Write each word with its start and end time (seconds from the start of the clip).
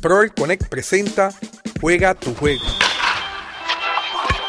Proel 0.00 0.32
Connect 0.32 0.68
presenta 0.68 1.30
Juega 1.80 2.14
tu 2.14 2.34
juego. 2.34 2.62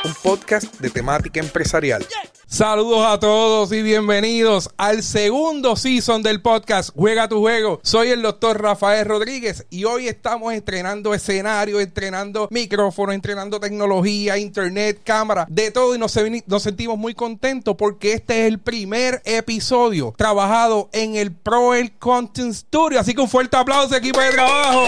Un 0.05 0.13
podcast 0.23 0.73
de 0.79 0.89
temática 0.89 1.39
empresarial. 1.39 2.05
Saludos 2.51 3.05
a 3.05 3.19
todos 3.19 3.71
y 3.71 3.83
bienvenidos 3.83 4.71
al 4.75 5.03
segundo 5.03 5.75
season 5.75 6.23
del 6.23 6.41
podcast 6.41 6.89
Juega 6.95 7.29
tu 7.29 7.41
juego. 7.41 7.79
Soy 7.83 8.09
el 8.09 8.23
doctor 8.23 8.59
Rafael 8.59 9.05
Rodríguez 9.05 9.67
y 9.69 9.83
hoy 9.83 10.07
estamos 10.07 10.51
estrenando 10.55 11.13
escenario, 11.13 11.79
estrenando 11.79 12.47
micrófono, 12.49 13.11
entrenando 13.11 13.59
tecnología, 13.59 14.39
internet, 14.39 15.01
cámara, 15.03 15.45
de 15.47 15.69
todo 15.69 15.93
y 15.93 15.99
nos, 15.99 16.17
nos 16.47 16.63
sentimos 16.63 16.97
muy 16.97 17.13
contentos 17.13 17.75
porque 17.77 18.13
este 18.13 18.41
es 18.41 18.47
el 18.47 18.57
primer 18.57 19.21
episodio 19.25 20.15
trabajado 20.17 20.89
en 20.91 21.17
el 21.17 21.31
Proel 21.31 21.91
Content 21.99 22.55
Studio. 22.55 22.99
Así 22.99 23.13
que 23.13 23.21
un 23.21 23.29
fuerte 23.29 23.57
aplauso 23.57 23.95
equipo 23.95 24.19
de 24.21 24.31
trabajo. 24.31 24.85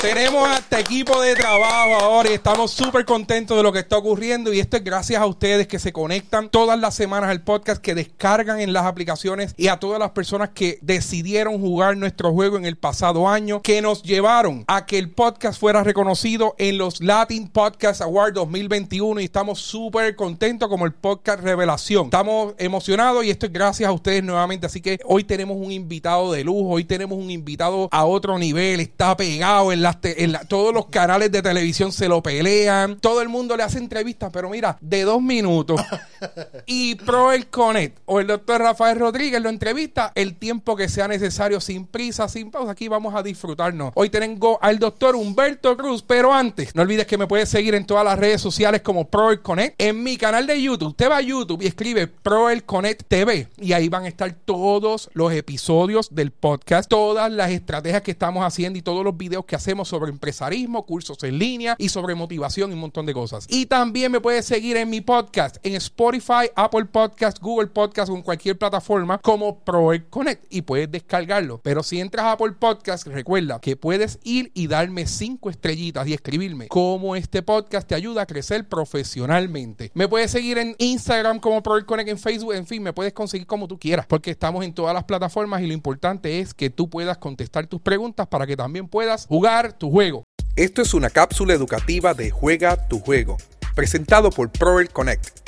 Tenemos 0.00 0.48
a 0.48 0.58
este 0.58 0.80
equipo 0.80 1.20
de 1.20 1.36
trabajo 1.36 1.94
ahora 1.94 2.30
y 2.30 2.34
estamos 2.34 2.72
súper 2.72 3.04
contentos 3.04 3.56
de 3.56 3.62
lo 3.62 3.72
que 3.72 3.78
está 3.78 3.96
ocurriendo 3.98 4.52
y 4.52 4.58
esto 4.58 4.76
es 4.76 4.84
gracias 4.84 5.22
a 5.22 5.26
ustedes 5.26 5.68
que 5.68 5.78
se 5.78 5.92
conectan 5.92 6.48
todas 6.48 6.78
las 6.78 6.87
semanas 6.94 7.30
al 7.30 7.42
podcast, 7.42 7.80
que 7.80 7.94
descargan 7.94 8.60
en 8.60 8.72
las 8.72 8.84
aplicaciones 8.84 9.54
y 9.56 9.68
a 9.68 9.78
todas 9.78 9.98
las 9.98 10.10
personas 10.10 10.50
que 10.50 10.78
decidieron 10.82 11.60
jugar 11.60 11.96
nuestro 11.96 12.32
juego 12.32 12.56
en 12.56 12.64
el 12.64 12.76
pasado 12.76 13.28
año, 13.28 13.62
que 13.62 13.82
nos 13.82 14.02
llevaron 14.02 14.64
a 14.66 14.86
que 14.86 14.98
el 14.98 15.10
podcast 15.10 15.58
fuera 15.58 15.82
reconocido 15.84 16.54
en 16.58 16.78
los 16.78 17.00
Latin 17.00 17.48
Podcast 17.48 18.00
Awards 18.00 18.34
2021 18.34 19.20
y 19.20 19.24
estamos 19.24 19.60
súper 19.60 20.16
contentos 20.16 20.68
como 20.68 20.86
el 20.86 20.92
podcast 20.92 21.42
Revelación. 21.42 22.06
Estamos 22.06 22.54
emocionados 22.58 23.24
y 23.24 23.30
esto 23.30 23.46
es 23.46 23.52
gracias 23.52 23.88
a 23.88 23.92
ustedes 23.92 24.22
nuevamente, 24.22 24.66
así 24.66 24.80
que 24.80 24.98
hoy 25.04 25.24
tenemos 25.24 25.56
un 25.56 25.72
invitado 25.72 26.32
de 26.32 26.44
lujo, 26.44 26.70
hoy 26.70 26.84
tenemos 26.84 27.18
un 27.18 27.30
invitado 27.30 27.88
a 27.90 28.04
otro 28.04 28.38
nivel, 28.38 28.80
está 28.80 29.16
pegado 29.16 29.72
en 29.72 29.82
la 29.82 29.98
en 30.02 30.36
todos 30.48 30.72
los 30.72 30.86
canales 30.86 31.30
de 31.32 31.42
televisión 31.42 31.92
se 31.92 32.08
lo 32.08 32.22
pelean, 32.22 32.98
todo 33.00 33.22
el 33.22 33.28
mundo 33.28 33.56
le 33.56 33.62
hace 33.62 33.78
entrevistas, 33.78 34.30
pero 34.32 34.48
mira, 34.48 34.78
de 34.80 35.02
dos 35.02 35.22
minutos. 35.22 35.80
y 36.66 36.77
Pro 37.04 37.32
el 37.32 37.48
Connect 37.48 37.98
o 38.06 38.20
el 38.20 38.28
doctor 38.28 38.60
Rafael 38.60 38.98
Rodríguez 38.98 39.42
lo 39.42 39.48
entrevista 39.48 40.12
el 40.14 40.36
tiempo 40.36 40.76
que 40.76 40.88
sea 40.88 41.08
necesario, 41.08 41.60
sin 41.60 41.86
prisa, 41.86 42.28
sin 42.28 42.50
pausa. 42.52 42.72
Aquí 42.72 42.86
vamos 42.86 43.14
a 43.14 43.22
disfrutarnos. 43.22 43.92
Hoy 43.94 44.10
tengo 44.10 44.58
al 44.62 44.78
doctor 44.78 45.16
Humberto 45.16 45.76
Cruz, 45.76 46.04
pero 46.06 46.32
antes, 46.32 46.74
no 46.76 46.82
olvides 46.82 47.06
que 47.06 47.18
me 47.18 47.26
puedes 47.26 47.48
seguir 47.48 47.74
en 47.74 47.84
todas 47.84 48.04
las 48.04 48.18
redes 48.18 48.40
sociales 48.40 48.82
como 48.82 49.08
Pro 49.08 49.32
el 49.32 49.42
Connect. 49.42 49.74
En 49.80 50.02
mi 50.04 50.16
canal 50.16 50.46
de 50.46 50.62
YouTube, 50.62 50.90
usted 50.90 51.10
va 51.10 51.16
a 51.16 51.20
YouTube 51.20 51.62
y 51.62 51.66
escribe 51.66 52.06
Pro 52.06 52.48
el 52.48 52.62
Connect 52.64 53.08
TV 53.08 53.48
y 53.56 53.72
ahí 53.72 53.88
van 53.88 54.04
a 54.04 54.08
estar 54.08 54.32
todos 54.44 55.10
los 55.14 55.32
episodios 55.32 56.14
del 56.14 56.30
podcast, 56.30 56.88
todas 56.88 57.32
las 57.32 57.50
estrategias 57.50 58.02
que 58.02 58.12
estamos 58.12 58.44
haciendo 58.44 58.78
y 58.78 58.82
todos 58.82 59.04
los 59.04 59.16
videos 59.16 59.44
que 59.44 59.56
hacemos 59.56 59.88
sobre 59.88 60.10
empresarismo, 60.10 60.86
cursos 60.86 61.20
en 61.24 61.38
línea 61.38 61.74
y 61.78 61.88
sobre 61.88 62.14
motivación 62.14 62.70
y 62.70 62.74
un 62.74 62.80
montón 62.80 63.04
de 63.04 63.14
cosas. 63.14 63.46
Y 63.48 63.66
también 63.66 64.12
me 64.12 64.20
puedes 64.20 64.46
seguir 64.46 64.76
en 64.76 64.88
mi 64.90 65.00
podcast 65.00 65.56
en 65.64 65.74
Spotify, 65.74 66.50
Apple 66.54 66.67
Podcast, 66.70 67.40
Google 67.40 67.68
Podcast 67.68 68.10
o 68.10 68.16
en 68.16 68.22
cualquier 68.22 68.58
plataforma 68.58 69.18
como 69.18 69.60
Proel 69.60 70.06
Connect 70.06 70.44
y 70.50 70.62
puedes 70.62 70.90
descargarlo. 70.90 71.60
Pero 71.62 71.82
si 71.82 72.00
entras 72.00 72.26
a 72.26 72.32
Apple 72.32 72.52
Podcast, 72.52 73.06
recuerda 73.06 73.60
que 73.60 73.76
puedes 73.76 74.18
ir 74.22 74.50
y 74.54 74.66
darme 74.66 75.06
cinco 75.06 75.50
estrellitas 75.50 76.06
y 76.06 76.14
escribirme 76.14 76.68
cómo 76.68 77.16
este 77.16 77.42
podcast 77.42 77.88
te 77.88 77.94
ayuda 77.94 78.22
a 78.22 78.26
crecer 78.26 78.68
profesionalmente. 78.68 79.90
Me 79.94 80.08
puedes 80.08 80.30
seguir 80.30 80.58
en 80.58 80.74
Instagram 80.78 81.40
como 81.40 81.62
Proel 81.62 81.86
Connect, 81.86 82.10
en 82.10 82.18
Facebook, 82.18 82.54
en 82.54 82.66
fin, 82.66 82.82
me 82.82 82.92
puedes 82.92 83.12
conseguir 83.12 83.46
como 83.46 83.68
tú 83.68 83.78
quieras 83.78 84.06
porque 84.06 84.30
estamos 84.30 84.64
en 84.64 84.74
todas 84.74 84.94
las 84.94 85.04
plataformas 85.04 85.62
y 85.62 85.66
lo 85.66 85.72
importante 85.72 86.40
es 86.40 86.54
que 86.54 86.70
tú 86.70 86.88
puedas 86.90 87.18
contestar 87.18 87.66
tus 87.66 87.80
preguntas 87.80 88.26
para 88.26 88.46
que 88.46 88.56
también 88.56 88.88
puedas 88.88 89.26
jugar 89.26 89.72
tu 89.72 89.90
juego. 89.90 90.24
Esto 90.56 90.82
es 90.82 90.92
una 90.92 91.10
cápsula 91.10 91.54
educativa 91.54 92.14
de 92.14 92.30
Juega 92.30 92.88
tu 92.88 92.98
juego, 92.98 93.36
presentado 93.74 94.30
por 94.30 94.50
Proel 94.50 94.90
Connect. 94.90 95.47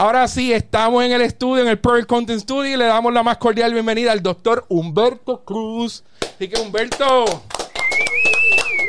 Ahora 0.00 0.26
sí, 0.28 0.50
estamos 0.50 1.04
en 1.04 1.12
el 1.12 1.20
estudio, 1.20 1.62
en 1.62 1.68
el 1.68 1.78
Proel 1.78 2.06
Content 2.06 2.40
Studio, 2.40 2.72
y 2.72 2.76
le 2.78 2.86
damos 2.86 3.12
la 3.12 3.22
más 3.22 3.36
cordial 3.36 3.74
bienvenida 3.74 4.12
al 4.12 4.22
doctor 4.22 4.64
Humberto 4.70 5.44
Cruz. 5.44 6.04
Así 6.22 6.48
que 6.48 6.58
Humberto, 6.58 7.42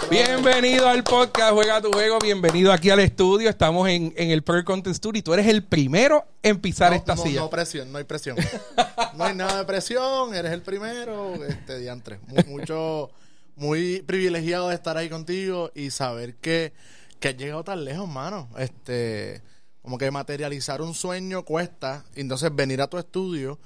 bienvenido 0.10 0.88
al 0.88 1.04
podcast 1.04 1.52
Juega 1.52 1.82
tu 1.82 1.92
Juego, 1.92 2.18
bienvenido 2.20 2.72
aquí 2.72 2.92
al 2.92 3.02
estudio. 3.02 3.50
Estamos 3.50 3.90
en, 3.90 4.14
el 4.16 4.42
Proel 4.42 4.64
Content 4.64 4.96
Studio 4.96 5.20
y 5.20 5.22
tú 5.22 5.34
eres 5.34 5.48
el 5.48 5.66
primero 5.66 6.24
en 6.44 6.62
pisar 6.62 6.94
esta 6.94 7.18
silla. 7.18 7.42
No 7.42 7.50
presión, 7.50 7.92
no 7.92 7.98
hay 7.98 8.06
presión. 8.06 8.38
no 9.18 9.26
hay 9.26 9.36
nada 9.36 9.58
de 9.58 9.66
presión, 9.66 10.34
eres 10.34 10.54
el 10.54 10.62
primero, 10.62 11.44
este 11.44 11.78
diantre. 11.80 12.20
Mucho 12.48 13.12
muy 13.58 14.02
privilegiado 14.04 14.70
de 14.70 14.76
estar 14.76 14.96
ahí 14.96 15.10
contigo 15.10 15.72
y 15.76 15.90
saber 15.90 16.36
que, 16.36 16.72
que 17.20 17.28
has 17.28 17.36
llegado 17.36 17.66
tan 17.66 17.84
lejos, 17.84 18.08
mano. 18.08 18.48
Este, 18.58 19.42
como 19.82 19.98
que 19.98 20.12
materializar 20.12 20.82
un 20.82 20.94
sueño 20.94 21.44
cuesta. 21.44 22.06
Entonces, 22.16 22.54
venir 22.54 22.82
a 22.82 22.88
tu 22.88 22.98
estudio, 22.98 23.60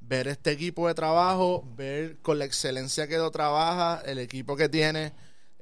ver 0.00 0.28
este 0.28 0.50
equipo 0.50 0.88
de 0.88 0.94
trabajo, 0.94 1.64
ver 1.76 2.18
con 2.18 2.38
la 2.38 2.44
excelencia 2.44 3.06
que 3.08 3.18
lo 3.18 3.30
trabaja, 3.30 4.02
el 4.04 4.18
equipo 4.18 4.56
que 4.56 4.68
tiene 4.68 5.12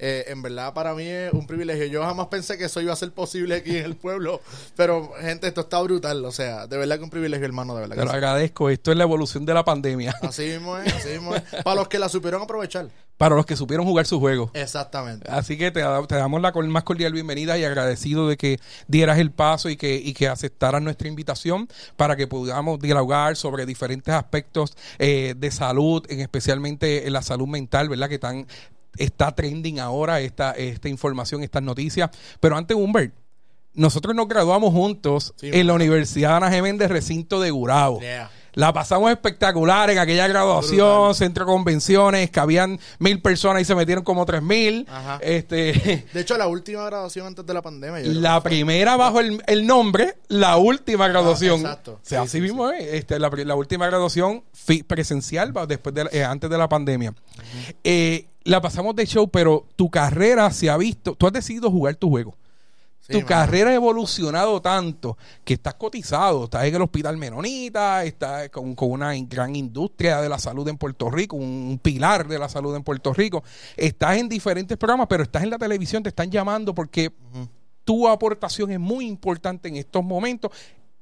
eh, 0.02 0.32
en 0.32 0.40
verdad 0.40 0.72
para 0.72 0.94
mí 0.94 1.06
es 1.06 1.30
un 1.34 1.46
privilegio. 1.46 1.84
Yo 1.84 2.02
jamás 2.02 2.28
pensé 2.28 2.56
que 2.56 2.64
eso 2.64 2.80
iba 2.80 2.90
a 2.90 2.96
ser 2.96 3.12
posible 3.12 3.56
aquí 3.56 3.76
en 3.76 3.84
el 3.84 3.96
pueblo, 3.96 4.40
pero 4.74 5.12
gente, 5.20 5.46
esto 5.46 5.60
está 5.60 5.78
brutal. 5.82 6.24
O 6.24 6.32
sea, 6.32 6.66
de 6.66 6.78
verdad 6.78 6.96
que 6.96 7.04
un 7.04 7.10
privilegio, 7.10 7.44
hermano, 7.44 7.74
de 7.74 7.82
verdad. 7.82 7.96
Te 7.96 8.04
lo 8.06 8.10
agradezco. 8.10 8.70
Esto 8.70 8.92
es 8.92 8.96
la 8.96 9.04
evolución 9.04 9.44
de 9.44 9.52
la 9.52 9.62
pandemia. 9.62 10.16
Así 10.22 10.44
mismo 10.44 10.78
es, 10.78 10.94
así 10.94 11.10
mismo 11.10 11.34
es. 11.34 11.42
Para 11.62 11.76
los 11.76 11.88
que 11.88 11.98
la 11.98 12.08
supieron 12.08 12.40
aprovechar. 12.40 12.88
Para 13.20 13.36
los 13.36 13.44
que 13.44 13.54
supieron 13.54 13.84
jugar 13.84 14.06
su 14.06 14.18
juego. 14.18 14.50
Exactamente. 14.54 15.30
Así 15.30 15.58
que 15.58 15.70
te, 15.70 15.80
damos 15.80 16.40
la 16.40 16.52
más 16.52 16.84
cordial 16.84 17.12
bienvenida 17.12 17.58
y 17.58 17.64
agradecido 17.64 18.26
de 18.26 18.38
que 18.38 18.58
dieras 18.88 19.18
el 19.18 19.30
paso 19.30 19.68
y 19.68 19.76
que, 19.76 19.96
y 19.96 20.14
que 20.14 20.26
aceptaras 20.26 20.80
nuestra 20.80 21.06
invitación 21.06 21.68
para 21.98 22.16
que 22.16 22.26
podamos 22.26 22.80
dialogar 22.80 23.36
sobre 23.36 23.66
diferentes 23.66 24.14
aspectos 24.14 24.74
eh, 24.98 25.34
de 25.36 25.50
salud, 25.50 26.02
en 26.08 26.20
especialmente 26.20 27.06
en 27.06 27.12
la 27.12 27.20
salud 27.20 27.46
mental, 27.46 27.90
¿verdad? 27.90 28.08
Que 28.08 28.14
están 28.14 28.46
está 28.96 29.34
trending 29.34 29.80
ahora 29.80 30.20
esta, 30.20 30.52
esta 30.52 30.88
información, 30.88 31.42
estas 31.42 31.62
noticias. 31.62 32.08
Pero 32.40 32.56
antes, 32.56 32.74
Humbert, 32.74 33.12
nosotros 33.74 34.14
nos 34.14 34.28
graduamos 34.28 34.72
juntos 34.72 35.34
en 35.42 35.66
la 35.66 35.74
Universidad 35.74 36.38
Ana 36.38 36.50
Geméndez, 36.50 36.88
recinto 36.88 37.38
de 37.38 37.50
Gurabo. 37.50 38.00
La 38.60 38.74
pasamos 38.74 39.10
espectacular 39.10 39.88
en 39.88 39.96
aquella 39.96 40.28
graduación, 40.28 41.14
centro 41.14 41.46
de 41.46 41.50
convenciones, 41.50 42.30
que 42.30 42.40
habían 42.40 42.78
mil 42.98 43.22
personas 43.22 43.62
y 43.62 43.64
se 43.64 43.74
metieron 43.74 44.04
como 44.04 44.26
tres 44.26 44.42
mil. 44.42 44.86
Este, 45.22 46.04
de 46.12 46.20
hecho, 46.20 46.36
la 46.36 46.46
última 46.46 46.84
graduación 46.84 47.28
antes 47.28 47.46
de 47.46 47.54
la 47.54 47.62
pandemia. 47.62 48.02
La 48.02 48.42
primera 48.42 48.96
bajo 48.96 49.20
el, 49.20 49.66
nombre, 49.66 50.18
la 50.28 50.58
última 50.58 51.06
ah, 51.06 51.08
graduación. 51.08 51.60
exacto. 51.60 52.00
así 52.18 52.42
mismo 52.42 52.70
es. 52.70 52.86
Este, 52.92 53.18
la, 53.18 53.54
última 53.54 53.86
graduación 53.86 54.44
presencial 54.86 55.54
después 55.66 55.94
de, 55.94 56.10
eh, 56.12 56.22
antes 56.22 56.50
de 56.50 56.58
la 56.58 56.68
pandemia. 56.68 57.14
eh, 57.82 58.26
la 58.44 58.60
pasamos 58.60 58.94
de 58.94 59.06
show, 59.06 59.26
pero 59.30 59.64
tu 59.74 59.88
carrera 59.88 60.50
se 60.50 60.68
ha 60.68 60.76
visto, 60.76 61.14
tú 61.14 61.26
has 61.26 61.32
decidido 61.32 61.70
jugar 61.70 61.94
tu 61.94 62.10
juego. 62.10 62.36
Tu 63.10 63.24
carrera 63.24 63.70
ha 63.70 63.74
evolucionado 63.74 64.60
tanto 64.60 65.18
que 65.44 65.54
estás 65.54 65.74
cotizado, 65.74 66.44
estás 66.44 66.64
en 66.64 66.74
el 66.74 66.82
hospital 66.82 67.16
Menonita, 67.16 68.04
estás 68.04 68.48
con, 68.50 68.74
una 68.78 69.14
gran 69.20 69.54
industria 69.56 70.20
de 70.20 70.28
la 70.28 70.38
salud 70.38 70.66
en 70.68 70.78
Puerto 70.78 71.10
Rico, 71.10 71.36
un 71.36 71.78
pilar 71.82 72.26
de 72.28 72.38
la 72.38 72.48
salud 72.48 72.74
en 72.74 72.82
Puerto 72.82 73.12
Rico. 73.12 73.42
Estás 73.76 74.16
en 74.18 74.28
diferentes 74.28 74.76
programas, 74.76 75.06
pero 75.08 75.22
estás 75.22 75.42
en 75.42 75.50
la 75.50 75.58
televisión, 75.58 76.02
te 76.02 76.08
están 76.08 76.30
llamando 76.30 76.74
porque 76.74 77.12
tu 77.84 78.08
aportación 78.08 78.70
es 78.70 78.80
muy 78.80 79.06
importante 79.06 79.68
en 79.68 79.76
estos 79.76 80.04
momentos 80.04 80.50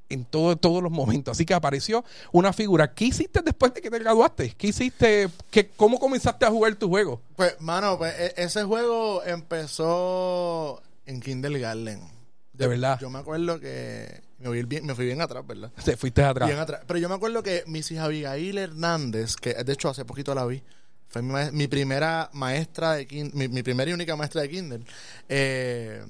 en 0.08 0.24
todo, 0.24 0.56
todos 0.56 0.82
los 0.82 0.90
momentos. 0.90 1.32
Así 1.32 1.44
que 1.44 1.54
apareció 1.54 2.04
una 2.32 2.52
figura. 2.52 2.94
¿Qué 2.94 3.06
hiciste 3.06 3.40
después 3.42 3.74
de 3.74 3.80
que 3.80 3.90
te 3.90 3.98
graduaste? 3.98 4.54
¿Qué 4.56 4.68
hiciste? 4.68 5.28
¿Qué, 5.50 5.68
¿Cómo 5.76 5.98
comenzaste 5.98 6.46
a 6.46 6.50
jugar 6.50 6.74
tu 6.76 6.88
juego? 6.88 7.20
Pues, 7.36 7.60
mano, 7.60 7.98
pues, 7.98 8.14
e, 8.18 8.34
ese 8.36 8.64
juego 8.64 9.22
empezó 9.24 10.82
en 11.08 11.20
kindergarten. 11.20 12.00
De 12.52 12.66
verdad. 12.66 12.98
Yo 13.00 13.08
me 13.08 13.18
acuerdo 13.18 13.58
que 13.58 14.22
me 14.38 14.48
fui 14.48 14.62
bien, 14.64 14.84
me 14.84 14.94
fui 14.94 15.06
bien 15.06 15.20
atrás, 15.20 15.46
¿verdad? 15.46 15.72
Te 15.84 15.96
fuiste 15.96 16.22
atrás. 16.22 16.48
Bien 16.48 16.60
atrás. 16.60 16.82
Pero 16.86 16.98
yo 16.98 17.08
me 17.08 17.14
acuerdo 17.14 17.42
que 17.42 17.64
hija 17.66 18.04
Abigail 18.04 18.58
Hernández, 18.58 19.36
que 19.36 19.54
de 19.54 19.72
hecho 19.72 19.88
hace 19.88 20.04
poquito 20.04 20.34
la 20.34 20.44
vi, 20.44 20.62
fue 21.08 21.22
mi, 21.22 21.66
primera 21.68 22.28
maestra 22.32 22.94
de 22.94 23.30
mi, 23.32 23.48
mi, 23.48 23.62
primera 23.62 23.90
y 23.90 23.94
única 23.94 24.16
maestra 24.16 24.42
de 24.42 24.48
kinder. 24.50 24.80
Eh, 25.28 26.04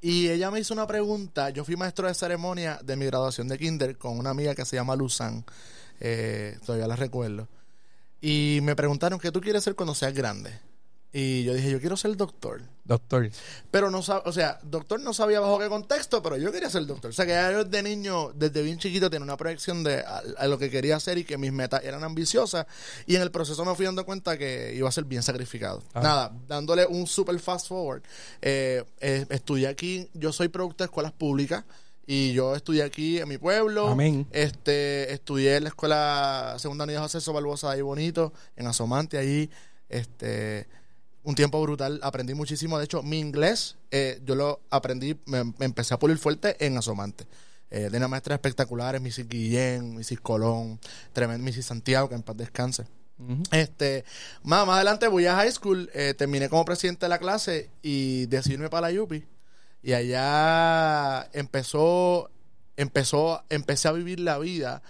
y 0.00 0.28
ella 0.30 0.50
me 0.50 0.60
hizo 0.60 0.72
una 0.72 0.86
pregunta. 0.86 1.50
Yo 1.50 1.64
fui 1.64 1.76
maestro 1.76 2.08
de 2.08 2.14
ceremonia 2.14 2.80
de 2.82 2.96
mi 2.96 3.04
graduación 3.04 3.48
de 3.48 3.58
kinder 3.58 3.98
con 3.98 4.18
una 4.18 4.30
amiga 4.30 4.54
que 4.54 4.64
se 4.64 4.76
llama 4.76 4.96
Luzán. 4.96 5.44
Eh, 6.00 6.58
todavía 6.64 6.86
la 6.86 6.96
recuerdo. 6.96 7.48
Y 8.22 8.60
me 8.62 8.74
preguntaron, 8.74 9.18
¿qué 9.18 9.30
tú 9.30 9.40
quieres 9.40 9.62
ser 9.62 9.74
cuando 9.74 9.94
seas 9.94 10.14
grande? 10.14 10.58
Y 11.12 11.42
yo 11.42 11.54
dije, 11.54 11.70
yo 11.70 11.80
quiero 11.80 11.96
ser 11.96 12.16
doctor. 12.16 12.62
Doctor. 12.84 13.30
Pero 13.70 13.90
no 13.90 14.02
sabía, 14.02 14.22
o 14.26 14.32
sea, 14.32 14.60
doctor 14.62 15.00
no 15.00 15.12
sabía 15.12 15.40
bajo 15.40 15.58
qué 15.58 15.68
contexto, 15.68 16.22
pero 16.22 16.36
yo 16.36 16.52
quería 16.52 16.70
ser 16.70 16.86
doctor. 16.86 17.10
O 17.10 17.12
sea, 17.12 17.24
que 17.26 17.32
ya 17.32 17.50
yo 17.50 17.64
desde 17.64 17.82
niño, 17.82 18.32
desde 18.34 18.62
bien 18.62 18.78
chiquito, 18.78 19.10
tenía 19.10 19.24
una 19.24 19.36
proyección 19.36 19.82
de 19.82 20.00
a, 20.00 20.22
a 20.38 20.46
lo 20.46 20.58
que 20.58 20.70
quería 20.70 20.96
hacer 20.96 21.18
y 21.18 21.24
que 21.24 21.36
mis 21.36 21.52
metas 21.52 21.82
eran 21.84 22.04
ambiciosas. 22.04 22.66
Y 23.06 23.16
en 23.16 23.22
el 23.22 23.30
proceso 23.30 23.64
me 23.64 23.74
fui 23.74 23.86
dando 23.86 24.04
cuenta 24.04 24.38
que 24.38 24.72
iba 24.74 24.88
a 24.88 24.92
ser 24.92 25.04
bien 25.04 25.22
sacrificado. 25.22 25.82
Ah. 25.94 26.00
Nada, 26.00 26.32
dándole 26.46 26.86
un 26.86 27.06
super 27.06 27.38
fast 27.40 27.68
forward. 27.68 28.02
eh, 28.40 28.84
eh, 29.00 29.26
estudié 29.30 29.68
aquí, 29.68 30.08
yo 30.14 30.32
soy 30.32 30.48
producto 30.48 30.84
de 30.84 30.86
escuelas 30.86 31.12
públicas. 31.12 31.64
Y 32.06 32.32
yo 32.32 32.56
estudié 32.56 32.82
aquí 32.82 33.18
en 33.18 33.28
mi 33.28 33.38
pueblo. 33.38 33.86
Amén. 33.88 34.26
Este, 34.32 35.12
estudié 35.12 35.56
en 35.56 35.64
la 35.64 35.68
escuela 35.68 36.56
segunda 36.58 36.82
unidad 36.82 37.02
José 37.02 37.20
So 37.20 37.32
Barbosa 37.32 37.70
ahí 37.70 37.82
bonito, 37.82 38.32
en 38.56 38.66
Asomante, 38.66 39.16
allí. 39.16 39.48
Este, 39.88 40.66
un 41.30 41.34
tiempo 41.34 41.62
brutal, 41.62 42.00
aprendí 42.02 42.34
muchísimo. 42.34 42.78
De 42.78 42.84
hecho, 42.84 43.02
mi 43.02 43.18
inglés, 43.18 43.76
eh, 43.90 44.20
yo 44.24 44.34
lo 44.34 44.60
aprendí, 44.68 45.18
me, 45.26 45.44
me 45.44 45.64
empecé 45.64 45.94
a 45.94 45.98
pulir 45.98 46.18
fuerte 46.18 46.56
en 46.64 46.76
Asomante. 46.76 47.26
Eh, 47.72 47.88
de 47.88 47.98
una 47.98 48.08
maestra 48.08 48.34
espectaculares, 48.34 49.00
Mrs. 49.00 49.28
Guillén, 49.28 49.94
Mrs. 49.94 50.20
Colón, 50.20 50.80
tremendo 51.12 51.48
Mrs. 51.48 51.66
Santiago, 51.66 52.08
que 52.08 52.16
en 52.16 52.22
paz 52.22 52.36
descanse. 52.36 52.86
Este, 53.52 54.04
más, 54.42 54.66
más 54.66 54.76
adelante 54.76 55.06
voy 55.06 55.26
a 55.26 55.36
high 55.36 55.52
school, 55.52 55.90
eh, 55.92 56.14
terminé 56.14 56.48
como 56.48 56.64
presidente 56.64 57.04
de 57.04 57.10
la 57.10 57.18
clase 57.18 57.68
y 57.82 58.24
decidí 58.26 58.54
irme 58.54 58.70
para 58.70 58.90
la 58.90 59.02
UPI. 59.02 59.24
Y 59.82 59.92
allá 59.92 61.28
empezó, 61.32 62.30
empezó, 62.76 63.44
empecé 63.50 63.88
a 63.88 63.92
vivir 63.92 64.20
la 64.20 64.38
vida. 64.38 64.82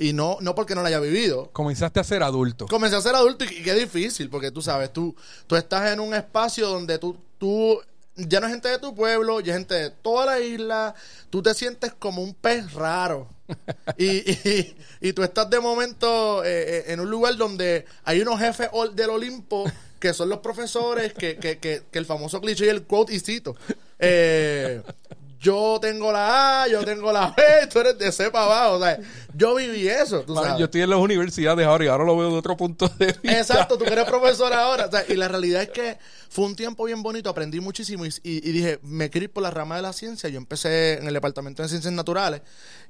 Y 0.00 0.14
no, 0.14 0.38
no 0.40 0.54
porque 0.54 0.74
no 0.74 0.80
la 0.82 0.88
haya 0.88 0.98
vivido, 0.98 1.50
Comenzaste 1.52 2.00
a 2.00 2.04
ser 2.04 2.22
adulto. 2.22 2.66
comencé 2.66 2.96
a 2.96 3.02
ser 3.02 3.14
adulto 3.14 3.44
y, 3.44 3.48
y 3.48 3.62
qué 3.62 3.74
difícil, 3.74 4.30
porque 4.30 4.50
tú 4.50 4.62
sabes, 4.62 4.90
tú, 4.92 5.14
tú 5.46 5.56
estás 5.56 5.92
en 5.92 6.00
un 6.00 6.14
espacio 6.14 6.68
donde 6.68 6.98
tú, 6.98 7.18
tú 7.36 7.78
ya 8.16 8.40
no 8.40 8.46
es 8.46 8.52
gente 8.52 8.68
de 8.70 8.78
tu 8.78 8.94
pueblo, 8.94 9.40
ya 9.40 9.52
es 9.52 9.58
gente 9.58 9.74
de 9.74 9.90
toda 9.90 10.24
la 10.24 10.40
isla, 10.40 10.94
tú 11.28 11.42
te 11.42 11.52
sientes 11.52 11.92
como 11.92 12.22
un 12.22 12.32
pez 12.32 12.72
raro. 12.72 13.28
y, 13.98 14.30
y, 14.30 14.76
y 15.02 15.12
tú 15.12 15.22
estás 15.22 15.50
de 15.50 15.60
momento 15.60 16.44
eh, 16.44 16.78
eh, 16.78 16.84
en 16.88 17.00
un 17.00 17.10
lugar 17.10 17.36
donde 17.36 17.84
hay 18.04 18.22
unos 18.22 18.40
jefes 18.40 18.70
del 18.94 19.10
Olimpo 19.10 19.70
que 19.98 20.14
son 20.14 20.30
los 20.30 20.38
profesores, 20.38 21.12
que, 21.12 21.36
que, 21.36 21.58
que, 21.58 21.82
que 21.90 21.98
el 21.98 22.06
famoso 22.06 22.40
cliché 22.40 22.64
y 22.64 22.68
el 22.70 22.84
quote 22.84 23.12
y 23.14 23.20
cito. 23.20 23.54
Eh, 23.98 24.80
yo 25.40 25.78
tengo 25.80 26.12
la 26.12 26.62
A, 26.64 26.68
yo 26.68 26.84
tengo 26.84 27.10
la 27.12 27.30
B, 27.34 27.42
tú 27.72 27.78
eres 27.80 27.96
de 27.98 28.12
C 28.12 28.30
para 28.30 28.44
abajo. 28.44 28.74
O 28.76 28.80
sea, 28.80 28.98
yo 29.34 29.54
viví 29.54 29.88
eso, 29.88 30.20
tú 30.20 30.34
Vale, 30.34 30.48
sabes. 30.48 30.58
Yo 30.60 30.64
estoy 30.66 30.82
en 30.82 30.90
las 30.90 30.98
universidades 30.98 31.66
ahora 31.66 31.84
y 31.84 31.88
ahora 31.88 32.04
lo 32.04 32.16
veo 32.16 32.30
de 32.30 32.36
otro 32.38 32.56
punto 32.56 32.88
de 32.98 33.06
vista. 33.06 33.38
Exacto, 33.38 33.78
tú 33.78 33.84
que 33.84 33.92
eres 33.92 34.04
profesor 34.08 34.52
ahora. 34.52 34.86
O 34.86 34.90
sea, 34.90 35.04
y 35.08 35.14
la 35.14 35.28
realidad 35.28 35.62
es 35.62 35.70
que 35.70 35.98
fue 36.28 36.44
un 36.44 36.54
tiempo 36.54 36.84
bien 36.84 37.02
bonito, 37.02 37.30
aprendí 37.30 37.58
muchísimo 37.60 38.04
y, 38.04 38.10
y- 38.22 38.48
y 38.48 38.52
dije, 38.52 38.78
me 38.82 39.08
quiero 39.08 39.24
ir 39.24 39.32
por 39.32 39.42
la 39.42 39.50
rama 39.50 39.76
de 39.76 39.82
la 39.82 39.92
ciencia. 39.94 40.28
Yo 40.28 40.36
empecé 40.38 40.98
en 40.98 41.06
el 41.08 41.14
departamento 41.14 41.62
de 41.62 41.68
ciencias 41.70 41.92
naturales 41.94 42.42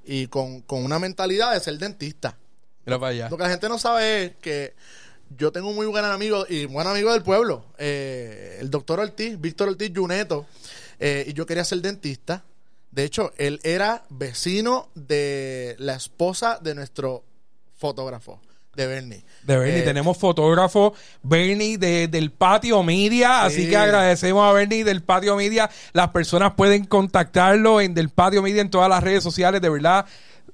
y 0.05 0.27
con, 0.27 0.63
con 0.63 0.85
una 0.85 0.99
mentalidad 0.99 1.53
de 1.55 1.61
ser 1.61 1.79
dentista. 1.79 2.37
Mira 2.85 2.99
para 2.99 3.11
allá. 3.13 3.29
Lo 3.31 3.37
que 3.37 3.45
la 3.45 3.51
gente 3.51 3.69
no 3.69 3.79
sabe 3.79 4.25
es 4.25 4.33
que 4.41 4.75
yo 5.39 5.53
tengo 5.53 5.69
un 5.69 5.77
muy 5.77 5.87
buen 5.87 6.05
amigo 6.05 6.45
y 6.49 6.65
buen 6.65 6.89
amigo 6.89 7.13
del 7.13 7.23
pueblo, 7.23 7.65
eh, 7.79 8.57
el 8.61 8.69
doctor 8.71 8.99
Ortiz, 8.99 9.41
Víctor 9.41 9.69
Ortiz 9.69 9.93
Juneto, 9.95 10.47
eh, 11.01 11.25
y 11.27 11.33
yo 11.33 11.47
quería 11.47 11.65
ser 11.65 11.81
dentista. 11.81 12.45
De 12.93 13.05
hecho, 13.05 13.33
él 13.39 13.59
era 13.65 14.05
vecino 14.11 14.89
de 14.95 15.75
la 15.79 15.95
esposa 15.95 16.59
de 16.63 16.75
nuestro 16.75 17.25
fotógrafo, 17.77 18.41
de 18.75 18.87
Bernie. 18.87 19.25
De 19.45 19.57
Bernie, 19.57 19.79
Eh, 19.79 19.83
tenemos 19.83 20.19
fotógrafo 20.19 20.93
Bernie 21.23 21.79
de- 21.79 22.09
del 22.09 22.31
Patio 22.31 22.83
Media, 22.83 23.45
así 23.45 23.65
Sí. 23.65 23.69
que 23.71 23.77
agradecemos 23.77 24.49
a 24.49 24.53
Bernie 24.53 24.85
del 24.85 25.03
Patio 25.03 25.37
Media. 25.37 25.71
Las 25.93 26.09
personas 26.11 26.55
pueden 26.55 26.85
contactarlo 26.85 27.81
en 27.81 27.95
del 27.95 28.11
Patio 28.11 28.43
Media 28.43 28.61
en 28.61 28.71
todas 28.71 28.89
las 28.89 29.03
redes 29.03 29.23
sociales, 29.23 29.61
de 29.63 29.69
verdad. 29.71 30.05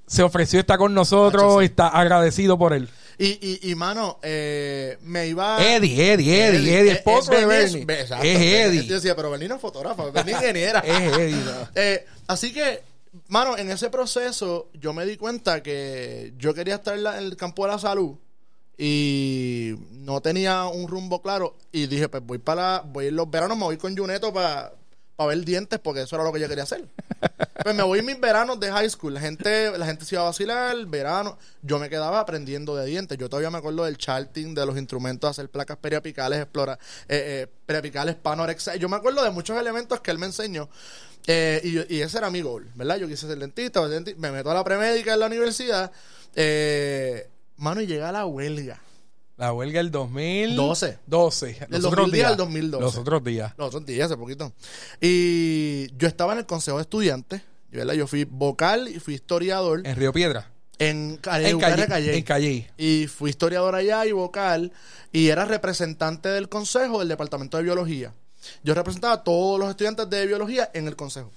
Se 0.05 0.23
ofreció 0.23 0.59
estar 0.59 0.77
con 0.77 0.93
nosotros, 0.93 1.61
está 1.63 1.87
agradecido 1.89 2.57
por 2.57 2.73
él. 2.73 2.87
Y, 3.19 3.59
y, 3.65 3.71
y 3.71 3.75
mano, 3.75 4.19
eh, 4.21 4.97
me 5.01 5.27
iba. 5.27 5.57
Eddie, 5.59 6.13
Eddie, 6.13 6.45
Eddie, 6.47 6.79
Eddie, 6.79 6.91
esposo 6.91 7.31
de 7.31 7.45
Bernie. 7.47 7.85
Es, 7.87 7.99
exacto, 8.01 8.23
Es 8.25 8.37
Eddie. 8.39 8.85
Yo 8.85 8.95
decía, 8.95 9.15
pero 9.15 9.31
Bernie 9.31 9.47
no 9.49 9.55
es 9.55 9.61
fotógrafo, 9.61 10.11
Bernie 10.11 10.33
ingeniera. 10.35 10.79
Es 10.85 11.17
Eddie, 11.17 11.35
no. 11.35 11.69
Eh, 11.75 12.05
así 12.27 12.53
que, 12.53 12.81
mano, 13.27 13.57
en 13.57 13.71
ese 13.71 13.89
proceso 13.89 14.69
yo 14.75 14.93
me 14.93 15.05
di 15.05 15.17
cuenta 15.17 15.63
que 15.63 16.33
yo 16.37 16.53
quería 16.53 16.75
estar 16.75 16.93
en, 16.95 17.03
la- 17.03 17.17
en 17.17 17.25
el 17.25 17.35
campo 17.35 17.65
de 17.65 17.71
la 17.71 17.79
salud 17.79 18.15
y 18.77 19.73
no 19.91 20.21
tenía 20.21 20.67
un 20.67 20.87
rumbo 20.87 21.21
claro 21.21 21.57
y 21.71 21.87
dije, 21.87 22.09
pues 22.09 22.23
voy 22.23 22.37
para 22.37 22.81
voy 22.85 23.07
en 23.07 23.15
los 23.15 23.29
veranos, 23.29 23.57
me 23.57 23.63
voy 23.63 23.77
con 23.77 23.97
Juneto 23.97 24.31
para 24.31 24.73
ver 25.25 25.43
dientes 25.43 25.79
porque 25.79 26.01
eso 26.01 26.15
era 26.15 26.23
lo 26.23 26.31
que 26.31 26.39
yo 26.39 26.47
quería 26.47 26.63
hacer. 26.63 26.85
pues 27.63 27.75
me 27.75 27.83
voy 27.83 28.01
mis 28.03 28.19
veranos 28.19 28.59
de 28.59 28.71
high 28.71 28.89
school, 28.89 29.13
la 29.15 29.19
gente 29.19 29.75
la 29.77 29.85
gente 29.85 30.05
se 30.05 30.15
iba 30.15 30.21
a 30.21 30.25
vacilar, 30.25 30.85
verano, 30.85 31.37
yo 31.63 31.79
me 31.79 31.89
quedaba 31.89 32.19
aprendiendo 32.19 32.75
de 32.75 32.85
dientes. 32.85 33.17
Yo 33.17 33.29
todavía 33.29 33.49
me 33.49 33.57
acuerdo 33.57 33.83
del 33.85 33.97
charting, 33.97 34.53
de 34.53 34.65
los 34.65 34.77
instrumentos, 34.77 35.29
hacer 35.29 35.49
placas 35.49 35.77
periapicales, 35.77 36.39
explora 36.39 36.73
eh, 37.07 37.45
eh, 37.45 37.47
periapicales, 37.65 38.15
panorex. 38.15 38.71
Yo 38.79 38.87
me 38.89 38.97
acuerdo 38.97 39.23
de 39.23 39.31
muchos 39.31 39.59
elementos 39.59 39.99
que 40.01 40.11
él 40.11 40.19
me 40.19 40.27
enseñó. 40.27 40.69
Eh, 41.25 41.59
y, 41.63 41.71
yo- 41.73 41.83
y 41.89 42.01
ese 42.01 42.19
era 42.19 42.29
mi 42.29 42.41
goal, 42.41 42.69
¿verdad? 42.75 42.97
Yo 42.97 43.07
quise 43.07 43.27
ser 43.27 43.37
dentista, 43.37 43.81
me 44.17 44.31
meto 44.31 44.49
a 44.51 44.53
la 44.53 44.63
premédica 44.63 45.13
en 45.13 45.19
la 45.19 45.25
universidad. 45.25 45.91
Eh, 46.35 47.27
mano, 47.57 47.81
y 47.81 47.87
llega 47.87 48.11
la 48.11 48.25
huelga. 48.25 48.79
La 49.37 49.53
huelga 49.53 49.79
del 49.79 49.91
2012. 49.91 50.97
12. 51.05 51.57
Los 51.61 51.69
Del 51.69 51.85
otros 51.85 51.91
2010 51.95 52.11
días. 52.13 52.31
al 52.31 52.37
2012. 52.37 52.83
Los 52.83 52.97
otros 52.97 53.23
días. 53.23 53.53
No, 53.57 53.71
son 53.71 53.85
días, 53.85 54.07
hace 54.07 54.17
poquito. 54.17 54.51
Y 54.99 55.95
yo 55.97 56.07
estaba 56.07 56.33
en 56.33 56.39
el 56.39 56.45
consejo 56.45 56.77
de 56.77 56.81
estudiantes, 56.83 57.41
¿verdad? 57.71 57.93
Yo 57.93 58.07
fui 58.07 58.23
vocal 58.23 58.87
y 58.87 58.99
fui 58.99 59.13
historiador 59.13 59.85
En 59.85 59.95
Río 59.95 60.11
Piedra. 60.11 60.49
en 60.79 61.17
Calle. 61.17 61.49
En 61.49 61.59
Calle. 61.59 62.17
En 62.17 62.23
Calle. 62.23 62.71
Y 62.77 63.05
fui 63.07 63.29
historiador 63.29 63.75
allá 63.75 64.05
y 64.07 64.11
vocal 64.11 64.71
y 65.11 65.27
era 65.29 65.45
representante 65.45 66.29
del 66.29 66.49
consejo 66.49 66.99
del 66.99 67.07
departamento 67.07 67.57
de 67.57 67.63
biología. 67.63 68.13
Yo 68.63 68.73
representaba 68.73 69.13
a 69.15 69.23
todos 69.23 69.59
los 69.59 69.69
estudiantes 69.69 70.09
de 70.09 70.25
biología 70.25 70.71
en 70.73 70.87
el 70.87 70.95
consejo. 70.95 71.31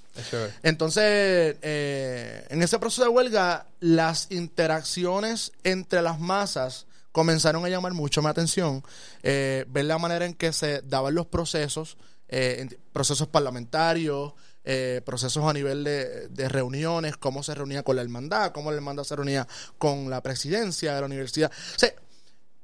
Entonces, 0.62 1.56
eh, 1.62 2.46
en 2.48 2.62
ese 2.62 2.78
proceso 2.78 3.02
de 3.02 3.08
huelga, 3.08 3.66
las 3.80 4.28
interacciones 4.30 5.52
entre 5.64 6.02
las 6.02 6.18
masas 6.20 6.86
comenzaron 7.12 7.64
a 7.64 7.68
llamar 7.68 7.92
mucho 7.92 8.22
mi 8.22 8.28
atención. 8.28 8.82
Eh, 9.22 9.64
ver 9.68 9.84
la 9.86 9.98
manera 9.98 10.26
en 10.26 10.34
que 10.34 10.52
se 10.52 10.82
daban 10.82 11.14
los 11.14 11.26
procesos, 11.26 11.96
eh, 12.28 12.68
procesos 12.92 13.28
parlamentarios, 13.28 14.34
eh, 14.62 15.00
procesos 15.04 15.44
a 15.44 15.52
nivel 15.52 15.84
de, 15.84 16.28
de 16.28 16.48
reuniones, 16.48 17.16
cómo 17.16 17.42
se 17.42 17.54
reunía 17.54 17.82
con 17.82 17.96
la 17.96 18.02
hermandad, 18.02 18.52
cómo 18.52 18.70
la 18.70 18.76
hermandad 18.76 19.04
se 19.04 19.16
reunía 19.16 19.48
con 19.78 20.10
la 20.10 20.22
presidencia 20.22 20.94
de 20.94 21.00
la 21.00 21.06
universidad. 21.06 21.50
O 21.50 21.78
sea, 21.78 21.92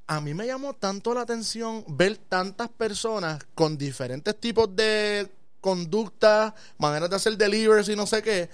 a 0.07 0.21
mí 0.21 0.33
me 0.33 0.47
llamó 0.47 0.73
tanto 0.73 1.13
la 1.13 1.21
atención 1.21 1.83
ver 1.87 2.17
tantas 2.17 2.69
personas 2.69 3.43
con 3.53 3.77
diferentes 3.77 4.39
tipos 4.39 4.73
de 4.73 5.29
conductas, 5.59 6.53
maneras 6.77 7.09
de 7.09 7.15
hacer 7.17 7.37
deliveries 7.37 7.89
y 7.89 7.95
no 7.95 8.07
sé 8.07 8.23
qué. 8.23 8.49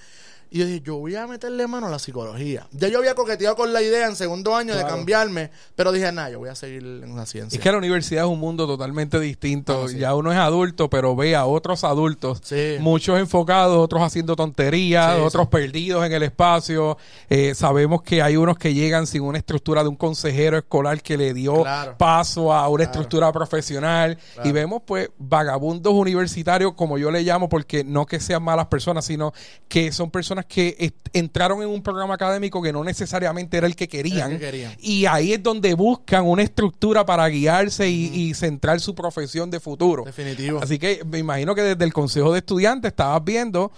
Y 0.56 0.60
yo 0.60 0.66
dije, 0.68 0.82
yo 0.82 0.98
voy 0.98 1.16
a 1.16 1.26
meterle 1.26 1.66
mano 1.66 1.88
a 1.88 1.90
la 1.90 1.98
psicología. 1.98 2.68
Ya 2.74 2.88
yo 2.88 3.00
había 3.00 3.16
coqueteado 3.16 3.56
con 3.56 3.74
la 3.74 3.82
idea 3.82 4.06
en 4.06 4.16
segundo 4.16 4.56
año 4.56 4.76
de 4.76 4.84
cambiarme, 4.86 5.50
pero 5.76 5.92
dije, 5.92 6.12
nada, 6.12 6.30
yo 6.30 6.38
voy 6.38 6.50
a 6.50 6.54
seguir 6.56 6.84
en 6.84 7.16
la 7.16 7.26
ciencia. 7.26 7.58
Es 7.58 7.64
que 7.64 7.72
la 7.72 7.80
universidad 7.80 8.26
es 8.26 8.30
un 8.30 8.40
mundo 8.40 8.68
totalmente 8.68 9.20
distinto. 9.20 9.86
Ah, 9.86 9.90
sí. 9.90 9.98
Ya 9.98 10.14
uno 10.14 10.32
es 10.32 10.38
adulto, 10.38 10.92
pero 10.92 11.16
ve 11.16 11.36
a 11.36 11.46
otros 11.48 11.84
adultos, 11.84 12.40
Sí. 12.44 12.76
muchos 12.80 13.18
enfocados, 13.18 13.76
otros 13.78 14.04
haciendo 14.04 14.36
tonterías, 14.36 15.16
Sí, 15.16 15.22
otros 15.24 15.48
perdidos 15.48 16.06
en 16.06 16.14
el 16.14 16.22
espacio. 16.22 17.00
Eh, 17.32 17.56
sabemos 17.56 18.04
que 18.04 18.22
hay 18.22 18.38
unos 18.38 18.56
que 18.60 18.76
llegan 18.76 19.08
sin 19.08 19.24
una 19.24 19.40
estructura 19.40 19.82
de 19.82 19.90
un 19.90 19.96
consejero 19.96 20.56
escolar 20.60 21.02
que 21.02 21.18
le 21.18 21.34
dio 21.34 21.64
Claro. 21.64 21.98
paso 21.98 22.54
a 22.54 22.68
una 22.70 22.84
Claro. 22.84 22.92
estructura 22.92 23.32
profesional. 23.32 24.20
Y 24.44 24.52
vemos, 24.52 24.84
pues, 24.86 25.10
vagabundos 25.18 25.94
universitarios, 25.94 26.74
como 26.74 27.00
yo 27.00 27.10
le 27.10 27.24
llamo, 27.24 27.50
porque 27.50 27.84
no 27.84 28.06
que 28.06 28.20
sean 28.20 28.44
malas 28.44 28.68
personas, 28.68 29.04
sino 29.06 29.34
que 29.68 29.92
son 29.92 30.12
personas 30.12 30.43
que 30.46 30.94
entraron 31.14 31.62
en 31.62 31.70
un 31.70 31.82
programa 31.82 32.16
académico 32.16 32.62
que 32.62 32.74
no 32.74 32.84
necesariamente 32.84 33.58
era 33.58 33.68
el 33.68 33.76
que 33.76 33.88
querían. 33.88 34.34
El 34.34 34.40
que 34.40 34.46
querían. 34.46 34.76
Y 34.80 35.06
ahí 35.06 35.34
es 35.34 35.44
donde 35.44 35.74
buscan 35.74 36.26
una 36.26 36.44
estructura 36.44 37.06
para 37.06 37.28
guiarse 37.28 37.90
y, 37.90 38.06
y 38.14 38.34
centrar 38.34 38.80
su 38.80 38.96
profesión 38.96 39.52
de 39.52 39.60
futuro. 39.60 40.04
Definitivo. 40.04 40.60
Así 40.62 40.80
que 40.80 41.04
me 41.06 41.20
imagino 41.20 41.56
que 41.56 41.62
desde 41.62 41.84
el 41.84 41.94
Consejo 41.94 42.32
de 42.32 42.40
Estudiantes 42.40 42.90
estabas 42.90 43.24
viendo 43.24 43.72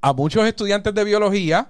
a 0.00 0.12
muchos 0.12 0.46
estudiantes 0.46 0.94
de 0.94 1.04
biología 1.04 1.68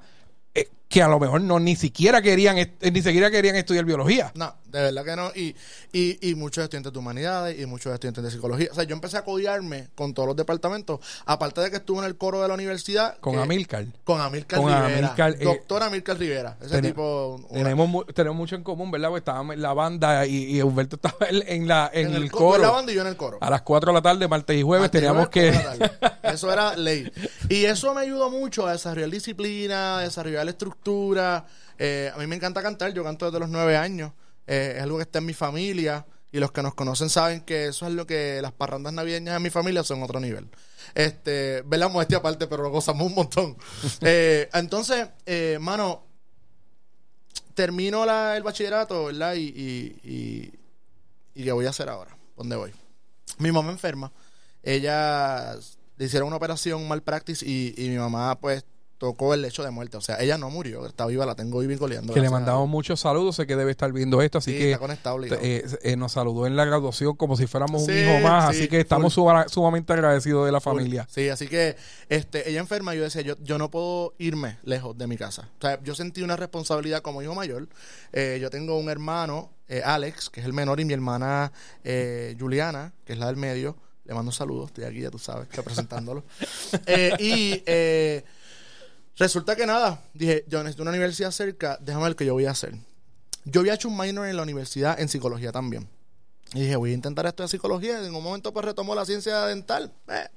eh, 0.54 0.68
que 0.88 1.02
a 1.02 1.08
lo 1.08 1.18
mejor 1.18 1.40
no 1.40 1.58
ni 1.58 1.74
siquiera 1.74 2.22
querían 2.22 2.58
eh, 2.58 2.72
ni 2.92 3.02
siquiera 3.02 3.30
querían 3.30 3.56
estudiar 3.56 3.84
biología. 3.84 4.30
No, 4.36 4.54
de 4.70 4.80
verdad 4.82 5.04
que 5.04 5.16
no. 5.16 5.32
Y, 5.34 5.56
y, 5.92 6.30
y 6.30 6.34
muchos 6.36 6.62
estudiantes 6.62 6.92
de 6.92 6.98
humanidades 6.98 7.58
y 7.60 7.66
muchos 7.66 7.92
estudiantes 7.92 8.22
de 8.22 8.30
psicología. 8.30 8.68
O 8.70 8.74
sea, 8.74 8.84
yo 8.84 8.94
empecé 8.94 9.16
a 9.16 9.24
codiarme 9.24 9.88
con 9.96 10.14
todos 10.14 10.28
los 10.28 10.36
departamentos. 10.36 11.00
Aparte 11.24 11.60
de 11.60 11.70
que 11.70 11.78
estuve 11.78 11.98
en 12.00 12.04
el 12.04 12.16
coro 12.16 12.40
de 12.40 12.46
la 12.48 12.54
universidad. 12.54 13.18
Con 13.18 13.34
que- 13.34 13.40
Amilcar. 13.40 13.86
Con 14.04 14.20
Amilcar 14.20 14.60
Con 14.60 14.68
Rivera. 14.72 15.14
Eh, 15.30 15.44
Doctor 15.44 15.82
Amilcar 15.82 16.18
Rivera. 16.18 16.56
Ese 16.62 16.80
tipo. 16.80 17.44
una- 17.48 17.62
Tenemos, 17.64 17.88
mu- 17.88 18.04
tenemos 18.04 18.36
mucho 18.36 18.54
en 18.54 18.62
común, 18.62 18.90
¿verdad? 18.92 19.08
Porque 19.08 19.18
estábamos 19.18 19.54
en 19.56 19.62
la 19.62 19.72
banda 19.74 20.24
y, 20.24 20.56
y 20.56 20.62
Humberto 20.62 20.96
estaba 20.96 21.26
en, 21.28 21.42
en 21.48 21.66
la, 21.68 21.90
en, 21.92 22.14
el, 22.14 22.30
co- 22.30 22.38
tú 22.38 22.44
en 22.44 22.50
coro. 22.52 22.62
la 22.62 22.70
banda 22.70 22.92
y 22.92 22.94
yo 22.94 23.00
en 23.00 23.08
el 23.08 23.16
coro. 23.16 23.38
A 23.40 23.50
las 23.50 23.62
4 23.62 23.90
de 23.90 23.94
la 23.94 24.02
tarde, 24.02 24.28
martes 24.28 24.56
y 24.56 24.62
jueves, 24.62 24.82
Martes 24.84 25.00
y 25.00 25.04
teníamos 25.04 25.28
jueves, 25.32 25.60
que... 26.22 26.28
Eso 26.28 26.52
era 26.52 26.76
ley. 26.76 27.10
Y 27.48 27.64
eso 27.64 27.94
me 27.94 28.02
ayudó 28.02 28.30
mucho 28.30 28.66
a 28.66 28.72
desarrollar 28.72 29.10
disciplina, 29.10 29.98
a 29.98 30.02
desarrollar 30.02 30.44
la 30.44 30.50
estructura. 30.52 30.75
Eh, 31.78 32.11
a 32.14 32.18
mí 32.18 32.26
me 32.26 32.37
encanta 32.37 32.62
cantar, 32.62 32.92
yo 32.92 33.04
canto 33.04 33.26
desde 33.26 33.38
los 33.40 33.49
nueve 33.49 33.76
años. 33.76 34.12
Eh, 34.47 34.75
es 34.76 34.83
algo 34.83 34.97
que 34.99 35.02
está 35.02 35.18
en 35.18 35.26
mi 35.26 35.35
familia. 35.35 36.06
Y 36.33 36.38
los 36.38 36.52
que 36.52 36.62
nos 36.62 36.75
conocen 36.75 37.09
saben 37.09 37.40
que 37.42 37.66
eso 37.68 37.87
es 37.87 37.92
lo 37.92 38.06
que 38.06 38.40
las 38.42 38.52
parrandas 38.52 38.92
navideñas 38.92 39.37
en 39.37 39.42
mi 39.42 39.49
familia 39.50 39.83
son 39.85 40.02
otro 40.02 40.21
nivel. 40.21 40.49
Este, 40.95 41.62
ver 41.62 41.80
la 41.80 41.88
modestia 41.88 42.18
aparte, 42.18 42.47
pero 42.47 42.62
lo 42.62 42.71
gozamos 42.71 43.06
un 43.06 43.14
montón. 43.14 43.56
Eh, 44.02 44.49
entonces, 44.52 45.09
eh, 45.25 45.59
mano, 45.61 46.02
termino 47.54 48.04
la- 48.04 48.37
el 48.37 48.42
bachillerato, 48.42 49.06
¿verdad? 49.06 49.35
Y, 49.35 49.45
y, 49.49 50.00
y, 50.04 50.52
y 51.35 51.45
¿qué 51.45 51.52
voy 51.52 51.66
a 51.66 51.71
hacer 51.71 51.88
ahora? 51.88 52.16
¿Dónde 52.37 52.56
voy? 52.56 52.73
Mi 53.38 53.50
mamá 53.52 53.71
enferma. 53.71 54.12
Ella 54.62 55.54
le 55.97 56.04
hicieron 56.04 56.26
una 56.26 56.37
operación 56.37 56.87
malpractice 56.88 57.47
y, 57.47 57.75
y 57.76 57.88
mi 57.88 57.97
mamá, 57.97 58.38
pues, 58.40 58.64
tocó 58.98 59.34
el 59.34 59.42
lecho 59.42 59.62
de 59.62 59.70
muerte. 59.70 59.96
O 59.96 60.00
sea, 60.00 60.20
ella 60.20 60.38
no 60.38 60.48
murió, 60.50 60.86
está 60.86 61.06
viva, 61.06 61.26
la 61.26 61.34
tengo 61.34 61.58
viva 61.60 61.72
y 61.74 61.76
coleando. 61.76 62.14
Que 62.14 62.20
le 62.20 62.30
mandamos 62.30 62.68
muchos 62.68 63.00
saludos, 63.00 63.36
sé 63.36 63.46
que 63.46 63.54
debe 63.56 63.70
estar 63.70 63.92
viendo 63.92 64.22
esto, 64.22 64.38
así 64.38 64.52
Sí, 64.52 64.58
que 64.58 64.66
está 64.72 64.78
conectado, 64.78 65.22
eh, 65.24 65.64
eh, 65.82 65.96
nos 65.96 66.12
saludó 66.12 66.46
en 66.46 66.56
la 66.56 66.64
graduación 66.64 67.14
como 67.16 67.36
si 67.36 67.46
fuéramos 67.46 67.82
un 67.82 67.90
hijo 67.96 68.20
más, 68.20 68.54
sí, 68.54 68.60
así 68.62 68.68
que 68.68 68.80
estamos 68.80 69.12
suba- 69.14 69.48
sumamente 69.48 69.92
agradecidos 69.92 70.46
de 70.46 70.52
la 70.52 70.60
familia. 70.60 71.06
Sí, 71.10 71.28
así 71.28 71.46
que 71.48 71.76
este, 72.08 72.48
ella 72.48 72.60
enferma, 72.60 72.94
yo 72.94 73.02
decía, 73.02 73.22
yo, 73.22 73.34
yo 73.42 73.58
no 73.58 73.70
puedo 73.70 74.14
irme 74.18 74.58
lejos 74.64 74.96
de 74.96 75.06
mi 75.06 75.16
casa. 75.16 75.48
O 75.58 75.60
sea, 75.60 75.82
yo 75.82 75.94
sentí 75.94 76.22
una 76.22 76.36
responsabilidad 76.36 77.02
como 77.02 77.22
hijo 77.22 77.34
mayor. 77.34 77.68
Eh, 78.12 78.38
yo 78.40 78.50
tengo 78.50 78.78
un 78.78 78.88
hermano, 78.88 79.50
eh, 79.68 79.82
Alex, 79.84 80.30
que 80.30 80.40
es 80.40 80.46
el 80.46 80.52
menor, 80.52 80.80
y 80.80 80.84
mi 80.84 80.94
hermana 80.94 81.52
eh, 81.84 82.34
Juliana, 82.38 82.92
que 83.04 83.12
es 83.12 83.18
la 83.18 83.26
del 83.26 83.36
medio. 83.36 83.76
Le 84.04 84.14
mando 84.14 84.30
saludos, 84.30 84.66
estoy 84.68 84.84
aquí, 84.84 85.00
ya 85.00 85.10
tú 85.10 85.18
sabes, 85.18 85.48
representándolo. 85.52 86.22
Y 87.18 87.62
eh, 87.66 88.24
resulta 89.16 89.56
que 89.56 89.66
nada, 89.66 90.02
dije, 90.14 90.44
yo 90.49 90.62
necesito 90.62 90.82
una 90.82 90.90
universidad 90.92 91.30
cerca, 91.30 91.78
déjame 91.80 92.04
ver 92.04 92.16
qué 92.16 92.26
yo 92.26 92.35
voy 92.35 92.46
a 92.46 92.50
hacer. 92.50 92.75
Yo 93.44 93.61
había 93.61 93.75
hecho 93.75 93.88
un 93.88 93.96
minor 93.96 94.26
en 94.26 94.37
la 94.37 94.42
universidad 94.42 94.99
en 94.99 95.08
psicología 95.08 95.52
también. 95.52 95.88
Y 96.52 96.62
dije, 96.62 96.76
voy 96.76 96.92
a 96.92 96.94
intentar 96.94 97.26
esto 97.26 97.42
de 97.42 97.49
psicología. 97.49 98.04
En 98.04 98.14
un 98.14 98.23
momento 98.23 98.52
pues 98.52 98.64
retomo 98.64 98.94
la 98.94 99.04
ciencia 99.04 99.46
dental. 99.46 99.92
Eh. 100.08 100.28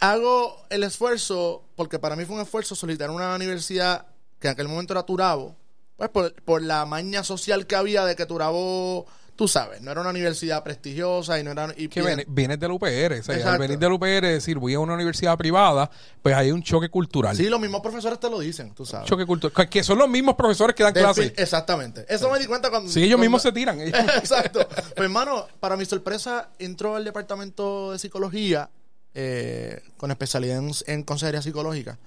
Hago 0.00 0.64
el 0.70 0.84
esfuerzo, 0.84 1.64
porque 1.76 1.98
para 1.98 2.16
mí 2.16 2.24
fue 2.24 2.36
un 2.36 2.42
esfuerzo 2.42 2.74
solicitar 2.74 3.10
una 3.10 3.34
universidad 3.34 4.06
que 4.40 4.48
en 4.48 4.52
aquel 4.52 4.68
momento 4.68 4.94
era 4.94 5.04
Turabo, 5.04 5.54
pues 5.96 6.10
por, 6.10 6.34
por 6.42 6.62
la 6.62 6.84
maña 6.86 7.22
social 7.22 7.66
que 7.66 7.76
había 7.76 8.04
de 8.04 8.16
que 8.16 8.26
Turabo, 8.26 9.06
tú 9.36 9.48
sabes, 9.48 9.80
no 9.80 9.90
era 9.90 10.00
una 10.02 10.10
universidad 10.10 10.62
prestigiosa 10.62 11.38
y 11.38 11.42
no 11.44 11.50
era... 11.52 11.72
Y, 11.76 11.88
Que 11.88 12.24
vienes 12.28 12.60
del 12.60 12.70
UPR, 12.72 13.18
o 13.20 13.22
sea, 13.22 13.52
al 13.52 13.58
venir 13.58 13.78
del 13.78 13.92
UPR 13.92 14.26
decir 14.26 14.58
voy 14.58 14.74
a 14.74 14.78
una 14.80 14.94
universidad 14.94 15.36
privada, 15.38 15.90
pues 16.22 16.34
hay 16.34 16.50
un 16.50 16.62
choque 16.62 16.88
cultural. 16.88 17.36
Sí, 17.36 17.48
los 17.48 17.60
mismos 17.60 17.80
profesores 17.80 18.20
te 18.20 18.28
lo 18.30 18.38
dicen, 18.38 18.74
tú 18.74 18.84
sabes. 18.86 19.08
choque 19.08 19.26
cultural, 19.26 19.68
que 19.68 19.82
son 19.82 19.98
los 19.98 20.08
mismos 20.08 20.34
profesores 20.36 20.76
que 20.76 20.82
dan 20.82 20.92
clases. 20.92 21.32
Exactamente. 21.36 22.04
Eso 22.08 22.30
me 22.30 22.38
di 22.38 22.46
cuenta 22.46 22.70
cuando... 22.70 22.90
Sí, 22.90 23.00
ellos 23.00 23.12
cuando- 23.16 23.22
mismos 23.22 23.42
se 23.42 23.52
tiran. 23.52 23.80
Exacto. 23.80 24.66
Pues, 24.68 24.92
hermano, 24.96 25.46
para 25.60 25.76
mi 25.76 25.84
sorpresa, 25.84 26.50
entró 26.58 26.96
al 26.96 27.04
departamento 27.04 27.92
de 27.92 27.98
psicología 27.98 28.70
eh, 29.14 29.82
con 29.96 30.10
especialidad 30.10 30.58
en, 30.58 30.70
en 30.86 31.02
consejería 31.02 31.42
psicológica 31.42 31.98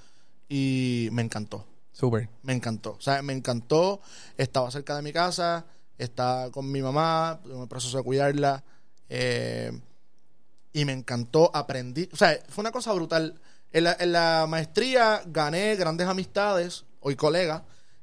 y 0.50 1.10
me 1.12 1.22
encantó. 1.22 1.66
Súper. 1.92 2.30
Me 2.44 2.54
encantó. 2.54 2.92
O 2.98 3.02
sea, 3.02 3.22
me 3.22 3.34
encantó. 3.34 4.02
Estaba 4.38 4.70
cerca 4.70 4.96
de 4.98 5.02
mi 5.02 5.14
casa, 5.14 5.66
estaba 5.98 6.52
con 6.52 6.72
mi 6.72 6.82
mamá, 6.82 7.40
en 7.46 7.62
el 7.62 7.68
proceso 7.68 7.98
de 7.98 8.04
cuidarla. 8.04 8.64
eh, 9.10 9.72
y 10.74 10.84
me 10.84 10.92
encantó, 10.92 11.50
aprendí. 11.54 12.10
O 12.12 12.18
sea, 12.18 12.38
fue 12.50 12.62
una 12.62 12.72
cosa 12.72 12.92
brutal. 12.92 13.40
En 13.72 13.86
la, 13.86 13.96
en 13.98 14.12
la 14.12 14.46
maestría 14.48 15.22
gané 15.26 15.78
grandes 15.78 16.06
amistades, 16.06 16.84
hoy 17.00 17.16
colegas. 17.16 17.62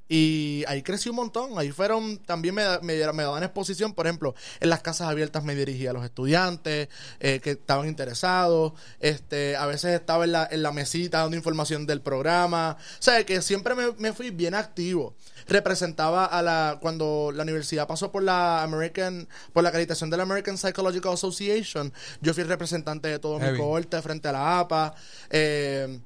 Y 0.08 0.64
ahí 0.68 0.82
crecí 0.82 1.08
un 1.08 1.16
montón. 1.16 1.58
Ahí 1.58 1.70
fueron, 1.72 2.18
también 2.18 2.54
me, 2.54 2.62
me, 2.82 3.12
me 3.12 3.22
daban 3.22 3.42
exposición. 3.42 3.94
Por 3.94 4.06
ejemplo, 4.06 4.34
en 4.60 4.68
las 4.68 4.82
casas 4.82 5.08
abiertas 5.08 5.42
me 5.42 5.54
dirigía 5.54 5.90
a 5.90 5.92
los 5.94 6.04
estudiantes 6.04 6.88
eh, 7.20 7.40
que 7.40 7.52
estaban 7.52 7.88
interesados. 7.88 8.72
Este, 9.00 9.56
a 9.56 9.64
veces 9.66 9.94
estaba 9.98 10.24
en 10.24 10.32
la, 10.32 10.46
en 10.50 10.62
la 10.62 10.70
mesita 10.72 11.20
dando 11.20 11.36
información 11.36 11.86
del 11.86 12.02
programa. 12.02 12.76
O 12.78 13.02
sea, 13.02 13.24
que 13.24 13.40
siempre 13.40 13.74
me, 13.74 13.92
me 13.98 14.12
fui 14.12 14.30
bien 14.30 14.54
activo. 14.54 15.14
Representaba 15.48 16.26
a 16.26 16.42
la, 16.42 16.78
cuando 16.80 17.32
la 17.34 17.42
universidad 17.42 17.86
pasó 17.88 18.12
por 18.12 18.22
la 18.22 18.62
American, 18.62 19.28
por 19.52 19.62
la 19.62 19.70
acreditación 19.70 20.10
de 20.10 20.16
la 20.18 20.24
American 20.24 20.58
Psychological 20.58 21.14
Association, 21.14 21.92
yo 22.20 22.34
fui 22.34 22.44
representante 22.44 23.08
de 23.08 23.18
todo 23.18 23.40
Heavy. 23.40 23.52
mi 23.52 23.58
cohorte 23.58 24.00
frente 24.02 24.28
a 24.28 24.32
la 24.32 24.60
APA. 24.60 24.94
eh, 25.30 25.98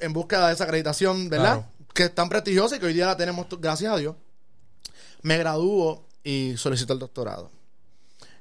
en 0.00 0.12
búsqueda 0.12 0.46
de 0.48 0.54
esa 0.54 0.64
acreditación, 0.64 1.28
¿verdad? 1.28 1.54
Claro. 1.54 1.68
Que 1.94 2.04
es 2.04 2.14
tan 2.14 2.28
prestigiosa 2.28 2.76
y 2.76 2.78
que 2.78 2.86
hoy 2.86 2.94
día 2.94 3.06
la 3.06 3.16
tenemos, 3.16 3.46
gracias 3.60 3.92
a 3.92 3.96
Dios. 3.96 4.16
Me 5.22 5.38
gradúo 5.38 6.06
y 6.24 6.54
solicito 6.56 6.92
el 6.92 6.98
doctorado. 6.98 7.50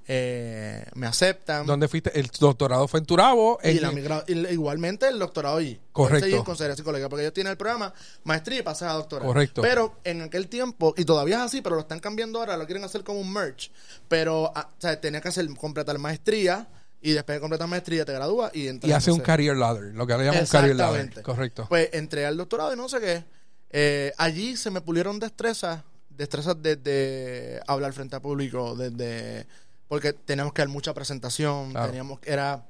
Eh, 0.08 0.84
me 0.96 1.06
aceptan. 1.08 1.66
¿Dónde 1.66 1.88
fuiste? 1.88 2.18
El 2.20 2.28
doctorado 2.40 2.88
fue 2.88 3.00
en 3.00 3.06
Turabo. 3.06 3.60
Y, 3.64 3.78
en- 3.78 4.10
la 4.10 4.24
y 4.28 4.54
igualmente 4.54 5.08
el 5.08 5.20
doctorado 5.20 5.58
allí. 5.58 5.80
Correcto. 5.92 6.26
Seguir 6.26 6.38
con 6.38 6.46
consejería 6.46 6.76
psicológica, 6.76 7.08
porque 7.08 7.24
ellos 7.24 7.34
tienen 7.34 7.52
el 7.52 7.58
programa 7.58 7.94
maestría 8.24 8.60
y 8.60 8.62
pasas 8.64 8.90
a 8.92 8.94
doctorado. 8.94 9.28
Correcto. 9.28 9.62
Pero 9.62 9.96
en 10.04 10.22
aquel 10.24 10.48
tiempo, 10.50 10.94
y 10.98 11.06
todavía 11.06 11.38
es 11.38 11.42
así, 11.44 11.62
pero 11.62 11.76
lo 11.76 11.82
están 11.82 12.00
cambiando 12.00 12.40
ahora, 12.40 12.58
lo 12.58 12.66
quieren 12.66 12.84
hacer 12.84 13.04
como 13.04 13.20
un 13.22 13.32
merge. 13.32 13.70
Pero, 14.08 14.52
ah, 14.56 14.70
o 14.78 14.82
sea, 14.82 15.00
tenía 15.00 15.22
que 15.22 15.30
hacer, 15.30 15.48
completar 15.56 15.98
maestría 16.00 16.68
y 17.02 17.12
después 17.12 17.38
de 17.38 17.40
completar 17.40 17.68
maestría 17.68 18.04
te 18.04 18.12
gradúas 18.14 18.54
y 18.56 18.68
entras 18.68 18.90
y 18.90 18.94
hace 18.94 19.12
un 19.12 19.20
career 19.20 19.56
ladder, 19.56 19.94
lo 19.96 20.06
que 20.08 20.18
le 20.18 20.26
llaman 20.26 20.42
un 20.42 20.48
career 20.48 20.76
ladder. 20.76 20.96
Exactamente. 21.02 21.22
Correcto. 21.24 21.66
Pues 21.70 21.90
entré 21.94 22.26
al 22.26 22.36
doctorado 22.38 22.74
y 22.74 22.76
no 22.76 22.90
sé 22.90 23.00
qué. 23.00 23.24
Eh, 23.72 24.12
allí 24.18 24.58
se 24.58 24.70
me 24.70 24.82
pulieron 24.82 25.20
destrezas, 25.20 25.82
destrezas 26.10 26.56
desde 26.62 27.62
hablar 27.68 27.94
frente 27.94 28.16
a 28.16 28.22
público, 28.22 28.76
desde 28.76 29.48
porque 29.88 30.14
teníamos 30.14 30.54
que 30.54 30.62
dar 30.62 30.70
mucha 30.70 30.94
presentación, 30.94 31.72
Claro. 31.72 31.88
teníamos 31.88 32.20
era 32.24 32.66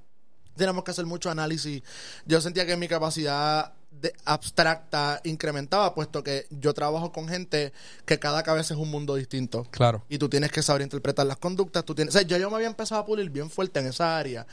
teníamos 0.56 0.84
que 0.84 0.92
hacer 0.92 1.06
mucho 1.06 1.30
análisis. 1.30 1.82
Yo 2.26 2.42
sentía 2.42 2.66
que 2.66 2.76
mi 2.78 2.88
capacidad 2.88 3.74
de 3.92 4.14
abstracta 4.26 5.22
incrementaba, 5.24 5.94
puesto 5.94 6.24
que 6.24 6.46
yo 6.50 6.74
trabajo 6.74 7.12
con 7.12 7.28
gente 7.28 7.74
que 8.06 8.20
cada 8.20 8.44
cabeza 8.44 8.74
es 8.74 8.80
un 8.80 8.90
mundo 8.90 9.16
distinto. 9.16 9.66
Claro. 9.72 10.04
Y 10.10 10.18
tú 10.18 10.30
tienes 10.30 10.52
que 10.52 10.62
saber 10.64 10.82
interpretar 10.82 11.26
las 11.26 11.38
conductas. 11.38 11.84
Tú 11.86 11.94
tienes, 11.96 12.16
o 12.16 12.18
sea, 12.20 12.28
yo, 12.28 12.38
yo 12.38 12.50
me 12.50 12.56
había 12.56 12.68
empezado 12.68 13.02
a 13.02 13.06
pulir 13.06 13.30
bien 13.30 13.50
fuerte 13.50 13.80
en 13.80 13.88
esa 13.88 14.18
área. 14.18 14.46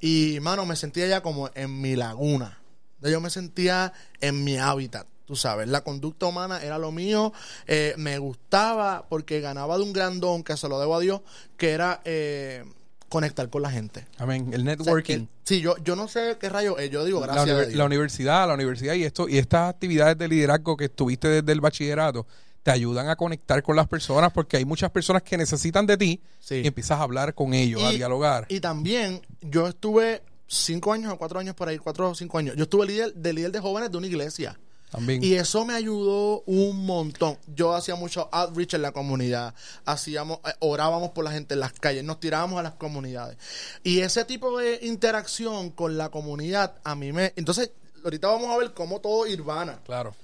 Y, 0.00 0.38
mano, 0.40 0.66
me 0.66 0.76
sentía 0.76 1.06
ya 1.06 1.22
como 1.22 1.50
en 1.54 1.80
mi 1.80 1.94
laguna. 1.96 2.58
Yo 3.02 3.20
me 3.20 3.30
sentía 3.30 3.92
en 4.20 4.42
mi 4.42 4.56
hábitat. 4.56 5.06
Tú 5.26 5.36
sabes, 5.36 5.68
la 5.68 5.82
conducta 5.82 6.26
humana 6.26 6.62
era 6.62 6.78
lo 6.78 6.92
mío. 6.92 7.32
eh, 7.66 7.94
me 7.98 8.18
gustaba 8.18 9.06
porque 9.08 9.40
ganaba 9.40 9.76
de 9.76 9.82
un 9.84 9.92
gran 9.92 10.20
don 10.20 10.42
que 10.44 10.56
se 10.56 10.68
lo 10.68 10.78
debo 10.80 10.94
a 10.96 11.00
Dios, 11.00 11.20
que 11.56 11.70
era 11.72 12.00
eh, 12.04 12.64
conectar 13.08 13.48
con 13.50 13.62
la 13.62 13.70
gente. 13.70 14.06
Amén. 14.18 14.48
El 14.52 14.60
O 14.62 14.64
sea, 14.64 14.76
networking. 14.76 15.18
que- 15.26 15.28
sí, 15.44 15.60
yo, 15.60 15.76
yo 15.78 15.96
no 15.96 16.06
sé 16.08 16.36
qué 16.40 16.48
rayo 16.48 16.78
es. 16.78 16.90
Yo 16.90 17.04
digo, 17.04 17.20
la, 17.20 17.26
gracias 17.26 17.48
a 17.48 17.52
univer- 17.60 17.66
Dios. 17.66 17.76
la 17.78 17.84
universidad, 17.84 18.46
la 18.48 18.54
universidad 18.54 18.94
y 18.94 19.04
esto 19.04 19.28
y 19.28 19.38
estas 19.38 19.68
actividades 19.70 20.16
de 20.18 20.28
liderazgo 20.28 20.76
que 20.76 20.84
estuviste 20.86 21.28
desde 21.28 21.52
el 21.52 21.60
bachillerato 21.60 22.26
te 22.62 22.70
ayudan 22.72 23.08
a 23.08 23.14
conectar 23.16 23.62
con 23.62 23.76
las 23.76 23.86
personas 23.86 24.32
porque 24.32 24.56
hay 24.56 24.64
muchas 24.64 24.90
personas 24.90 25.22
que 25.22 25.36
necesitan 25.36 25.86
de 25.86 25.96
ti 25.96 26.20
Sí. 26.40 26.56
y 26.64 26.66
empiezas 26.66 26.98
a 26.98 27.02
hablar 27.04 27.32
con 27.34 27.54
ellos, 27.54 27.80
a 27.82 27.90
dialogar. 27.90 28.46
Y 28.48 28.58
también 28.60 29.22
yo 29.40 29.68
estuve 29.68 30.22
cinco 30.48 30.92
años 30.92 31.12
o 31.12 31.16
cuatro 31.18 31.38
años 31.38 31.54
por 31.54 31.68
ahí, 31.68 31.78
cuatro 31.78 32.10
o 32.10 32.14
cinco 32.16 32.38
años. 32.38 32.56
Yo 32.56 32.64
estuve 32.64 32.86
líder, 32.86 33.14
de 33.14 33.32
líder 33.32 33.52
de 33.52 33.60
jóvenes 33.60 33.90
de 33.92 33.98
una 33.98 34.06
iglesia. 34.08 34.58
También. 34.90 35.22
Y 35.22 35.34
eso 35.34 35.64
me 35.64 35.74
ayudó 35.74 36.42
un 36.46 36.86
montón. 36.86 37.38
Yo 37.54 37.74
hacía 37.74 37.96
mucho 37.96 38.28
outreach 38.32 38.74
en 38.74 38.82
la 38.82 38.92
comunidad. 38.92 39.54
Hacíamos, 39.84 40.38
eh, 40.46 40.52
orábamos 40.60 41.10
por 41.10 41.24
la 41.24 41.32
gente 41.32 41.54
en 41.54 41.60
las 41.60 41.72
calles, 41.72 42.04
nos 42.04 42.20
tirábamos 42.20 42.60
a 42.60 42.62
las 42.62 42.74
comunidades. 42.74 43.36
Y 43.82 44.00
ese 44.00 44.24
tipo 44.24 44.58
de 44.58 44.78
interacción 44.82 45.70
con 45.70 45.98
la 45.98 46.10
comunidad 46.10 46.76
a 46.84 46.94
mí 46.94 47.12
me... 47.12 47.32
Entonces, 47.36 47.72
ahorita 48.04 48.28
vamos 48.28 48.48
a 48.50 48.58
ver 48.58 48.72
cómo 48.74 49.00
todo 49.00 49.26
Irvana. 49.26 49.80
claro. 49.84 50.14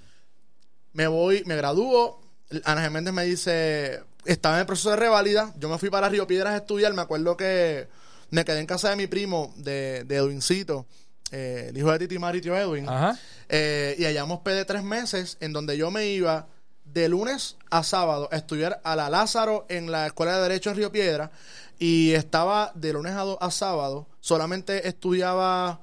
Me 0.94 1.06
voy, 1.06 1.42
me 1.46 1.56
gradúo. 1.56 2.20
Ana 2.64 2.82
Geméndez 2.82 3.14
me 3.14 3.24
dice, 3.24 4.02
estaba 4.26 4.56
en 4.56 4.60
el 4.60 4.66
proceso 4.66 4.90
de 4.90 4.96
reválida. 4.96 5.54
Yo 5.58 5.70
me 5.70 5.78
fui 5.78 5.88
para 5.88 6.10
Río 6.10 6.26
Piedras 6.26 6.52
a 6.52 6.58
estudiar. 6.58 6.92
Me 6.92 7.00
acuerdo 7.00 7.34
que 7.36 7.88
me 8.30 8.44
quedé 8.44 8.60
en 8.60 8.66
casa 8.66 8.90
de 8.90 8.96
mi 8.96 9.06
primo, 9.06 9.54
de, 9.56 10.04
de 10.04 10.16
Edwincito. 10.16 10.86
Eh, 11.32 11.66
el 11.70 11.76
hijo 11.78 11.90
de 11.90 11.98
Titi 11.98 12.18
Mari 12.18 12.38
y 12.38 12.42
tío 12.42 12.56
Edwin. 12.56 12.88
Ajá. 12.88 13.18
Eh, 13.48 13.96
y 13.98 14.04
hallamos 14.04 14.40
P 14.40 14.52
de 14.52 14.64
tres 14.64 14.82
meses 14.84 15.36
en 15.40 15.52
donde 15.52 15.76
yo 15.76 15.90
me 15.90 16.06
iba 16.06 16.46
de 16.84 17.08
lunes 17.08 17.56
a 17.70 17.82
sábado 17.82 18.28
a 18.30 18.36
estudiar 18.36 18.80
a 18.84 18.94
la 18.96 19.08
Lázaro 19.10 19.66
en 19.68 19.90
la 19.90 20.06
Escuela 20.06 20.36
de 20.36 20.42
Derecho 20.42 20.70
en 20.70 20.76
Río 20.76 20.92
Piedra 20.92 21.30
y 21.78 22.12
estaba 22.12 22.70
de 22.74 22.92
lunes 22.92 23.12
a, 23.14 23.22
do- 23.22 23.42
a 23.42 23.50
sábado, 23.50 24.06
solamente 24.20 24.86
estudiaba 24.86 25.80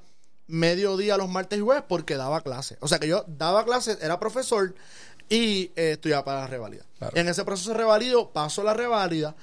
mediodía 0.48 1.18
los 1.18 1.29
martes 1.29 1.60
y 1.60 1.62
jueves 1.62 1.84
porque 1.88 2.15
daba 2.15 2.41
clases. 2.41 2.77
O 2.82 2.88
sea 2.88 3.00
que 3.00 3.08
yo 3.08 3.24
daba 3.27 3.65
clases, 3.65 3.98
era 4.01 4.20
profesor 4.20 4.74
y 5.29 5.72
eh, 5.75 5.91
estudiaba 5.94 6.24
para 6.25 6.41
la 6.41 6.48
revalida. 6.48 6.84
Claro. 6.98 7.15
En 7.18 7.27
ese 7.27 7.44
proceso 7.44 7.72
de 7.72 7.77
revalido 7.77 8.32
paso 8.32 8.63
la 8.63 8.74
revalida, 8.74 9.36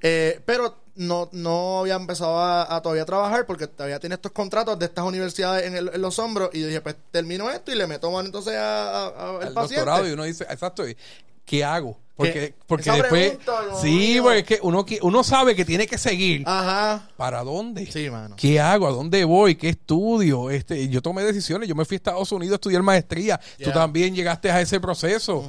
eh, 0.00 0.40
pero 0.46 0.83
no, 0.96 1.28
no 1.32 1.80
había 1.80 1.94
empezado 1.96 2.38
a, 2.38 2.74
a 2.76 2.80
todavía 2.82 3.04
trabajar 3.04 3.46
porque 3.46 3.66
todavía 3.66 3.98
tiene 3.98 4.14
estos 4.14 4.32
contratos 4.32 4.78
de 4.78 4.86
estas 4.86 5.04
universidades 5.04 5.66
en, 5.66 5.74
el- 5.76 5.90
en 5.94 6.00
los 6.00 6.18
hombros 6.18 6.50
y 6.52 6.60
yo 6.60 6.66
dije, 6.68 6.80
pues 6.80 6.96
termino 7.10 7.50
esto 7.50 7.72
y 7.72 7.74
le 7.74 7.86
meto 7.86 8.10
mano 8.10 8.26
entonces 8.26 8.54
a, 8.56 9.06
al 9.08 9.52
paciente. 9.52 9.76
doctorado 9.76 10.08
y 10.08 10.12
uno 10.12 10.22
dice, 10.24 10.44
exacto, 10.48 10.84
¿qué 11.44 11.64
hago? 11.64 11.98
Porque, 12.16 12.54
porque 12.68 12.92
después, 12.92 13.38
pregunta, 13.38 13.80
sí, 13.82 14.18
porque 14.22 14.38
es 14.38 14.44
que 14.44 14.58
uno, 14.62 15.24
sabe 15.24 15.56
que 15.56 15.64
tiene 15.64 15.84
que 15.88 15.98
seguir. 15.98 16.44
Ajá. 16.46 17.08
¿Para 17.16 17.42
dónde? 17.42 17.90
Sí, 17.90 18.08
mano. 18.08 18.36
¿Qué 18.36 18.60
hago? 18.60 18.86
¿A 18.86 18.92
dónde 18.92 19.24
voy? 19.24 19.56
¿Qué 19.56 19.70
estudio? 19.70 20.48
Este, 20.48 20.88
yo 20.88 21.02
tomé 21.02 21.24
decisiones. 21.24 21.68
Yo 21.68 21.74
me 21.74 21.84
fui 21.84 21.96
a 21.96 21.98
Estados 21.98 22.30
Unidos 22.30 22.52
a 22.52 22.54
estudiar 22.54 22.82
maestría. 22.84 23.40
Tú 23.60 23.72
también 23.72 24.14
llegaste 24.14 24.48
a 24.48 24.60
ese 24.60 24.78
proceso. 24.78 25.44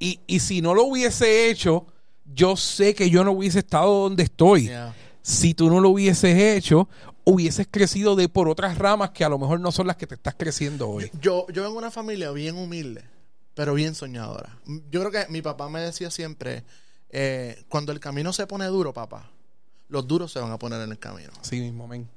y, 0.00 0.18
y 0.26 0.40
si 0.40 0.60
no 0.62 0.74
lo 0.74 0.82
hubiese 0.82 1.48
hecho, 1.48 1.86
yo 2.24 2.56
sé 2.56 2.94
que 2.94 3.10
yo 3.10 3.24
no 3.24 3.32
hubiese 3.32 3.60
estado 3.60 4.02
donde 4.02 4.24
estoy. 4.24 4.64
Yeah. 4.64 4.94
Si 5.22 5.54
tú 5.54 5.70
no 5.70 5.80
lo 5.80 5.90
hubieses 5.90 6.36
hecho, 6.36 6.88
hubieses 7.24 7.68
crecido 7.70 8.16
de 8.16 8.28
por 8.28 8.48
otras 8.48 8.78
ramas 8.78 9.10
que 9.10 9.24
a 9.24 9.28
lo 9.28 9.38
mejor 9.38 9.60
no 9.60 9.70
son 9.70 9.86
las 9.86 9.96
que 9.96 10.06
te 10.06 10.14
estás 10.14 10.34
creciendo 10.36 10.88
hoy. 10.88 11.10
Yo, 11.20 11.46
yo 11.48 11.62
vengo 11.62 11.74
de 11.74 11.78
una 11.78 11.90
familia 11.90 12.30
bien 12.32 12.56
humilde, 12.56 13.04
pero 13.54 13.74
bien 13.74 13.94
soñadora. 13.94 14.58
Yo 14.90 15.00
creo 15.00 15.10
que 15.10 15.30
mi 15.30 15.42
papá 15.42 15.68
me 15.68 15.80
decía 15.80 16.10
siempre, 16.10 16.64
eh, 17.10 17.64
cuando 17.68 17.92
el 17.92 18.00
camino 18.00 18.32
se 18.32 18.46
pone 18.46 18.66
duro, 18.66 18.92
papá, 18.92 19.30
los 19.88 20.06
duros 20.06 20.32
se 20.32 20.40
van 20.40 20.50
a 20.50 20.58
poner 20.58 20.80
en 20.80 20.90
el 20.90 20.98
camino. 20.98 21.30
Así 21.40 21.60
mismo, 21.60 21.86
men. 21.86 22.08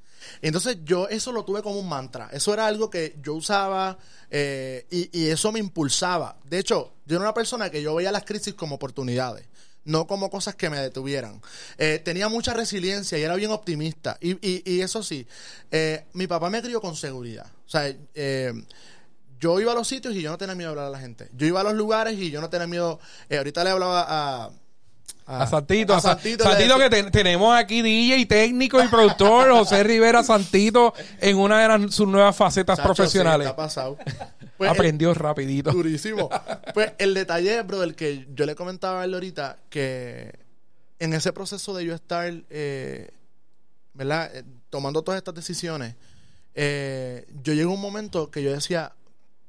Entonces 0.41 0.77
yo 0.83 1.07
eso 1.07 1.31
lo 1.31 1.45
tuve 1.45 1.61
como 1.61 1.79
un 1.79 1.87
mantra. 1.87 2.29
Eso 2.31 2.51
era 2.51 2.65
algo 2.65 2.89
que 2.89 3.15
yo 3.21 3.35
usaba 3.35 3.97
eh, 4.31 4.87
y, 4.89 5.19
y 5.19 5.27
eso 5.27 5.51
me 5.51 5.59
impulsaba. 5.59 6.37
De 6.45 6.57
hecho, 6.57 6.93
yo 7.05 7.17
era 7.17 7.25
una 7.25 7.33
persona 7.33 7.69
que 7.69 7.83
yo 7.83 7.93
veía 7.93 8.11
las 8.11 8.23
crisis 8.23 8.55
como 8.55 8.75
oportunidades. 8.75 9.45
No 9.85 10.07
como 10.07 10.29
cosas 10.29 10.55
que 10.55 10.69
me 10.69 10.79
detuvieran. 10.79 11.41
Eh, 11.77 11.99
tenía 12.03 12.27
mucha 12.27 12.53
resiliencia 12.53 13.17
y 13.17 13.21
era 13.23 13.35
bien 13.35 13.51
optimista. 13.51 14.17
Y, 14.19 14.31
y- 14.47 14.63
y 14.65 14.81
eso 14.81 15.01
sí, 15.03 15.27
eh, 15.71 16.05
mi 16.13 16.27
papá 16.27 16.49
me 16.49 16.61
crió 16.61 16.81
con 16.81 16.95
seguridad. 16.95 17.45
O 17.65 17.69
sea, 17.69 17.93
eh, 18.15 18.53
yo 19.39 19.59
iba 19.59 19.71
a 19.71 19.75
los 19.75 19.87
sitios 19.87 20.15
y 20.15 20.21
yo 20.21 20.31
no 20.31 20.37
tenía 20.37 20.55
miedo 20.55 20.69
de 20.69 20.71
hablar 20.73 20.87
a 20.87 20.89
la 20.89 20.99
gente. 20.99 21.29
Yo 21.33 21.45
iba 21.47 21.61
a 21.61 21.63
los 21.63 21.73
lugares 21.75 22.17
y 22.17 22.31
yo 22.31 22.41
no 22.41 22.49
tenía 22.49 22.67
miedo. 22.67 22.99
eh, 23.29 23.37
ahorita 23.37 23.63
le 23.63 23.69
hablaba 23.71 24.05
a. 24.07 24.51
A 25.27 25.47
Santito, 25.47 25.93
a 25.93 25.97
a 25.97 26.01
Sa- 26.01 26.09
Santito 26.13 26.43
Santito, 26.43 26.77
que 26.77 26.89
te- 26.89 27.03
tenemos 27.11 27.57
aquí 27.57 27.81
DJ 27.81 28.25
técnico 28.27 28.83
y 28.83 28.87
productor, 28.87 29.51
José 29.51 29.83
Rivera 29.83 30.23
Santito, 30.23 30.93
en 31.19 31.37
una 31.37 31.61
de 31.61 31.67
las- 31.67 31.95
sus 31.95 32.07
nuevas 32.07 32.35
facetas 32.35 32.77
Chacho, 32.77 32.89
sí, 32.89 32.95
profesionales. 32.95 33.47
está 33.47 33.55
pasado. 33.55 33.97
Pues, 34.57 34.71
Aprendió 34.71 35.13
rapidito. 35.13 35.71
Durísimo. 35.71 36.29
Pues 36.73 36.93
el 36.97 37.13
detalle, 37.13 37.61
bro, 37.63 37.81
del 37.81 37.93
que 37.93 38.25
yo 38.33 38.45
le 38.45 38.55
comentaba 38.55 39.01
a 39.01 39.05
él 39.05 39.13
ahorita, 39.13 39.57
que 39.69 40.31
en 40.99 41.13
ese 41.13 41.33
proceso 41.33 41.73
de 41.75 41.83
yo 41.83 41.93
estar, 41.93 42.31
eh, 42.49 43.09
¿verdad? 43.93 44.31
Eh, 44.33 44.43
tomando 44.69 45.01
todas 45.01 45.17
estas 45.17 45.35
decisiones, 45.35 45.95
eh, 46.53 47.27
yo 47.43 47.51
llegué 47.53 47.63
a 47.65 47.67
un 47.67 47.81
momento 47.81 48.31
que 48.31 48.41
yo 48.43 48.53
decía, 48.53 48.93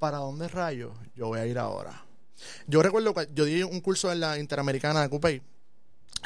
¿para 0.00 0.18
dónde 0.18 0.48
rayos 0.48 0.92
yo 1.14 1.28
voy 1.28 1.38
a 1.38 1.46
ir 1.46 1.58
ahora? 1.58 2.04
Yo 2.66 2.82
recuerdo 2.82 3.14
que 3.14 3.28
yo 3.32 3.44
di 3.44 3.62
un 3.62 3.80
curso 3.80 4.10
en 4.10 4.18
la 4.18 4.38
Interamericana 4.40 5.02
de 5.02 5.08
Coupey 5.08 5.40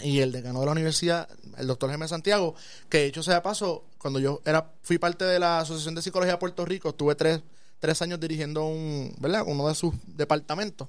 y 0.02 0.21
el 0.21 0.33
decano 0.33 0.61
de 0.61 0.66
la 0.66 0.73
universidad, 0.73 1.28
el 1.59 1.66
doctor 1.66 1.90
Jaime 1.90 2.09
Santiago, 2.09 2.54
que 2.88 2.99
de 2.99 3.07
hecho 3.07 3.23
sea 3.23 3.35
de 3.35 3.40
paso, 3.40 3.85
cuando 3.99 4.19
yo 4.19 4.40
era, 4.45 4.73
fui 4.83 4.99
parte 4.99 5.25
de 5.25 5.38
la 5.38 5.61
Asociación 5.61 5.95
de 5.95 6.02
Psicología 6.02 6.33
de 6.33 6.38
Puerto 6.38 6.64
Rico, 6.64 6.90
estuve 6.90 7.14
tres, 7.14 7.40
tres 7.78 8.00
años 8.02 8.21
dirigiendo 8.21 8.64
un, 8.64 9.14
¿verdad? 9.19 9.45
uno 9.47 9.69
de 9.69 9.75
sus 9.75 9.95
departamentos, 10.07 10.88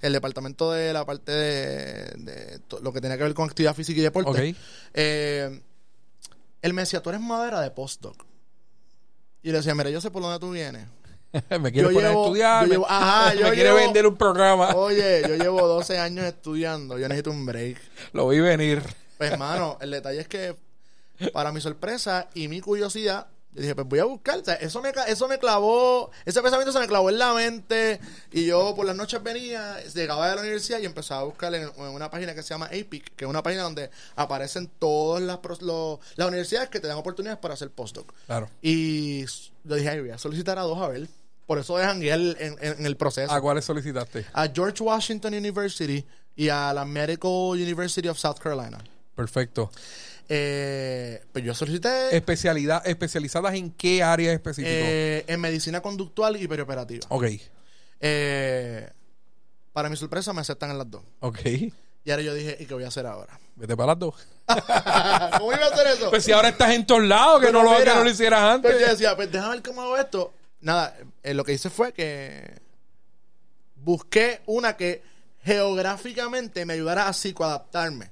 el 0.00 0.12
departamento 0.12 0.72
de 0.72 0.92
la 0.92 1.04
parte 1.04 1.32
de, 1.32 2.60
lo 2.82 2.92
que 2.92 3.00
tenía 3.00 3.16
que 3.16 3.24
ver 3.24 3.34
con 3.34 3.48
actividad 3.48 3.74
física 3.74 4.00
y 4.00 4.02
deporte. 4.02 4.50
Ok. 4.50 4.56
Eh, 4.94 5.60
él 6.62 6.72
me 6.74 6.82
decía, 6.82 7.02
tú 7.02 7.10
eres 7.10 7.20
madera 7.20 7.60
de 7.60 7.70
postdoc. 7.70 8.24
Y 9.42 9.50
le 9.50 9.58
decía, 9.58 9.74
mira, 9.74 9.90
yo 9.90 10.00
sé 10.00 10.10
por 10.10 10.22
dónde 10.22 10.38
tú 10.38 10.52
vienes. 10.52 10.86
me 11.60 11.72
quiere 11.72 11.88
Yo 11.88 11.94
poner 11.94 12.10
llevo- 12.10 12.22
a 12.22 12.26
estudiar. 12.26 12.62
yo 12.64 12.68
me- 12.68 12.74
llevo- 12.74 12.86
ajá, 12.88 13.34
yo 13.34 13.40
me 13.44 13.52
quiere 13.54 13.68
llevo- 13.70 13.76
vender 13.76 14.06
un 14.06 14.16
programa. 14.16 14.74
Oye, 14.74 15.22
yo 15.28 15.36
llevo 15.36 15.66
12 15.66 15.98
años 15.98 16.24
estudiando, 16.26 16.98
yo 16.98 17.08
necesito 17.08 17.30
un 17.30 17.46
break. 17.46 17.78
Lo 18.12 18.28
vi 18.28 18.40
venir. 18.40 18.82
Pues, 19.18 19.32
hermano, 19.32 19.78
el 19.80 19.90
detalle 19.90 20.20
es 20.20 20.28
que, 20.28 20.56
para 21.32 21.52
mi 21.52 21.60
sorpresa 21.60 22.28
y 22.34 22.48
mi 22.48 22.60
curiosidad, 22.60 23.28
yo 23.54 23.60
dije, 23.60 23.74
pues 23.74 23.86
voy 23.86 23.98
a 23.98 24.04
buscar. 24.04 24.38
O 24.40 24.44
sea, 24.44 24.54
eso 24.54 24.80
me, 24.80 24.90
eso 25.08 25.28
me 25.28 25.38
clavó, 25.38 26.10
ese 26.24 26.40
pensamiento 26.40 26.72
se 26.72 26.78
me 26.80 26.86
clavó 26.88 27.10
en 27.10 27.18
la 27.18 27.34
mente. 27.34 28.00
Y 28.32 28.46
yo 28.46 28.74
por 28.74 28.86
las 28.86 28.96
noches 28.96 29.22
venía, 29.22 29.78
llegaba 29.94 30.28
de 30.30 30.36
la 30.36 30.40
universidad 30.40 30.78
y 30.80 30.86
empezaba 30.86 31.20
a 31.20 31.24
buscar 31.24 31.54
en, 31.54 31.64
en 31.64 31.84
una 31.84 32.10
página 32.10 32.34
que 32.34 32.42
se 32.42 32.48
llama 32.48 32.66
APIC, 32.66 33.14
que 33.14 33.24
es 33.26 33.28
una 33.28 33.42
página 33.42 33.62
donde 33.62 33.90
aparecen 34.16 34.70
todas 34.78 35.22
las, 35.22 35.38
las 36.16 36.28
universidades 36.28 36.70
que 36.70 36.80
te 36.80 36.88
dan 36.88 36.96
oportunidades 36.96 37.38
para 37.40 37.52
hacer 37.54 37.70
postdoc. 37.70 38.12
Claro. 38.26 38.48
Y 38.62 39.26
yo 39.64 39.74
dije, 39.76 39.88
ay, 39.90 40.00
voy 40.00 40.10
a 40.10 40.18
solicitar 40.18 40.58
a 40.58 40.62
dos 40.62 40.78
a 40.80 40.88
ver. 40.88 41.06
Por 41.52 41.58
eso 41.58 41.76
dejan 41.76 42.00
guiar 42.00 42.18
en, 42.18 42.36
en- 42.38 42.56
en 42.78 42.86
el 42.86 42.96
proceso. 42.96 43.30
¿A 43.30 43.38
cuáles 43.38 43.66
solicitaste? 43.66 44.24
A 44.32 44.48
George 44.48 44.82
Washington 44.82 45.34
University 45.34 46.02
y 46.34 46.48
a 46.48 46.72
la 46.72 46.86
Medical 46.86 47.30
University 47.50 48.08
of 48.08 48.16
South 48.18 48.38
Carolina. 48.42 48.78
Perfecto. 49.14 49.70
Eh, 50.30 51.22
pues 51.30 51.44
yo 51.44 51.52
solicité 51.54 52.16
Especialidad, 52.16 52.80
¿Especializadas 52.86 53.52
en 53.54 53.70
qué 53.72 54.02
área 54.02 54.32
específico? 54.32 54.70
eh, 54.74 55.24
en 55.26 55.40
medicina 55.42 55.82
conductual 55.82 56.36
y 56.40 56.48
perioperativa. 56.48 57.04
ok. 57.10 57.24
Eh, 58.00 58.88
para 59.74 59.90
mi 59.90 59.96
sorpresa 59.96 60.32
me 60.32 60.40
aceptan 60.40 60.70
en 60.70 60.78
las 60.78 60.90
dos. 60.90 61.02
Ok. 61.20 61.38
Y 62.04 62.10
ahora 62.10 62.22
yo 62.22 62.32
dije, 62.34 62.56
¿y 62.60 62.64
qué 62.64 62.72
voy 62.72 62.84
a 62.84 62.88
hacer 62.88 63.04
ahora? 63.04 63.38
Vete 63.56 63.76
para 63.76 63.88
las 63.88 63.98
dos. 63.98 64.14
¿Cómo 65.38 65.52
iba 65.52 65.66
a 65.66 65.68
hacer 65.68 65.86
eso? 65.88 66.08
Pues 66.08 66.24
si 66.24 66.32
ahora 66.32 66.48
estás 66.48 66.70
en 66.70 66.86
todos 66.86 67.04
lados, 67.04 67.42
que, 67.44 67.52
no 67.52 67.62
lo, 67.62 67.76
que 67.76 67.84
no 67.84 68.02
lo 68.04 68.08
hicieras 68.08 68.58
Pues 68.62 68.72
yo 68.72 68.78
antes. 68.78 68.90
decía, 68.92 69.14
pues 69.16 69.30
déjame 69.30 69.56
ver 69.56 69.62
cómo 69.62 69.82
hago 69.82 69.98
esto. 69.98 70.32
Nada, 70.62 70.96
eh, 71.22 71.34
lo 71.34 71.44
que 71.44 71.52
hice 71.52 71.70
fue 71.70 71.92
que 71.92 72.62
busqué 73.76 74.40
una 74.46 74.76
que 74.76 75.02
geográficamente 75.42 76.64
me 76.64 76.74
ayudara 76.74 77.08
a 77.08 77.12
psicoadaptarme. 77.12 78.10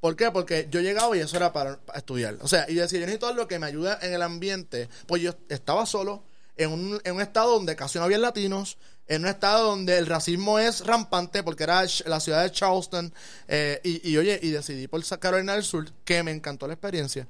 ¿Por 0.00 0.16
qué? 0.16 0.30
Porque 0.30 0.66
yo 0.70 0.80
llegaba 0.80 1.16
y 1.16 1.20
eso 1.20 1.36
era 1.36 1.52
para, 1.52 1.78
estudiar. 1.94 2.36
O 2.42 2.48
sea, 2.48 2.66
y 2.68 2.74
decía, 2.74 2.98
yo 2.98 3.06
necesito 3.06 3.26
algo 3.26 3.48
que 3.48 3.58
me 3.58 3.66
ayude 3.66 3.96
en 4.02 4.12
el 4.12 4.22
ambiente. 4.22 4.88
Pues 5.06 5.22
yo 5.22 5.34
estaba 5.48 5.86
solo 5.86 6.24
en 6.56 6.72
un, 6.72 7.00
en 7.04 7.14
un 7.14 7.22
estado 7.22 7.54
donde 7.54 7.74
casi 7.74 7.98
no 7.98 8.04
había 8.04 8.18
latinos, 8.18 8.76
en 9.06 9.22
un 9.22 9.28
estado 9.28 9.70
donde 9.70 9.96
el 9.96 10.06
racismo 10.06 10.58
es 10.58 10.84
rampante, 10.84 11.42
porque 11.42 11.62
era 11.62 11.84
la 12.06 12.20
ciudad 12.20 12.42
de 12.42 12.50
Charleston. 12.50 13.14
eh, 13.48 13.80
y, 13.82 14.10
y, 14.10 14.18
oye, 14.18 14.38
y 14.42 14.50
decidí 14.50 14.88
por 14.88 15.02
Carolina 15.18 15.54
del 15.54 15.62
Sur, 15.62 15.90
que 16.04 16.22
me 16.22 16.32
encantó 16.32 16.66
la 16.66 16.74
experiencia. 16.74 17.26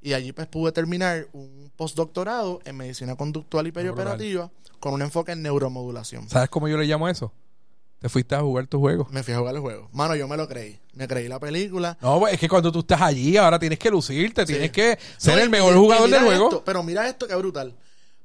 Y 0.00 0.12
allí 0.12 0.32
pues 0.32 0.46
pude 0.46 0.70
terminar 0.72 1.26
un 1.32 1.72
postdoctorado 1.76 2.60
en 2.64 2.76
medicina 2.76 3.16
conductual 3.16 3.66
y 3.66 3.72
perioperativa 3.72 4.50
con 4.78 4.94
un 4.94 5.02
enfoque 5.02 5.32
en 5.32 5.42
neuromodulación. 5.42 6.28
¿Sabes 6.28 6.48
cómo 6.50 6.68
yo 6.68 6.76
le 6.76 6.84
llamo 6.86 7.08
eso? 7.08 7.32
Te 7.98 8.08
fuiste 8.08 8.36
a 8.36 8.40
jugar 8.40 8.68
tu 8.68 8.78
juego. 8.78 9.08
Me 9.10 9.24
fui 9.24 9.34
a 9.34 9.38
jugar 9.38 9.56
el 9.56 9.60
juego. 9.60 9.88
Mano, 9.92 10.14
yo 10.14 10.28
me 10.28 10.36
lo 10.36 10.46
creí. 10.46 10.78
Me 10.92 11.08
creí 11.08 11.26
la 11.26 11.40
película. 11.40 11.98
No, 12.00 12.20
pues, 12.20 12.34
es 12.34 12.38
que 12.38 12.48
cuando 12.48 12.70
tú 12.70 12.78
estás 12.80 13.00
allí, 13.02 13.36
ahora 13.36 13.58
tienes 13.58 13.80
que 13.80 13.90
lucirte, 13.90 14.42
Sí. 14.42 14.52
tienes 14.52 14.70
que 14.70 14.96
ser 15.16 15.34
No, 15.34 15.40
y- 15.40 15.42
el 15.42 15.50
mejor 15.50 15.72
y- 15.72 15.76
y 15.76 15.80
jugador 15.80 16.06
mira 16.06 16.18
del 16.18 16.26
juego. 16.28 16.44
esto, 16.44 16.64
pero 16.64 16.84
mira 16.84 17.08
esto 17.08 17.26
que 17.26 17.34
brutal. 17.34 17.74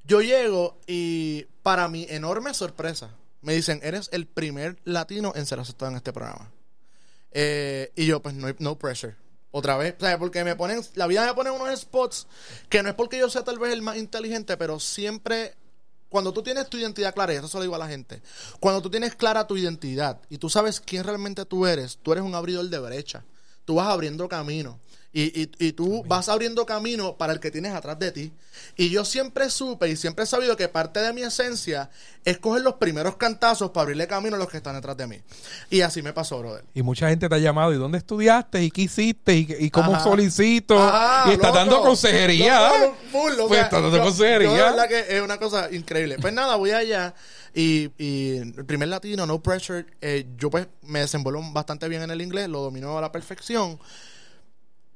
Yo 0.03 0.21
llego 0.21 0.77
y 0.85 1.47
para 1.63 1.87
mi 1.87 2.05
enorme 2.07 2.53
sorpresa 2.53 3.15
me 3.41 3.53
dicen, 3.55 3.79
eres 3.81 4.09
el 4.11 4.27
primer 4.27 4.77
latino 4.83 5.33
en 5.35 5.47
ser 5.47 5.59
aceptado 5.59 5.89
en 5.89 5.97
este 5.97 6.13
programa. 6.13 6.51
Eh, 7.31 7.91
y 7.95 8.05
yo, 8.05 8.21
pues, 8.21 8.35
no, 8.35 8.47
no 8.59 8.77
pressure. 8.77 9.15
Otra 9.55 9.77
vez, 9.77 9.93
¿sabes? 9.99 10.17
Porque 10.17 10.43
me 10.43 10.55
ponen, 10.55 10.81
la 10.95 11.05
vida 11.05 11.27
me 11.27 11.33
pone 11.35 11.51
unos 11.51 11.79
spots 11.79 12.25
que 12.69 12.81
no 12.81 12.89
es 12.89 12.95
porque 12.95 13.19
yo 13.19 13.29
sea 13.29 13.43
tal 13.43 13.59
vez 13.59 13.71
el 13.71 13.83
más 13.83 13.97
inteligente, 13.97 14.57
pero 14.57 14.79
siempre, 14.79 15.53
cuando 16.09 16.33
tú 16.33 16.41
tienes 16.41 16.67
tu 16.69 16.77
identidad 16.77 17.13
clara, 17.13 17.33
y 17.33 17.35
eso 17.35 17.47
se 17.47 17.57
lo 17.57 17.61
digo 17.61 17.75
a 17.75 17.77
la 17.77 17.87
gente, 17.87 18.23
cuando 18.59 18.81
tú 18.81 18.89
tienes 18.89 19.13
clara 19.13 19.45
tu 19.45 19.55
identidad 19.55 20.19
y 20.27 20.39
tú 20.39 20.49
sabes 20.49 20.79
quién 20.79 21.03
realmente 21.03 21.45
tú 21.45 21.67
eres, 21.67 21.99
tú 22.01 22.13
eres 22.13 22.23
un 22.23 22.33
abridor 22.33 22.67
de 22.67 22.79
brecha. 22.79 23.25
Tú 23.63 23.75
vas 23.75 23.89
abriendo 23.89 24.27
camino. 24.27 24.79
Y, 25.15 25.43
y, 25.43 25.51
y 25.59 25.73
tú 25.73 26.03
vas 26.07 26.27
abriendo 26.27 26.65
camino 26.65 27.17
para 27.17 27.33
el 27.33 27.39
que 27.39 27.51
tienes 27.51 27.73
atrás 27.75 27.99
de 27.99 28.11
ti. 28.11 28.33
Y 28.75 28.89
yo 28.89 29.05
siempre 29.05 29.47
supe 29.51 29.87
y 29.89 29.95
siempre 29.95 30.23
he 30.23 30.27
sabido 30.27 30.57
que 30.57 30.67
parte 30.69 31.01
de 31.01 31.13
mi 31.13 31.21
esencia 31.21 31.91
es 32.25 32.39
coger 32.39 32.63
los 32.63 32.75
primeros 32.75 33.15
cantazos 33.17 33.69
para 33.69 33.83
abrirle 33.83 34.07
camino 34.07 34.37
a 34.37 34.39
los 34.39 34.49
que 34.49 34.57
están 34.57 34.73
detrás 34.73 34.97
de 34.97 35.05
mí. 35.05 35.19
Y 35.69 35.81
así 35.81 36.01
me 36.01 36.13
pasó, 36.13 36.39
brother. 36.39 36.63
Y 36.73 36.81
mucha 36.81 37.09
gente 37.09 37.29
te 37.29 37.35
ha 37.35 37.37
llamado, 37.37 37.71
¿y 37.73 37.77
dónde 37.77 37.99
estudiaste? 37.99 38.63
¿Y 38.63 38.71
qué 38.71 38.81
hiciste? 38.81 39.35
¿Y, 39.35 39.47
y 39.59 39.69
cómo 39.69 39.93
Ajá. 39.93 40.03
solicito? 40.03 40.73
Y 41.31 41.37
dando 41.37 41.81
consejería. 41.81 42.69
Loco, 42.79 42.83
¿eh? 42.85 42.91
full, 43.11 43.33
o 43.33 43.47
pues 43.47 43.57
sea, 43.59 43.63
está 43.65 43.81
dando 43.81 43.97
yo- 43.97 44.03
consejería. 44.03 44.47
yo 44.49 44.55
de 44.55 44.61
verdad 44.63 44.87
que 44.89 45.15
es 45.17 45.21
una 45.21 45.37
cosa 45.37 45.69
increíble. 45.71 46.17
Pues 46.19 46.33
nada, 46.33 46.55
voy 46.55 46.71
allá 46.71 47.13
y, 47.53 47.91
y 47.99 48.37
el 48.37 48.65
primer 48.65 48.87
latino, 48.87 49.27
no 49.27 49.43
pressure, 49.43 49.85
eh, 50.01 50.25
yo 50.37 50.49
pues 50.49 50.65
me 50.81 51.01
desenvuelvo 51.01 51.43
bastante 51.51 51.87
bien 51.87 52.01
en 52.01 52.09
el 52.09 52.21
inglés, 52.21 52.49
lo 52.49 52.61
domino 52.61 52.97
a 52.97 53.01
la 53.01 53.11
perfección. 53.11 53.77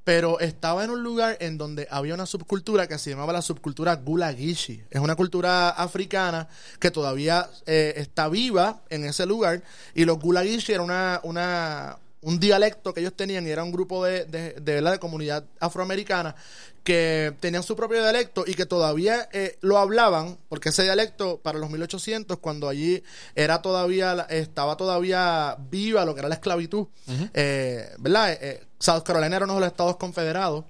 Pero 0.08 0.40
estaba 0.40 0.86
en 0.86 0.90
un 0.90 1.04
lugar 1.04 1.36
en 1.42 1.58
donde 1.58 1.86
había 1.92 2.14
una 2.14 2.26
subcultura 2.26 2.88
que 2.88 2.98
se 2.98 3.10
llamaba 3.10 3.34
la 3.34 3.42
subcultura 3.42 3.94
Gulagishi. 3.98 4.82
Es 4.90 5.02
una 5.02 5.18
cultura 5.18 5.72
africana 5.72 6.48
que 6.80 6.92
todavía 6.92 7.50
eh, 7.66 7.94
está 7.98 8.30
viva 8.30 8.80
en 8.90 9.04
ese 9.04 9.26
lugar. 9.26 9.62
Y 9.94 10.06
los 10.06 10.18
Gulagishi 10.18 10.72
era 10.72 10.82
una, 10.82 11.20
una, 11.24 11.98
un 12.22 12.40
dialecto 12.40 12.94
que 12.94 13.02
ellos 13.02 13.14
tenían 13.16 13.46
y 13.46 13.50
era 13.50 13.64
un 13.64 13.72
grupo 13.72 14.04
de, 14.04 14.26
de, 14.26 14.54
de, 14.54 14.82
de 14.82 15.00
comunidad 15.00 15.46
afroamericana 15.60 16.36
que 16.84 17.34
tenían 17.42 17.64
su 17.64 17.76
propio 17.76 18.02
dialecto 18.02 18.46
y 18.48 18.54
que 18.54 18.66
todavía 18.66 19.28
eh, 19.34 19.58
lo 19.60 19.78
hablaban, 19.78 20.38
porque 20.48 20.70
ese 20.70 20.84
dialecto 20.84 21.38
para 21.38 21.60
los 21.60 21.70
1800, 21.70 22.40
cuando 22.40 22.70
allí 22.70 23.04
era 23.36 23.62
todavía, 23.62 24.26
estaba 24.30 24.78
todavía 24.78 25.58
viva 25.70 26.06
lo 26.06 26.14
que 26.14 26.20
era 26.20 26.30
la 26.30 26.36
esclavitud, 26.36 26.88
eh, 27.34 27.90
¿verdad? 28.00 28.38
Eh, 28.42 28.66
South 28.80 29.04
Carolina 29.04 29.36
era 29.36 29.44
uno 29.44 29.56
de 29.56 29.60
los 29.60 29.68
estados 29.68 29.98
confederados. 29.98 30.64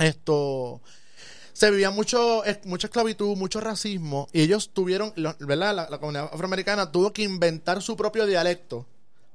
Esto 0.00 0.80
se 1.52 1.70
vivía 1.70 1.90
mucho, 1.90 2.42
mucha 2.64 2.88
esclavitud, 2.88 3.36
mucho 3.36 3.60
racismo, 3.60 4.28
y 4.32 4.40
ellos 4.40 4.70
tuvieron, 4.72 5.14
¿verdad? 5.38 5.76
La, 5.76 5.88
la 5.88 5.98
comunidad 5.98 6.28
afroamericana 6.32 6.90
tuvo 6.90 7.12
que 7.12 7.22
inventar 7.22 7.80
su 7.82 7.96
propio 7.96 8.26
dialecto 8.26 8.84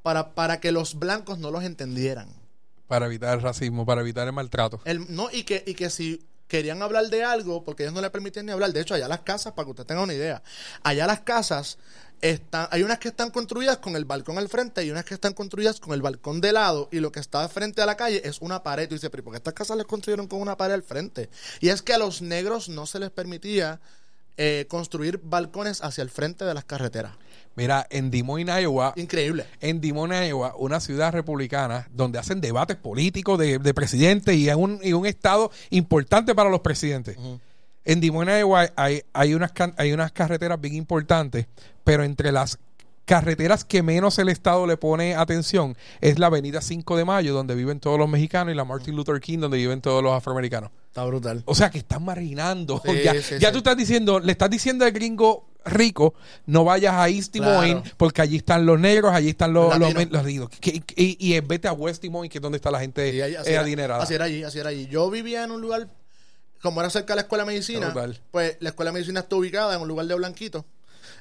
para, 0.01 0.33
para 0.33 0.59
que 0.59 0.71
los 0.71 0.95
blancos 0.99 1.37
no 1.39 1.51
los 1.51 1.63
entendieran. 1.63 2.29
Para 2.87 3.05
evitar 3.05 3.33
el 3.35 3.41
racismo, 3.41 3.85
para 3.85 4.01
evitar 4.01 4.27
el 4.27 4.33
maltrato. 4.33 4.81
El- 4.85 5.13
no, 5.15 5.29
y 5.31 5.43
que, 5.43 5.63
y 5.65 5.73
que 5.75 5.89
si 5.89 6.25
querían 6.47 6.81
hablar 6.81 7.07
de 7.07 7.23
algo, 7.23 7.63
porque 7.63 7.83
ellos 7.83 7.93
no 7.93 8.01
le 8.01 8.09
permitían 8.09 8.45
ni 8.45 8.51
hablar, 8.51 8.73
de 8.73 8.81
hecho, 8.81 8.93
allá 8.93 9.07
las 9.07 9.21
casas, 9.21 9.53
para 9.53 9.65
que 9.65 9.71
usted 9.71 9.85
tenga 9.85 10.03
una 10.03 10.13
idea, 10.13 10.43
allá 10.83 11.07
las 11.07 11.21
casas 11.21 11.77
están, 12.19 12.67
hay 12.71 12.83
unas 12.83 12.99
que 12.99 13.07
están 13.07 13.31
construidas 13.31 13.77
con 13.77 13.95
el 13.95 14.03
balcón 14.03 14.37
al 14.37 14.49
frente 14.49 14.83
y 14.83 14.91
unas 14.91 15.05
que 15.05 15.13
están 15.13 15.33
construidas 15.33 15.79
con 15.79 15.93
el 15.93 16.01
balcón 16.01 16.41
de 16.41 16.51
lado, 16.51 16.89
y 16.91 16.99
lo 16.99 17.11
que 17.13 17.21
está 17.21 17.47
frente 17.47 17.81
a 17.81 17.85
la 17.85 17.95
calle 17.95 18.21
es 18.25 18.41
una 18.41 18.63
pared. 18.63 18.91
Y 18.91 18.95
dice, 18.95 19.09
pero 19.09 19.23
¿por 19.23 19.31
qué 19.31 19.37
estas 19.37 19.53
casas 19.53 19.77
las 19.77 19.85
construyeron 19.85 20.27
con 20.27 20.41
una 20.41 20.57
pared 20.57 20.73
al 20.73 20.83
frente? 20.83 21.29
Y 21.61 21.69
es 21.69 21.81
que 21.81 21.93
a 21.93 21.97
los 21.97 22.21
negros 22.21 22.67
no 22.67 22.85
se 22.85 22.99
les 22.99 23.11
permitía 23.11 23.79
eh, 24.35 24.65
construir 24.67 25.21
balcones 25.23 25.81
hacia 25.81 26.01
el 26.01 26.09
frente 26.09 26.43
de 26.43 26.53
las 26.53 26.65
carreteras. 26.65 27.13
Mira, 27.55 27.85
en 27.89 28.11
Des 28.11 28.23
Moines, 28.23 28.61
Iowa, 28.61 28.93
Increíble. 28.95 29.45
en 29.59 29.81
Des 29.81 29.93
Moines, 29.93 30.29
Iowa, 30.29 30.55
una 30.57 30.79
ciudad 30.79 31.11
republicana 31.11 31.87
donde 31.93 32.17
hacen 32.17 32.39
debates 32.41 32.77
políticos 32.77 33.37
de, 33.37 33.59
de 33.59 33.73
presidente 33.73 34.33
y 34.35 34.49
es 34.49 34.55
un, 34.55 34.79
y 34.81 34.93
un 34.93 35.05
estado 35.05 35.51
importante 35.69 36.33
para 36.33 36.49
los 36.49 36.61
presidentes. 36.61 37.17
En 37.83 37.99
Des 37.99 38.11
Moines, 38.11 38.39
Iowa, 38.39 38.69
hay, 38.75 39.01
hay, 39.13 39.33
unas, 39.33 39.51
hay 39.77 39.91
unas 39.91 40.11
carreteras 40.11 40.61
bien 40.61 40.75
importantes, 40.75 41.47
pero 41.83 42.03
entre 42.03 42.31
las 42.31 42.57
carreteras 43.05 43.65
que 43.65 43.83
menos 43.83 44.19
el 44.19 44.29
estado 44.29 44.65
le 44.65 44.77
pone 44.77 45.15
atención 45.15 45.75
es 45.99 46.17
la 46.19 46.27
avenida 46.27 46.61
5 46.61 46.95
de 46.95 47.03
Mayo, 47.03 47.33
donde 47.33 47.55
viven 47.55 47.81
todos 47.81 47.99
los 47.99 48.07
mexicanos, 48.07 48.53
y 48.53 48.55
la 48.55 48.63
Martin 48.63 48.95
Luther 48.95 49.19
King, 49.19 49.39
donde 49.39 49.57
viven 49.57 49.81
todos 49.81 50.01
los 50.01 50.13
afroamericanos. 50.13 50.71
Está 50.87 51.03
brutal. 51.03 51.43
O 51.45 51.55
sea 51.55 51.69
que 51.69 51.79
están 51.79 52.05
marginando. 52.05 52.81
Sí, 52.85 52.91
ya 53.03 53.13
sí, 53.21 53.35
ya 53.39 53.49
sí. 53.49 53.51
tú 53.51 53.57
estás 53.57 53.75
diciendo, 53.75 54.19
le 54.19 54.31
estás 54.31 54.49
diciendo 54.49 54.85
al 54.85 54.91
gringo 54.91 55.45
rico, 55.65 56.13
no 56.45 56.63
vayas 56.63 56.93
a 56.95 57.07
East 57.09 57.33
Des 57.33 57.41
Claro. 57.41 57.83
Porque 57.97 58.21
allí 58.21 58.37
están 58.37 58.65
los 58.65 58.79
negros, 58.79 59.13
allí 59.13 59.29
están 59.29 59.53
los, 59.53 59.77
los, 59.77 59.93
los 60.11 60.23
ricos. 60.23 60.49
Que- 60.59 60.81
y, 60.95 61.17
y 61.35 61.39
vete 61.41 61.67
a 61.67 61.73
West 61.73 62.01
Des 62.01 62.11
Moines, 62.11 62.31
que 62.31 62.37
es 62.39 62.41
donde 62.41 62.55
está 62.57 62.71
la 62.71 62.79
gente 62.79 63.13
Y 63.13 63.21
ahí- 63.21 63.35
eh, 63.45 63.57
adinerada. 63.57 64.03
Así 64.03 64.13
era 64.13 64.25
allí, 64.25 64.43
así 64.43 64.59
era 64.59 64.69
allí. 64.69 64.87
Yo 64.87 65.09
vivía 65.09 65.43
en 65.43 65.51
un 65.51 65.61
lugar, 65.61 65.87
como 66.61 66.79
era 66.81 66.89
cerca 66.89 67.13
de 67.13 67.17
la 67.17 67.21
escuela 67.23 67.43
de 67.43 67.51
medicina, 67.51 67.87
pues 68.31 68.57
la 68.59 68.69
escuela 68.69 68.89
de 68.91 68.93
medicina 68.93 69.19
está 69.21 69.35
ubicada 69.35 69.75
en 69.75 69.81
un 69.81 69.87
lugar 69.87 70.05
de 70.07 70.15
blanquito. 70.15 70.65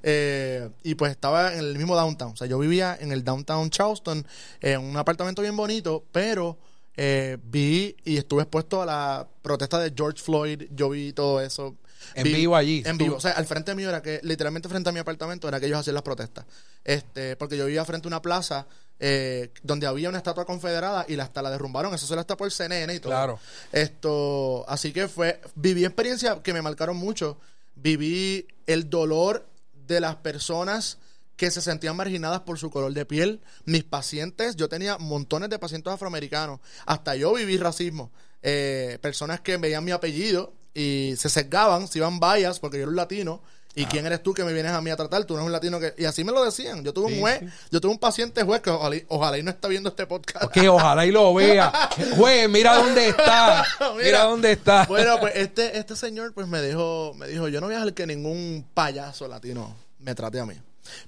eh, 0.02 0.70
y 0.82 0.94
pues 0.94 1.10
estaba 1.10 1.52
en 1.52 1.58
el 1.60 1.76
mismo 1.76 1.94
downtown. 1.94 2.32
O 2.32 2.36
sea, 2.36 2.46
yo 2.46 2.58
vivía 2.58 2.96
en 2.98 3.12
el 3.12 3.22
downtown 3.24 3.68
Charleston, 3.70 4.26
en 4.60 4.80
un 4.80 4.96
apartamento 4.96 5.42
bien 5.42 5.56
bonito, 5.56 6.04
pero 6.12 6.56
eh, 6.96 7.36
vi 7.44 7.94
y 8.04 8.16
estuve 8.16 8.42
expuesto 8.42 8.80
a 8.82 8.86
la 8.86 9.28
protesta 9.42 9.78
de 9.78 9.92
George 9.94 10.22
Floyd. 10.22 10.62
Yo 10.70 10.88
vi 10.90 11.12
todo 11.12 11.40
eso. 11.40 11.76
En 12.14 12.24
Vi- 12.24 12.34
vivo 12.34 12.56
allí. 12.56 12.82
En 12.84 12.98
Tú- 12.98 13.04
vivo. 13.04 13.16
O 13.16 13.20
sea, 13.20 13.32
al 13.32 13.46
frente 13.46 13.74
mío 13.74 13.88
era 13.88 14.02
que, 14.02 14.20
literalmente 14.22 14.68
frente 14.68 14.88
a 14.88 14.92
mi 14.92 14.98
apartamento, 14.98 15.48
era 15.48 15.60
que 15.60 15.66
ellos 15.66 15.78
hacían 15.80 15.94
las 15.94 16.02
protestas. 16.02 16.44
Este, 16.84 17.36
porque 17.36 17.56
yo 17.56 17.66
vivía 17.66 17.84
frente 17.84 18.06
a 18.06 18.08
una 18.08 18.22
plaza 18.22 18.66
eh, 19.02 19.50
donde 19.62 19.86
había 19.86 20.08
una 20.10 20.18
estatua 20.18 20.44
confederada 20.44 21.06
y 21.08 21.16
la, 21.16 21.24
hasta 21.24 21.40
la 21.40 21.50
derrumbaron. 21.50 21.94
Eso 21.94 22.06
solo 22.06 22.20
está 22.20 22.36
por 22.36 22.50
CNN 22.52 22.92
y 22.94 23.00
todo. 23.00 23.12
Claro. 23.12 23.38
Esto, 23.72 24.64
así 24.68 24.92
que 24.92 25.08
fue, 25.08 25.40
viví 25.54 25.84
experiencias 25.84 26.38
que 26.42 26.52
me 26.52 26.60
marcaron 26.62 26.96
mucho. 26.96 27.38
Viví 27.76 28.46
el 28.66 28.90
dolor 28.90 29.46
de 29.86 30.00
las 30.00 30.16
personas 30.16 30.98
que 31.36 31.50
se 31.50 31.62
sentían 31.62 31.96
marginadas 31.96 32.40
por 32.40 32.58
su 32.58 32.70
color 32.70 32.92
de 32.92 33.06
piel. 33.06 33.40
Mis 33.64 33.84
pacientes, 33.84 34.56
yo 34.56 34.68
tenía 34.68 34.98
montones 34.98 35.48
de 35.48 35.58
pacientes 35.58 35.90
afroamericanos. 35.92 36.60
Hasta 36.84 37.16
yo 37.16 37.32
viví 37.34 37.56
racismo. 37.56 38.10
Eh, 38.42 38.98
personas 39.00 39.40
que 39.40 39.56
veían 39.56 39.82
mi 39.84 39.90
apellido 39.92 40.52
y 40.74 41.14
se 41.16 41.28
sesgaban, 41.28 41.88
se 41.88 41.98
iban 41.98 42.20
vallas 42.20 42.58
porque 42.60 42.76
yo 42.78 42.82
era 42.82 42.90
un 42.90 42.96
latino. 42.96 43.42
¿Y 43.72 43.84
quién 43.84 44.04
eres 44.04 44.20
tú 44.20 44.34
que 44.34 44.42
me 44.42 44.52
vienes 44.52 44.72
a 44.72 44.80
mí 44.80 44.90
a 44.90 44.96
tratar? 44.96 45.24
Tú 45.24 45.34
no 45.34 45.40
eres 45.40 45.46
un 45.46 45.52
latino 45.52 45.78
que... 45.78 45.94
Y 45.96 46.04
así 46.04 46.24
me 46.24 46.32
lo 46.32 46.44
decían. 46.44 46.82
Yo 46.82 46.92
tuve 46.92 47.06
Sí, 47.08 47.14
un 47.14 47.20
juez, 47.20 47.38
sí. 47.38 47.46
yo 47.70 47.80
tuve 47.80 47.92
un 47.92 47.98
paciente 48.00 48.42
juez 48.42 48.60
que 48.62 48.70
ojalá, 48.70 48.96
y- 48.96 49.04
ojalá 49.06 49.38
y 49.38 49.44
no 49.44 49.50
está 49.52 49.68
viendo 49.68 49.90
este 49.90 50.06
podcast. 50.06 50.50
Que 50.50 50.68
ojalá 50.68 51.06
y 51.06 51.12
lo 51.12 51.32
vea. 51.32 51.72
Güey, 52.16 52.48
mira 52.48 52.74
dónde 52.74 53.08
está. 53.10 53.64
Mira, 53.80 53.94
Mira. 54.02 54.24
dónde 54.24 54.50
está. 54.52 54.86
Bueno, 54.86 55.20
pues 55.20 55.34
este, 55.36 55.78
este 55.78 55.94
señor 55.94 56.34
pues 56.34 56.48
me 56.48 56.60
dijo, 56.62 57.12
me 57.16 57.28
dijo, 57.28 57.46
yo 57.46 57.60
no 57.60 57.66
voy 57.68 57.76
a 57.76 57.78
dejar 57.78 57.94
que 57.94 58.08
ningún 58.08 58.66
payaso 58.74 59.28
latino 59.28 59.76
me 60.00 60.16
trate 60.16 60.40
a 60.40 60.46
mí. 60.46 60.54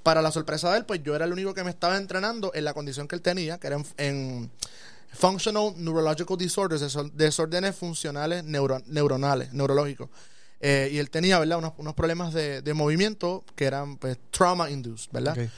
Para 0.04 0.22
la 0.22 0.30
sorpresa 0.30 0.70
de 0.70 0.78
él, 0.78 0.84
pues 0.84 1.02
yo 1.02 1.16
era 1.16 1.24
el 1.24 1.32
único 1.32 1.54
que 1.54 1.64
me 1.64 1.70
estaba 1.70 1.96
entrenando 1.96 2.52
en 2.54 2.64
la 2.64 2.74
condición 2.74 3.08
que 3.08 3.16
él 3.16 3.22
tenía, 3.22 3.58
que 3.58 3.66
era 3.66 3.76
en, 3.76 3.84
en 3.96 4.50
Functional 5.12 5.74
Neurological 5.76 6.36
Disorders, 6.36 6.96
desórdenes 7.14 7.76
funcionales 7.76 8.44
neuro- 8.44 8.82
neuronales, 8.86 9.52
neurológicos. 9.52 10.08
Eh, 10.60 10.90
y 10.92 10.98
él 10.98 11.10
tenía, 11.10 11.38
¿verdad?, 11.38 11.58
unos, 11.58 11.72
unos 11.78 11.94
problemas 11.94 12.32
de, 12.32 12.62
de 12.62 12.74
movimiento 12.74 13.44
que 13.56 13.64
eran, 13.64 13.96
pues, 13.96 14.16
trauma-induced, 14.30 15.10
¿verdad? 15.12 15.36
Ok. 15.38 15.48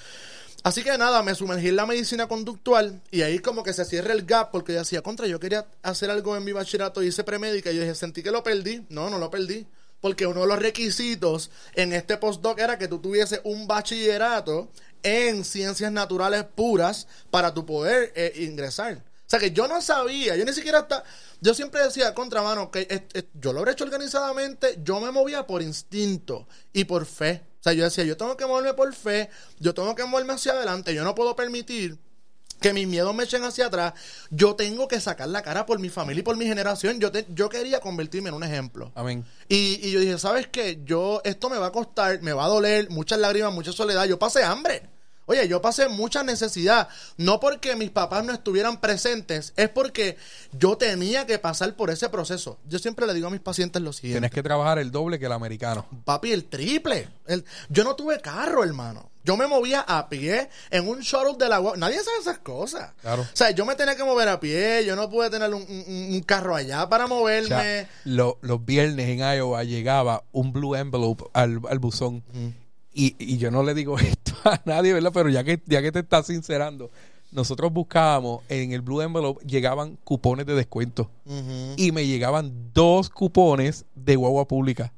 Así 0.62 0.83
que 0.83 0.97
nada, 0.97 1.23
me 1.23 1.35
sumergí 1.35 1.69
en 1.69 1.77
la 1.77 1.85
medicina 1.85 2.27
conductual 2.27 3.03
y 3.11 3.21
ahí 3.21 3.38
como 3.38 3.62
que 3.62 3.75
se 3.75 3.85
cierra 3.85 4.14
el 4.14 4.25
gap 4.25 4.51
porque 4.51 4.73
yo 4.73 4.79
decía, 4.79 5.03
contra, 5.03 5.27
yo 5.27 5.38
quería 5.38 5.67
hacer 5.83 6.11
algo 6.11 6.35
en 6.38 6.43
mi 6.45 6.53
bachillerato 6.53 7.03
y 7.03 7.09
hice 7.09 7.23
premédica 7.23 7.71
y 7.71 7.77
yo 7.77 7.83
dije, 7.83 7.95
sentí 7.95 8.23
que 8.23 8.31
lo 8.31 8.43
perdí. 8.43 8.83
No, 8.88 9.11
no 9.11 9.19
lo 9.19 9.31
perdí. 9.31 9.67
Porque 10.01 10.27
uno 10.27 10.40
de 10.40 10.47
los 10.47 10.59
requisitos 10.59 11.51
en 11.75 11.93
este 11.93 12.17
postdoc 12.17 12.59
era 12.59 12.79
que 12.79 12.88
tú 12.88 12.99
tuviese 12.99 13.43
un 13.45 13.67
bachillerato 13.67 14.71
en 15.03 15.45
ciencias 15.45 15.93
naturales 15.93 16.45
puras 16.55 17.09
para 17.31 17.53
tu 17.53 17.67
poder 17.67 18.11
eh, 18.17 18.33
ingresar. 18.37 19.03
O 19.35 19.37
sea 19.40 19.49
que 19.49 19.53
yo 19.53 19.66
no 19.66 19.81
sabía, 19.83 20.37
yo 20.37 20.44
ni 20.44 20.53
siquiera 20.53 20.79
hasta... 20.79 21.03
Yo 21.40 21.55
siempre 21.55 21.83
decía, 21.83 22.14
contra 22.14 22.40
mano, 22.40 22.70
que 22.70 22.87
es- 22.88 23.03
es- 23.14 23.25
yo 23.35 23.53
lo 23.53 23.59
habré 23.59 23.73
hecho 23.73 23.83
organizadamente, 23.83 24.79
yo 24.85 25.01
me 25.01 25.11
movía 25.11 25.44
por 25.44 25.61
instinto 25.61 26.47
y 26.73 26.85
por 26.85 27.05
fe. 27.05 27.42
O 27.59 27.62
sea, 27.64 27.73
yo 27.73 27.83
decía, 27.83 28.05
yo 28.05 28.16
tengo 28.16 28.37
que 28.37 28.47
moverme 28.47 28.75
por 28.75 28.94
fe, 28.94 29.29
yo 29.59 29.75
tengo 29.75 29.92
que 29.97 30.05
moverme 30.05 30.35
hacia 30.35 30.53
adelante, 30.53 30.94
yo 30.94 31.03
no 31.03 31.16
puedo 31.16 31.35
permitir 31.35 31.99
que 32.61 32.73
mis 32.73 32.87
miedos 32.87 33.12
me 33.12 33.25
echen 33.25 33.42
hacia 33.42 33.66
atrás, 33.66 33.94
yo 34.31 34.55
tengo 34.55 34.87
que 34.87 35.01
sacar 35.01 35.29
la 35.29 35.42
cara 35.42 35.66
por 35.66 35.81
mi 35.81 35.88
familia 35.90 36.20
y 36.20 36.23
por 36.23 36.37
mi 36.37 36.47
generación. 36.47 37.01
Yo, 37.01 37.11
te- 37.11 37.27
yo 37.31 37.49
quería 37.49 37.81
convertirme 37.81 38.29
en 38.29 38.37
un 38.37 38.44
ejemplo. 38.44 38.92
Amén. 38.94 39.25
Y, 39.49 39.81
y 39.83 39.90
yo 39.90 39.99
dije, 39.99 40.16
¿sabes 40.18 40.47
qué? 40.47 40.81
Yo, 40.85 41.20
esto 41.25 41.51
me 41.51 41.59
va 41.59 41.66
a 41.66 41.73
costar, 41.73 42.23
me 42.23 42.33
va 42.33 42.44
a 42.44 42.49
doler, 42.49 42.88
muchas 42.90 43.18
lágrimas, 43.18 43.53
mucha 43.53 43.73
soledad. 43.73 44.05
Yo 44.05 44.16
pasé 44.16 44.44
hambre. 44.44 44.88
Oye, 45.27 45.49
yo 45.49 45.63
pasé 45.63 45.89
mucha 45.89 46.23
necesidad. 46.23 46.89
No 47.17 47.41
porque 47.41 47.77
mis 47.77 47.91
papás 47.91 48.25
no 48.25 48.33
estuvieran 48.33 48.81
presentes, 48.81 49.53
es 49.57 49.69
porque 49.71 50.17
yo 50.53 50.77
tenía 50.77 51.27
que 51.27 51.39
pasar 51.39 51.75
por 51.77 51.91
ese 51.91 52.09
proceso. 52.09 52.59
Yo 52.69 52.79
siempre 52.79 53.07
le 53.07 53.15
digo 53.15 53.29
a 53.29 53.31
mis 53.31 53.41
pacientes 53.41 53.81
lo 53.83 53.93
siguiente. 53.93 54.17
Tienes 54.21 54.31
que 54.33 54.43
trabajar 54.43 54.79
el 54.79 54.91
doble 54.91 55.19
que 55.19 55.27
el 55.27 55.33
americano. 55.33 55.87
Papi, 56.05 56.33
el 56.33 56.45
triple. 56.45 57.09
El- 57.27 57.45
yo 57.69 57.85
no 57.85 57.97
tuve 57.97 58.21
carro, 58.21 58.63
hermano. 58.65 59.11
Yo 59.27 59.39
me 59.39 59.47
movía 59.47 59.81
a 59.81 60.11
pie 60.11 60.51
en 60.71 60.87
un 60.87 61.01
shuttle 61.01 61.37
de 61.39 61.49
la. 61.49 61.59
Nadie 61.79 61.97
sabe 62.03 62.19
esas 62.21 62.39
cosas. 62.41 62.93
Claro. 63.01 63.23
O 63.23 63.27
sea, 63.33 63.53
yo 63.53 63.65
me 63.65 63.75
tenía 63.75 63.97
que 63.97 64.05
mover 64.05 64.29
a 64.29 64.39
pie. 64.39 64.85
Yo 64.85 64.95
no 64.97 65.09
pude 65.09 65.31
tener 65.31 65.49
un, 65.55 65.63
un- 65.63 66.13
un 66.15 66.21
carro 66.21 66.55
allá 66.55 66.87
para 66.91 67.07
O 67.07 67.09
moverme. 67.09 67.49
sea, 67.49 67.89
lo- 68.05 68.37
los 68.43 68.63
viernes 68.67 69.09
en 69.09 69.21
Iowa 69.21 69.65
llegaba 69.65 70.25
un 70.33 70.53
blue 70.53 70.75
envelope 70.77 71.25
al, 71.33 71.61
al 71.71 71.79
buzón. 71.79 72.23
Y, 72.95 73.17
y 73.19 73.37
yo 73.39 73.51
no 73.51 73.63
le 73.63 73.75
digo 73.75 73.99
esto 73.99 74.33
a 74.45 74.61
nadie, 74.65 74.93
¿verdad? 74.93 75.11
Pero 75.13 75.29
ya 75.29 75.45
que, 75.45 75.61
ya 75.67 75.83
que 75.83 75.93
te 75.93 76.01
estás 76.01 76.27
sincerando, 76.27 76.91
nosotros 77.33 77.73
buscábamos 77.73 78.43
en 78.49 78.73
el 78.73 78.81
Blue 78.81 79.03
Envelope, 79.03 79.45
llegaban 79.45 79.99
cupones 80.05 80.47
de 80.47 80.55
descuento. 80.55 81.11
Y 81.77 81.91
me 81.91 82.07
llegaban 82.07 82.71
dos 82.73 83.11
cupones 83.11 83.85
de 83.97 84.15
guagua 84.17 84.47
pública. 84.47 84.93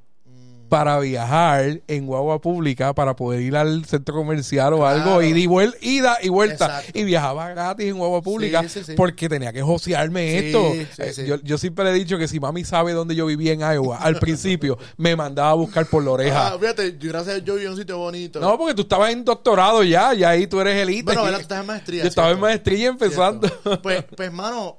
Para 0.68 0.98
viajar 0.98 1.80
en 1.86 2.06
guagua 2.06 2.40
pública 2.40 2.94
para 2.94 3.14
poder 3.14 3.40
ir 3.40 3.56
al 3.56 3.84
centro 3.84 4.14
comercial 4.14 4.72
o 4.74 4.78
Claro. 4.78 5.00
algo, 5.02 5.22
ida 5.22 5.38
y, 5.38 5.46
vuel- 5.46 5.76
ida 5.80 6.16
y 6.22 6.28
vuelta. 6.28 6.66
Exacto. 6.80 6.98
Y 6.98 7.04
viajaba 7.04 7.48
gratis 7.50 7.86
en 7.86 7.98
guagua 7.98 8.20
pública 8.22 8.62
Sí, 8.64 8.68
sí, 8.80 8.84
sí. 8.84 8.92
porque 8.96 9.28
tenía 9.28 9.52
que 9.52 9.62
josearme 9.62 10.38
esto. 10.38 10.72
Eh. 10.74 11.24
Yo, 11.26 11.36
yo 11.42 11.56
siempre 11.58 11.84
le 11.84 11.90
he 11.90 11.94
dicho 11.94 12.18
que 12.18 12.26
si 12.28 12.40
mami 12.40 12.64
sabe 12.64 12.92
dónde 12.92 13.14
yo 13.14 13.26
vivía 13.26 13.52
en 13.52 13.60
Iowa, 13.60 13.98
al 13.98 14.16
principio 14.18 14.76
me 14.96 15.14
mandaba 15.16 15.50
a 15.50 15.54
buscar 15.54 15.86
por 15.86 16.02
la 16.04 16.10
oreja. 16.10 16.48
Ah, 16.54 16.58
fíjate, 16.58 16.96
yo 16.98 17.10
gracias 17.10 17.36
a 17.36 17.38
yo 17.38 17.54
viví 17.54 17.66
en 17.66 17.72
un 17.72 17.78
sitio 17.78 17.98
bonito. 17.98 18.40
no, 18.40 18.58
porque 18.58 18.74
tú 18.74 18.82
estabas 18.82 19.12
en 19.12 19.24
doctorado 19.24 19.82
ya, 19.84 20.14
y 20.14 20.24
ahí 20.24 20.46
tú 20.46 20.60
eres 20.60 20.76
elite. 20.82 21.04
bueno. 21.04 21.22
Tú 21.32 21.40
estás 21.40 21.60
en 21.60 21.66
maestría. 21.66 22.02
Yo 22.02 22.08
estaba 22.08 22.30
en 22.30 22.40
maestría 22.40 22.88
empezando. 22.88 23.46
Cierto. 23.48 23.82
Pues, 23.82 24.04
pues, 24.16 24.32
mano, 24.32 24.78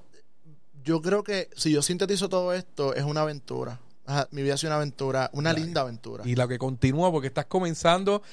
yo 0.84 1.02
creo 1.02 1.24
que 1.24 1.50
si 1.56 1.72
yo 1.72 1.82
sintetizo 1.82 2.30
todo 2.30 2.54
esto, 2.54 2.94
es 2.94 3.04
una 3.04 3.22
aventura. 3.22 3.80
Ajá, 4.08 4.28
mi 4.32 4.42
vida 4.42 4.54
ha 4.54 4.58
sido 4.58 4.72
una 4.72 4.78
aventura, 4.78 5.30
una 5.34 5.52
linda 5.52 5.82
aventura. 5.82 6.24
Y 6.26 6.36
la 6.36 6.48
que 6.48 6.58
continúa, 6.58 7.12
porque 7.12 7.28
estás 7.28 7.46
comenzando, 7.46 8.24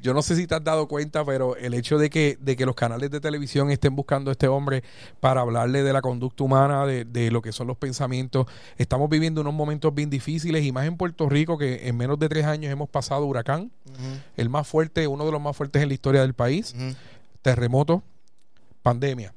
yo 0.00 0.14
no 0.14 0.22
sé 0.22 0.36
si 0.36 0.46
te 0.46 0.54
has 0.54 0.62
dado 0.62 0.86
cuenta, 0.86 1.24
pero 1.24 1.56
el 1.56 1.74
hecho 1.74 1.98
de 1.98 2.10
que, 2.10 2.38
de 2.40 2.54
que 2.54 2.64
los 2.64 2.76
canales 2.76 3.10
de 3.10 3.20
televisión 3.20 3.72
estén 3.72 3.96
buscando 3.96 4.30
a 4.30 4.32
este 4.32 4.46
hombre 4.46 4.84
para 5.18 5.40
hablarle 5.40 5.82
de 5.82 5.92
la 5.92 6.00
conducta 6.00 6.44
humana, 6.44 6.86
de, 6.86 7.04
de 7.04 7.32
lo 7.32 7.42
que 7.42 7.50
son 7.50 7.66
los 7.66 7.76
pensamientos, 7.76 8.46
estamos 8.78 9.10
viviendo 9.10 9.40
unos 9.40 9.52
momentos 9.52 9.92
bien 9.92 10.10
difíciles, 10.10 10.64
y 10.64 10.70
más 10.70 10.86
en 10.86 10.96
Puerto 10.96 11.28
Rico, 11.28 11.58
que 11.58 11.88
en 11.88 11.96
menos 11.96 12.20
de 12.20 12.28
tres 12.28 12.44
años 12.44 12.70
hemos 12.70 12.88
pasado 12.88 13.26
huracán, 13.26 13.72
el 14.36 14.48
más 14.48 14.68
fuerte, 14.68 15.08
uno 15.08 15.26
de 15.26 15.32
los 15.32 15.40
más 15.40 15.56
fuertes 15.56 15.82
en 15.82 15.88
la 15.88 15.94
historia 15.94 16.20
del 16.20 16.34
país, 16.34 16.72
ujú. 16.72 16.94
terremoto, 17.42 18.04
pandemia. 18.82 19.34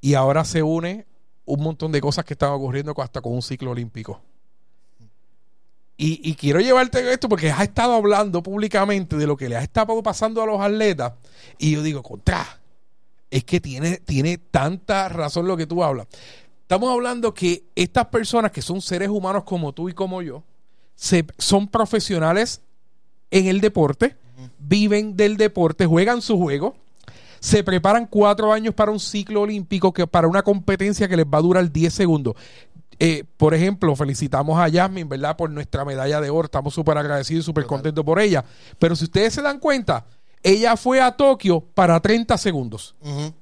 Y 0.00 0.14
ahora 0.14 0.46
se 0.46 0.62
une 0.62 1.04
un 1.44 1.62
montón 1.62 1.92
de 1.92 2.00
cosas 2.00 2.24
que 2.24 2.32
están 2.34 2.52
ocurriendo 2.52 2.94
hasta 2.96 3.20
con 3.20 3.34
un 3.34 3.42
ciclo 3.42 3.72
olímpico. 3.72 4.22
Y, 6.00 6.20
y 6.22 6.34
quiero 6.36 6.60
llevarte 6.60 7.12
esto 7.12 7.28
porque 7.28 7.50
has 7.50 7.60
estado 7.60 7.92
hablando 7.94 8.42
públicamente 8.42 9.16
de 9.16 9.26
lo 9.26 9.36
que 9.36 9.48
le 9.48 9.56
ha 9.56 9.62
estado 9.62 10.00
pasando 10.02 10.40
a 10.40 10.46
los 10.46 10.60
atletas. 10.60 11.12
Y 11.58 11.72
yo 11.72 11.82
digo, 11.82 12.02
contra, 12.02 12.46
es 13.30 13.44
que 13.44 13.60
tiene, 13.60 13.98
tiene 13.98 14.38
tanta 14.38 15.08
razón 15.08 15.46
lo 15.46 15.56
que 15.56 15.66
tú 15.66 15.82
hablas. 15.82 16.06
Estamos 16.62 16.90
hablando 16.92 17.34
que 17.34 17.64
estas 17.74 18.06
personas 18.06 18.52
que 18.52 18.62
son 18.62 18.80
seres 18.80 19.08
humanos 19.08 19.44
como 19.44 19.72
tú 19.72 19.88
y 19.88 19.94
como 19.94 20.22
yo, 20.22 20.44
se, 20.94 21.24
son 21.38 21.68
profesionales 21.68 22.60
en 23.30 23.46
el 23.46 23.60
deporte, 23.60 24.16
viven 24.58 25.16
del 25.16 25.36
deporte, 25.36 25.86
juegan 25.86 26.22
su 26.22 26.38
juego, 26.38 26.76
se 27.40 27.62
preparan 27.62 28.06
cuatro 28.06 28.52
años 28.52 28.74
para 28.74 28.90
un 28.90 29.00
ciclo 29.00 29.42
olímpico, 29.42 29.92
que 29.92 30.06
para 30.06 30.28
una 30.28 30.42
competencia 30.42 31.08
que 31.08 31.16
les 31.16 31.26
va 31.26 31.38
a 31.38 31.42
durar 31.42 31.70
10 31.70 31.92
segundos. 31.94 32.34
Eh, 32.98 33.24
por 33.36 33.54
ejemplo, 33.54 33.94
felicitamos 33.94 34.58
a 34.58 34.70
Jasmine, 34.70 35.08
¿verdad? 35.08 35.36
Por 35.36 35.50
nuestra 35.50 35.84
medalla 35.84 36.20
de 36.20 36.30
oro. 36.30 36.46
Estamos 36.46 36.74
súper 36.74 36.98
agradecidos 36.98 37.44
y 37.44 37.46
súper 37.46 37.66
contentos 37.66 38.04
por 38.04 38.20
ella. 38.20 38.44
Pero 38.78 38.96
si 38.96 39.04
ustedes 39.04 39.34
se 39.34 39.42
dan 39.42 39.60
cuenta, 39.60 40.04
ella 40.42 40.76
fue 40.76 41.00
a 41.00 41.12
Tokio 41.12 41.60
para 41.60 42.00
30 42.00 42.36
segundos. 42.38 42.94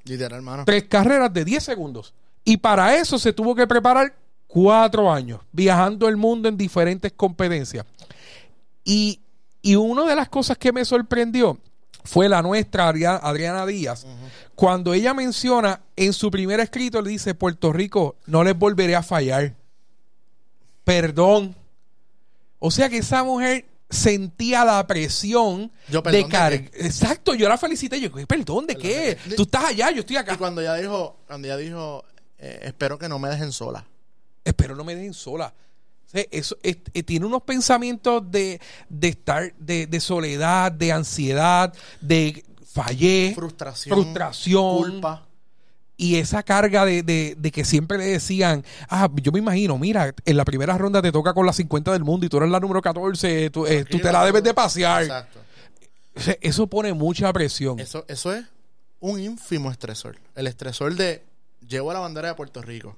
Literal, 0.05 0.39
hermano. 0.39 0.65
Tres 0.65 0.85
carreras 0.85 1.33
de 1.33 1.45
10 1.45 1.63
segundos. 1.63 2.15
Y 2.45 2.59
para 2.59 2.97
eso 2.97 3.19
se 3.19 3.33
tuvo 3.33 3.55
que 3.55 3.67
preparar 3.67 4.15
cuatro 4.47 5.13
años, 5.13 5.41
viajando 5.53 6.09
el 6.09 6.17
mundo 6.17 6.49
en 6.49 6.57
diferentes 6.57 7.13
competencias. 7.13 7.85
Y, 8.85 9.21
y 9.63 9.75
una 9.75 10.05
de 10.05 10.15
las 10.15 10.29
cosas 10.29 10.57
que 10.59 10.73
me 10.73 10.85
sorprendió 10.85 11.59
fue 12.07 12.29
la 12.29 12.41
nuestra, 12.43 12.89
Adria- 12.89 13.17
Adriana 13.23 13.67
Díaz, 13.67 14.07
cuando 14.55 14.95
ella 14.95 15.13
menciona 15.15 15.81
en 15.97 16.13
su 16.13 16.31
primer 16.31 16.61
escrito, 16.61 17.03
le 17.03 17.11
dice, 17.11 17.35
Puerto 17.35 17.73
Rico, 17.73 18.17
no 18.27 18.43
les 18.45 18.57
volveré 18.59 18.95
a 18.97 19.03
fallar. 19.03 19.55
Perdón. 20.85 21.55
O 22.59 22.71
sea 22.71 22.89
que 22.89 22.99
esa 22.99 23.23
mujer 23.25 23.67
sentía 23.91 24.65
la 24.65 24.85
presión 24.87 25.71
Yo, 25.89 26.03
perdón, 26.03 26.21
de 26.21 26.25
¿de 26.27 26.31
cargar. 26.31 26.71
Exacto, 26.75 27.35
yo 27.35 27.49
la 27.49 27.59
felicité. 27.59 28.01
Yo, 28.01 28.13
¿qué 28.13 28.27
perdón 28.27 28.67
de 28.67 28.77
qué? 28.77 29.17
Tú 29.37 29.43
estás 29.43 29.65
allá, 29.67 29.91
yo 29.91 30.01
estoy 30.01 30.17
Y 30.17 30.19
acá. 30.19 30.37
cuando 30.37 30.61
ella 30.61 30.75
dijo, 30.75 31.19
cuando 31.27 31.47
ella 31.49 31.57
dijo, 31.57 32.05
eh, 32.39 32.61
espero 32.63 32.99
que 32.99 33.09
no 33.09 33.19
me 33.19 33.29
dejen 33.29 33.53
sola. 33.53 33.85
Espero 34.45 34.75
no 34.77 34.85
me 34.85 34.95
dejen 34.95 35.13
sola. 35.15 35.53
Eso 36.31 36.57
es- 36.63 36.79
eh, 36.95 37.03
tiene 37.03 37.27
unos 37.27 37.43
pensamientos 37.43 38.23
de, 38.31 38.61
de 38.89 39.09
estar, 39.09 39.55
de, 39.59 39.87
de 39.87 40.01
soledad, 40.01 40.73
de 40.73 40.93
ansiedad, 40.93 41.73
de 42.01 42.45
fallé, 42.67 43.33
Frustración. 43.35 43.95
frustración. 43.99 44.77
Culpa. 44.79 45.23
y 45.99 46.17
esa 46.17 46.43
carga 46.43 46.85
de, 46.85 47.03
de- 47.03 47.35
de 47.39 47.51
que 47.51 47.65
siempre 47.65 47.97
le 47.97 48.05
decían, 48.05 48.63
ah, 48.91 49.09
yo 49.15 49.33
me 49.33 49.39
imagino, 49.39 49.79
mira, 49.79 50.15
en 50.27 50.37
la 50.37 50.45
primera 50.45 50.77
ronda 50.77 51.01
te 51.01 51.11
toca 51.11 51.33
con 51.33 51.47
la 51.47 51.55
50 51.55 51.91
del 51.93 52.05
mundo 52.05 52.27
y 52.27 52.29
tú 52.29 52.37
eres 52.37 52.51
la 52.51 52.61
número 52.61 52.83
14, 52.83 53.49
tú, 53.49 53.67
eh, 53.67 53.85
tú 53.87 53.99
te 53.99 54.13
la 54.13 54.23
debes 54.27 54.43
de 54.43 54.53
pasear. 54.53 55.05
Exacto. 55.05 55.39
Eso 56.43 56.67
pone 56.67 56.93
mucha 56.93 57.33
presión. 57.33 57.79
Eso, 57.81 58.05
eso 58.09 58.33
es 58.33 58.45
un 59.01 59.21
ínfimo 59.21 59.71
estresor. 59.71 60.19
El 60.35 60.47
estresor 60.47 60.95
de 60.97 61.25
llevo 61.67 61.93
la 61.95 62.01
bandera 62.01 62.29
de 62.29 62.35
Puerto 62.35 62.61
Rico. 62.63 62.95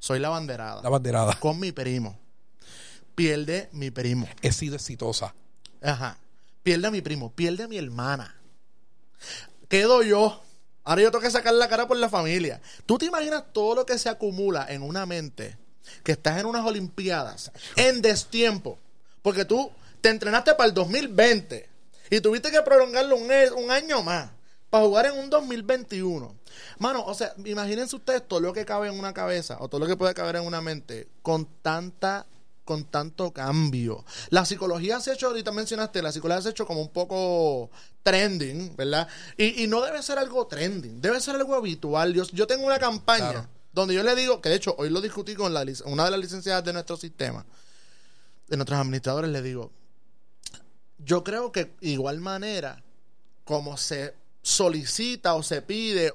Soy 0.00 0.18
la 0.18 0.28
banderada. 0.28 0.82
La 0.82 0.88
banderada. 0.88 1.38
Con 1.38 1.60
mi 1.60 1.70
primo. 1.72 2.18
Pierde 3.14 3.68
mi 3.72 3.90
primo. 3.90 4.28
He 4.42 4.52
sido 4.52 4.76
exitosa. 4.76 5.34
Ajá. 5.82 6.18
Pierde 6.62 6.86
a 6.86 6.90
mi 6.90 7.00
primo. 7.02 7.30
Pierde 7.32 7.64
a 7.64 7.68
mi 7.68 7.76
hermana. 7.78 8.36
Quedo 9.68 10.02
yo. 10.02 10.42
Ahora 10.84 11.02
yo 11.02 11.10
tengo 11.10 11.22
que 11.22 11.30
sacar 11.30 11.54
la 11.54 11.68
cara 11.68 11.86
por 11.86 11.96
la 11.96 12.08
familia. 12.08 12.60
¿Tú 12.86 12.98
te 12.98 13.06
imaginas 13.06 13.44
todo 13.52 13.74
lo 13.76 13.86
que 13.86 13.98
se 13.98 14.08
acumula 14.08 14.66
en 14.68 14.82
una 14.82 15.06
mente? 15.06 15.56
Que 16.02 16.12
estás 16.12 16.38
en 16.40 16.46
unas 16.46 16.64
Olimpiadas 16.64 17.52
en 17.76 18.02
destiempo. 18.02 18.78
Porque 19.22 19.44
tú 19.44 19.70
te 20.00 20.08
entrenaste 20.08 20.54
para 20.54 20.68
el 20.68 20.74
2020 20.74 21.68
y 22.10 22.20
tuviste 22.20 22.50
que 22.50 22.60
prolongarlo 22.62 23.16
un, 23.16 23.30
e- 23.30 23.50
un 23.52 23.70
año 23.70 24.02
más 24.02 24.30
para 24.70 24.84
jugar 24.84 25.06
en 25.06 25.18
un 25.18 25.30
2021. 25.30 26.34
Mano, 26.78 27.04
o 27.04 27.14
sea, 27.14 27.32
imagínense 27.44 27.94
ustedes 27.94 28.26
todo 28.26 28.40
lo 28.40 28.52
que 28.52 28.64
cabe 28.64 28.88
en 28.88 28.98
una 28.98 29.14
cabeza 29.14 29.56
o 29.60 29.68
todo 29.68 29.80
lo 29.80 29.86
que 29.86 29.96
puede 29.96 30.14
caber 30.14 30.36
en 30.36 30.42
una 30.46 30.60
mente 30.60 31.08
con 31.22 31.46
tanta 31.62 32.26
con 32.72 32.84
tanto 32.84 33.32
cambio. 33.32 34.02
La 34.30 34.46
psicología 34.46 34.98
se 35.00 35.10
ha 35.10 35.14
hecho, 35.14 35.26
ahorita 35.26 35.52
mencionaste, 35.52 36.00
la 36.00 36.10
psicología 36.10 36.40
se 36.40 36.48
ha 36.48 36.50
hecho 36.52 36.66
como 36.66 36.80
un 36.80 36.88
poco 36.88 37.70
trending, 38.02 38.74
¿verdad? 38.76 39.06
Y, 39.36 39.62
y 39.62 39.66
no 39.66 39.82
debe 39.82 40.02
ser 40.02 40.18
algo 40.18 40.46
trending, 40.46 41.02
debe 41.02 41.20
ser 41.20 41.36
algo 41.36 41.54
habitual. 41.54 42.14
Yo, 42.14 42.24
yo 42.32 42.46
tengo 42.46 42.64
una 42.64 42.78
campaña 42.78 43.30
Claro. 43.30 43.48
donde 43.74 43.94
yo 43.94 44.02
le 44.02 44.14
digo, 44.14 44.40
que 44.40 44.48
de 44.48 44.54
hecho 44.54 44.74
hoy 44.78 44.88
lo 44.88 45.02
discutí 45.02 45.34
con 45.34 45.52
la, 45.52 45.66
una 45.84 46.06
de 46.06 46.10
las 46.12 46.20
licenciadas 46.20 46.64
de 46.64 46.72
nuestro 46.72 46.96
sistema, 46.96 47.44
de 48.48 48.56
nuestros 48.56 48.78
administradores, 48.80 49.30
le 49.30 49.42
digo, 49.42 49.70
yo 50.98 51.22
creo 51.22 51.52
que 51.52 51.74
igual 51.82 52.20
manera 52.20 52.82
como 53.44 53.76
se 53.76 54.14
solicita 54.40 55.34
o 55.34 55.42
se 55.42 55.60
pide 55.60 56.14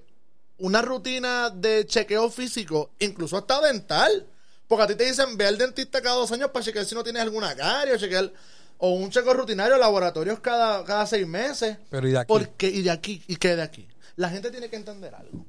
una 0.57 0.81
rutina 0.81 1.51
de 1.51 1.85
chequeo 1.85 2.31
físico, 2.31 2.89
incluso 2.97 3.37
hasta 3.37 3.61
dental. 3.61 4.25
Porque 4.67 4.84
a 4.84 4.88
ti 4.88 4.95
te 4.95 5.06
dicen, 5.06 5.38
ve 5.38 5.47
al 5.47 5.58
dentista 5.58 6.01
cada 6.01 6.15
dos 6.15 6.32
años 6.32 6.49
para 6.51 6.63
chequear 6.65 6.86
si 6.86 6.95
no 6.95 7.03
tienes 7.03 7.21
alguna 7.21 7.56
carie 7.56 7.93
o 7.93 7.97
chequear... 7.97 8.32
O 8.80 8.91
un 8.91 9.10
chequeo 9.10 9.34
rutinario, 9.34 9.75
laboratorios 9.75 10.39
cada, 10.39 10.86
cada 10.86 11.08
seis 11.08 11.25
meses. 11.25 11.77
Pero 11.89 12.08
y 12.08 12.12
de 12.12 12.19
aquí. 12.19 12.27
Porque, 12.27 12.67
y 12.67 12.84
de 12.84 12.91
aquí, 12.91 13.23
y 13.27 13.36
que 13.38 13.56
de 13.56 13.63
aquí. 13.63 13.88
La 14.17 14.30
gente 14.30 14.51
tiene 14.51 14.69
que 14.69 14.75
entender 14.75 15.15
algo. 15.15 15.45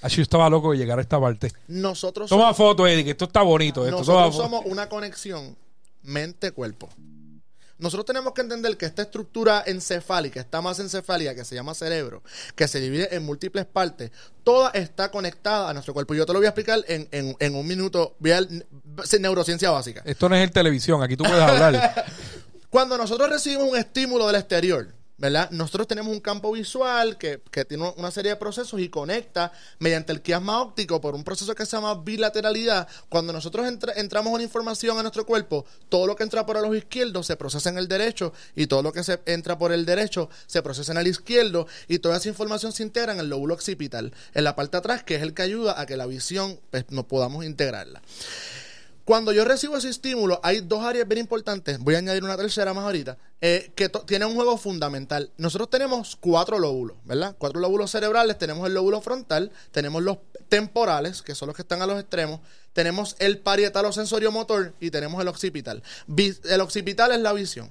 Así 0.00 0.16
yo 0.16 0.22
estaba 0.22 0.48
loco 0.48 0.72
de 0.72 0.78
llegar 0.78 0.98
a 0.98 1.02
esta 1.02 1.20
parte. 1.20 1.52
Nosotros 1.68 2.30
Toma 2.30 2.54
foto, 2.54 2.86
Eddie, 2.86 3.04
que 3.04 3.10
esto 3.10 3.26
está 3.26 3.42
bonito. 3.42 3.84
Esto 3.84 3.98
Nosotros 3.98 4.34
somos 4.34 4.64
una 4.64 4.88
conexión 4.88 5.54
mente-cuerpo. 6.02 6.88
Nosotros 7.80 8.04
tenemos 8.06 8.32
que 8.34 8.42
entender 8.42 8.76
que 8.76 8.86
esta 8.86 9.02
estructura 9.02 9.62
encefálica, 9.66 10.38
esta 10.40 10.60
masa 10.60 10.82
encefálica 10.82 11.34
que 11.34 11.44
se 11.44 11.54
llama 11.54 11.74
cerebro, 11.74 12.22
que 12.54 12.68
se 12.68 12.78
divide 12.80 13.14
en 13.14 13.24
múltiples 13.24 13.64
partes, 13.66 14.10
toda 14.44 14.70
está 14.70 15.10
conectada 15.10 15.68
a 15.70 15.72
nuestro 15.72 15.94
cuerpo. 15.94 16.14
Yo 16.14 16.26
te 16.26 16.32
lo 16.32 16.38
voy 16.38 16.46
a 16.46 16.50
explicar 16.50 16.80
en, 16.88 17.08
en- 17.10 17.36
en 17.38 17.54
un 17.54 17.66
minuto. 17.66 18.14
Voy 18.18 18.32
a 18.32 18.40
neurociencia 19.18 19.70
básica. 19.70 20.02
Esto 20.04 20.28
no 20.28 20.36
es 20.36 20.42
el 20.42 20.50
televisión, 20.50 21.02
aquí 21.02 21.16
tú 21.16 21.24
puedes 21.24 21.40
hablar. 21.42 22.04
Cuando 22.70 22.96
nosotros 22.96 23.28
recibimos 23.28 23.68
un 23.68 23.76
estímulo 23.76 24.26
del 24.26 24.36
exterior, 24.36 24.94
¿verdad? 25.20 25.50
Nosotros 25.50 25.86
tenemos 25.86 26.10
un 26.12 26.20
campo 26.20 26.50
visual 26.50 27.18
que, 27.18 27.42
que 27.50 27.66
tiene 27.66 27.92
una 27.98 28.10
serie 28.10 28.30
de 28.32 28.36
procesos 28.36 28.80
y 28.80 28.88
conecta 28.88 29.52
mediante 29.78 30.12
el 30.12 30.22
quiasma 30.22 30.62
óptico 30.62 30.98
por 30.98 31.14
un 31.14 31.22
proceso 31.22 31.54
que 31.54 31.66
se 31.66 31.76
llama 31.76 31.94
bilateralidad. 31.94 32.88
Cuando 33.10 33.30
nosotros 33.32 33.66
entra- 33.66 33.92
entramos 33.96 34.32
una 34.32 34.42
información 34.42 34.98
a 34.98 35.02
nuestro 35.02 35.26
cuerpo, 35.26 35.66
todo 35.90 36.06
lo 36.06 36.16
que 36.16 36.22
entra 36.22 36.46
por 36.46 36.56
el 36.56 36.74
izquierdo 36.74 37.22
se 37.22 37.36
procesa 37.36 37.68
en 37.68 37.76
el 37.76 37.86
derecho 37.86 38.32
y 38.56 38.66
todo 38.66 38.82
lo 38.82 38.94
que 38.94 39.04
se 39.04 39.20
entra 39.26 39.58
por 39.58 39.72
el 39.72 39.84
derecho 39.84 40.30
se 40.46 40.62
procesa 40.62 40.92
en 40.92 40.98
el 40.98 41.06
izquierdo 41.06 41.66
y 41.86 41.98
toda 41.98 42.16
esa 42.16 42.30
información 42.30 42.72
se 42.72 42.82
integra 42.82 43.12
en 43.12 43.20
el 43.20 43.28
lóbulo 43.28 43.52
occipital, 43.52 44.14
en 44.32 44.44
la 44.44 44.56
parte 44.56 44.72
de 44.72 44.78
atrás, 44.78 45.02
que 45.04 45.16
es 45.16 45.22
el 45.22 45.34
que 45.34 45.42
ayuda 45.42 45.78
a 45.78 45.84
que 45.84 45.98
la 45.98 46.06
visión 46.06 46.58
pues, 46.70 46.86
no 46.88 47.06
podamos 47.06 47.44
integrarla. 47.44 48.00
Cuando 49.10 49.32
yo 49.32 49.44
recibo 49.44 49.76
ese 49.76 49.88
estímulo, 49.88 50.38
hay 50.44 50.60
dos 50.60 50.84
áreas 50.84 51.08
bien 51.08 51.18
importantes. 51.18 51.80
Voy 51.80 51.96
a 51.96 51.98
añadir 51.98 52.22
una 52.22 52.36
tercera 52.36 52.72
más 52.74 52.84
ahorita. 52.84 53.18
eh, 53.40 53.72
que 53.74 53.88
tiene 54.06 54.24
un 54.24 54.36
juego 54.36 54.56
fundamental. 54.56 55.32
Nosotros 55.36 55.68
tenemos 55.68 56.14
cuatro 56.14 56.60
lóbulos, 56.60 56.96
¿verdad? 57.04 57.34
Cuatro 57.36 57.58
lóbulos 57.58 57.90
cerebrales. 57.90 58.38
Tenemos 58.38 58.64
el 58.68 58.74
lóbulo 58.74 59.00
frontal, 59.00 59.50
tenemos 59.72 60.00
los 60.04 60.18
temporales, 60.48 61.22
que 61.22 61.34
son 61.34 61.48
los 61.48 61.56
que 61.56 61.62
están 61.62 61.82
a 61.82 61.86
los 61.86 61.98
extremos. 61.98 62.38
Tenemos 62.72 63.16
el 63.18 63.38
parietalo 63.38 63.90
sensorio 63.90 64.30
motor 64.30 64.74
y 64.78 64.92
tenemos 64.92 65.20
el 65.20 65.26
occipital. 65.26 65.82
El 66.44 66.60
occipital 66.60 67.10
es 67.10 67.18
la 67.18 67.32
visión. 67.32 67.68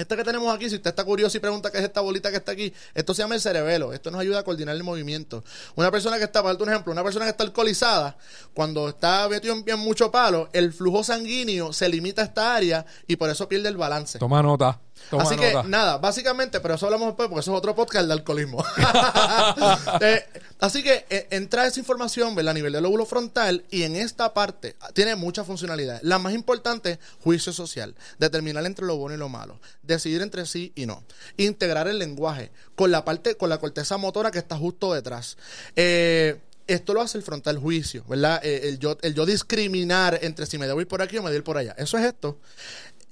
Este 0.00 0.16
que 0.16 0.24
tenemos 0.24 0.54
aquí, 0.54 0.70
si 0.70 0.76
usted 0.76 0.90
está 0.90 1.04
curioso 1.04 1.36
y 1.36 1.40
pregunta 1.40 1.70
qué 1.70 1.78
es 1.78 1.84
esta 1.84 2.00
bolita 2.00 2.30
que 2.30 2.38
está 2.38 2.52
aquí, 2.52 2.72
esto 2.94 3.12
se 3.12 3.22
llama 3.22 3.34
el 3.34 3.40
cerebelo. 3.40 3.92
Esto 3.92 4.10
nos 4.10 4.20
ayuda 4.20 4.40
a 4.40 4.42
coordinar 4.42 4.74
el 4.74 4.82
movimiento. 4.82 5.44
Una 5.76 5.90
persona 5.90 6.16
que 6.16 6.24
está, 6.24 6.40
para 6.40 6.54
darte 6.54 6.62
un 6.62 6.70
ejemplo, 6.70 6.92
una 6.92 7.04
persona 7.04 7.26
que 7.26 7.32
está 7.32 7.44
alcoholizada, 7.44 8.16
cuando 8.54 8.88
está 8.88 9.28
metido 9.28 9.54
en, 9.54 9.64
en 9.66 9.78
mucho 9.78 10.10
palo, 10.10 10.48
el 10.52 10.72
flujo 10.72 11.04
sanguíneo 11.04 11.72
se 11.74 11.88
limita 11.88 12.22
a 12.22 12.24
esta 12.24 12.54
área 12.54 12.86
y 13.06 13.16
por 13.16 13.28
eso 13.28 13.46
pierde 13.46 13.68
el 13.68 13.76
balance. 13.76 14.18
Toma 14.18 14.42
nota. 14.42 14.80
Toma 15.08 15.22
Así 15.22 15.36
que 15.36 15.54
nada, 15.66 15.98
básicamente, 15.98 16.60
pero 16.60 16.74
eso 16.74 16.86
hablamos 16.86 17.08
después 17.08 17.28
porque 17.28 17.40
eso 17.40 17.52
es 17.52 17.58
otro 17.58 17.74
podcast 17.74 18.06
de 18.06 18.12
alcoholismo. 18.12 18.64
Eh, 20.00 20.24
así 20.60 20.82
que 20.82 21.04
eh, 21.10 21.26
entra 21.30 21.66
esa 21.66 21.78
información 21.78 22.34
¿verdad? 22.34 22.52
a 22.52 22.54
nivel 22.54 22.72
del 22.72 22.82
lóbulo 22.82 23.04
frontal 23.04 23.64
y 23.70 23.82
en 23.82 23.96
esta 23.96 24.32
parte 24.32 24.76
ah, 24.80 24.90
tiene 24.92 25.14
muchas 25.16 25.46
funcionalidades. 25.46 26.02
La 26.02 26.18
más 26.18 26.32
importante, 26.32 26.98
juicio 27.22 27.52
social, 27.52 27.94
determinar 28.18 28.64
entre 28.64 28.86
lo 28.86 28.96
bueno 28.96 29.16
y 29.16 29.18
lo 29.18 29.28
malo, 29.28 29.60
decidir 29.82 30.22
entre 30.22 30.46
sí 30.46 30.72
y 30.74 30.86
no, 30.86 31.02
integrar 31.36 31.88
el 31.88 31.98
lenguaje 31.98 32.50
con 32.76 32.90
la 32.90 33.04
parte, 33.04 33.36
con 33.36 33.48
la 33.48 33.58
corteza 33.58 33.96
motora 33.96 34.30
que 34.30 34.38
está 34.38 34.56
justo 34.56 34.94
detrás. 34.94 35.36
Eh, 35.76 36.40
esto 36.66 36.94
lo 36.94 37.00
hace 37.00 37.18
el 37.18 37.24
frontal 37.24 37.58
juicio, 37.58 38.04
¿verdad? 38.08 38.40
El, 38.44 38.78
yo, 38.78 38.96
el 39.02 39.14
yo 39.14 39.26
discriminar 39.26 40.20
entre 40.22 40.46
si 40.46 40.56
me 40.56 40.66
debo 40.66 40.80
ir 40.80 40.86
por 40.86 41.02
aquí 41.02 41.18
o 41.18 41.22
me 41.22 41.30
debo 41.30 41.38
ir 41.38 41.44
por 41.44 41.58
allá. 41.58 41.74
Eso 41.76 41.98
es 41.98 42.04
esto. 42.04 42.38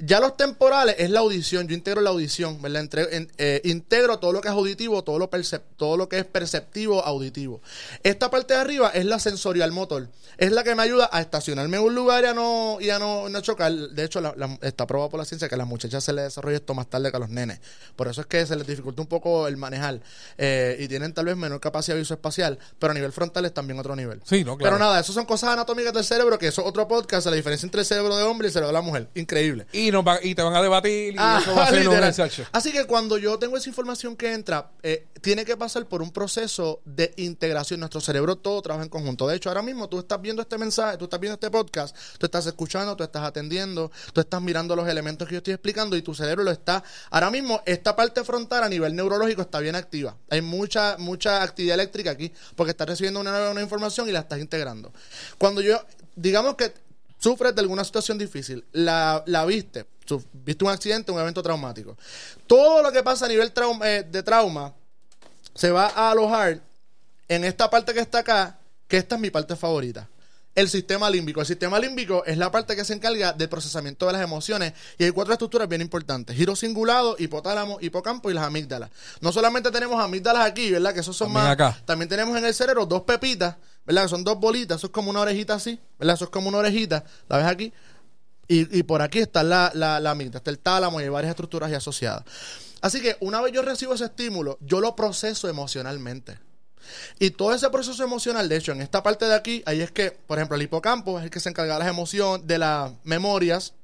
Ya 0.00 0.20
los 0.20 0.36
temporales 0.36 0.94
es 0.98 1.10
la 1.10 1.20
audición, 1.20 1.66
yo 1.66 1.74
integro 1.74 2.00
la 2.00 2.10
audición, 2.10 2.62
¿verdad? 2.62 2.82
Entre- 2.82 3.16
en- 3.16 3.32
eh, 3.36 3.60
integro 3.64 4.18
todo 4.20 4.32
lo 4.32 4.40
que 4.40 4.46
es 4.46 4.54
auditivo, 4.54 5.02
todo 5.02 5.18
lo, 5.18 5.28
percep- 5.28 5.62
todo 5.76 5.96
lo 5.96 6.08
que 6.08 6.18
es 6.20 6.24
perceptivo 6.24 7.04
auditivo. 7.04 7.60
Esta 8.04 8.30
parte 8.30 8.54
de 8.54 8.60
arriba 8.60 8.90
es 8.94 9.04
la 9.04 9.18
sensorial 9.18 9.72
motor, 9.72 10.08
es 10.36 10.52
la 10.52 10.62
que 10.62 10.76
me 10.76 10.84
ayuda 10.84 11.08
a 11.12 11.20
estacionarme 11.20 11.78
en 11.78 11.82
un 11.82 11.96
lugar 11.96 12.22
y 12.22 12.26
a 12.28 12.34
no, 12.34 12.78
y 12.80 12.90
a 12.90 13.00
no, 13.00 13.28
no 13.28 13.40
chocar. 13.40 13.72
De 13.72 14.04
hecho, 14.04 14.20
la- 14.20 14.34
la- 14.36 14.56
está 14.62 14.86
probado 14.86 15.10
por 15.10 15.18
la 15.18 15.24
ciencia 15.24 15.48
que 15.48 15.56
a 15.56 15.58
las 15.58 15.66
muchachas 15.66 16.04
se 16.04 16.12
les 16.12 16.24
desarrolla 16.26 16.58
esto 16.58 16.74
más 16.74 16.88
tarde 16.88 17.10
que 17.10 17.16
a 17.16 17.20
los 17.20 17.30
nenes. 17.30 17.60
Por 17.96 18.06
eso 18.06 18.20
es 18.20 18.28
que 18.28 18.46
se 18.46 18.54
les 18.54 18.68
dificulta 18.68 19.02
un 19.02 19.08
poco 19.08 19.48
el 19.48 19.56
manejar 19.56 20.00
eh, 20.36 20.76
y 20.78 20.86
tienen 20.86 21.12
tal 21.12 21.24
vez 21.24 21.36
menor 21.36 21.58
capacidad 21.60 21.96
visoespacial, 21.96 22.56
pero 22.78 22.92
a 22.92 22.94
nivel 22.94 23.10
frontal 23.10 23.44
es 23.46 23.52
también 23.52 23.80
otro 23.80 23.96
nivel. 23.96 24.20
Sí, 24.24 24.44
no, 24.44 24.56
claro. 24.56 24.76
Pero 24.76 24.78
nada, 24.78 25.00
eso 25.00 25.12
son 25.12 25.26
cosas 25.26 25.50
anatómicas 25.50 25.92
del 25.92 26.04
cerebro, 26.04 26.38
que 26.38 26.46
eso 26.46 26.62
es 26.62 26.68
otro 26.68 26.86
podcast, 26.86 27.26
la 27.26 27.34
diferencia 27.34 27.66
entre 27.66 27.80
el 27.80 27.86
cerebro 27.86 28.16
de 28.16 28.22
hombre 28.22 28.46
y 28.46 28.48
el 28.48 28.52
cerebro 28.52 28.68
de 28.68 28.72
la 28.74 28.82
mujer. 28.82 29.08
Increíble. 29.14 29.66
Y, 29.72 29.87
nos 29.90 30.06
va- 30.06 30.18
y 30.22 30.34
te 30.34 30.42
van 30.42 30.54
a 30.54 30.62
debatir 30.62 31.14
y 31.14 31.16
Ah, 31.18 31.38
eso 31.42 31.54
va 31.54 31.64
a 31.64 31.68
ser 31.70 31.88
un. 31.88 31.94
Así 32.52 32.72
que 32.72 32.84
cuando 32.86 33.18
yo 33.18 33.38
tengo 33.38 33.56
esa 33.56 33.68
información 33.68 34.16
que 34.16 34.32
entra, 34.32 34.70
eh, 34.82 35.06
tiene 35.20 35.44
que 35.44 35.56
pasar 35.56 35.86
por 35.86 36.02
un 36.02 36.10
proceso 36.12 36.80
de 36.84 37.12
integración. 37.16 37.80
Nuestro 37.80 38.00
cerebro 38.00 38.36
todo 38.36 38.62
trabaja 38.62 38.84
en 38.84 38.88
conjunto. 38.90 39.26
De 39.26 39.36
hecho, 39.36 39.48
ahora 39.50 39.62
mismo 39.62 39.88
tú 39.88 39.98
estás 40.00 40.20
viendo 40.20 40.42
este 40.42 40.58
mensaje, 40.58 40.96
tú 40.96 41.04
estás 41.04 41.20
viendo 41.20 41.34
este 41.34 41.50
podcast, 41.50 41.96
tú 42.18 42.26
estás 42.26 42.46
escuchando, 42.46 42.96
tú 42.96 43.04
estás 43.04 43.22
atendiendo, 43.24 43.90
tú 44.12 44.20
estás 44.20 44.40
mirando 44.42 44.74
los 44.76 44.88
elementos 44.88 45.26
que 45.28 45.34
yo 45.34 45.38
estoy 45.38 45.54
explicando 45.54 45.96
y 45.96 46.02
tu 46.02 46.14
cerebro 46.14 46.44
lo 46.44 46.50
está. 46.50 46.82
Ahora 47.10 47.30
mismo, 47.30 47.62
esta 47.66 47.94
parte 47.96 48.24
frontal 48.24 48.62
a 48.64 48.68
nivel 48.68 48.94
neurológico 48.94 49.42
está 49.42 49.60
bien 49.60 49.74
activa. 49.76 50.16
Hay 50.30 50.42
mucha, 50.42 50.96
mucha 50.98 51.42
actividad 51.42 51.74
eléctrica 51.74 52.10
aquí 52.10 52.32
porque 52.56 52.70
estás 52.70 52.88
recibiendo 52.88 53.20
una, 53.20 53.50
una 53.50 53.62
información 53.62 54.08
y 54.08 54.12
la 54.12 54.20
estás 54.20 54.38
integrando. 54.38 54.92
Cuando 55.38 55.60
yo, 55.60 55.80
digamos 56.16 56.54
que 56.56 56.72
sufres 57.18 57.54
de 57.54 57.60
alguna 57.60 57.84
situación 57.84 58.16
difícil, 58.18 58.64
la, 58.72 59.22
la 59.26 59.44
viste, 59.44 59.86
viste 60.32 60.64
un 60.64 60.70
accidente, 60.70 61.12
un 61.12 61.20
evento 61.20 61.42
traumático. 61.42 61.96
Todo 62.46 62.82
lo 62.82 62.92
que 62.92 63.02
pasa 63.02 63.26
a 63.26 63.28
nivel 63.28 63.52
traum- 63.52 63.84
eh, 63.84 64.06
de 64.08 64.22
trauma 64.22 64.72
se 65.54 65.70
va 65.70 65.86
a 65.88 66.10
alojar 66.10 66.60
en 67.28 67.44
esta 67.44 67.68
parte 67.68 67.92
que 67.92 68.00
está 68.00 68.20
acá, 68.20 68.58
que 68.86 68.96
esta 68.96 69.16
es 69.16 69.20
mi 69.20 69.30
parte 69.30 69.56
favorita. 69.56 70.08
El 70.54 70.68
sistema 70.68 71.08
límbico. 71.08 71.40
El 71.40 71.46
sistema 71.46 71.78
límbico 71.78 72.24
es 72.24 72.36
la 72.36 72.50
parte 72.50 72.74
que 72.74 72.84
se 72.84 72.92
encarga 72.92 73.32
del 73.32 73.48
procesamiento 73.48 74.06
de 74.06 74.14
las 74.14 74.22
emociones 74.22 74.72
y 74.98 75.04
hay 75.04 75.12
cuatro 75.12 75.32
estructuras 75.32 75.68
bien 75.68 75.80
importantes. 75.82 76.34
Giro 76.34 76.56
cingulado, 76.56 77.14
hipotálamo, 77.16 77.78
hipocampo 77.80 78.28
y 78.28 78.34
las 78.34 78.42
amígdalas. 78.44 78.90
No 79.20 79.30
solamente 79.30 79.70
tenemos 79.70 80.02
amígdalas 80.02 80.44
aquí, 80.44 80.72
¿verdad? 80.72 80.94
Que 80.94 81.00
esos 81.00 81.16
son 81.16 81.28
También 81.28 81.44
más... 81.44 81.52
acá. 81.52 81.82
También 81.84 82.08
tenemos 82.08 82.36
en 82.36 82.44
el 82.44 82.54
cerebro 82.54 82.86
dos 82.86 83.02
pepitas, 83.02 83.54
¿verdad? 83.88 84.06
Son 84.06 84.22
dos 84.22 84.38
bolitas. 84.38 84.76
Eso 84.76 84.88
es 84.88 84.92
como 84.92 85.08
una 85.08 85.20
orejita 85.20 85.54
así, 85.54 85.80
¿verdad? 85.98 86.14
Eso 86.14 86.26
es 86.26 86.30
como 86.30 86.50
una 86.50 86.58
orejita. 86.58 87.04
¿La 87.28 87.38
ves 87.38 87.46
aquí? 87.46 87.72
Y, 88.46 88.78
y 88.78 88.82
por 88.82 89.00
aquí 89.00 89.18
está 89.18 89.42
la, 89.42 89.72
la, 89.74 89.96
amígdala, 90.10 90.38
está 90.38 90.50
el 90.50 90.58
tálamo 90.58 91.00
y 91.00 91.04
hay 91.04 91.08
varias 91.08 91.30
estructuras 91.30 91.70
ahí 91.70 91.74
asociadas. 91.74 92.24
Así 92.82 93.00
que 93.00 93.16
una 93.20 93.40
vez 93.40 93.52
yo 93.52 93.62
recibo 93.62 93.94
ese 93.94 94.04
estímulo, 94.04 94.58
yo 94.60 94.80
lo 94.80 94.94
proceso 94.94 95.48
emocionalmente. 95.48 96.38
Y 97.18 97.30
todo 97.30 97.54
ese 97.54 97.68
proceso 97.70 98.04
emocional, 98.04 98.48
de 98.48 98.56
hecho, 98.56 98.72
en 98.72 98.80
esta 98.82 99.02
parte 99.02 99.24
de 99.26 99.34
aquí, 99.34 99.62
ahí 99.66 99.80
es 99.80 99.90
que, 99.90 100.10
por 100.10 100.38
ejemplo, 100.38 100.56
el 100.56 100.62
hipocampo 100.62 101.18
es 101.18 101.24
el 101.24 101.30
que 101.30 101.40
se 101.40 101.48
encarga 101.48 101.78
las 101.78 101.88
emociones, 101.88 102.46
de 102.46 102.58
las 102.58 102.92
memorias, 103.04 103.74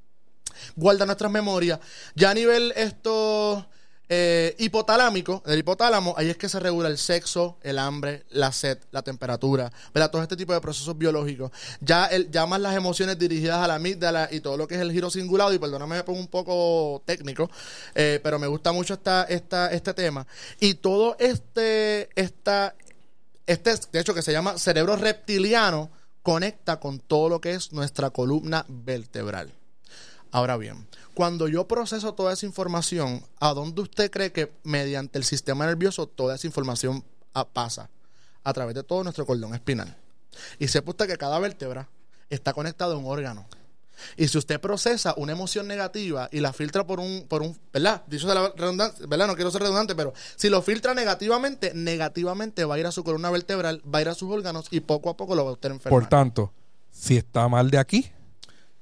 guarda 0.77 1.05
nuestras 1.05 1.31
memorias. 1.31 1.81
Ya 2.15 2.31
a 2.31 2.35
nivel 2.35 2.73
esto 2.77 3.67
eh, 4.09 4.55
hipotalámico, 4.59 5.43
del 5.47 5.61
hipotálamo, 5.61 6.15
ahí 6.17 6.29
es 6.29 6.37
que 6.37 6.49
se 6.49 6.61
regula 6.61 6.89
el 6.89 6.99
sexo, 6.99 7.57
el 7.63 7.79
hambre, 7.79 8.25
la 8.31 8.53
sed, 8.53 8.79
la 8.91 9.03
temperatura, 9.03 9.73
¿verdad? 9.95 10.11
Todo 10.11 10.23
este 10.23 10.37
tipo 10.37 10.53
de 10.53 10.61
procesos 10.61 10.97
biológicos. 10.97 11.51
Ya, 11.81 12.07
el, 12.07 12.31
ya 12.31 12.47
más 12.47 12.61
las 12.61 12.77
emociones 12.77 13.19
dirigidas 13.19 13.59
a 13.59 13.69
la 13.69 13.77
amígdala 13.77 14.29
y 14.31 14.41
todo 14.41 14.57
lo 14.57 14.69
que 14.69 14.75
es 14.75 14.81
el 14.81 14.93
giro 14.93 15.11
cingulado, 15.11 15.55
y 15.55 15.59
perdóname, 15.59 15.97
me 15.97 16.05
pongo 16.05 16.21
un 16.21 16.29
poco 16.29 17.03
técnico, 17.07 17.51
eh, 17.95 18.21
pero 18.23 18.39
me 18.39 18.47
gusta 18.47 18.73
mucho 18.73 18.95
esta, 18.95 19.25
esta, 19.25 19.73
este 19.73 19.95
tema. 19.95 20.27
Y 20.61 20.75
todo 20.75 21.17
este, 21.19 22.11
esta, 22.15 22.75
este, 23.47 23.75
de 23.91 24.01
hecho, 24.01 24.15
que 24.15 24.23
se 24.23 24.33
llama 24.33 24.59
cerebro 24.59 24.97
reptiliano, 24.97 25.91
conecta 26.23 26.81
con 26.81 27.01
todo 27.01 27.29
lo 27.29 27.41
que 27.41 27.53
es 27.53 27.73
nuestra 27.73 28.11
columna 28.11 28.65
vertebral. 28.69 29.53
Ahora 30.31 30.57
bien, 30.57 30.89
cuando 31.15 31.49
yo 31.49 31.67
proceso 31.67 32.15
toda 32.15 32.33
esa 32.33 32.47
información, 32.47 33.25
¿a 33.41 33.55
dónde 33.55 33.83
usted 33.83 34.11
cree 34.11 34.33
que 34.33 34.53
mediante 34.65 35.19
el 35.19 35.25
sistema 35.25 35.67
nervioso 35.67 36.07
toda 36.07 36.35
esa 36.35 36.47
información 36.47 37.05
ah, 37.33 37.49
pasa? 37.49 37.89
A 38.43 38.53
través 38.53 38.75
de 38.75 38.83
todo 38.83 39.03
nuestro 39.03 39.25
cordón 39.25 39.55
espinal. 39.55 39.97
Y 40.59 40.69
sepa 40.69 40.91
usted 40.91 41.07
que 41.07 41.17
cada 41.17 41.39
vértebra 41.39 41.89
está 42.29 42.53
conectada 42.53 42.95
a 42.95 42.97
un 42.97 43.07
órgano. 43.07 43.47
Y 44.17 44.29
si 44.29 44.39
usted 44.39 44.61
procesa 44.61 45.15
una 45.17 45.33
emoción 45.33 45.69
negativa 45.69 46.29
y 46.33 46.41
la 46.41 46.53
filtra 46.53 46.85
por 46.85 47.01
un, 47.01 47.27
por 47.29 47.43
un, 47.43 47.57
¿verdad? 47.73 48.03
Dicho 48.07 48.27
la 48.27 48.53
redundancia, 48.57 49.07
¿verdad? 49.07 49.29
No 49.29 49.37
quiero 49.37 49.51
ser 49.51 49.63
redundante, 49.63 49.95
pero 49.95 50.13
si 50.37 50.49
lo 50.49 50.63
filtra 50.63 50.95
negativamente, 50.95 51.73
negativamente 51.75 52.65
va 52.65 52.75
a 52.75 52.79
ir 52.79 52.87
a 52.87 52.93
su 52.93 53.05
columna 53.05 53.31
vertebral, 53.31 53.83
va 53.83 54.01
a 54.01 54.03
ir 54.03 54.09
a 54.09 54.15
sus 54.15 54.31
órganos 54.31 54.67
y 54.71 54.81
poco 54.81 55.11
a 55.11 55.17
poco 55.17 55.35
lo 55.37 55.45
va 55.45 55.51
a 55.51 55.55
usted 55.55 55.71
enfermar. 55.71 56.01
Por 56.01 56.09
tanto, 56.09 56.53
si 56.91 57.17
está 57.17 57.49
mal 57.49 57.71
de 57.71 57.79
aquí, 57.79 58.11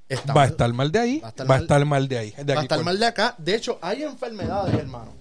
Está 0.09 0.33
va 0.33 0.43
a 0.43 0.45
estar 0.47 0.71
mal 0.73 0.91
de 0.91 0.99
ahí, 0.99 1.19
Va 1.19 1.29
a 1.29 1.29
va 1.29 1.29
estar 1.29 1.45
a 1.45 1.49
mal- 1.49 1.61
estar 1.61 1.85
mal 1.85 2.07
de 2.07 2.17
ahí. 2.17 2.31
De 2.43 2.53
va 2.53 2.59
a 2.61 2.63
estar 2.63 2.77
con- 2.77 2.85
mal 2.85 2.99
de 2.99 3.05
acá. 3.05 3.35
De 3.37 3.55
hecho, 3.55 3.79
hay 3.81 4.03
enfermedades, 4.03 4.73
hermano, 4.75 5.13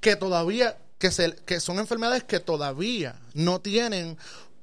que 0.00 0.16
todavía, 0.16 0.76
que, 0.98 1.10
se, 1.10 1.34
que 1.46 1.60
son 1.60 1.78
enfermedades 1.78 2.24
que 2.24 2.40
todavía 2.40 3.16
no 3.34 3.60
tienen 3.60 4.16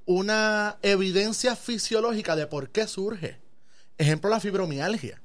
una 0.06 0.78
evidencia 0.82 1.56
fisiológica 1.56 2.36
de 2.36 2.48
por 2.48 2.70
qué 2.70 2.88
surge. 2.88 3.40
Ejemplo, 3.98 4.30
la 4.30 4.40
fibromialgia. 4.40 5.20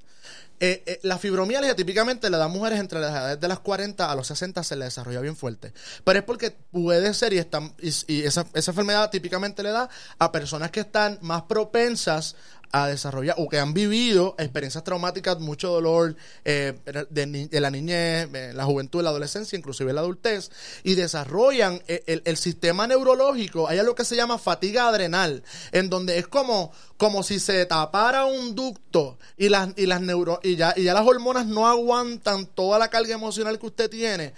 Eh, 0.63 0.83
eh, 0.87 1.01
la 1.05 1.19
fibromialgia 1.19 1.75
típicamente 1.75 2.29
le 2.29 2.37
da 2.37 2.45
a 2.45 2.49
mujeres 2.49 2.79
entre 2.81 3.01
las 3.01 3.11
edades 3.13 3.41
de 3.41 3.49
las 3.49 3.61
40 3.61 4.11
a 4.13 4.15
los 4.15 4.27
60 4.27 4.63
se 4.63 4.77
le 4.77 4.85
desarrolla 4.85 5.21
bien 5.21 5.35
fuerte. 5.35 5.73
Pero 6.05 6.19
es 6.19 6.25
porque 6.25 6.51
puede 6.51 7.13
ser 7.15 7.33
y, 7.33 7.39
están, 7.39 7.75
y, 7.81 7.91
y 8.13 8.23
esa, 8.25 8.47
esa 8.53 8.71
enfermedad 8.71 9.11
típicamente 9.11 9.63
le 9.63 9.71
da 9.71 9.89
a 10.19 10.31
personas 10.33 10.71
que 10.71 10.81
están 10.81 11.19
más 11.23 11.43
propensas 11.43 12.37
a 12.73 12.87
desarrollar 12.87 13.35
o 13.39 13.49
que 13.49 13.59
han 13.59 13.75
vivido 13.75 14.35
experiencias 14.39 14.85
traumáticas, 14.85 15.39
mucho 15.41 15.69
dolor 15.69 16.17
eh, 16.45 16.75
de, 17.11 17.61
la 17.61 17.71
niñez, 17.71 18.29
eh, 18.33 18.53
la 18.55 18.65
juventud, 18.65 19.03
la 19.03 19.11
adolescencia, 19.11 19.59
inclusive 19.59 19.93
la 19.93 20.01
adultez, 20.03 20.51
y 20.85 20.95
desarrollan 20.95 21.83
el- 21.87 22.23
el 22.25 22.37
sistema 22.37 22.87
neurológico. 22.87 23.69
Hay 23.69 23.79
algo 23.79 23.95
que 23.95 24.05
se 24.05 24.17
llama 24.17 24.39
fatiga 24.39 24.89
adrenal, 24.89 25.43
en 25.73 25.91
donde 25.91 26.19
es 26.19 26.29
como, 26.29 26.73
como 26.97 27.23
si 27.23 27.41
se 27.41 27.67
tapara 27.67 28.25
un 28.27 28.55
ducto 28.55 29.19
y 29.37 29.49
las, 29.49 29.71
y 29.77 29.87
las 29.87 30.01
neuro, 30.01 30.39
y 30.43 30.57
ya, 30.57 30.73
y 30.77 30.85
ya 30.85 30.95
las 30.95 31.07
hormonas 31.07 31.47
no 31.47 31.67
aguantan 31.67 32.47
toda 32.47 32.79
la 32.79 32.89
carga 32.89 33.15
emocional 33.15 33.59
que 33.59 33.67
usted 33.67 33.91
tiene 33.91 34.33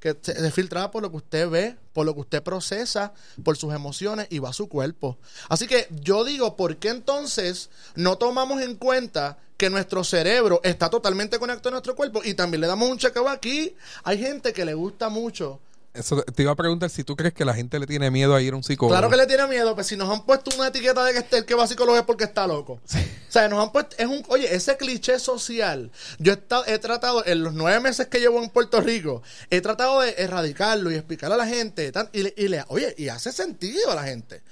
que 0.00 0.16
se 0.20 0.34
se 0.34 0.50
filtra 0.50 0.90
por 0.90 1.02
lo 1.02 1.10
que 1.10 1.18
usted 1.18 1.48
ve, 1.48 1.76
por 1.92 2.06
lo 2.06 2.14
que 2.14 2.20
usted 2.20 2.42
procesa, 2.42 3.12
por 3.44 3.56
sus 3.56 3.72
emociones 3.72 4.26
y 4.30 4.38
va 4.38 4.48
a 4.48 4.54
su 4.54 4.68
cuerpo. 4.68 5.18
Así 5.48 5.66
que 5.66 5.86
yo 5.90 6.24
digo, 6.24 6.56
¿por 6.56 6.78
qué 6.78 6.88
entonces 6.88 7.70
no 7.94 8.16
tomamos 8.16 8.62
en 8.62 8.76
cuenta 8.76 9.38
que 9.56 9.68
nuestro 9.68 10.02
cerebro 10.02 10.60
está 10.64 10.88
totalmente 10.88 11.38
conectado 11.38 11.68
a 11.68 11.72
nuestro 11.72 11.94
cuerpo 11.94 12.22
y 12.24 12.32
también 12.32 12.62
le 12.62 12.66
damos 12.66 12.88
un 12.88 12.98
chequeo 12.98 13.28
aquí? 13.28 13.76
Hay 14.02 14.18
gente 14.18 14.54
que 14.54 14.64
le 14.64 14.74
gusta 14.74 15.10
mucho 15.10 15.60
Eso 15.92 16.22
te 16.22 16.42
iba 16.42 16.52
a 16.52 16.56
preguntar 16.56 16.88
si 16.88 17.02
tú 17.02 17.16
crees 17.16 17.34
que 17.34 17.44
la 17.44 17.52
gente 17.52 17.76
le 17.80 17.86
tiene 17.86 18.12
miedo 18.12 18.34
a 18.36 18.40
ir 18.40 18.52
a 18.52 18.56
un 18.56 18.62
psicólogo. 18.62 18.94
Claro 18.94 19.10
que 19.10 19.16
le 19.16 19.26
tiene 19.26 19.44
miedo, 19.48 19.74
pues 19.74 19.88
si 19.88 19.96
nos 19.96 20.08
han 20.08 20.24
puesto 20.24 20.54
una 20.56 20.68
etiqueta 20.68 21.02
de 21.04 21.12
que 21.12 21.18
este, 21.18 21.38
el 21.38 21.44
que 21.44 21.54
va 21.56 21.64
a 21.64 21.66
psicólogo 21.66 21.98
es 21.98 22.04
porque 22.04 22.22
está 22.24 22.46
loco. 22.46 22.74
O 22.74 23.32
sea, 23.32 23.48
nos 23.48 23.60
han 23.60 23.72
puesto, 23.72 23.96
es 23.98 24.06
un, 24.06 24.22
oye, 24.28 24.54
ese 24.54 24.76
cliché 24.76 25.18
social, 25.18 25.90
yo 26.20 26.32
he, 26.32 26.36
estado- 26.36 26.64
he 26.66 26.78
tratado, 26.78 27.26
en 27.26 27.42
los 27.42 27.54
nueve 27.54 27.80
meses 27.80 28.06
que 28.06 28.20
llevo 28.20 28.40
en 28.40 28.50
Puerto 28.50 28.80
Rico, 28.80 29.22
he 29.50 29.60
tratado 29.60 30.00
de 30.00 30.14
erradicarlo 30.18 30.92
y 30.92 30.94
explicarle 30.94 31.34
a 31.34 31.38
la 31.38 31.46
gente, 31.48 31.90
tan- 31.90 32.08
y, 32.12 32.22
le, 32.22 32.34
y 32.36 32.46
le- 32.46 32.64
oye, 32.68 32.94
y 32.96 33.08
hace 33.08 33.32
sentido 33.32 33.90
a 33.90 33.96
la 33.96 34.04
gente. 34.04 34.42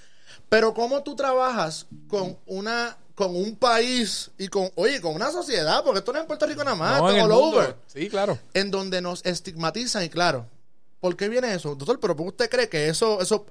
Pero 0.48 0.74
cómo 0.74 1.04
tú 1.04 1.14
trabajas 1.14 1.86
con 2.08 2.36
una, 2.46 2.96
con 3.14 3.36
un 3.36 3.54
país 3.54 4.32
y 4.38 4.48
con, 4.48 4.70
oye, 4.74 5.00
con 5.00 5.14
una 5.14 5.30
sociedad, 5.30 5.84
porque 5.84 6.00
esto 6.00 6.12
no 6.12 6.18
es 6.18 6.22
en 6.22 6.26
Puerto 6.26 6.46
Rico 6.46 6.64
nada 6.64 6.74
más, 6.76 7.00
No, 7.00 7.10
en 7.10 7.16
esto 7.16 7.26
el 7.26 7.32
all 7.32 7.40
mundo. 7.42 7.58
over 7.58 7.76
Sí, 7.86 8.08
claro. 8.08 8.38
en 8.54 8.72
donde 8.72 9.00
nos 9.02 9.24
estigmatizan 9.24 10.02
y 10.04 10.08
claro, 10.08 10.46
¿por 11.00 11.16
qué 11.16 11.28
viene 11.28 11.54
eso? 11.54 11.74
Doctor, 11.74 12.00
pero 12.00 12.16
¿por 12.16 12.26
qué 12.26 12.28
usted 12.30 12.50
cree 12.50 12.68
que 12.68 12.88
eso, 12.88 13.20
eso, 13.20 13.46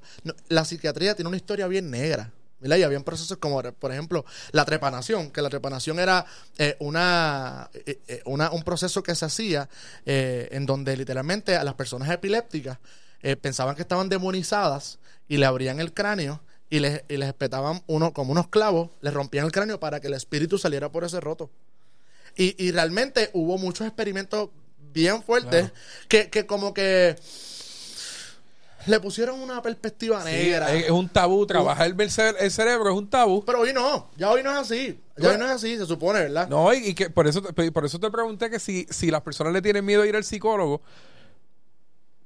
la 0.49 0.65
psiquiatría 0.65 1.15
tiene 1.15 1.27
una 1.29 1.37
historia 1.37 1.67
bien 1.67 1.89
negra? 1.89 2.31
¿verdad? 2.59 2.77
Y 2.77 2.83
habían 2.83 3.03
procesos 3.03 3.37
como, 3.37 3.61
por 3.61 3.91
ejemplo, 3.91 4.25
la 4.51 4.65
trepanación, 4.65 5.29
que 5.29 5.41
la 5.43 5.49
trepanación 5.49 5.99
era 5.99 6.25
eh, 6.57 6.75
una, 6.79 7.69
eh, 7.73 7.99
eh, 8.07 8.21
una- 8.25 8.49
un 8.51 8.63
proceso 8.63 9.03
que 9.03 9.13
se 9.13 9.25
hacía 9.25 9.69
en 10.05 10.65
donde 10.65 10.97
literalmente 10.97 11.55
a 11.55 11.63
las 11.63 11.75
personas 11.75 12.09
epilépticas 12.09 12.79
pensaban 13.41 13.75
que 13.75 13.81
estaban 13.81 14.09
demonizadas 14.09 14.99
y 15.27 15.37
le 15.37 15.45
abrían 15.45 15.79
el 15.79 15.93
cráneo 15.93 16.41
y 16.69 16.79
les, 16.79 17.03
y 17.07 17.17
les 17.17 17.27
espetaban 17.27 17.81
uno, 17.87 18.11
como 18.13 18.31
unos 18.31 18.47
clavos, 18.47 18.89
les 19.01 19.13
rompían 19.13 19.45
el 19.45 19.51
cráneo 19.51 19.79
para 19.79 19.99
que 19.99 20.07
el 20.07 20.13
espíritu 20.13 20.57
saliera 20.57 20.91
por 20.91 21.03
ese 21.03 21.19
roto. 21.19 21.49
Y, 22.35 22.55
y 22.63 22.71
realmente 22.71 23.29
hubo 23.33 23.57
muchos 23.57 23.87
experimentos 23.87 24.49
bien 24.97 25.21
fuertes 25.23 25.69
Claro. 25.69 25.73
que, 26.09 26.29
que 26.29 26.45
como 26.45 26.73
que 26.73 27.15
le 28.85 28.99
pusieron 29.01 29.39
una 29.41 29.61
perspectiva 29.61 30.23
negra. 30.23 30.69
Sí, 30.69 30.77
es, 30.77 30.83
es 30.85 30.91
un 30.91 31.09
tabú. 31.09 31.45
Trabajar 31.45 31.87
el, 31.87 31.95
cere- 31.97 32.37
el 32.39 32.51
cerebro 32.51 32.89
es 32.89 32.95
un 32.97 33.09
tabú. 33.09 33.43
Pero 33.45 33.59
hoy 33.59 33.73
no, 33.73 34.09
ya 34.15 34.31
hoy 34.31 34.41
no 34.43 34.51
es 34.51 34.57
así. 34.57 34.99
Ya 35.17 35.31
hoy 35.31 35.37
no 35.37 35.45
es 35.45 35.51
así, 35.51 35.75
se 35.77 35.85
supone, 35.85 36.19
¿verdad? 36.21 36.47
No, 36.47 36.73
y, 36.73 36.77
y 36.89 36.93
que 36.93 37.09
por 37.09 37.27
eso, 37.27 37.41
te- 37.41 37.71
por 37.71 37.85
eso 37.85 37.99
te 37.99 38.09
pregunté 38.09 38.49
que 38.49 38.59
si, 38.59 38.87
si 38.89 39.11
las 39.11 39.21
personas 39.21 39.51
le 39.51 39.61
tienen 39.61 39.83
miedo 39.83 40.03
a 40.03 40.07
ir 40.07 40.15
al 40.15 40.23
psicólogo. 40.23 40.81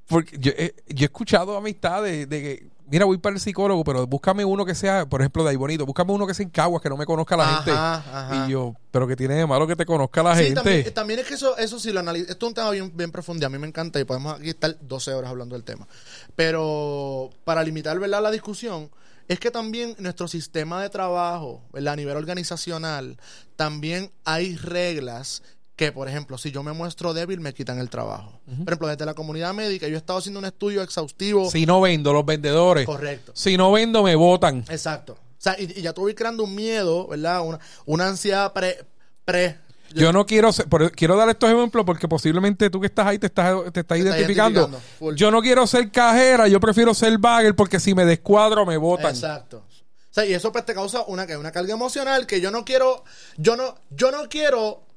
Porque 0.07 0.38
yo, 0.38 0.51
he- 0.55 0.76
yo 0.88 1.03
he 1.03 1.05
escuchado 1.05 1.57
amistades 1.57 2.28
de 2.30 2.41
que, 2.41 2.67
mira, 2.91 3.05
voy 3.05 3.17
para 3.17 3.33
el 3.35 3.39
psicólogo, 3.41 3.83
pero 3.83 4.05
búscame 4.05 4.45
uno 4.45 4.65
que 4.65 4.75
sea, 4.75 5.05
por 5.07 5.21
ejemplo, 5.21 5.43
de 5.43 5.49
ahí 5.51 5.55
bonito, 5.55 5.85
búscame 5.85 6.11
uno 6.11 6.27
que 6.27 6.33
sea 6.33 6.43
en 6.43 6.49
Caguas, 6.51 6.81
que 6.81 6.89
no 6.89 6.97
me 6.97 7.05
conozca 7.05 7.35
la 7.37 7.43
Ajá, 7.49 7.55
gente. 7.63 7.71
ajá. 7.71 8.45
Y 8.47 8.51
yo, 8.51 8.73
pero 8.91 9.07
que 9.07 9.15
tiene 9.15 9.33
de 9.35 9.47
malo 9.47 9.65
que 9.65 9.75
te 9.75 9.85
conozca 9.85 10.21
la 10.21 10.35
Sí, 10.35 10.43
gente. 10.43 10.55
también, 10.61 10.93
también 10.93 11.19
es 11.21 11.25
que 11.27 11.33
eso, 11.35 11.57
eso 11.57 11.79
sí 11.79 11.91
lo 11.91 12.01
analizo. 12.01 12.29
Esto 12.31 12.45
es 12.45 12.49
un 12.49 12.53
tema 12.53 12.69
bien, 12.71 12.91
bien 12.95 13.11
profundo. 13.11 13.45
A 13.45 13.49
mí 13.49 13.57
me 13.57 13.67
encanta 13.67 13.99
y 13.99 14.03
podemos 14.03 14.35
aquí 14.39 14.49
estar 14.49 14.77
12 14.81 15.13
horas 15.13 15.31
hablando 15.31 15.55
del 15.55 15.63
tema. 15.63 15.87
Pero 16.35 17.29
para 17.43 17.63
limitar 17.63 17.97
¿verdad? 17.99 18.21
la 18.21 18.31
discusión, 18.31 18.89
es 19.27 19.39
que 19.39 19.51
también 19.51 19.95
nuestro 19.99 20.27
sistema 20.27 20.81
de 20.81 20.89
trabajo, 20.89 21.61
¿verdad? 21.71 21.93
a 21.93 21.95
nivel 21.95 22.17
organizacional, 22.17 23.17
también 23.55 24.11
hay 24.25 24.55
reglas 24.57 25.43
que, 25.82 25.91
por 25.91 26.07
ejemplo, 26.07 26.38
si 26.38 26.51
yo 26.51 26.61
me 26.61 26.73
muestro 26.73 27.11
débil, 27.11 27.39
me 27.39 27.55
quitan 27.55 27.79
el 27.79 27.89
trabajo. 27.89 28.39
Por 28.45 28.67
ejemplo, 28.67 28.88
desde 28.88 29.03
la 29.03 29.15
comunidad 29.15 29.51
médica, 29.55 29.88
yo 29.88 29.95
he 29.95 29.97
estado 29.97 30.19
haciendo 30.19 30.39
un 30.39 30.45
estudio 30.45 30.84
exhaustivo. 30.84 31.49
Si 31.49 31.65
no 31.65 31.82
vendo, 31.82 32.13
los 32.13 32.23
vendedores. 32.23 32.86
Correcto. 32.86 33.32
Si 33.34 33.57
no 33.57 33.71
vendo, 33.71 34.03
me 34.03 34.13
votan. 34.13 34.63
Exacto. 34.69 35.13
O 35.13 35.17
sea, 35.39 35.55
y, 35.59 35.63
y 35.75 35.82
ya 35.82 35.91
tú 35.91 36.01
voy 36.01 36.13
creando 36.13 36.43
un 36.43 36.53
miedo, 36.53 37.07
¿verdad? 37.07 37.41
Una, 37.41 37.59
una 37.88 38.07
ansiedad 38.09 38.53
pre, 38.53 38.86
pre 39.25 39.57
Yo 39.95 40.13
no 40.13 40.23
quiero 40.27 40.53
ser, 40.53 40.67
pero 40.69 40.91
quiero 40.91 41.17
dar 41.17 41.29
estos 41.29 41.49
ejemplos 41.49 41.84
porque 41.84 42.07
posiblemente 42.07 42.69
tú 42.69 42.79
que 42.79 42.86
estás 42.86 43.07
ahí 43.07 43.17
te 43.17 43.25
estás, 43.25 43.73
te 43.73 43.79
estás 43.79 43.97
identificando. 43.97 44.69
Yo 45.15 45.32
no 45.32 45.41
quiero 45.41 45.65
ser 45.65 45.89
cajera, 45.89 46.47
yo 46.47 46.59
prefiero 46.59 46.93
ser 46.93 47.17
bagger 47.17 47.55
porque 47.55 47.79
si 47.79 47.95
me 47.95 48.05
descuadro 48.05 48.67
me 48.67 48.77
votan. 48.77 49.15
Exacto. 49.15 49.65
O 49.67 50.13
sea, 50.13 50.27
y 50.27 50.34
eso 50.34 50.51
pues 50.51 50.63
te 50.63 50.75
causa 50.75 51.05
una, 51.07 51.25
una 51.39 51.51
carga 51.51 51.73
emocional 51.73 52.27
que 52.27 52.39
yo 52.39 52.51
no 52.51 52.63
quiero, 52.65 53.03
yo 53.38 53.55
no, 53.55 53.79
yo 53.89 54.11
no 54.11 54.29
quiero 54.29 54.90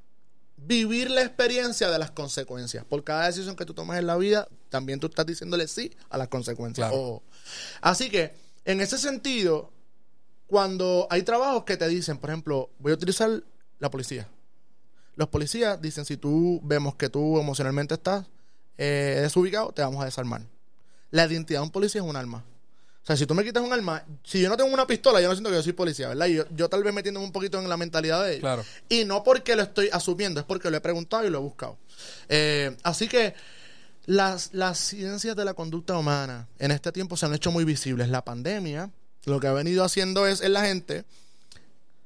vivir 0.66 1.10
la 1.10 1.22
experiencia 1.22 1.90
de 1.90 1.98
las 1.98 2.10
consecuencias. 2.10 2.84
Por 2.84 3.04
cada 3.04 3.26
decisión 3.26 3.56
que 3.56 3.64
tú 3.64 3.74
tomas 3.74 3.98
en 3.98 4.06
la 4.06 4.16
vida, 4.16 4.48
también 4.68 5.00
tú 5.00 5.06
estás 5.06 5.26
diciéndole 5.26 5.68
sí 5.68 5.94
a 6.10 6.18
las 6.18 6.28
consecuencias. 6.28 6.88
Claro. 6.88 7.02
Ojo. 7.02 7.22
Así 7.80 8.10
que, 8.10 8.34
en 8.64 8.80
ese 8.80 8.98
sentido, 8.98 9.72
cuando 10.46 11.06
hay 11.10 11.22
trabajos 11.22 11.64
que 11.64 11.76
te 11.76 11.88
dicen, 11.88 12.18
por 12.18 12.30
ejemplo, 12.30 12.70
voy 12.78 12.92
a 12.92 12.94
utilizar 12.94 13.42
la 13.78 13.90
policía. 13.90 14.28
Los 15.16 15.28
policías 15.28 15.80
dicen, 15.80 16.04
si 16.04 16.16
tú 16.16 16.60
vemos 16.64 16.96
que 16.96 17.08
tú 17.08 17.38
emocionalmente 17.38 17.94
estás 17.94 18.26
eh, 18.78 19.18
desubicado, 19.22 19.72
te 19.72 19.82
vamos 19.82 20.02
a 20.02 20.06
desarmar. 20.06 20.42
La 21.10 21.26
identidad 21.26 21.60
de 21.60 21.64
un 21.64 21.70
policía 21.70 22.00
es 22.00 22.06
un 22.06 22.16
arma. 22.16 22.44
O 23.04 23.06
sea, 23.06 23.16
si 23.18 23.26
tú 23.26 23.34
me 23.34 23.44
quitas 23.44 23.62
un 23.62 23.70
arma, 23.70 24.02
si 24.24 24.40
yo 24.40 24.48
no 24.48 24.56
tengo 24.56 24.72
una 24.72 24.86
pistola, 24.86 25.20
yo 25.20 25.28
no 25.28 25.34
siento 25.34 25.50
que 25.50 25.56
yo 25.56 25.62
soy 25.62 25.74
policía, 25.74 26.08
¿verdad? 26.08 26.24
Y 26.26 26.36
yo, 26.36 26.44
yo 26.56 26.70
tal 26.70 26.82
vez 26.82 26.94
metiéndome 26.94 27.26
un 27.26 27.32
poquito 27.32 27.60
en 27.60 27.68
la 27.68 27.76
mentalidad 27.76 28.24
de 28.24 28.30
ellos. 28.30 28.40
Claro. 28.40 28.64
Y 28.88 29.04
no 29.04 29.22
porque 29.22 29.54
lo 29.56 29.62
estoy 29.62 29.90
asumiendo, 29.92 30.40
es 30.40 30.46
porque 30.46 30.70
lo 30.70 30.78
he 30.78 30.80
preguntado 30.80 31.22
y 31.26 31.28
lo 31.30 31.36
he 31.38 31.42
buscado. 31.42 31.76
Eh, 32.30 32.74
así 32.82 33.06
que 33.06 33.34
las, 34.06 34.54
las 34.54 34.78
ciencias 34.78 35.36
de 35.36 35.44
la 35.44 35.52
conducta 35.52 35.98
humana 35.98 36.48
en 36.58 36.70
este 36.70 36.92
tiempo 36.92 37.16
se 37.18 37.26
han 37.26 37.34
hecho 37.34 37.50
muy 37.52 37.64
visibles. 37.64 38.08
La 38.08 38.24
pandemia 38.24 38.90
lo 39.26 39.38
que 39.38 39.48
ha 39.48 39.52
venido 39.52 39.84
haciendo 39.84 40.26
es 40.26 40.40
en 40.40 40.54
la 40.54 40.64
gente 40.64 41.04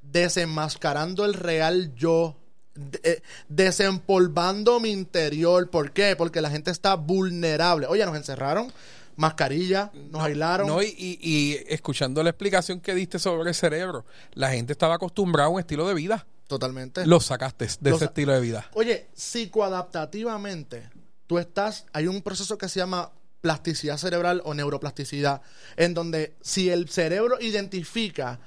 desenmascarando 0.02 1.24
el 1.24 1.34
real 1.34 1.92
yo, 1.94 2.36
de- 2.74 3.00
eh, 3.02 3.22
desempolvando 3.48 4.80
mi 4.80 4.90
interior. 4.90 5.70
¿Por 5.70 5.92
qué? 5.92 6.16
Porque 6.16 6.40
la 6.40 6.50
gente 6.50 6.70
está 6.70 6.94
vulnerable. 6.94 7.86
Oye, 7.86 8.04
nos 8.06 8.16
encerraron, 8.16 8.72
mascarilla, 9.18 9.90
nos 10.10 10.22
aislaron. 10.22 10.66
No, 10.68 10.82
y, 10.82 10.86
y- 10.96 11.18
y 11.20 11.64
escuchando 11.68 12.22
la 12.22 12.30
explicación 12.30 12.80
que 12.80 12.94
diste 12.94 13.18
sobre 13.18 13.50
el 13.50 13.54
cerebro, 13.54 14.06
la 14.32 14.50
gente 14.50 14.72
estaba 14.72 14.94
acostumbrada 14.94 15.48
a 15.48 15.50
un 15.50 15.60
estilo 15.60 15.86
de 15.86 15.94
vida. 15.94 16.26
Totalmente. 16.46 17.04
Lo 17.06 17.20
sacaste 17.20 17.66
de 17.80 17.90
Lo 17.90 17.96
ese 17.96 18.06
sa- 18.06 18.08
estilo 18.10 18.32
de 18.32 18.40
vida. 18.40 18.70
Oye, 18.74 19.08
psicoadaptativamente, 19.14 20.88
tú 21.26 21.38
estás, 21.38 21.84
hay 21.92 22.06
un 22.06 22.22
proceso 22.22 22.56
que 22.58 22.68
se 22.68 22.80
llama 22.80 23.10
plasticidad 23.40 23.98
cerebral 23.98 24.40
o 24.44 24.54
neuroplasticidad, 24.54 25.42
en 25.76 25.94
donde 25.94 26.34
si 26.40 26.70
el 26.70 26.88
cerebro 26.88 27.38
identifica 27.40 28.40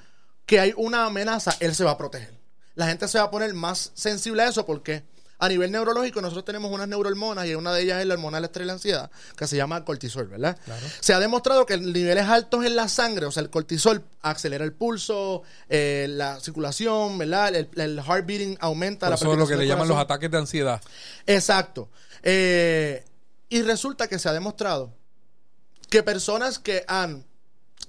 que 0.46 0.58
hay 0.60 0.72
una 0.76 1.06
amenaza, 1.06 1.54
él 1.60 1.74
se 1.74 1.84
va 1.84 1.92
a 1.92 1.98
proteger. 1.98 2.34
La 2.74 2.86
gente 2.88 3.06
se 3.08 3.18
va 3.18 3.24
a 3.24 3.30
poner 3.30 3.52
más 3.54 3.92
sensible 3.94 4.42
a 4.42 4.48
eso 4.48 4.64
porque 4.66 5.04
a 5.42 5.48
nivel 5.48 5.72
neurológico 5.72 6.22
nosotros 6.22 6.44
tenemos 6.44 6.70
unas 6.70 6.86
neurohormonas 6.86 7.48
y 7.48 7.56
una 7.56 7.72
de 7.72 7.82
ellas 7.82 8.00
es 8.00 8.06
la 8.06 8.14
hormona 8.14 8.36
del 8.36 8.44
estrés 8.44 8.64
y 8.64 8.66
la 8.68 8.72
ansiedad, 8.74 9.10
que 9.36 9.48
se 9.48 9.56
llama 9.56 9.84
cortisol, 9.84 10.28
¿verdad? 10.28 10.56
Se 11.00 11.14
ha 11.14 11.18
demostrado 11.18 11.66
que 11.66 11.76
niveles 11.78 12.28
altos 12.28 12.64
en 12.64 12.76
la 12.76 12.86
sangre, 12.86 13.26
o 13.26 13.32
sea, 13.32 13.42
el 13.42 13.50
cortisol 13.50 14.04
acelera 14.20 14.64
el 14.64 14.72
pulso, 14.72 15.42
eh, 15.68 16.06
la 16.08 16.38
circulación, 16.38 17.18
¿verdad? 17.18 17.56
El, 17.56 17.68
el 17.74 18.00
heart 18.00 18.24
beating 18.24 18.56
aumenta. 18.60 19.06
Por 19.06 19.10
la 19.10 19.16
eso 19.16 19.32
es 19.32 19.38
lo 19.38 19.48
que 19.48 19.56
le 19.56 19.66
llaman 19.66 19.88
los 19.88 19.98
ataques 19.98 20.30
de 20.30 20.38
ansiedad. 20.38 20.80
Exacto. 21.26 21.88
Eh, 22.22 23.04
y 23.48 23.62
resulta 23.62 24.06
que 24.06 24.20
se 24.20 24.28
ha 24.28 24.32
demostrado 24.32 24.94
que 25.90 26.04
personas 26.04 26.60
que 26.60 26.84
han 26.86 27.24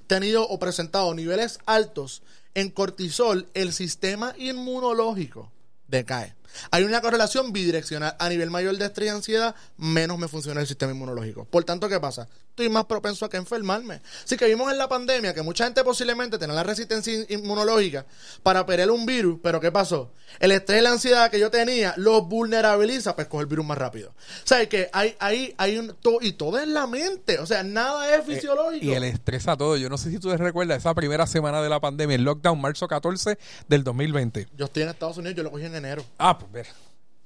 tenido 0.08 0.42
o 0.48 0.58
presentado 0.58 1.14
niveles 1.14 1.60
altos 1.68 2.24
en 2.56 2.72
cortisol, 2.72 3.48
el 3.54 3.74
sistema 3.74 4.34
inmunológico 4.40 5.52
decae. 5.88 6.34
Hay 6.72 6.84
una 6.84 7.02
correlación 7.02 7.52
bidireccional. 7.54 8.16
A 8.20 8.30
nivel 8.30 8.50
mayor 8.50 8.78
de 8.78 8.86
estrés 8.86 9.08
y 9.08 9.10
ansiedad, 9.10 9.56
menos 9.78 10.18
me 10.18 10.28
funciona 10.28 10.62
el 10.62 10.68
sistema 10.68 10.92
inmunológico. 10.92 11.46
Por 11.46 11.64
tanto, 11.64 11.88
¿qué 11.90 12.00
pasa? 12.00 12.28
Estoy 12.50 12.70
más 12.70 12.86
propenso 12.86 13.26
a 13.26 13.30
que 13.30 13.38
enfermarme. 13.38 14.00
Así 14.24 14.38
que 14.38 14.46
vimos 14.46 14.72
en 14.72 14.78
la 14.78 14.88
pandemia 14.88 15.34
que 15.34 15.42
mucha 15.42 15.64
gente 15.66 15.84
posiblemente 15.84 16.38
tenía 16.38 16.54
la 16.56 16.64
resistencia 16.64 17.12
in- 17.12 17.26
inmunológica 17.30 18.06
para 18.44 18.64
pelear 18.66 18.92
un 18.92 19.06
virus, 19.08 19.40
pero 19.42 19.60
¿qué 19.60 19.72
pasó? 19.72 20.12
El 20.40 20.52
estrés 20.52 20.80
y 20.82 20.84
la 20.84 20.92
ansiedad 20.92 21.32
que 21.32 21.40
yo 21.40 21.50
tenía 21.50 21.94
los 21.98 22.28
vulnerabiliza 22.28 23.14
para 23.16 23.24
escoger 23.24 23.44
el 23.46 23.50
virus 23.50 23.66
más 23.66 23.78
rápido. 23.78 24.10
O 24.10 24.48
sea, 24.48 24.68
que 24.70 24.90
hay, 24.94 25.16
hay, 25.20 25.54
hay 25.58 25.78
un... 25.78 25.96
to- 26.02 26.20
y 26.22 26.34
todo 26.34 26.60
es 26.60 26.68
la 26.68 26.86
mente. 26.88 27.40
O 27.40 27.46
sea, 27.48 27.64
nada 27.64 28.16
es 28.16 28.24
fisiológico. 28.26 28.86
Eh, 28.86 28.90
Y 28.90 28.94
el 28.94 29.04
estrés 29.04 29.48
a 29.48 29.58
todo. 29.58 29.76
Yo 29.78 29.90
no 29.90 29.98
sé 29.98 30.12
si 30.12 30.20
tú 30.20 30.30
te 30.30 30.38
recuerdas 30.38 30.78
esa 30.78 30.94
primera 30.94 31.26
semana 31.28 31.62
de 31.62 31.70
la 31.70 31.80
pandemia, 31.80 32.16
el 32.16 32.24
lockdown, 32.24 32.60
marzo 32.62 32.88
14 32.88 33.38
del 33.68 33.84
2020. 33.84 34.48
Yo 34.58 34.66
estoy 34.66 34.84
en 34.84 34.90
Estados 34.90 35.18
Unidos, 35.18 35.36
yo 35.36 35.44
lo 35.44 35.52
cogí 35.52 35.66
en 35.66 35.76
enero. 35.76 36.06
Ah, 36.20 36.38
ver. 36.52 36.68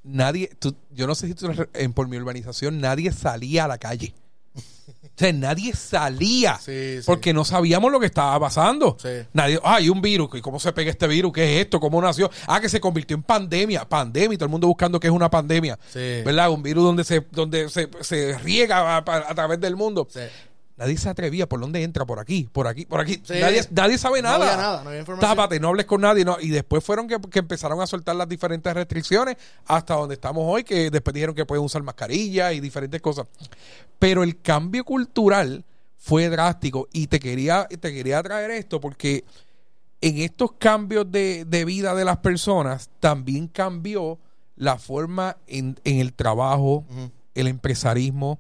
Nadie, 0.04 0.50
tú- 0.60 0.76
yo 0.92 1.06
no 1.08 1.16
sé 1.16 1.28
si 1.28 1.34
tú, 1.36 1.50
en, 1.74 1.94
por 1.94 2.08
mi 2.08 2.18
urbanización, 2.18 2.80
nadie 2.80 3.12
salía 3.12 3.66
a 3.66 3.68
la 3.68 3.78
calle. 3.78 4.14
O 4.88 5.20
sea, 5.20 5.34
nadie 5.34 5.74
salía 5.74 6.58
Sí, 6.60 6.98
sí. 7.00 7.04
porque 7.06 7.34
no 7.34 7.44
sabíamos 7.44 7.92
lo 7.92 8.00
que 8.00 8.06
estaba 8.06 8.40
pasando. 8.40 8.96
Sí. 9.02 9.10
Nadie, 9.34 9.60
ah, 9.64 9.76
hay 9.78 9.90
un 9.90 10.00
virus, 10.00 10.30
¿y 10.36 10.42
cómo 10.42 10.60
se 10.60 10.72
pega 10.74 10.92
este 10.92 11.08
virus? 11.08 11.34
¿Qué 11.34 11.56
es 11.60 11.66
esto? 11.66 11.80
¿Cómo 11.80 12.00
nació? 12.02 12.30
Ah, 12.46 12.62
que 12.62 12.70
se 12.70 12.80
convirtió 12.80 13.18
en 13.18 13.24
pandemia, 13.24 13.90
pandemia, 13.90 14.36
y 14.36 14.38
todo 14.38 14.46
el 14.46 14.52
mundo 14.52 14.68
buscando 14.68 15.00
qué 15.00 15.08
es 15.08 15.14
una 15.14 15.30
pandemia. 15.30 15.78
¿Verdad? 15.94 16.52
Un 16.52 16.62
virus 16.62 16.84
donde 16.84 17.04
se, 17.04 17.26
donde 17.32 17.68
se, 17.70 17.90
se 18.02 18.38
riega 18.38 18.78
a, 18.78 18.98
a- 18.98 19.32
a 19.32 19.36
través 19.36 19.60
del 19.60 19.76
mundo. 19.76 20.08
Nadie 20.78 20.98
se 20.98 21.10
atrevía. 21.10 21.50
¿Por 21.50 21.60
dónde 21.60 21.82
entra? 21.84 22.06
Por 22.06 22.20
aquí, 22.20 22.48
por 22.52 22.68
aquí, 22.68 22.86
por 22.86 23.02
aquí. 23.02 23.16
Sí. 23.24 23.34
Nadie, 23.42 23.62
nadie 23.72 23.98
sabe 23.98 24.22
No 24.22 24.30
nada. 24.30 24.46
había 24.54 24.58
nada, 24.58 24.84
no 24.84 24.90
había 24.90 25.00
información. 25.02 25.32
Tápate, 25.36 25.60
no 25.60 25.70
hables 25.70 25.86
con 25.88 26.02
nadie. 26.02 26.24
No. 26.24 26.38
Y 26.40 26.50
después 26.50 26.84
fueron 26.84 27.08
que, 27.08 27.18
que 27.32 27.40
empezaron 27.40 27.82
a 27.82 27.88
soltar 27.88 28.16
las 28.16 28.30
diferentes 28.30 28.72
restricciones 28.74 29.38
hasta 29.66 29.96
donde 29.96 30.14
estamos 30.16 30.44
hoy, 30.46 30.64
que 30.64 30.92
después 30.92 31.14
dijeron 31.14 31.34
que 31.36 31.46
pueden 31.46 31.66
usar 31.66 31.82
mascarilla 31.84 32.54
y 32.54 32.60
diferentes 32.60 33.02
cosas. 33.02 33.26
Pero 34.00 34.22
el 34.24 34.40
cambio 34.42 34.84
cultural 34.86 35.66
fue 35.98 36.30
drástico 36.30 36.88
y 36.94 37.08
te 37.08 37.20
quería, 37.20 37.68
te 37.68 37.92
quería 37.94 38.22
traer 38.22 38.52
esto 38.52 38.80
porque 38.80 39.26
en 40.00 40.20
estos 40.20 40.52
cambios 40.54 41.12
de, 41.12 41.44
de 41.46 41.66
vida 41.66 41.96
de 41.96 42.06
las 42.06 42.18
personas 42.18 42.90
también 43.00 43.48
cambió 43.48 44.20
la 44.56 44.78
forma 44.78 45.38
en, 45.48 45.80
en 45.84 45.98
el 46.00 46.14
trabajo, 46.14 46.86
el 47.34 47.48
empresarismo, 47.48 48.40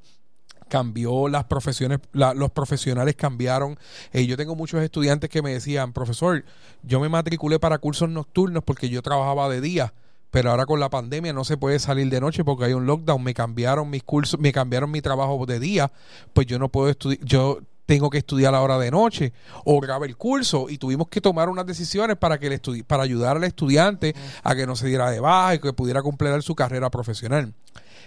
cambió 0.68 1.28
las 1.28 1.45
profesiones, 1.45 1.99
la- 2.13 2.34
los 2.34 2.51
profesionales 2.51 3.15
cambiaron. 3.15 3.78
Eh, 4.13 4.26
yo 4.26 4.38
tengo 4.38 4.55
muchos 4.55 4.82
estudiantes 4.84 5.30
que 5.30 5.41
me 5.41 5.53
decían, 5.53 5.93
profesor, 5.93 6.43
yo 6.84 6.99
me 6.99 7.09
matriculé 7.09 7.59
para 7.59 7.78
cursos 7.78 8.09
nocturnos 8.09 8.63
porque 8.63 8.89
yo 8.89 9.01
trabajaba 9.01 9.49
de 9.49 9.61
día. 9.61 9.93
Pero 10.30 10.51
ahora 10.51 10.65
con 10.65 10.80
la 10.82 10.89
pandemia 10.89 11.32
no 11.32 11.45
se 11.45 11.55
puede 11.55 11.80
salir 11.80 12.09
de 12.09 12.20
noche 12.20 12.43
porque 12.43 12.65
hay 12.65 12.74
un 12.74 12.86
lockdown. 12.86 13.24
Me 13.24 13.34
cambiaron 13.34 13.89
mis 13.89 14.03
cursos, 14.03 14.39
me 14.39 14.51
cambiaron 14.51 14.91
mi 14.91 15.01
trabajo 15.01 15.45
de 15.45 15.59
día. 15.59 15.91
Pues 16.34 16.45
yo 16.47 16.59
no 16.59 16.68
puedo 16.70 16.89
estudiar, 16.89 17.24
yo 17.24 17.59
tengo 17.86 18.09
que 18.09 18.18
estudiar 18.18 18.49
a 18.53 18.57
la 18.57 18.61
hora 18.61 18.78
de 18.78 18.91
noche 18.91 19.32
o 19.63 19.80
graba 19.80 20.05
el 20.05 20.18
curso 20.18 20.68
y 20.70 20.78
tuvimos 20.78 21.07
que 21.07 21.22
tomar 21.22 21.47
unas 21.47 21.65
decisiones 21.65 22.18
para 22.18 22.38
que 22.38 22.47
el 22.47 22.61
estudi- 22.61 22.84
para 22.84 23.03
ayudar 23.03 23.38
al 23.38 23.45
estudiante 23.45 24.13
a 24.43 24.53
que 24.53 24.68
no 24.68 24.76
se 24.76 24.88
diera 24.88 25.09
de 25.09 25.22
baja 25.22 25.55
y 25.55 25.59
que 25.59 25.72
pudiera 25.72 26.01
completar 26.03 26.43
su 26.43 26.53
carrera 26.53 26.89
profesional. 26.89 27.53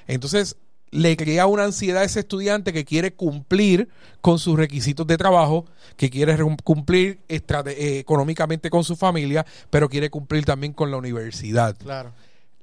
Entonces, 0.07 0.57
le 0.91 1.17
crea 1.17 1.47
una 1.47 1.65
ansiedad 1.65 2.03
a 2.03 2.05
ese 2.05 2.21
estudiante 2.21 2.73
que 2.73 2.85
quiere 2.85 3.13
cumplir 3.13 3.89
con 4.21 4.39
sus 4.39 4.57
requisitos 4.57 5.07
de 5.07 5.17
trabajo, 5.17 5.67
que 5.97 6.11
quiere 6.11 6.37
cumplir 6.65 7.21
eh, 7.29 7.99
económicamente 7.99 8.71
con 8.71 8.83
su 8.85 8.97
familia, 8.97 9.47
pero 9.71 9.89
quiere 9.89 10.11
cumplir 10.11 10.45
también 10.45 10.73
con 10.73 10.91
la 10.91 10.97
universidad. 10.97 11.77
Claro. 11.77 12.13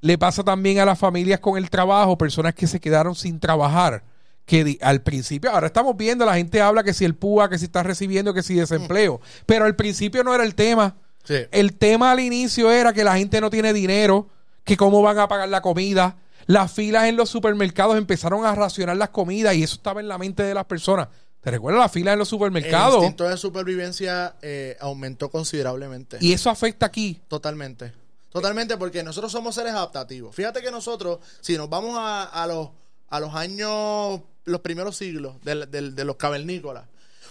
Le 0.01 0.17
pasa 0.17 0.43
también 0.43 0.79
a 0.79 0.85
las 0.85 0.99
familias 0.99 1.39
con 1.39 1.57
el 1.57 1.69
trabajo, 1.69 2.17
personas 2.17 2.53
que 2.53 2.67
se 2.67 2.79
quedaron 2.79 3.15
sin 3.15 3.39
trabajar. 3.39 4.03
Que 4.45 4.77
al 4.81 5.01
principio, 5.01 5.51
ahora 5.51 5.67
estamos 5.67 5.97
viendo, 5.97 6.25
la 6.25 6.35
gente 6.35 6.61
habla 6.61 6.83
que 6.83 6.93
si 6.93 7.03
el 7.03 7.15
PUA, 7.15 7.49
que 7.49 7.57
si 7.57 7.65
está 7.65 7.83
recibiendo, 7.83 8.33
que 8.33 8.43
si 8.43 8.55
desempleo. 8.55 9.19
Pero 9.45 9.65
al 9.65 9.75
principio 9.75 10.23
no 10.23 10.33
era 10.33 10.45
el 10.45 10.55
tema. 10.55 10.95
Sí. 11.23 11.35
El 11.51 11.73
tema 11.73 12.11
al 12.11 12.21
inicio 12.21 12.71
era 12.71 12.93
que 12.93 13.03
la 13.03 13.17
gente 13.17 13.41
no 13.41 13.49
tiene 13.49 13.73
dinero, 13.73 14.29
que 14.63 14.77
cómo 14.77 15.01
van 15.01 15.19
a 15.19 15.27
pagar 15.27 15.49
la 15.49 15.61
comida. 15.61 16.15
Las 16.47 16.71
filas 16.71 17.05
en 17.05 17.15
los 17.15 17.29
supermercados 17.29 17.97
empezaron 17.97 18.45
a 18.45 18.55
racionar 18.55 18.97
las 18.97 19.09
comidas 19.09 19.53
y 19.55 19.63
eso 19.63 19.75
estaba 19.75 19.99
en 19.99 20.07
la 20.07 20.17
mente 20.17 20.43
de 20.43 20.53
las 20.53 20.65
personas. 20.65 21.09
¿Te 21.41 21.51
recuerdas 21.51 21.81
las 21.81 21.91
filas 21.91 22.13
en 22.13 22.19
los 22.19 22.27
El 22.27 22.29
supermercados? 22.31 22.95
instinto 23.03 23.23
de 23.25 23.37
supervivencia 23.37 24.35
eh, 24.41 24.75
aumentó 24.79 25.29
considerablemente. 25.29 26.17
Y 26.19 26.33
eso 26.33 26.49
afecta 26.49 26.85
aquí. 26.85 27.21
Totalmente. 27.27 27.93
Totalmente, 28.31 28.77
porque 28.77 29.03
nosotros 29.03 29.31
somos 29.31 29.55
seres 29.55 29.73
adaptativos. 29.73 30.35
Fíjate 30.35 30.61
que 30.61 30.71
nosotros, 30.71 31.19
si 31.41 31.57
nos 31.57 31.69
vamos 31.69 31.97
a, 31.97 32.23
a 32.23 32.47
los, 32.47 32.69
a 33.09 33.19
los 33.19 33.33
años, 33.35 34.21
los 34.45 34.61
primeros 34.61 34.97
siglos 34.97 35.35
de 35.43 36.03
los 36.05 36.15
cavernícolas, 36.17 36.85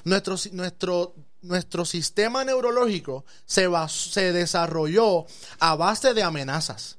nuestro, 0.04 0.36
nuestro, 0.52 1.14
nuestro 1.42 1.84
sistema 1.84 2.44
neurológico 2.44 3.24
se, 3.44 3.68
bas- 3.68 4.10
se 4.12 4.32
desarrolló 4.32 5.26
a 5.58 5.74
base 5.76 6.14
de 6.14 6.22
amenazas. 6.22 6.96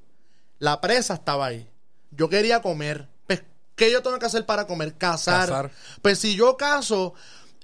La 0.60 0.80
presa 0.82 1.16
estaba 1.16 1.48
ahí. 1.48 1.68
Yo 2.12 2.30
quería 2.30 2.62
comer. 2.62 3.08
Pues, 3.28 3.44
¿Qué 3.76 3.92
yo 3.92 4.02
tengo 4.02 4.18
que 4.20 4.26
hacer 4.26 4.46
para 4.46 4.66
comer? 4.68 4.96
Cazar. 4.98 5.48
Cazar. 5.48 5.72
Pues 6.02 6.20
si 6.20 6.36
yo 6.36 6.58
cazo 6.58 7.14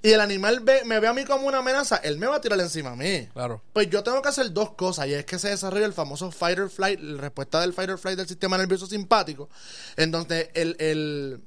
y 0.02 0.12
el 0.12 0.20
animal 0.20 0.60
ve- 0.60 0.84
me 0.86 1.00
ve 1.00 1.08
a 1.08 1.14
mí 1.14 1.24
como 1.24 1.48
una 1.48 1.60
amenaza, 1.60 1.96
él 1.98 2.18
me 2.18 2.28
va 2.28 2.36
a 2.36 2.42
tirar 2.42 2.60
encima 2.60 2.92
a 2.92 2.96
mí. 2.96 3.28
Claro. 3.34 3.62
Pues 3.72 3.90
yo 3.90 4.04
tengo 4.04 4.22
que 4.22 4.30
hacer 4.30 4.52
dos 4.52 4.74
cosas 4.74 5.08
y 5.08 5.14
es 5.14 5.26
que 5.26 5.40
se 5.40 5.50
desarrolla 5.50 5.86
el 5.86 5.94
famoso 5.94 6.30
fight 6.32 6.60
or 6.60 6.70
flight, 6.70 7.00
la 7.00 7.22
respuesta 7.22 7.62
del 7.62 7.74
fight 7.74 7.90
or 7.90 7.98
flight 7.98 8.18
del 8.18 8.28
sistema 8.28 8.58
nervioso 8.58 8.86
simpático, 8.86 9.50
en 9.96 10.12
donde 10.12 10.52
el, 10.54 10.76
el 10.80 11.42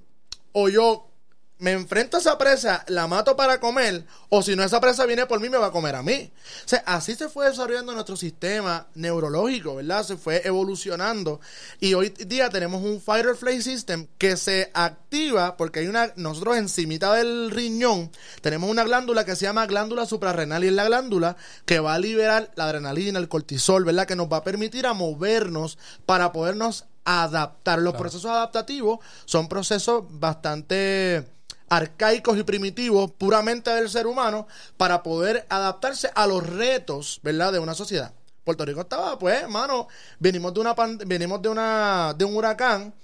o 0.53 0.69
yo 0.71 1.11
me 1.59 1.73
enfrento 1.73 2.17
a 2.17 2.21
esa 2.21 2.37
presa, 2.37 2.85
la 2.89 3.07
mato 3.07 3.37
para 3.37 3.61
comer, 3.61 4.05
o 4.29 4.43
si 4.43 4.55
no 4.57 4.63
esa 4.63 4.81
presa 4.81 5.07
viene 5.07 5.27
por 5.27 5.41
mí, 5.41 5.49
me 5.49 5.59
va 5.59 5.67
a 5.67 5.73
comer 5.73 5.95
a 5.95 6.03
mí. 6.03 6.31
O 6.65 6.69
sea, 6.69 6.83
así 6.87 7.15
se 7.15 7.29
fue 7.29 7.49
desarrollando 7.49 7.93
nuestro 7.93 8.17
sistema 8.17 8.87
neurológico, 8.95 9.77
¿verdad? 9.77 10.05
Se 10.05 10.17
fue 10.17 10.43
evolucionando 10.45 11.41
y 11.81 11.95
hoy 11.95 12.11
día 12.11 12.51
tenemos 12.51 12.83
un 12.83 13.01
fight 13.01 13.27
or 13.27 13.37
flight 13.37 13.63
system 13.63 14.07
que 14.19 14.37
se 14.37 14.71
activa 14.75 15.57
porque 15.57 15.81
hay 15.81 15.89
una, 15.89 16.13
nosotros 16.17 16.57
encimita 16.57 17.15
del 17.15 17.51
riñón 17.51 18.11
tenemos 18.41 18.71
una 18.71 18.85
glándula 18.85 19.25
que 19.25 19.37
se 19.37 19.47
llama 19.47 19.67
glándula 19.67 20.07
suprarrenal 20.07 20.65
y 20.65 20.69
es 20.69 20.73
la 20.73 20.85
glándula 20.85 21.37
que 21.65 21.81
va 21.81 21.95
a 21.95 21.99
liberar 21.99 22.51
la 22.55 22.65
adrenalina, 22.65 23.19
el 23.19 23.29
cortisol, 23.29 23.85
¿verdad? 23.85 24.07
Que 24.07 24.17
nos 24.17 24.31
va 24.31 24.39
a 24.39 24.45
permitir 24.45 24.87
a 24.87 24.93
movernos 24.93 25.79
para 26.05 26.33
podernos 26.33 26.85
adaptar. 27.05 27.79
Los 27.81 27.95
procesos 27.95 28.31
adaptativos 28.31 29.01
son 29.25 29.49
procesos 29.49 30.05
bastante 30.09 31.36
arcaicos 31.69 32.39
y 32.39 32.43
primitivos 32.43 33.11
puramente 33.13 33.71
del 33.71 33.89
ser 33.91 34.07
humano 34.07 34.47
para 34.77 35.03
poder 35.03 35.47
adaptarse 35.49 36.11
a 36.15 36.27
los 36.27 36.47
retos, 36.47 37.21
¿verdad? 37.23 37.53
De 37.53 37.59
una 37.59 37.75
sociedad. 37.75 38.13
Puerto 38.45 38.65
Rico 38.65 38.81
estaba, 38.83 39.19
pues, 39.19 39.43
hermano, 39.43 39.89
venimos 40.21 40.55
de 40.55 40.61
una 40.61 40.75
venimos 41.05 41.43
de 41.43 41.49
una 41.49 42.15
de 42.17 42.25
un 42.25 42.37
huracán 42.37 42.95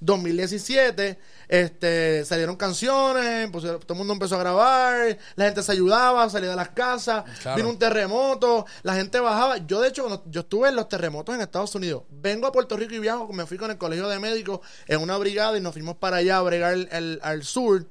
2017, 0.00 1.18
este, 1.48 2.24
salieron 2.24 2.56
canciones, 2.56 3.48
pues, 3.50 3.64
todo 3.64 3.80
el 3.90 3.94
mundo 3.96 4.12
empezó 4.12 4.36
a 4.36 4.40
grabar, 4.40 5.18
la 5.36 5.44
gente 5.46 5.62
se 5.62 5.72
ayudaba, 5.72 6.28
salía 6.30 6.50
de 6.50 6.56
las 6.56 6.70
casas, 6.70 7.24
Claro. 7.42 7.56
vino 7.56 7.68
un 7.68 7.78
terremoto, 7.78 8.66
la 8.82 8.94
gente 8.94 9.20
bajaba. 9.20 9.58
Yo, 9.58 9.80
de 9.80 9.88
hecho, 9.88 10.02
cuando 10.04 10.24
yo 10.30 10.40
estuve 10.40 10.68
en 10.68 10.76
los 10.76 10.88
terremotos 10.88 11.34
en 11.34 11.40
Estados 11.40 11.74
Unidos, 11.74 12.02
vengo 12.10 12.46
a 12.46 12.52
Puerto 12.52 12.76
Rico 12.76 12.94
y 12.94 12.98
viajo, 12.98 13.30
me 13.32 13.46
fui 13.46 13.58
con 13.58 13.70
el 13.70 13.78
colegio 13.78 14.08
de 14.08 14.18
médicos 14.18 14.60
en 14.86 15.00
una 15.00 15.16
brigada 15.18 15.56
y 15.56 15.60
nos 15.60 15.72
fuimos 15.72 15.96
para 15.96 16.18
allá 16.18 16.38
a 16.38 16.42
bregar 16.42 16.72
el- 16.72 16.88
el- 16.92 17.20
al 17.22 17.44
sur. 17.44 17.86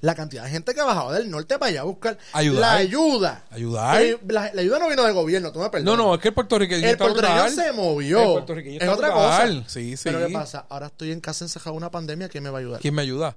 La 0.00 0.14
cantidad 0.14 0.44
de 0.44 0.50
gente 0.50 0.74
que 0.74 0.80
bajaba 0.82 1.12
del 1.14 1.30
norte 1.30 1.58
para 1.58 1.70
allá 1.70 1.80
a 1.82 1.84
buscar 1.84 2.18
Ayudar. 2.32 2.60
la 2.60 2.72
ayuda. 2.74 3.44
Ayudar. 3.50 4.02
Eh, 4.02 4.18
La, 4.28 4.50
la 4.52 4.60
ayuda 4.62 4.78
no 4.78 4.88
vino 4.88 5.02
del 5.04 5.12
gobierno, 5.14 5.52
tú 5.52 5.58
me 5.58 5.66
No, 5.66 5.70
perdonas. 5.70 5.96
no, 5.98 6.14
es 6.14 6.20
que 6.20 6.28
el 6.28 6.34
puertorriqueño 6.34 6.84
El 6.84 6.92
está 6.92 7.04
puertorriqueño 7.04 7.50
se 7.50 7.72
movió. 7.72 8.18
El 8.38 8.78
es 8.80 8.88
otra 8.88 9.08
brutal. 9.10 9.56
cosa. 9.62 9.68
Sí, 9.68 9.96
sí. 9.96 10.02
Pero 10.04 10.26
¿qué 10.26 10.32
pasa? 10.32 10.66
Ahora 10.68 10.86
estoy 10.86 11.12
en 11.12 11.20
casa 11.20 11.44
encejado 11.44 11.76
una 11.76 11.90
pandemia, 11.90 12.28
¿quién 12.28 12.44
me 12.44 12.50
va 12.50 12.58
a 12.58 12.60
ayudar? 12.60 12.80
¿Quién 12.80 12.94
me 12.94 13.02
ayuda? 13.02 13.36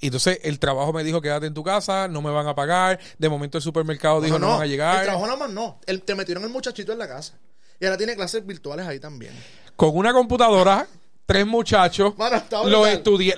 Y 0.00 0.06
entonces 0.06 0.38
el 0.42 0.58
trabajo 0.58 0.92
me 0.92 1.02
dijo 1.04 1.20
quédate 1.22 1.46
en 1.46 1.54
tu 1.54 1.62
casa, 1.62 2.08
no 2.08 2.20
me 2.20 2.30
van 2.30 2.46
a 2.46 2.54
pagar. 2.54 2.98
De 3.18 3.28
momento 3.28 3.58
el 3.58 3.62
supermercado 3.62 4.20
dijo 4.20 4.38
no, 4.38 4.48
van 4.50 4.62
a 4.62 4.66
llegar. 4.66 4.98
El 4.98 5.04
trabajo 5.04 5.26
nada 5.26 5.38
más 5.38 5.50
no. 5.50 5.78
El- 5.86 6.02
te 6.02 6.14
metieron 6.14 6.44
el 6.44 6.50
muchachito 6.50 6.92
en 6.92 6.98
la 6.98 7.08
casa. 7.08 7.34
Y 7.80 7.84
ahora 7.86 7.96
tiene 7.96 8.14
clases 8.14 8.44
virtuales 8.46 8.86
ahí 8.86 8.98
también. 9.00 9.32
Con 9.76 9.96
una 9.96 10.12
computadora, 10.12 10.86
tres 11.26 11.46
muchachos. 11.46 12.14
Mano, 12.18 12.42
los, 12.66 12.88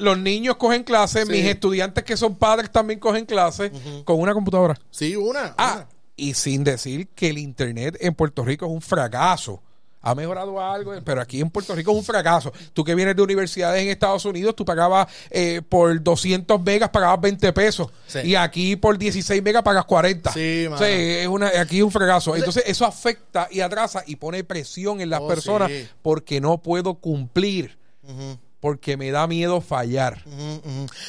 los 0.01 0.19
niños 0.19 0.57
cogen 0.57 0.83
clases, 0.85 1.27
Sí. 1.27 1.33
mis 1.33 1.45
estudiantes 1.45 2.05
que 2.05 2.17
son 2.17 2.37
padres 2.37 2.71
también 2.71 2.99
cogen 3.01 3.25
clases 3.27 3.71
con 4.05 4.21
una 4.21 4.33
computadora. 4.35 4.75
Sí, 4.91 5.17
una. 5.17 5.55
Ah, 5.59 5.75
una. 5.77 5.89
y 6.17 6.35
sin 6.35 6.65
decir 6.65 7.09
que 7.09 7.29
el 7.31 7.39
internet 7.39 7.97
en 8.01 8.15
Puerto 8.15 8.45
Rico 8.45 8.67
es 8.67 8.73
un 8.73 8.81
fracaso. 8.83 9.63
Ha 10.09 10.15
mejorado 10.15 10.61
algo, 10.63 10.95
pero 11.05 11.21
aquí 11.21 11.41
en 11.41 11.51
Puerto 11.51 11.75
Rico 11.75 11.91
es 11.91 11.97
un 11.99 12.05
fracaso. 12.05 12.53
Tú 12.73 12.85
que 12.85 12.95
vienes 12.95 13.17
de 13.17 13.23
universidades 13.23 13.83
en 13.83 13.89
Estados 13.89 14.25
Unidos, 14.25 14.55
tú 14.55 14.65
pagabas 14.65 15.09
eh, 15.31 15.63
por 15.69 16.01
200 16.01 16.63
megas, 16.63 16.91
pagabas 16.91 17.21
20 17.21 17.53
pesos. 17.53 17.89
Sí. 18.07 18.21
Y 18.25 18.35
aquí 18.37 18.77
por 18.77 18.97
16 18.97 19.43
megas 19.43 19.63
pagas 19.65 19.85
40. 19.85 20.33
Sí, 20.33 20.67
O 20.71 20.79
sea, 20.79 20.89
es 20.89 21.27
una, 21.27 21.49
aquí 21.61 21.79
es 21.79 21.83
un 21.83 21.91
fracaso. 21.91 22.37
Entonces 22.37 22.63
eso 22.67 22.85
afecta 22.87 23.49
y 23.51 23.61
atrasa 23.61 24.05
y 24.07 24.15
pone 24.17 24.45
presión 24.45 25.01
en 25.01 25.11
las 25.11 25.21
Oh, 25.21 25.29
personas 25.29 25.71
sí. 25.71 25.89
porque 26.03 26.41
no 26.41 26.59
puedo 26.59 26.95
cumplir, 26.95 27.77
porque 28.61 28.97
me 28.97 29.11
da 29.11 29.27
miedo 29.27 29.61
fallar. 29.61 30.23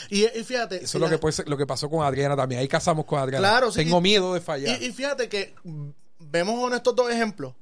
Y, 0.10 0.26
y 0.26 0.44
fíjate. 0.44 0.84
Eso 0.84 0.98
es 0.98 1.02
lo 1.12 1.20
que, 1.20 1.44
lo 1.50 1.58
que 1.58 1.68
pasó 1.68 1.90
con 1.90 2.04
Adriana 2.04 2.36
también. 2.36 2.62
Ahí 2.62 2.68
casamos 2.68 3.06
con 3.06 3.20
Adriana. 3.20 3.48
Claro. 3.48 3.72
Tengo 3.72 4.02
miedo 4.02 4.34
de 4.34 4.42
fallar. 4.42 4.82
Y, 4.82 4.86
y 4.88 4.92
fíjate 4.92 5.30
que 5.30 5.54
mm, 5.64 5.90
vemos 6.20 6.68
en 6.72 6.78
estos 6.78 6.96
dos 6.96 7.12
ejemplos 7.12 7.54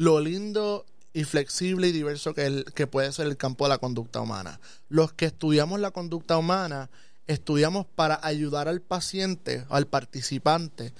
lo 0.00 0.18
lindo 0.18 0.86
y 1.12 1.24
flexible 1.24 1.88
y 1.88 1.92
diverso 1.92 2.32
que, 2.32 2.46
el, 2.46 2.64
que 2.74 2.86
puede 2.86 3.12
ser 3.12 3.26
el 3.26 3.36
campo 3.36 3.66
de 3.66 3.68
la 3.68 3.76
conducta 3.76 4.22
humana. 4.22 4.58
Los 4.88 5.12
que 5.12 5.26
estudiamos 5.26 5.78
la 5.78 5.90
conducta 5.90 6.38
humana, 6.38 6.88
estudiamos 7.26 7.84
para 7.84 8.18
ayudar 8.22 8.66
al 8.66 8.80
paciente, 8.80 9.66
al 9.68 9.86
participante, 9.86 10.94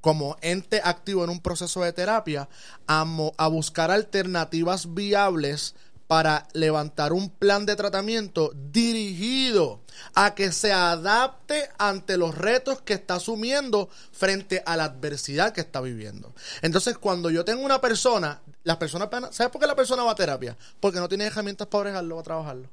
como 0.00 0.38
ente 0.40 0.80
activo 0.82 1.22
en 1.22 1.28
un 1.28 1.40
proceso 1.40 1.82
de 1.82 1.92
terapia, 1.92 2.48
a, 2.86 3.04
mo- 3.04 3.34
a 3.36 3.46
buscar 3.48 3.90
alternativas 3.90 4.94
viables 4.94 5.74
para 6.06 6.46
levantar 6.52 7.12
un 7.12 7.30
plan 7.30 7.66
de 7.66 7.76
tratamiento 7.76 8.52
dirigido 8.54 9.80
a 10.14 10.34
que 10.34 10.52
se 10.52 10.72
adapte 10.72 11.68
ante 11.78 12.16
los 12.16 12.36
retos 12.36 12.80
que 12.82 12.94
está 12.94 13.14
asumiendo 13.14 13.88
frente 14.12 14.62
a 14.66 14.76
la 14.76 14.84
adversidad 14.84 15.52
que 15.52 15.60
está 15.60 15.80
viviendo. 15.80 16.34
Entonces, 16.62 16.98
cuando 16.98 17.30
yo 17.30 17.44
tengo 17.44 17.64
una 17.64 17.80
persona, 17.80 18.40
las 18.64 18.76
personas, 18.76 19.08
¿sabes 19.30 19.50
por 19.50 19.60
qué 19.60 19.66
la 19.66 19.76
persona 19.76 20.02
va 20.02 20.12
a 20.12 20.16
terapia? 20.16 20.56
Porque 20.80 20.98
no 20.98 21.08
tiene 21.08 21.24
herramientas 21.24 21.66
para 21.68 21.84
bregarlo, 21.84 22.16
para 22.16 22.24
trabajarlo. 22.24 22.68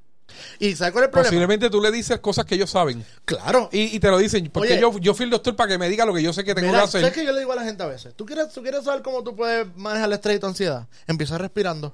¿Y 0.60 0.76
sabes 0.76 0.94
cuál 0.94 1.04
es 1.04 1.08
el 1.08 1.12
problema? 1.12 1.30
Posiblemente 1.30 1.70
tú 1.70 1.82
le 1.82 1.92
dices 1.92 2.20
cosas 2.20 2.46
que 2.46 2.56
ellos 2.56 2.70
saben. 2.70 3.06
Claro. 3.26 3.70
Y, 3.72 3.96
y 3.96 4.00
te 4.00 4.10
lo 4.10 4.18
dicen. 4.18 4.50
Porque 4.50 4.74
Oye. 4.74 4.82
yo, 4.82 4.98
yo 5.00 5.14
fui 5.14 5.26
el 5.26 5.30
doctor 5.30 5.56
para 5.56 5.70
que 5.70 5.78
me 5.78 5.90
diga 5.90 6.06
lo 6.06 6.14
que 6.14 6.24
yo 6.24 6.32
sé 6.34 6.44
que 6.44 6.56
tengo 6.56 6.68
Mira, 6.68 6.80
que 6.80 6.86
hacer. 6.86 7.02
¿sabes 7.02 7.14
que 7.14 7.26
yo 7.26 7.32
le 7.32 7.40
digo 7.40 7.52
a 7.52 7.56
la 7.56 7.64
gente 7.64 7.84
a 7.84 7.88
veces? 7.88 8.14
¿Tú 8.16 8.26
quieres, 8.26 8.50
¿Tú 8.54 8.62
quieres 8.62 8.84
saber 8.84 9.02
cómo 9.02 9.24
tú 9.24 9.36
puedes 9.36 9.68
manejar 9.76 10.08
el 10.08 10.14
estrés 10.14 10.38
y 10.38 10.40
tu 10.40 10.48
ansiedad? 10.48 10.88
Empieza 11.08 11.38
respirando. 11.38 11.94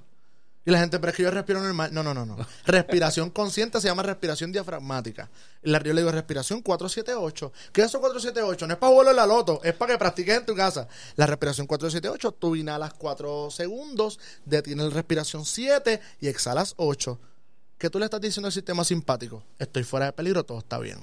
Y 0.68 0.72
la 0.72 0.80
gente, 0.80 1.00
pero 1.00 1.12
es 1.12 1.16
que 1.16 1.24
yo 1.24 1.32
respiro 1.32 1.62
normal. 1.64 1.94
No, 1.94 2.04
no, 2.04 2.14
no, 2.14 2.26
no. 2.26 2.36
Respiración 2.66 3.30
consciente 3.30 3.80
se 3.80 3.88
llama 3.88 4.04
respiración 4.04 4.52
diafragmática. 4.52 5.30
La- 5.62 5.82
yo 5.82 5.94
le 5.94 6.02
digo 6.02 6.12
respiración 6.12 6.62
478. 6.62 7.54
¿Qué 7.72 7.82
es 7.82 7.88
eso 7.88 8.02
478? 8.02 8.68
No 8.68 8.74
es 8.74 8.78
para 8.78 8.92
jugarlo 8.92 9.12
en 9.12 9.16
la 9.16 9.26
loto, 9.26 9.62
es 9.64 9.74
para 9.74 9.94
que 9.94 9.98
practiques 9.98 10.36
en 10.38 10.46
tu 10.46 10.54
casa. 10.56 10.90
La 11.16 11.26
respiración 11.26 11.68
478, 11.68 12.34
tú 12.34 12.58
inhalas 12.58 12.94
4 12.96 13.50
segundos, 13.50 14.20
detienes 14.44 14.88
la 14.88 14.94
respiración 14.94 15.46
7 15.46 16.02
y 16.20 16.28
exhalas 16.28 16.74
8. 16.76 17.18
¿Qué 17.78 17.90
tú 17.90 17.98
le 17.98 18.04
estás 18.06 18.20
diciendo 18.20 18.48
al 18.48 18.52
sistema 18.54 18.84
simpático? 18.84 19.44
Estoy 19.60 19.86
fuera 19.86 20.08
de 20.08 20.12
peligro, 20.12 20.44
todo 20.44 20.60
está 20.60 20.80
bien. 20.80 21.00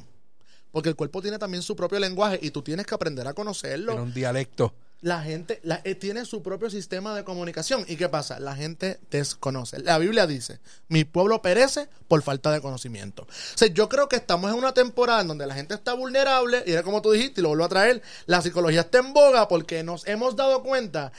Porque 0.72 0.90
el 0.90 0.94
cuerpo 0.96 1.22
tiene 1.22 1.38
también 1.38 1.62
su 1.62 1.74
propio 1.74 1.98
lenguaje 2.00 2.38
y 2.42 2.50
tú 2.50 2.60
tienes 2.60 2.84
que 2.84 2.94
aprender 2.94 3.26
a 3.28 3.32
conocerlo 3.32 3.92
En 3.92 4.00
un 4.00 4.12
dialecto. 4.12 4.74
La 5.04 5.20
gente 5.20 5.60
la- 5.64 5.82
eh, 5.84 5.94
tiene 5.94 6.24
su 6.24 6.42
propio 6.42 6.70
sistema 6.70 7.14
de 7.14 7.24
comunicación. 7.24 7.84
¿Y 7.86 7.96
qué 7.96 8.08
pasa? 8.08 8.40
La 8.40 8.56
gente 8.56 9.00
desconoce. 9.10 9.78
La 9.80 9.98
Biblia 9.98 10.26
dice, 10.26 10.60
mi 10.88 11.04
pueblo 11.04 11.42
perece 11.42 11.90
por 12.08 12.22
falta 12.22 12.50
de 12.50 12.62
conocimiento. 12.62 13.24
O 13.24 13.58
sea, 13.58 13.68
yo 13.68 13.90
creo 13.90 14.08
que 14.08 14.16
estamos 14.16 14.50
en 14.50 14.56
una 14.56 14.72
temporada 14.72 15.20
en 15.20 15.28
donde 15.28 15.46
la 15.46 15.54
gente 15.54 15.74
está 15.74 15.92
vulnerable, 15.92 16.64
y 16.66 16.72
era 16.72 16.82
como 16.82 17.02
tú 17.02 17.10
dijiste, 17.12 17.40
y 17.40 17.42
lo 17.42 17.50
vuelvo 17.50 17.66
a 17.66 17.68
traer, 17.68 18.00
la 18.24 18.40
psicología 18.40 18.80
está 18.80 18.98
en 18.98 19.12
boga 19.12 19.46
porque 19.46 19.82
nos 19.82 20.06
hemos 20.08 20.36
dado 20.36 20.62
cuenta. 20.62 21.12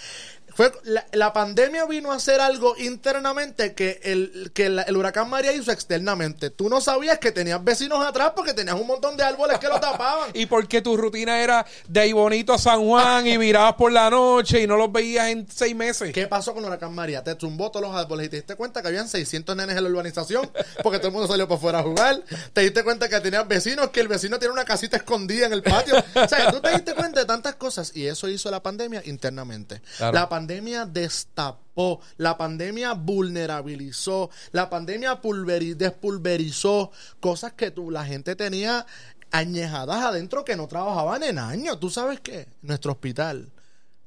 Fue, 0.56 0.72
la, 0.84 1.06
la 1.12 1.34
pandemia 1.34 1.86
vino 1.86 2.12
a 2.12 2.16
hacer 2.16 2.40
algo 2.42 2.76
internamente 2.78 3.74
que, 3.74 4.00
el, 4.04 4.52
que 4.54 4.70
la- 4.70 4.84
el 4.84 4.96
huracán 4.98 5.30
María 5.30 5.52
hizo 5.54 5.72
externamente. 5.72 6.50
Tú 6.50 6.70
no 6.70 6.82
sabías 6.82 7.20
que 7.20 7.32
tenías 7.32 7.64
vecinos 7.64 8.06
atrás 8.06 8.32
porque 8.36 8.54
tenías 8.54 8.76
un 8.80 8.88
montón 8.88 9.18
de 9.18 9.24
árboles 9.24 9.60
que 9.60 9.68
lo 9.68 9.80
tapaban. 9.80 10.30
Y 10.34 10.46
porque 10.48 10.82
tu 10.82 10.98
rutina 10.98 11.40
era 11.42 11.66
de 11.88 12.00
ahí 12.00 12.14
bonito 12.14 12.54
a 12.54 12.58
San 12.58 12.86
Juan 12.86 13.28
y 13.28 13.38
mirabas 13.38 13.74
por 13.76 13.92
la 13.92 14.10
noche 14.10 14.62
y 14.62 14.68
no 14.68 14.78
los 14.78 14.92
veías 14.92 15.28
en 15.28 15.48
seis 15.50 15.76
meses. 15.76 16.14
¿Qué 16.14 16.28
pasó 16.28 16.54
con 16.54 16.64
Huracán 16.66 16.94
María? 16.94 17.24
Te 17.24 17.36
tumbó 17.36 17.70
todos 17.72 17.86
los 17.88 17.96
árboles 17.96 18.28
y 18.28 18.30
te 18.30 18.38
diste 18.38 18.56
cuenta 18.56 18.82
que 18.82 18.88
habían 18.88 19.08
600 19.08 19.56
nenes 19.56 19.76
en 19.78 19.84
la 19.84 19.90
urbanización 19.90 20.50
porque 20.84 21.00
todo 21.00 21.08
el 21.10 21.14
mundo 21.14 21.28
salió 21.28 21.48
para 21.48 21.58
afuera 21.58 21.80
a 21.80 21.84
jugar. 21.84 22.22
Te 22.54 22.62
diste 22.62 22.84
cuenta 22.84 23.10
que 23.10 23.20
tenías 23.20 23.48
vecinos, 23.48 23.90
que 23.90 24.00
el 24.00 24.08
vecino 24.08 24.40
tiene 24.40 24.54
una 24.54 24.66
casita 24.66 24.98
escondida 24.98 25.46
en 25.48 25.54
el 25.54 25.64
patio. 25.64 25.96
O 26.16 26.28
sea, 26.28 26.52
tú 26.52 26.62
te 26.62 26.70
diste 26.72 26.94
cuenta 26.96 27.20
de 27.20 27.26
tantas 27.26 27.56
cosas 27.56 27.92
y 27.96 28.08
eso 28.08 28.28
hizo 28.30 28.50
la 28.52 28.62
pandemia 28.64 29.02
internamente. 29.06 29.82
Claro. 29.98 30.14
La 30.14 30.30
pandemia 30.30 30.45
destapó, 30.48 32.02
la 32.18 32.38
pandemia 32.38 32.94
vulnerabilizó, 32.94 34.30
la 34.52 34.70
pandemia 34.70 35.22
pulveri- 35.22 35.76
despulverizó 35.76 36.92
cosas 37.20 37.54
que 37.54 37.72
tú, 37.72 37.92
la 37.92 38.06
gente 38.06 38.36
tenía 38.36 38.86
añejadas 39.32 40.04
adentro 40.04 40.46
que 40.46 40.56
no 40.56 40.68
trabajaban 40.68 41.24
en 41.24 41.40
años. 41.40 41.80
¿Tú 41.80 41.90
sabes 41.90 42.20
qué? 42.22 42.48
Nuestro 42.62 42.92
hospital 42.94 43.52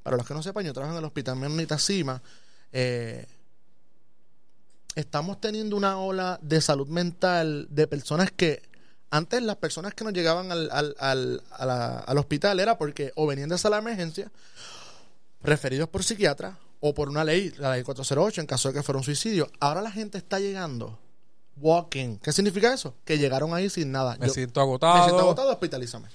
para 0.02 0.16
los 0.16 0.26
que 0.26 0.32
no 0.32 0.42
sepan, 0.42 0.64
yo 0.64 0.72
trabajo 0.72 0.94
en 0.94 1.00
el 1.00 1.04
hospital 1.04 1.36
Menonita 1.36 1.78
Cima. 1.78 2.22
eh, 2.72 3.26
estamos 4.94 5.40
teniendo 5.40 5.76
una 5.76 5.98
ola 5.98 6.38
de 6.42 6.60
salud 6.60 6.88
mental 6.88 7.66
de 7.70 7.86
personas 7.86 8.30
que 8.34 8.62
antes 9.10 9.42
las 9.42 9.56
personas 9.56 9.94
que 9.94 10.04
nos 10.04 10.12
llegaban 10.12 10.50
al, 10.50 10.70
al- 10.70 10.94
al- 10.98 11.42
al 12.06 12.18
hospital 12.18 12.58
era 12.60 12.76
porque 12.78 13.12
o 13.14 13.26
venían 13.26 13.48
de 13.48 13.58
sala 13.58 13.76
de 13.76 13.82
emergencia, 13.82 14.30
referidos 15.42 15.88
por 15.88 16.02
psiquiatra 16.04 16.58
o 16.80 16.94
por 16.94 17.08
una 17.08 17.24
ley, 17.24 17.52
la 17.58 17.72
ley 17.72 17.82
408, 17.82 18.40
en 18.40 18.46
caso 18.46 18.68
de 18.68 18.74
que 18.74 18.82
fuera 18.82 18.98
un 18.98 19.04
suicidio. 19.04 19.50
Ahora 19.60 19.82
la 19.82 19.90
gente 19.90 20.18
está 20.18 20.38
llegando 20.38 20.98
walking. 21.56 22.18
¿Qué 22.18 22.32
significa 22.32 22.72
eso? 22.72 22.94
Que 23.04 23.18
llegaron 23.18 23.52
ahí 23.54 23.68
sin 23.68 23.90
nada. 23.90 24.16
Me 24.20 24.28
Yo- 24.28 24.34
siento 24.34 24.60
agotado. 24.60 24.94
me 24.98 25.02
siento 25.04 25.20
agotado, 25.20 25.50
hospitalízame. 25.50 26.06
O 26.08 26.10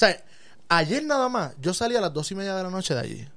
sea, 0.00 0.20
ayer 0.68 1.04
nada 1.04 1.28
más, 1.28 1.52
yo 1.60 1.72
salí 1.74 1.94
a 1.96 2.00
las 2.00 2.12
dos 2.12 2.30
y 2.32 2.34
media 2.34 2.54
de 2.56 2.62
la 2.64 2.70
noche 2.70 2.94
de 2.94 3.00
allí. 3.00 3.28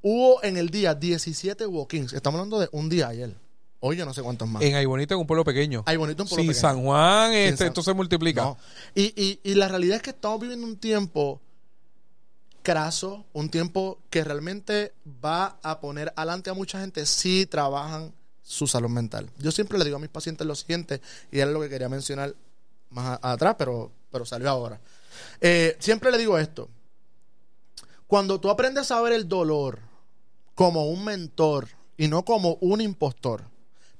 Hubo 0.00 0.42
en 0.44 0.56
el 0.56 0.70
día 0.70 0.94
17 0.94 1.66
walk-ins. 1.66 2.12
Estamos 2.12 2.38
hablando 2.38 2.60
de 2.60 2.68
un 2.72 2.88
día 2.88 3.08
ayer. 3.08 3.34
Hoy 3.80 3.96
yo 3.96 4.04
no 4.04 4.14
sé 4.14 4.22
cuántos 4.22 4.48
más. 4.48 4.62
En 4.62 4.74
Ay 4.76 4.86
Bonito, 4.86 5.14
en 5.14 5.20
un 5.20 5.26
pueblo 5.26 5.44
pequeño. 5.44 5.82
Ay 5.86 5.96
Bonito, 5.96 6.22
un 6.22 6.28
pueblo 6.28 6.42
Sí, 6.42 6.48
pequeño. 6.48 6.60
San 6.60 6.82
Juan, 6.84 7.32
este, 7.32 7.56
San- 7.58 7.66
esto 7.68 7.82
se 7.82 7.92
multiplica. 7.94 8.42
No. 8.42 8.58
Y, 8.94 9.12
y, 9.20 9.40
y 9.42 9.54
la 9.54 9.66
realidad 9.68 9.96
es 9.96 10.02
que 10.02 10.10
estamos 10.10 10.40
viviendo 10.40 10.66
un 10.66 10.76
tiempo 10.76 11.40
craso, 12.68 13.24
un 13.32 13.48
tiempo 13.48 13.98
que 14.10 14.22
realmente 14.22 14.92
va 15.24 15.58
a 15.62 15.80
poner 15.80 16.12
adelante 16.16 16.50
a 16.50 16.52
mucha 16.52 16.78
gente 16.78 17.06
si 17.06 17.46
trabajan 17.46 18.12
su 18.42 18.66
salud 18.66 18.90
mental. 18.90 19.30
Yo 19.38 19.50
siempre 19.52 19.78
le 19.78 19.86
digo 19.86 19.96
a 19.96 20.00
mis 20.00 20.10
pacientes 20.10 20.46
lo 20.46 20.54
siguiente, 20.54 21.00
y 21.32 21.38
era 21.38 21.50
lo 21.50 21.62
que 21.62 21.70
quería 21.70 21.88
mencionar 21.88 22.34
más 22.90 23.20
atrás, 23.22 23.54
pero, 23.58 23.90
pero 24.12 24.26
salió 24.26 24.50
ahora. 24.50 24.78
Eh, 25.40 25.78
siempre 25.80 26.10
le 26.10 26.18
digo 26.18 26.36
esto. 26.36 26.68
Cuando 28.06 28.38
tú 28.38 28.50
aprendes 28.50 28.90
a 28.90 29.00
ver 29.00 29.14
el 29.14 29.26
dolor 29.26 29.78
como 30.54 30.90
un 30.90 31.06
mentor 31.06 31.68
y 31.96 32.08
no 32.08 32.22
como 32.26 32.58
un 32.60 32.82
impostor, 32.82 33.44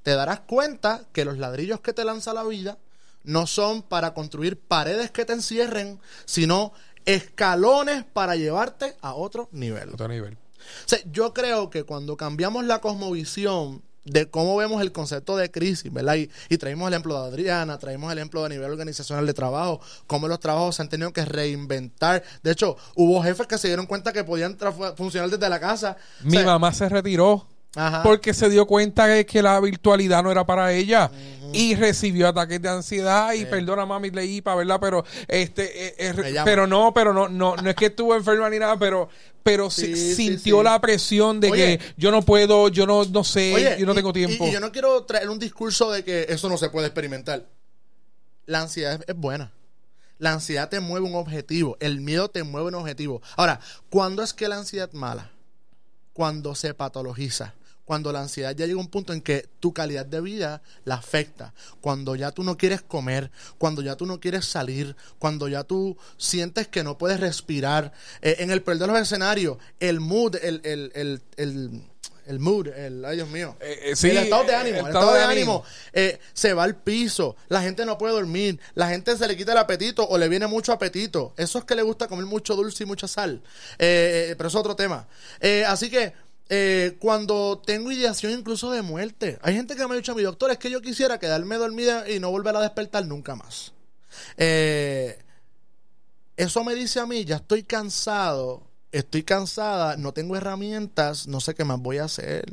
te 0.03 0.11
darás 0.11 0.41
cuenta 0.41 1.05
que 1.11 1.25
los 1.25 1.39
ladrillos 1.39 1.81
que 1.81 1.93
te 1.93 2.05
lanza 2.05 2.35
la 2.35 2.43
vida 2.43 2.77
no 3.23 3.47
son 3.47 3.81
para 3.81 4.13
construir 4.13 4.59
paredes 4.59 5.11
que 5.11 5.25
te 5.25 5.33
encierren, 5.33 5.99
sino 6.25 6.71
escalones 7.05 8.03
para 8.13 8.35
llevarte 8.35 8.95
a 9.01 9.13
otro 9.13 9.49
nivel. 9.51 9.89
Otro 9.93 10.07
nivel. 10.07 10.33
O 10.35 10.89
sea, 10.89 10.99
yo 11.11 11.33
creo 11.33 11.69
que 11.69 11.83
cuando 11.83 12.17
cambiamos 12.17 12.65
la 12.65 12.79
cosmovisión 12.79 13.81
de 14.05 14.29
cómo 14.29 14.55
vemos 14.55 14.81
el 14.81 14.91
concepto 14.91 15.37
de 15.37 15.51
crisis, 15.51 15.91
¿verdad? 15.91 16.15
Y, 16.15 16.29
y 16.49 16.57
traímos 16.57 16.87
el 16.87 16.93
ejemplo 16.93 17.21
de 17.21 17.27
Adriana, 17.27 17.77
traímos 17.77 18.11
el 18.11 18.17
ejemplo 18.17 18.43
de 18.43 18.49
nivel 18.49 18.71
organizacional 18.71 19.25
de 19.25 19.33
trabajo, 19.33 19.81
cómo 20.07 20.27
los 20.27 20.39
trabajos 20.39 20.75
se 20.75 20.81
han 20.81 20.89
tenido 20.89 21.13
que 21.13 21.25
reinventar. 21.25 22.23
De 22.41 22.51
hecho, 22.51 22.77
hubo 22.95 23.21
jefes 23.21 23.47
que 23.47 23.57
se 23.57 23.67
dieron 23.67 23.85
cuenta 23.85 24.13
que 24.13 24.23
podían 24.23 24.57
funcionar 24.95 25.29
desde 25.29 25.49
la 25.49 25.59
casa. 25.59 25.97
O 26.21 26.25
Mi 26.25 26.37
sea, 26.37 26.45
mamá 26.45 26.73
se 26.73 26.89
retiró 26.89 27.45
Ajá. 27.75 28.01
porque 28.01 28.33
se 28.33 28.49
dio 28.49 28.65
cuenta 28.65 29.05
de 29.05 29.25
que 29.27 29.43
la 29.43 29.59
virtualidad 29.59 30.23
no 30.23 30.31
era 30.31 30.43
para 30.45 30.73
ella 30.73 31.11
y 31.53 31.75
recibió 31.75 32.27
ataques 32.27 32.59
de 32.61 32.67
ansiedad 32.69 33.33
y 33.33 33.45
perdona 33.45 33.85
mami 33.85 34.09
leí 34.09 34.41
para 34.41 34.57
verla 34.57 34.79
pero 34.79 35.05
este 35.27 35.87
eh, 35.87 35.95
eh, 35.99 36.41
pero 36.43 36.65
no 36.65 36.91
pero 36.93 37.13
no 37.13 37.27
no 37.29 37.55
no 37.55 37.69
es 37.69 37.75
que 37.75 37.87
estuvo 37.87 38.15
enferma 38.15 38.49
ni 38.49 38.57
nada 38.57 38.77
pero 38.77 39.07
pero 39.43 39.69
Sí, 39.69 39.95
sí- 39.95 40.15
sí, 40.15 40.15
sintió 40.15 40.63
la 40.63 40.79
presión 40.81 41.39
de 41.39 41.51
Oye. 41.51 41.77
que 41.77 41.93
yo 41.95 42.11
no 42.11 42.23
puedo 42.23 42.69
yo 42.69 42.85
no 42.87 43.05
no 43.05 43.23
sé 43.23 43.53
Oye, 43.53 43.77
yo 43.79 43.85
no 43.85 43.93
tengo 43.95 44.13
tiempo 44.13 44.47
Y, 44.47 44.51
yo 44.51 44.59
no 44.59 44.71
quiero 44.71 45.03
traer 45.05 45.29
un 45.29 45.37
discurso 45.39 45.91
de 45.91 46.03
que 46.03 46.25
eso 46.29 46.49
no 46.49 46.57
se 46.57 46.69
puede 46.69 46.87
experimentar. 46.87 47.45
La 48.45 48.61
ansiedad 48.61 48.93
es, 48.95 49.01
es 49.07 49.15
buena. 49.15 49.51
La 50.17 50.33
ansiedad 50.33 50.69
te 50.69 50.79
mueve 50.79 51.05
un 51.05 51.15
objetivo. 51.15 51.77
El 51.79 52.01
miedo 52.01 52.29
te 52.29 52.43
mueve 52.43 52.67
un 52.69 52.75
objetivo. 52.75 53.21
Ahora, 53.37 53.59
¿cuándo 53.89 54.21
es 54.23 54.33
que 54.33 54.47
la 54.49 54.57
ansiedad 54.57 54.89
es 54.89 54.95
mala? 54.95 55.31
Cuando 56.13 56.53
se 56.55 56.73
patologiza. 56.73 57.53
Cuando 57.89 58.13
la 58.13 58.21
ansiedad 58.21 58.55
ya 58.55 58.67
llega 58.67 58.77
a 58.77 58.83
un 58.83 58.87
punto 58.87 59.13
en 59.13 59.21
que 59.21 59.49
tu 59.59 59.73
calidad 59.73 60.05
de 60.05 60.21
vida 60.21 60.61
la 60.85 60.93
afecta. 60.93 61.55
Cuando 61.81 62.13
ya 62.13 62.29
tú 62.29 62.43
no 62.43 62.55
quieres 62.55 62.83
comer. 62.83 63.31
Cuando 63.57 63.81
ya 63.81 63.95
tú 63.95 64.05
no 64.05 64.19
quieres 64.19 64.45
salir. 64.45 64.95
Cuando 65.17 65.47
ya 65.47 65.63
tú 65.63 65.97
sientes 66.15 66.67
que 66.67 66.83
no 66.83 66.99
puedes 66.99 67.19
respirar. 67.19 67.91
Eh, 68.21 68.35
en 68.41 68.51
el 68.51 68.61
peor 68.61 68.77
de 68.77 68.85
los 68.85 68.99
escenarios, 68.99 69.57
el 69.79 70.01
mood, 70.01 70.35
el, 70.35 70.61
el, 70.63 70.91
el, 70.93 71.21
el, 71.37 71.81
el 72.27 72.39
mood, 72.39 72.67
el, 72.67 73.03
ay 73.05 73.15
Dios 73.15 73.29
mío. 73.29 73.57
Eh, 73.59 73.79
eh, 73.85 73.95
sí, 73.95 74.11
el 74.11 74.17
estado 74.17 74.43
de 74.43 74.53
ánimo, 74.53 74.79
el 74.81 74.85
estado 74.85 75.13
de 75.15 75.23
ánimo, 75.23 75.63
eh, 75.91 76.19
se 76.33 76.53
va 76.53 76.65
al 76.65 76.75
piso, 76.75 77.35
la 77.47 77.63
gente 77.63 77.87
no 77.87 77.97
puede 77.97 78.13
dormir, 78.13 78.59
la 78.75 78.87
gente 78.87 79.17
se 79.17 79.27
le 79.27 79.35
quita 79.35 79.53
el 79.53 79.57
apetito 79.57 80.07
o 80.07 80.15
le 80.15 80.29
viene 80.29 80.45
mucho 80.45 80.71
apetito. 80.71 81.33
Eso 81.37 81.57
es 81.57 81.65
que 81.65 81.73
le 81.73 81.81
gusta 81.81 82.07
comer 82.07 82.27
mucho 82.27 82.55
dulce 82.55 82.83
y 82.83 82.85
mucha 82.85 83.07
sal. 83.07 83.41
Eh, 83.79 84.35
pero 84.37 84.47
es 84.47 84.53
otro 84.53 84.75
tema. 84.75 85.07
Así 85.65 85.89
que 85.89 86.28
eh, 86.51 86.97
cuando 86.99 87.61
tengo 87.63 87.91
ideación 87.91 88.33
incluso 88.33 88.71
de 88.71 88.81
muerte, 88.81 89.37
hay 89.43 89.53
gente 89.53 89.75
que 89.75 89.87
me 89.87 89.93
ha 89.93 89.97
dicho 89.97 90.13
a 90.13 90.15
mi 90.15 90.23
doctor, 90.23 90.49
es 90.49 90.57
que 90.57 90.71
yo 90.71 90.81
quisiera 90.81 91.19
quedarme 91.19 91.57
dormida 91.57 92.09
y 92.09 92.19
no 92.19 92.31
volver 92.31 92.55
a 92.55 92.61
despertar 92.61 93.05
nunca 93.05 93.35
más. 93.35 93.73
Eh, 94.35 95.19
eso 96.35 96.63
me 96.63 96.73
dice 96.73 96.99
a 96.99 97.05
mí, 97.05 97.23
ya 97.23 97.35
estoy 97.35 97.61
cansado, 97.61 98.63
estoy 98.91 99.21
cansada, 99.21 99.95
no 99.97 100.11
tengo 100.11 100.35
herramientas, 100.35 101.27
no 101.27 101.39
sé 101.39 101.53
qué 101.53 101.63
más 101.63 101.79
voy 101.79 101.99
a 101.99 102.05
hacer. 102.05 102.51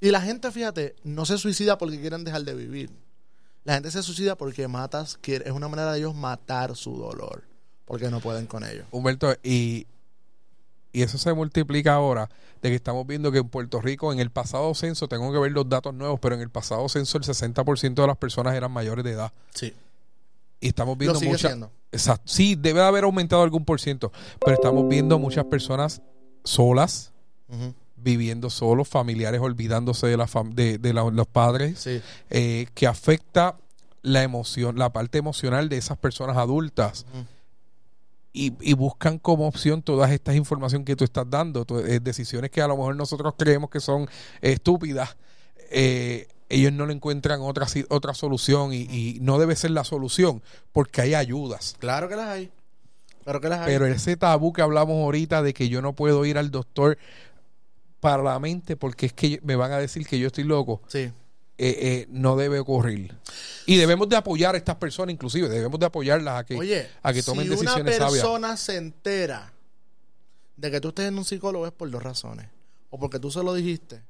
Y 0.00 0.10
la 0.10 0.20
gente, 0.20 0.50
fíjate, 0.50 0.96
no 1.04 1.26
se 1.26 1.38
suicida 1.38 1.78
porque 1.78 2.00
quieren 2.00 2.24
dejar 2.24 2.42
de 2.42 2.54
vivir. 2.54 2.90
La 3.62 3.74
gente 3.74 3.92
se 3.92 4.02
suicida 4.02 4.34
porque 4.34 4.66
matas, 4.66 5.18
es 5.22 5.52
una 5.52 5.68
manera 5.68 5.92
de 5.92 5.98
ellos 5.98 6.14
matar 6.16 6.74
su 6.74 6.96
dolor, 6.96 7.44
porque 7.84 8.10
no 8.10 8.18
pueden 8.20 8.46
con 8.46 8.64
ello. 8.64 8.84
Humberto 8.90 9.36
y 9.44 9.86
y 10.92 11.02
eso 11.02 11.18
se 11.18 11.32
multiplica 11.34 11.94
ahora 11.94 12.28
de 12.62 12.68
que 12.68 12.74
estamos 12.74 13.06
viendo 13.06 13.30
que 13.32 13.38
en 13.38 13.48
Puerto 13.48 13.80
Rico 13.80 14.12
en 14.12 14.20
el 14.20 14.30
pasado 14.30 14.74
censo 14.74 15.08
tengo 15.08 15.32
que 15.32 15.38
ver 15.38 15.52
los 15.52 15.68
datos 15.68 15.94
nuevos 15.94 16.18
pero 16.20 16.34
en 16.34 16.40
el 16.40 16.50
pasado 16.50 16.88
censo 16.88 17.16
el 17.18 17.24
60% 17.24 17.94
de 17.94 18.06
las 18.06 18.16
personas 18.16 18.54
eran 18.54 18.70
mayores 18.72 19.04
de 19.04 19.12
edad 19.12 19.32
Sí. 19.54 19.72
y 20.60 20.68
estamos 20.68 20.98
viendo 20.98 21.18
sigue 21.18 21.30
muchas 21.32 21.50
siendo. 21.52 21.70
Exacto. 21.92 22.24
Sí, 22.26 22.54
debe 22.56 22.80
de 22.80 22.86
haber 22.86 23.04
aumentado 23.04 23.42
algún 23.42 23.64
por 23.64 23.80
ciento, 23.80 24.12
pero 24.44 24.54
estamos 24.54 24.88
viendo 24.88 25.18
muchas 25.18 25.44
personas 25.46 26.02
solas, 26.44 27.12
viviendo 27.96 28.48
solos, 28.50 28.88
familiares 28.88 29.40
olvidándose 29.40 30.06
de, 30.06 30.16
la 30.16 30.26
fam- 30.26 30.54
de, 30.54 30.78
de 30.78 30.92
la- 30.94 31.10
los 31.10 31.26
padres, 31.26 31.78
Sí. 31.80 32.00
eh, 32.30 32.66
que 32.74 32.86
afecta 32.86 33.56
la 34.02 34.22
emoción, 34.22 34.78
la 34.78 34.92
parte 34.92 35.18
emocional 35.18 35.68
de 35.68 35.76
esas 35.78 35.98
personas 35.98 36.36
adultas. 36.36 37.04
Y, 38.32 38.52
y 38.60 38.74
buscan 38.74 39.18
como 39.18 39.48
opción 39.48 39.82
todas 39.82 40.10
estas 40.12 40.36
informaciones 40.36 40.86
que 40.86 40.94
tú 40.94 41.02
estás 41.04 41.28
dando, 41.28 41.66
eh, 41.84 41.98
decisiones 42.00 42.50
que 42.52 42.62
a 42.62 42.68
lo 42.68 42.76
mejor 42.76 42.94
nosotros 42.94 43.34
creemos 43.36 43.70
que 43.70 43.80
son 43.80 44.08
estúpidas. 44.40 45.16
eh, 45.70 46.28
ellos 46.48 46.72
no 46.72 46.84
le 46.84 46.92
encuentran 46.92 47.40
otra, 47.42 47.66
otra 47.90 48.12
solución 48.12 48.72
y, 48.72 48.82
y 48.90 49.18
no 49.20 49.38
debe 49.38 49.54
ser 49.54 49.70
la 49.70 49.84
solución 49.84 50.42
porque 50.72 51.00
hay 51.00 51.14
ayudas. 51.14 51.76
Claro 51.78 52.08
que 52.08 52.16
las 52.16 52.26
hay. 52.28 52.50
Claro 53.22 53.40
que 53.40 53.48
las 53.48 53.60
hay. 53.60 53.66
Pero 53.66 53.86
ese 53.86 54.16
tabú 54.16 54.52
que 54.52 54.60
hablamos 54.60 54.96
ahorita 54.96 55.42
de 55.42 55.54
que 55.54 55.68
yo 55.68 55.80
no 55.80 55.92
puedo 55.92 56.24
ir 56.24 56.38
al 56.38 56.50
doctor 56.50 56.98
para 58.00 58.22
la 58.22 58.38
mente 58.40 58.76
porque 58.76 59.06
es 59.06 59.12
que 59.12 59.38
me 59.44 59.54
van 59.56 59.70
a 59.72 59.78
decir 59.78 60.04
que 60.06 60.18
yo 60.18 60.26
estoy 60.26 60.42
loco, 60.44 60.82
Sí. 60.88 61.12
Eh, 61.62 61.76
eh, 61.80 62.06
no 62.10 62.36
debe 62.36 62.58
ocurrir. 62.58 63.14
Y 63.66 63.76
debemos 63.76 64.08
de 64.08 64.16
apoyar 64.16 64.54
a 64.54 64.58
estas 64.58 64.76
personas, 64.76 65.12
inclusive, 65.12 65.48
debemos 65.48 65.78
de 65.78 65.86
apoyarlas 65.86 66.40
a 66.40 66.44
que, 66.44 66.56
Oye, 66.56 66.88
a 67.02 67.12
que 67.12 67.22
tomen 67.22 67.44
si 67.46 67.50
una 67.52 67.60
decisiones 67.60 67.96
sabias. 67.96 68.22
persona 68.22 68.56
se 68.56 68.76
entera 68.76 69.52
de 70.56 70.70
que 70.70 70.80
tú 70.80 70.88
estés 70.88 71.06
en 71.08 71.18
un 71.18 71.24
psicólogo 71.24 71.66
es 71.66 71.72
por 71.72 71.90
dos 71.90 72.02
razones. 72.02 72.46
O 72.90 72.98
porque 72.98 73.18
tú 73.18 73.30
se 73.30 73.42
lo 73.42 73.52
dijiste, 73.54 74.02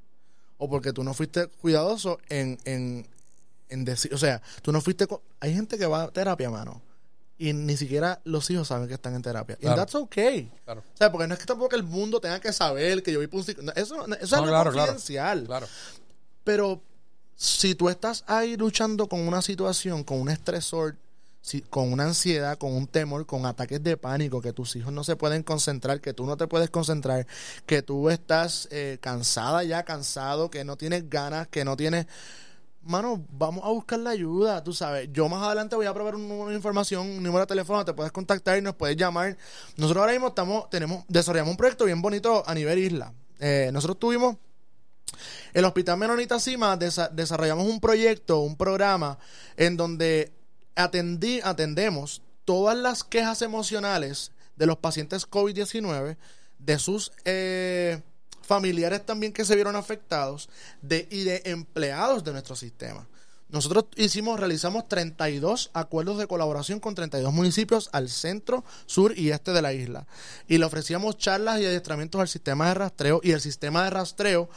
o 0.59 0.71
porque 0.71 0.93
tú 0.93 1.03
no 1.05 1.13
fuiste 1.13 1.49
cuidadoso 1.49 2.19
en, 2.29 2.59
en, 2.65 3.07
en 3.69 3.85
decir, 3.85 4.15
o 4.15 4.19
sea, 4.19 4.41
tú 4.63 4.73
no 4.73 4.81
fuiste... 4.81 5.07
Hay 5.41 5.53
gente 5.53 5.77
que 5.77 5.87
va 5.87 6.05
a 6.05 6.09
terapia, 6.11 6.49
mano, 6.51 6.81
y 7.37 7.53
ni 7.53 7.77
siquiera 7.77 8.21
los 8.25 8.49
hijos 8.51 8.69
saben 8.69 8.87
que 8.89 8.95
están 8.95 9.15
en 9.15 9.23
terapia. 9.23 9.57
Y 9.59 9.63
Claro. 9.63 9.77
that's 9.77 9.95
okay. 9.97 10.51
Claro, 10.65 10.81
O 10.95 10.97
sea, 10.97 11.11
porque 11.11 11.27
no 11.27 11.35
es 11.35 11.41
que 11.41 11.47
tampoco 11.47 11.75
el 11.77 11.83
mundo 11.83 12.21
tenga 12.21 12.41
que 12.41 12.53
saber 12.53 13.03
que 13.03 13.13
yo 13.13 13.19
por 13.29 13.41
un 13.41 13.45
psicólogo. 13.45 13.73
Eso, 13.77 14.07
no- 14.07 14.15
eso 14.15 14.25
es 14.25 14.33
algo 14.33 14.47
claro. 14.47 14.73
confidencial. 14.73 15.45
claro. 15.45 15.67
Pero 16.45 16.83
si 17.41 17.75
tú 17.75 17.89
estás 17.89 18.23
ahí 18.27 18.55
luchando 18.59 19.09
con 19.09 19.27
una 19.27 19.41
situación, 19.41 20.05
con 20.05 20.21
un 20.21 20.29
estresor, 20.29 20.97
con 21.71 21.91
una 21.91 22.05
ansiedad, 22.05 22.59
con 22.59 22.75
un 22.75 22.87
temor, 22.87 23.25
con 23.25 23.47
ataques 23.47 23.83
de 23.83 23.97
pánico, 23.97 24.43
que 24.43 24.53
tus 24.53 24.77
hijos 24.77 24.93
no 24.93 25.05
se 25.05 25.17
pueden 25.17 25.43
concentrar, 25.43 26.03
que 26.03 26.13
tú 26.13 26.27
no 26.27 26.37
te 26.37 26.47
puedes 26.47 26.69
concentrar, 26.69 27.27
que 27.65 27.81
tú 27.81 28.11
estás 28.11 28.69
eh, 28.71 28.99
cansada 29.01 29.65
ya, 29.65 29.85
cansado, 29.85 30.51
que 30.51 30.65
no 30.65 30.77
tienes 30.77 31.09
ganas, 31.09 31.49
que 31.49 31.65
no 31.65 31.79
tienes... 31.79 32.07
Mano, 32.83 33.25
vamos 33.31 33.65
a 33.65 33.69
buscar 33.69 34.01
la 34.01 34.11
ayuda, 34.11 34.63
tú 34.63 34.75
sabes. 34.75 35.09
Yo 35.11 35.27
más 35.31 35.43
adelante 35.43 35.77
voy 35.77 35.87
a 35.87 35.95
probar 35.95 36.17
un 36.17 36.49
de 36.51 36.55
información, 36.55 37.07
un 37.07 37.23
número 37.23 37.41
de 37.41 37.47
teléfono, 37.47 37.83
te 37.87 37.95
puedes 37.95 38.13
contactar 38.13 38.59
y 38.59 38.61
nos 38.61 38.75
puedes 38.75 38.99
llamar. 38.99 39.39
Nosotros 39.79 40.03
ahora 40.03 40.13
mismo 40.13 40.29
estamos, 40.29 40.69
tenemos, 40.69 41.05
desarrollamos 41.09 41.53
un 41.53 41.57
proyecto 41.57 41.87
bien 41.87 42.03
bonito 42.03 42.43
a 42.47 42.55
nivel 42.55 42.81
isla. 42.81 43.15
Eh, 43.39 43.71
nosotros 43.73 43.99
tuvimos 43.99 44.37
el 45.53 45.65
Hospital 45.65 45.99
Menonita 45.99 46.39
Cima 46.41 46.79
desa- 46.79 47.11
desarrollamos 47.11 47.67
un 47.67 47.81
proyecto, 47.81 48.41
un 48.41 48.57
programa 48.57 49.19
en 49.57 49.77
donde 49.77 50.33
atendí, 50.77 51.41
atendemos 51.43 52.23
todas 52.45 52.77
las 52.77 53.05
quejas 53.05 53.43
emocionales 53.43 54.33
de 54.57 54.67
los 54.67 54.79
pacientes 54.79 55.29
COVID-19, 55.29 56.17
de 56.59 56.79
sus 56.79 57.13
eh, 57.25 58.03
familiares 58.43 59.05
también 59.07 59.33
que 59.33 59.45
se 59.45 59.55
vieron 59.55 59.77
afectados 59.77 60.49
de, 60.83 61.07
y 61.11 61.25
de 61.25 61.43
empleados 61.47 62.25
de 62.25 62.33
nuestro 62.33 62.57
sistema. 62.57 63.07
Nosotros 63.49 63.87
hicimos, 63.97 64.39
realizamos 64.39 64.87
32 64.89 65.71
acuerdos 65.73 66.19
de 66.19 66.29
colaboración 66.29 66.79
con 66.79 66.95
32 66.95 67.33
municipios 67.33 67.89
al 67.93 68.09
centro, 68.09 68.65
sur 68.87 69.13
y 69.19 69.31
este 69.33 69.53
de 69.53 69.61
la 69.61 69.73
isla. 69.73 70.07
Y 70.47 70.59
le 70.59 70.65
ofrecíamos 70.67 71.17
charlas 71.19 71.61
y 71.61 71.67
adiestramientos 71.67 72.21
al 72.21 72.29
sistema 72.29 72.69
de 72.69 72.75
rastreo 72.75 73.21
y 73.25 73.33
el 73.33 73.41
sistema 73.41 73.83
de 73.83 73.91
rastreo 73.91 74.49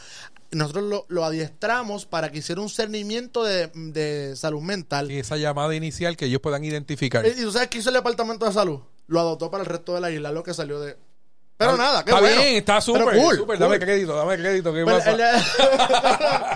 nosotros 0.56 0.84
lo, 0.86 1.06
lo 1.10 1.26
adiestramos 1.26 2.06
para 2.06 2.32
que 2.32 2.40
hiciera 2.40 2.62
un 2.62 2.70
cernimiento 2.70 3.44
de, 3.44 3.70
de 3.74 4.36
salud 4.36 4.62
mental. 4.62 5.12
Y 5.12 5.20
esa 5.20 5.38
llamada 5.38 5.74
inicial 5.76 6.16
que 6.18 6.26
ellos 6.26 6.42
puedan 6.42 6.64
identificar. 6.64 7.26
Y, 7.26 7.30
y 7.30 7.44
tú 7.44 7.52
sabes 7.52 7.68
qué 7.70 7.78
hizo 7.80 7.90
el 7.90 7.96
departamento 7.96 8.46
de 8.46 8.54
salud? 8.54 8.80
Lo 9.08 9.20
adoptó 9.20 9.52
para 9.52 9.64
el 9.64 9.70
resto 9.70 9.94
de 9.96 10.02
la 10.02 10.12
isla, 10.12 10.32
lo 10.32 10.44
que 10.44 10.54
salió 10.54 10.80
de... 10.80 10.98
Pero 11.56 11.74
Está- 11.74 11.84
nada, 11.84 12.04
qué 12.04 12.10
está 12.10 12.20
bueno. 12.22 12.42
bien, 12.42 12.56
está 12.56 12.82
súper, 12.82 13.04
cool, 13.16 13.46
cool. 13.46 13.60
Dame 13.60 13.78
crédito, 13.80 14.16
dame 14.16 14.38
crédito. 14.38 14.74
¿Qué 14.74 14.84
Pues, 14.84 15.04
pasa? 15.04 15.12
el, 15.12 15.44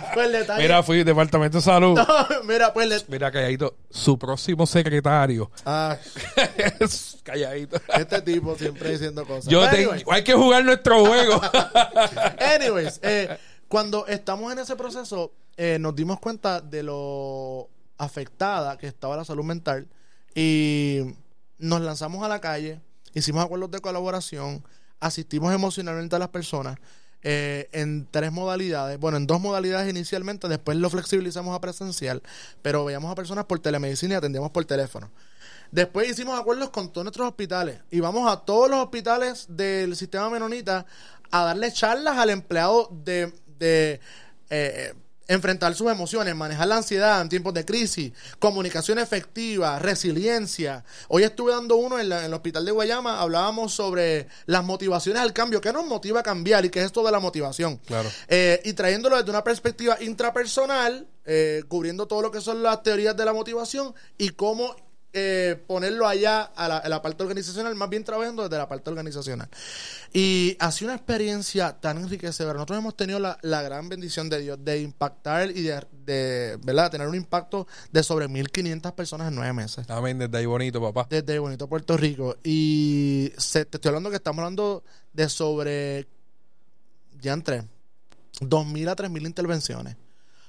pues 0.16 0.34
el. 0.50 0.58
Mira, 0.58 0.82
fui 0.82 1.04
Departamento 1.04 1.60
de 1.60 1.64
Salud. 1.64 2.00
mira, 2.45 2.74
pues 2.74 2.91
el... 2.91 3.04
Mira, 3.08 3.32
calladito. 3.32 3.76
Su 3.91 4.18
próximo 4.18 4.66
secretario. 4.66 5.52
Ah, 5.66 5.95
calladito. 7.24 7.80
este 7.95 8.22
tipo 8.24 8.56
siempre 8.56 8.91
diciendo 8.91 9.26
cosas. 9.26 9.45
Yo 9.45 9.60
Pero 9.62 9.72
te- 9.72 9.78
anyway, 9.84 10.04
hay 10.10 10.24
que 10.24 10.34
jugar 10.34 10.66
nuestro 10.66 11.06
juego. 11.06 11.41
Anyways, 12.56 13.00
eh, 13.04 13.38
cuando 13.68 14.07
estamos 14.07 14.51
en 14.51 14.59
ese 14.59 14.76
proceso, 14.76 15.32
eh, 15.57 15.78
nos 15.80 15.95
dimos 15.95 16.20
cuenta 16.20 16.61
de 16.61 16.84
lo 16.84 17.70
afectada 17.97 18.78
que 18.78 18.88
estaba 18.88 19.18
la 19.18 19.26
salud 19.26 19.43
mental 19.43 19.88
y 20.36 21.01
nos 21.57 21.82
lanzamos 21.82 22.24
a 22.24 22.28
la 22.28 22.39
calle, 22.39 22.80
hicimos 23.13 23.43
acuerdos 23.43 23.72
de 23.72 23.80
colaboración, 23.80 24.63
asistimos 24.99 25.53
emocionalmente 25.53 26.15
a 26.15 26.20
las 26.20 26.30
personas 26.30 26.78
eh, 27.24 27.68
en 27.72 28.07
tres 28.09 28.32
modalidades, 28.32 28.99
bueno, 28.99 29.18
en 29.18 29.26
dos 29.26 29.41
modalidades 29.41 29.89
inicialmente, 29.89 30.47
después 30.47 30.78
lo 30.78 30.89
flexibilizamos 30.89 31.55
a 31.55 31.59
presencial, 31.59 32.22
pero 32.61 32.86
veíamos 32.86 33.11
a 33.11 33.15
personas 33.15 33.45
por 33.45 33.59
telemedicina 33.59 34.13
y 34.13 34.18
atendíamos 34.18 34.51
por 34.51 34.63
teléfono. 34.65 35.09
Después 35.72 36.09
hicimos 36.09 36.39
acuerdos 36.39 36.70
con 36.70 36.93
todos 36.93 37.03
nuestros 37.03 37.28
hospitales 37.28 37.82
y 37.89 37.99
vamos 37.99 38.32
a 38.32 38.38
todos 38.41 38.70
los 38.70 38.80
hospitales 38.80 39.47
del 39.49 39.95
sistema 39.95 40.30
menonita 40.30 40.86
a 41.32 41.43
darle 41.43 41.72
charlas 41.74 42.18
al 42.18 42.30
empleado 42.30 42.89
de, 43.03 43.34
de, 43.60 43.99
eh, 44.49 44.93
enfrentar 45.30 45.76
sus 45.76 45.91
emociones, 45.91 46.34
manejar 46.36 46.70
la 46.70 46.78
ansiedad 46.78 47.20
en 47.20 47.28
tiempos 47.28 47.53
de 47.53 47.66
crisis, 47.66 48.14
comunicación 48.39 48.97
efectiva, 48.97 49.78
resiliencia. 49.78 50.86
Hoy 51.10 51.24
estuve 51.24 51.51
dando 51.51 51.76
uno 51.76 51.99
en, 51.99 52.08
la- 52.08 52.20
en 52.20 52.26
el 52.28 52.34
hospital 52.34 52.64
de 52.64 52.72
Guayama, 52.72 53.20
hablábamos 53.20 53.74
sobre 53.74 54.28
las 54.45 54.64
motivaciones 54.64 55.22
al 55.22 55.34
cambio, 55.34 55.60
qué 55.60 55.74
nos 55.74 55.86
motiva 55.86 56.22
a 56.22 56.24
cambiar 56.24 56.64
y 56.64 56.70
qué 56.70 56.80
es 56.80 56.86
esto 56.86 57.03
de 57.03 57.12
la 57.12 57.20
motivación. 57.20 57.76
Claro. 57.86 58.10
Eh, 58.30 58.62
y 58.64 58.72
trayéndolo 58.72 59.18
desde 59.18 59.30
una 59.30 59.43
perspectiva 59.43 59.97
intrapersonal, 60.01 61.05
eh, 61.26 61.64
cubriendo 61.68 62.08
todo 62.08 62.22
lo 62.22 62.32
que 62.32 62.39
son 62.39 62.64
las 62.64 62.82
teorías 62.84 63.18
de 63.18 63.26
la 63.26 63.34
motivación 63.34 63.93
y 64.18 64.30
cómo 64.30 64.78
eh, 65.20 65.55
ponerlo 65.65 66.07
allá 66.07 66.41
a 66.43 66.68
la, 66.68 66.78
a 66.78 66.88
la 66.89 67.01
parte 67.01 67.24
organizacional, 67.24 67.74
más 67.74 67.89
bien 67.89 68.03
trabajando 68.03 68.43
desde 68.43 68.57
la 68.57 68.68
parte 68.70 68.89
organizacional. 68.91 69.49
Y 70.13 70.55
ha 70.59 70.72
sido 70.72 70.89
una 70.91 70.95
experiencia 70.97 71.74
tan 71.80 71.97
enriquecedora. 71.97 72.53
Nosotros 72.53 72.78
hemos 72.78 72.95
tenido 72.95 73.18
la, 73.20 73.38
la 73.41 73.61
gran 73.63 73.89
bendición 73.89 74.30
de 74.30 74.39
Dios 74.41 74.57
de 74.63 74.80
impactar 74.82 75.49
y 75.49 75.63
de, 75.63 75.84
de 76.05 76.57
¿verdad? 76.63 76.91
tener 76.91 77.07
un 77.07 77.15
impacto 77.15 77.65
de 77.91 78.03
sobre 78.03 78.28
1.500 78.30 78.93
personas 78.93 79.28
en 79.30 79.36
nueve 79.36 79.53
meses 79.53 79.89
Amén, 79.89 80.20
desde 80.20 80.38
ahí 80.38 80.45
bonito, 80.45 80.80
papá. 80.82 81.07
desde 81.09 81.39
bonito 81.39 81.68
Puerto 81.68 81.97
Rico. 81.97 82.38
Y 82.43 83.32
se- 83.38 83.65
te 83.65 83.78
estoy 83.78 83.89
hablando 83.89 84.09
que 84.11 84.18
estamos 84.18 84.39
hablando 84.39 84.84
de 85.13 85.28
sobre, 85.30 86.07
ya 87.20 87.34
entre 87.34 87.63
2.000 88.39 88.88
a 88.89 88.95
3.000 88.95 89.26
intervenciones. 89.26 89.95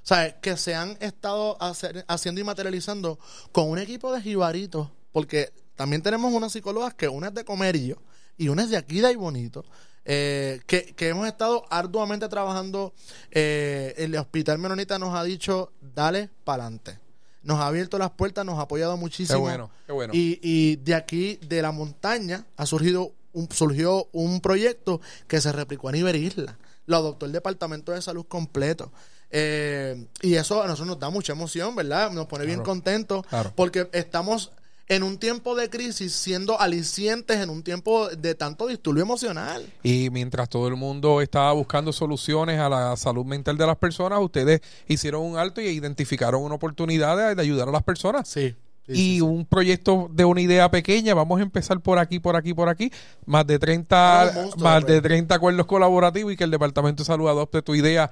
Sea, 0.08 0.40
que 0.40 0.56
se 0.56 0.74
han 0.74 0.96
estado 1.00 1.56
hacer- 1.60 2.04
haciendo 2.08 2.40
y 2.40 2.44
materializando 2.44 3.18
con 3.52 3.68
un 3.68 3.78
equipo 3.78 4.12
de 4.12 4.22
jibaritos, 4.22 4.88
porque 5.12 5.52
también 5.76 6.02
tenemos 6.02 6.32
unas 6.32 6.52
psicólogas 6.52 6.94
que 6.94 7.08
una 7.08 7.28
es 7.28 7.34
de 7.34 7.44
Comerillo 7.44 7.98
y 8.36 8.48
una 8.48 8.62
es 8.62 8.70
de 8.70 8.76
aquí 8.78 9.00
de 9.00 9.08
ahí 9.08 9.16
bonito. 9.16 9.64
eh, 10.10 10.60
que, 10.66 10.94
que 10.94 11.08
hemos 11.10 11.28
estado 11.28 11.66
arduamente 11.68 12.26
trabajando. 12.30 12.94
eh, 13.30 13.92
el 13.98 14.16
Hospital 14.16 14.56
Menonita 14.58 14.98
nos 14.98 15.14
ha 15.14 15.22
dicho, 15.22 15.72
dale 15.94 16.30
para 16.44 16.62
adelante. 16.64 16.98
Nos 17.42 17.58
ha 17.60 17.66
abierto 17.66 17.98
las 17.98 18.10
puertas, 18.12 18.46
nos 18.46 18.58
ha 18.58 18.62
apoyado 18.62 18.94
Qué 18.94 19.00
muchísimo. 19.00 19.40
bueno, 19.40 19.70
qué 19.86 19.92
bueno. 19.92 20.14
Y, 20.14 20.38
y 20.42 20.76
de 20.76 20.94
aquí, 20.94 21.36
de 21.46 21.60
la 21.60 21.72
montaña, 21.72 22.46
ha 22.56 22.64
surgido 22.64 23.12
un, 23.34 23.50
surgió 23.52 24.08
un 24.12 24.40
proyecto 24.40 25.02
que 25.26 25.40
se 25.42 25.52
replicó 25.52 25.90
a 25.90 25.92
nivel 25.92 26.16
isla. 26.16 26.56
Lo 26.86 26.96
adoptó 26.96 27.26
el 27.26 27.32
Departamento 27.32 27.92
de 27.92 28.00
Salud 28.00 28.24
completo. 28.26 28.90
Eh, 29.30 30.06
y 30.22 30.34
eso 30.34 30.62
a 30.62 30.66
nosotros 30.66 30.88
nos 30.88 30.98
da 30.98 31.10
mucha 31.10 31.32
emoción, 31.32 31.74
¿verdad? 31.76 32.10
Nos 32.12 32.26
pone 32.26 32.46
bien 32.46 32.62
contentos 32.62 33.26
Claro. 33.26 33.52
porque 33.54 33.88
estamos 33.92 34.52
en 34.90 35.02
un 35.02 35.18
tiempo 35.18 35.54
de 35.54 35.68
crisis 35.68 36.14
siendo 36.14 36.58
alicientes 36.58 37.36
en 37.36 37.50
un 37.50 37.62
tiempo 37.62 38.08
de 38.08 38.34
tanto 38.34 38.66
disturbio 38.68 39.02
emocional. 39.02 39.70
Y 39.82 40.08
mientras 40.10 40.48
todo 40.48 40.66
el 40.66 40.76
mundo 40.76 41.20
estaba 41.20 41.52
buscando 41.52 41.92
soluciones 41.92 42.58
a 42.58 42.70
la 42.70 42.96
salud 42.96 43.26
mental 43.26 43.58
de 43.58 43.66
las 43.66 43.76
personas, 43.76 44.18
ustedes 44.22 44.62
hicieron 44.86 45.22
un 45.22 45.36
alto 45.36 45.60
y 45.60 45.66
identificaron 45.66 46.42
una 46.42 46.54
oportunidad 46.54 47.18
de, 47.18 47.34
de 47.34 47.42
ayudar 47.42 47.68
a 47.68 47.72
las 47.72 47.82
personas. 47.82 48.26
Sí. 48.28 48.56
Sí, 48.88 49.16
y 49.16 49.20
un 49.20 49.44
proyecto 49.44 50.08
de 50.12 50.24
una 50.24 50.40
idea 50.40 50.70
pequeña. 50.70 51.14
Vamos 51.14 51.40
a 51.40 51.42
empezar 51.42 51.80
por 51.80 51.98
aquí, 51.98 52.18
por 52.18 52.36
aquí, 52.36 52.54
por 52.54 52.68
aquí. 52.68 52.90
Más 53.26 53.46
de 53.46 53.58
30, 53.58 54.22
Ah, 54.22 54.28
un 54.28 54.34
monstruo, 54.34 54.64
más 54.64 54.80
de 54.86 54.94
pues. 54.94 55.02
30 55.02 55.34
acuerdos 55.34 55.66
colaborativos 55.66 56.32
y 56.32 56.36
que 56.36 56.44
el 56.44 56.50
Departamento 56.50 57.02
de 57.02 57.06
Salud 57.06 57.28
adopte 57.28 57.60
tu 57.62 57.74
idea. 57.74 58.10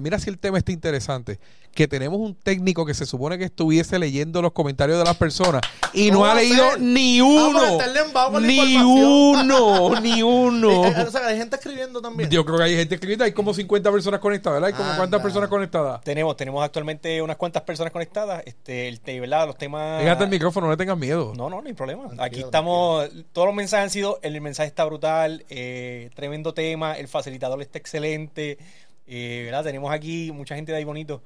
Mira 0.00 0.18
si 0.18 0.28
el 0.30 0.38
tema 0.38 0.58
está 0.58 0.72
interesante. 0.72 1.38
Que 1.74 1.86
tenemos 1.86 2.18
un 2.18 2.34
técnico 2.34 2.84
que 2.84 2.94
se 2.94 3.06
supone 3.06 3.38
que 3.38 3.44
estuviese 3.44 3.98
leyendo 3.98 4.42
los 4.42 4.52
comentarios 4.52 4.98
de 4.98 5.04
las 5.04 5.16
personas 5.16 5.62
y 5.92 6.10
no 6.10 6.18
¿Cómo 6.18 6.26
ha 6.30 6.34
leído 6.34 6.64
ni 6.78 7.20
Ah, 7.20 7.24
uno. 7.24 8.40
Ni 8.40 8.76
uno, 8.76 10.00
ni 10.02 10.22
uno. 10.22 10.84
Eh, 10.86 10.94
eh, 10.96 11.04
o 11.06 11.10
sea, 11.10 11.26
hay 11.28 11.36
gente 11.38 11.56
escribiendo 11.56 12.00
también. 12.00 12.28
Yo 12.30 12.44
creo 12.44 12.58
que 12.58 12.64
hay 12.64 12.76
gente 12.76 12.96
escrita, 12.96 13.24
hay 13.24 13.32
como 13.32 13.54
50 13.54 13.90
personas 13.92 14.20
conectadas, 14.20 14.56
¿verdad? 14.60 14.68
Hay 14.68 14.72
como 14.74 14.84
Anda. 14.90 14.96
cuántas 14.96 15.22
personas 15.22 15.48
conectadas. 15.48 16.00
Tenemos, 16.02 16.36
tenemos 16.36 16.62
actualmente 16.64 17.22
unas 17.22 17.36
cuantas 17.36 17.62
personas 17.62 17.92
conectadas. 17.92 18.42
Este, 18.46 18.88
el 18.88 19.00
te- 19.00 19.20
¿verdad? 19.20 19.46
Los 19.46 19.56
temas. 19.56 20.02
Fíjate 20.02 20.24
el 20.24 20.30
micrófono, 20.30 20.66
no 20.66 20.72
le 20.72 20.76
tengas 20.76 20.98
miedo. 20.98 21.32
No, 21.36 21.48
no, 21.48 21.60
no 21.62 21.66
hay 21.68 21.74
problema. 21.74 22.04
Aquí 22.06 22.16
Tranquilo, 22.16 22.46
estamos. 22.46 23.08
Todos 23.32 23.46
los 23.46 23.54
mensajes 23.54 23.84
han 23.84 23.90
sido. 23.90 24.18
El 24.22 24.40
mensaje 24.40 24.66
está 24.68 24.84
brutal. 24.84 25.44
eh, 25.48 26.10
tremendo 26.14 26.52
tema. 26.52 26.94
El 26.98 27.08
facilitador 27.08 27.60
está 27.62 27.78
excelente. 27.78 28.58
eh, 29.06 29.42
¿verdad? 29.46 29.64
Tenemos 29.64 29.92
aquí 29.92 30.30
mucha 30.32 30.54
gente 30.56 30.72
de 30.72 30.78
ahí 30.78 30.84
bonito. 30.84 31.22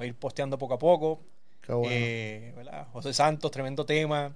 Voy 0.00 0.06
a 0.06 0.08
ir 0.08 0.14
posteando 0.14 0.56
poco 0.56 0.72
a 0.72 0.78
poco. 0.78 1.20
Qué 1.60 1.74
bueno. 1.74 1.92
Eh, 1.92 2.54
¿verdad? 2.56 2.86
José 2.90 3.12
Santos, 3.12 3.50
tremendo 3.50 3.84
tema. 3.84 4.34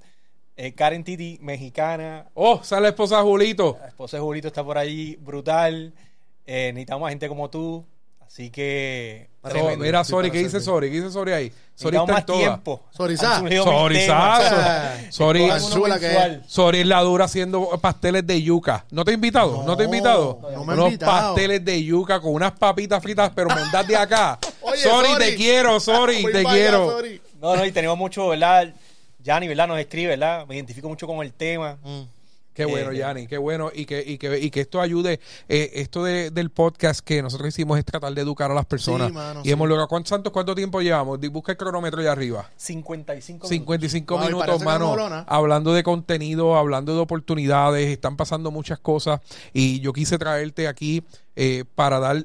Eh, 0.59 0.75
Karen 0.75 1.03
Titi, 1.03 1.39
mexicana. 1.41 2.29
Oh, 2.35 2.63
sale 2.63 2.83
la 2.83 2.89
esposa 2.89 3.17
de 3.17 3.23
Julito. 3.23 3.79
La 3.81 3.89
esposa 3.89 4.19
de 4.19 4.23
Julito 4.23 4.49
está 4.49 4.63
por 4.63 4.77
ahí, 4.77 5.17
brutal. 5.17 5.95
Eh, 6.45 6.71
necesitamos 6.75 7.07
a 7.07 7.09
gente 7.09 7.29
como 7.29 7.49
tú. 7.49 7.83
Así 8.27 8.51
que. 8.51 9.29
Mira, 9.79 10.03
para 10.05 10.31
¿qué 10.31 10.39
dice. 10.39 10.61
Sorry? 10.61 10.91
¿Qué 10.91 10.97
dice 10.97 11.11
Sorry 11.11 11.33
ahí? 11.33 11.53
Sorry 11.75 11.99
Necesitamos 11.99 12.19
está 12.21 12.33
en 12.33 12.39
tiempo. 12.39 12.83
Sorizá. 12.91 13.43
Chula 15.71 15.99
que 15.99 16.41
es. 16.77 16.87
La 16.87 17.01
dura 17.01 17.25
haciendo 17.27 17.69
pasteles 17.81 18.27
de 18.27 18.43
yuca. 18.43 18.85
¿No 18.91 19.05
te 19.05 19.11
he 19.11 19.15
invitado? 19.15 19.65
¿No, 19.67 19.77
te 19.77 19.85
he 19.85 19.87
No, 19.87 19.95
invitado? 19.95 20.39
no 20.43 20.65
me 20.65 20.75
Unos 20.75 20.87
invitado. 20.87 21.13
pasteles 21.35 21.65
de 21.65 21.83
yuca 21.85 22.21
con 22.21 22.33
unas 22.35 22.53
papitas 22.53 23.03
fritas, 23.03 23.33
pero 23.35 23.49
mandad 23.49 23.85
de 23.85 23.97
acá. 23.97 24.39
Sorry. 24.83 25.09
te 25.19 25.37
quiero, 25.37 25.79
sorry, 25.79 26.23
Voy 26.23 26.33
te 26.33 26.43
quiero. 26.45 26.91
sorry. 26.91 27.21
No, 27.41 27.55
no, 27.55 27.65
y 27.67 27.73
tenemos 27.73 27.99
mucho, 27.99 28.29
¿verdad? 28.29 28.73
Yanni, 29.19 29.47
¿verdad? 29.49 29.69
Nos 29.69 29.79
escribe, 29.79 30.09
¿verdad? 30.11 30.47
Me 30.47 30.55
identifico 30.55 30.89
mucho 30.89 31.07
con 31.07 31.19
el 31.25 31.33
tema. 31.33 31.77
Mm. 31.83 32.03
Qué 32.55 32.65
bueno, 32.65 32.93
Eh, 32.93 32.97
Yanni, 32.99 33.27
qué 33.27 33.37
bueno. 33.37 33.71
Y 33.75 33.85
que, 33.85 34.03
y 34.07 34.17
que, 34.17 34.39
y 34.39 34.51
que 34.51 34.61
esto 34.61 34.81
ayude. 34.81 35.21
eh, 35.49 35.71
esto 35.75 36.05
de- 36.05 36.31
del 36.31 36.51
podcast 36.51 37.01
que 37.01 37.21
nosotros 37.23 37.49
hicimos 37.49 37.79
es 37.79 37.85
tratar 37.85 38.15
de 38.15 38.21
educar 38.23 38.51
a 38.51 38.55
las 38.55 38.65
personas. 38.67 39.09
Sí, 39.09 39.13
mano, 39.15 39.41
y 39.41 39.45
sí. 39.45 39.51
hemos 39.51 39.69
logrado. 39.69 39.89
¿Cuánto, 39.89 40.09
Santos, 40.09 40.33
¿Cuánto 40.33 40.55
tiempo 40.55 40.81
llevamos? 40.81 41.19
Busca 41.31 41.53
el 41.53 41.59
cronómetro 41.59 42.01
allá 42.01 42.13
arriba. 42.13 42.49
55 42.57 43.49
minutos. 43.49 43.51
55 43.51 44.15
Wow, 44.15 44.23
y 44.23 44.27
minutos, 44.29 44.63
mano, 44.65 44.95
hablando 45.27 45.73
de 45.75 45.83
contenido, 45.83 46.57
hablando 46.57 46.95
de 46.95 47.01
oportunidades, 47.01 47.89
están 47.89 48.17
pasando 48.17 48.51
muchas 48.51 48.79
cosas 48.79 49.21
y 49.53 49.81
yo 49.81 49.93
quise 49.93 50.17
traerte 50.19 50.69
aquí 50.69 51.03
eh, 51.37 51.65
para 51.75 51.99
dar 51.99 52.25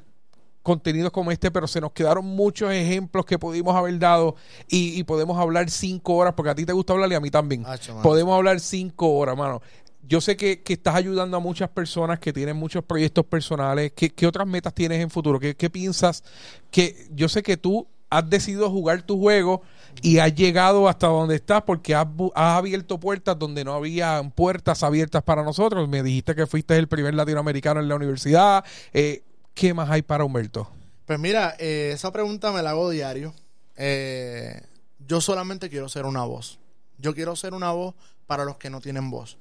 contenidos 0.61 1.11
como 1.11 1.31
este, 1.31 1.49
pero 1.49 1.65
se 1.67 1.81
nos 1.81 1.93
quedaron 1.93 2.25
muchos 2.25 2.71
ejemplos 2.71 3.25
que 3.25 3.39
pudimos 3.39 3.75
haber 3.75 3.97
dado 3.97 4.35
y, 4.67 4.99
y 4.99 5.03
podemos 5.03 5.39
hablar 5.39 5.69
cinco 5.69 6.15
horas, 6.15 6.33
porque 6.35 6.51
a 6.51 6.55
ti 6.55 6.65
te 6.65 6.73
gusta 6.73 6.93
hablar 6.93 7.11
y 7.11 7.15
a 7.15 7.19
mí 7.19 7.31
también. 7.31 7.65
Podemos 8.03 8.35
hablar 8.35 8.59
cinco 8.59 9.13
horas, 9.17 9.35
mano. 9.37 9.61
Yo 10.09 10.21
sé 10.21 10.35
que, 10.35 10.63
que 10.63 10.73
estás 10.73 10.95
ayudando 10.95 11.37
a 11.37 11.39
muchas 11.39 11.69
personas 11.69 12.17
que 12.17 12.33
tienen 12.33 12.57
muchos 12.57 12.83
proyectos 12.83 13.23
personales. 13.27 13.93
¿Qué, 13.95 14.09
qué 14.09 14.25
otras 14.25 14.47
metas 14.47 14.73
tienes 14.73 14.99
en 15.01 15.11
futuro? 15.11 15.39
¿Qué, 15.39 15.55
qué 15.55 15.69
piensas? 15.69 16.23
Que 16.71 17.07
yo 17.11 17.29
sé 17.29 17.43
que 17.43 17.57
tú 17.57 17.87
has 18.09 18.27
decidido 18.27 18.71
jugar 18.71 19.03
tu 19.03 19.19
juego 19.19 19.61
y 20.01 20.17
has 20.17 20.33
llegado 20.33 20.89
hasta 20.89 21.05
donde 21.05 21.35
estás 21.35 21.61
porque 21.61 21.93
has, 21.93 22.07
has 22.33 22.57
abierto 22.57 22.99
puertas 22.99 23.37
donde 23.37 23.63
no 23.63 23.75
había 23.75 24.23
puertas 24.33 24.81
abiertas 24.81 25.21
para 25.21 25.43
nosotros. 25.43 25.87
Me 25.87 26.01
dijiste 26.01 26.33
que 26.33 26.47
fuiste 26.47 26.75
el 26.75 26.87
primer 26.87 27.13
latinoamericano 27.13 27.79
en 27.79 27.87
la 27.87 27.95
universidad. 27.95 28.65
Eh, 28.93 29.21
¿Qué 29.53 29.75
más 29.75 29.91
hay 29.91 30.01
para 30.01 30.23
Humberto? 30.23 30.71
Pues 31.05 31.19
mira, 31.19 31.55
eh, 31.59 31.91
esa 31.93 32.11
pregunta 32.11 32.51
me 32.51 32.63
la 32.63 32.71
hago 32.71 32.89
diario. 32.89 33.35
Eh, 33.75 34.59
yo 34.97 35.21
solamente 35.21 35.69
quiero 35.69 35.87
ser 35.87 36.07
una 36.07 36.23
voz. 36.23 36.57
Yo 36.97 37.13
quiero 37.13 37.35
ser 37.35 37.53
una 37.53 37.71
voz 37.73 37.93
para 38.25 38.43
los 38.43 38.57
que 38.57 38.71
no 38.71 38.81
tienen 38.81 39.11
voz. 39.11 39.37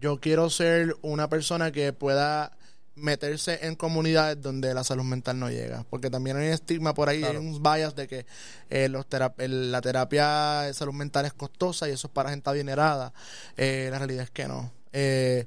Yo 0.00 0.18
quiero 0.20 0.48
ser 0.50 0.96
una 1.02 1.28
persona 1.28 1.70
que 1.72 1.92
pueda 1.92 2.52
meterse 2.96 3.66
en 3.66 3.76
comunidades 3.76 4.40
donde 4.42 4.74
la 4.74 4.84
salud 4.84 5.04
mental 5.04 5.38
no 5.38 5.48
llega. 5.50 5.84
Porque 5.88 6.10
también 6.10 6.36
hay 6.36 6.48
un 6.48 6.52
estigma 6.52 6.92
por 6.94 7.08
ahí, 7.08 7.22
hay 7.24 7.36
un 7.36 7.62
bias 7.62 7.94
de 7.94 8.06
que 8.08 8.26
eh, 8.68 8.88
los 8.88 9.06
terap- 9.08 9.36
la 9.46 9.80
terapia 9.80 10.62
de 10.62 10.74
salud 10.74 10.92
mental 10.92 11.24
es 11.24 11.32
costosa 11.32 11.88
y 11.88 11.92
eso 11.92 12.08
es 12.08 12.12
para 12.12 12.30
gente 12.30 12.50
adinerada. 12.50 13.12
Eh, 13.56 13.88
la 13.90 13.98
realidad 13.98 14.24
es 14.24 14.30
que 14.30 14.46
no. 14.48 14.70
Eh, 14.92 15.46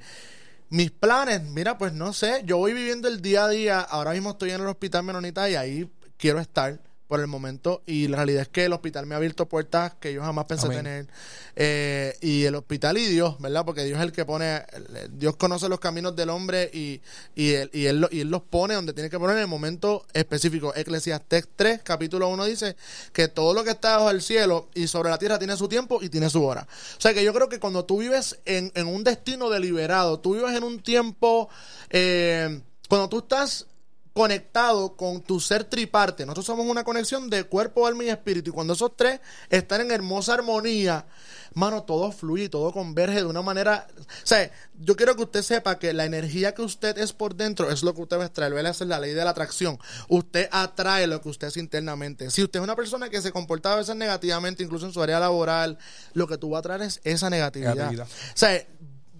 mis 0.70 0.89
planes, 0.89 1.43
mira, 1.43 1.78
pues 1.78 1.93
no 1.93 2.14
sé, 2.14 2.41
yo 2.45 2.58
voy 2.58 2.74
viviendo 2.74 3.08
el 3.08 3.22
día 3.22 3.45
a 3.45 3.49
día, 3.49 3.80
ahora 3.82 4.12
mismo 4.14 4.32
estoy 4.32 4.51
en 4.51 4.62
el 4.62 4.68
hospital 4.68 5.04
Menonita 5.04 5.47
y 5.49 5.56
ahí 5.56 5.89
quiero 6.18 6.39
estar 6.39 6.80
por 7.14 7.20
el 7.20 7.28
momento 7.28 7.84
y 7.86 8.07
la 8.07 8.18
realidad 8.18 8.41
es 8.41 8.47
que 8.47 8.66
el 8.66 8.74
hospital 8.74 9.05
me 9.05 9.14
ha 9.14 9.18
abierto 9.20 9.45
puertas 9.45 9.93
que 9.99 10.11
yo 10.11 10.24
jamás 10.24 10.45
pensé 10.45 10.66
Amén. 10.66 10.80
tener 10.80 11.07
Eh, 11.55 12.18
y 12.22 12.45
el 12.45 12.55
hospital 12.55 12.97
y 12.97 13.05
Dios, 13.05 13.36
¿verdad? 13.39 13.64
Porque 13.64 13.84
Dios 13.84 13.99
es 13.99 14.03
el 14.03 14.11
que 14.11 14.26
pone, 14.26 14.64
Dios 15.11 15.36
conoce 15.36 15.70
los 15.70 15.80
caminos 15.80 16.16
del 16.16 16.32
hombre 16.32 16.72
y, 16.74 17.01
y, 17.36 17.51
él, 17.51 17.70
y, 17.72 17.86
él, 17.86 18.07
y 18.09 18.22
él 18.22 18.32
los 18.32 18.41
pone 18.41 18.74
donde 18.74 18.93
tiene 18.93 19.11
que 19.11 19.20
poner 19.20 19.36
en 19.36 19.43
el 19.43 19.47
momento 19.47 20.07
específico. 20.11 20.74
Eclesiastés 20.76 21.47
3, 21.55 21.82
capítulo 21.84 22.30
1 22.30 22.45
dice 22.45 22.76
que 23.11 23.28
todo 23.28 23.53
lo 23.53 23.64
que 23.64 23.70
está 23.70 23.97
bajo 23.97 24.09
el 24.09 24.24
cielo 24.24 24.70
y 24.74 24.88
sobre 24.88 25.11
la 25.11 25.20
tierra 25.20 25.38
tiene 25.38 25.55
su 25.55 25.68
tiempo 25.68 26.01
y 26.01 26.09
tiene 26.09 26.32
su 26.32 26.43
hora. 26.43 26.68
O 26.97 26.99
sea 26.99 27.14
que 27.14 27.24
yo 27.24 27.32
creo 27.32 27.47
que 27.47 27.59
cuando 27.59 27.86
tú 27.86 27.99
vives 27.99 28.39
en, 28.45 28.72
en 28.74 28.88
un 28.88 29.03
destino 29.03 29.51
deliberado, 29.51 30.20
tú 30.20 30.34
vives 30.34 30.55
en 30.55 30.64
un 30.64 30.82
tiempo, 30.82 31.47
eh, 31.91 32.59
cuando 32.89 33.07
tú 33.07 33.20
estás 33.20 33.68
conectado 34.14 34.95
con 34.95 35.22
tu 35.22 35.39
ser 35.39 35.64
triparte. 35.64 36.26
Nosotros 36.26 36.45
somos 36.45 36.68
una 36.68 36.84
conexión 36.84 37.30
de 37.30 37.45
cuerpo, 37.45 37.88
alma 37.88 38.03
y 38.03 38.09
espíritu. 38.09 38.51
Y 38.51 38.53
cuando 38.53 38.74
esos 38.74 38.95
tres 38.95 39.20
están 39.49 39.82
en 39.82 39.91
hermosa 39.91 40.36
armonía, 40.36 41.07
mano, 41.55 41.84
todo 41.84 42.11
fluye, 42.11 42.47
todo 42.47 42.72
converge 42.72 43.18
de 43.18 43.26
una 43.26 43.41
manera. 43.41 43.88
O 43.99 44.03
sea, 44.24 44.51
yo 44.80 44.95
quiero 44.95 45.16
que 45.16 45.24
usted 45.24 45.41
sepa 45.41 45.80
que 45.80 45.93
la 45.93 46.05
energía 46.05 46.53
que 46.53 46.61
usted 46.61 46.97
es 46.99 47.11
por 47.11 47.36
dentro 47.36 47.72
es 47.72 47.82
lo 47.82 47.95
que 47.95 48.03
usted 48.03 48.18
va 48.18 48.24
a 48.24 48.28
extraer. 48.28 48.53
Esa 48.53 48.84
es 48.84 48.88
la 48.88 48.99
ley 48.99 49.14
de 49.14 49.24
la 49.24 49.32
atracción. 49.32 49.80
Usted 50.07 50.47
atrae 50.51 51.07
lo 51.07 51.20
que 51.20 51.30
usted 51.30 51.47
es 51.47 51.57
internamente. 51.57 52.30
Si 52.30 52.43
usted 52.43 52.59
es 52.59 52.64
una 52.64 52.76
persona 52.76 53.09
que 53.09 53.22
se 53.22 53.32
comporta 53.32 53.74
a 53.74 53.78
veces 53.78 53.95
negativamente, 53.95 54.64
incluso 54.64 54.86
en 54.86 54.93
su 54.93 55.01
área 55.01 55.20
laboral, 55.20 55.80
lo 56.14 56.28
que 56.28 56.38
tú 56.38 56.51
vas 56.51 56.59
a 56.59 56.64
traer 56.64 56.84
es 56.84 57.01
esa 57.03 57.32
negatividad. 57.32 57.74
Negatividad. 57.74 58.07
O 58.07 58.38
sea, 58.38 58.64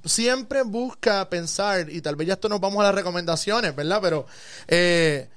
siempre 0.06 0.64
busca 0.64 1.30
pensar, 1.30 1.90
y 1.90 2.02
tal 2.02 2.16
vez 2.16 2.28
ya 2.28 2.34
esto 2.34 2.50
nos 2.50 2.60
vamos 2.60 2.80
a 2.82 2.84
las 2.84 2.96
recomendaciones, 2.96 3.76
¿verdad? 3.76 4.00
Pero 4.02 4.26
eh, 4.68 5.30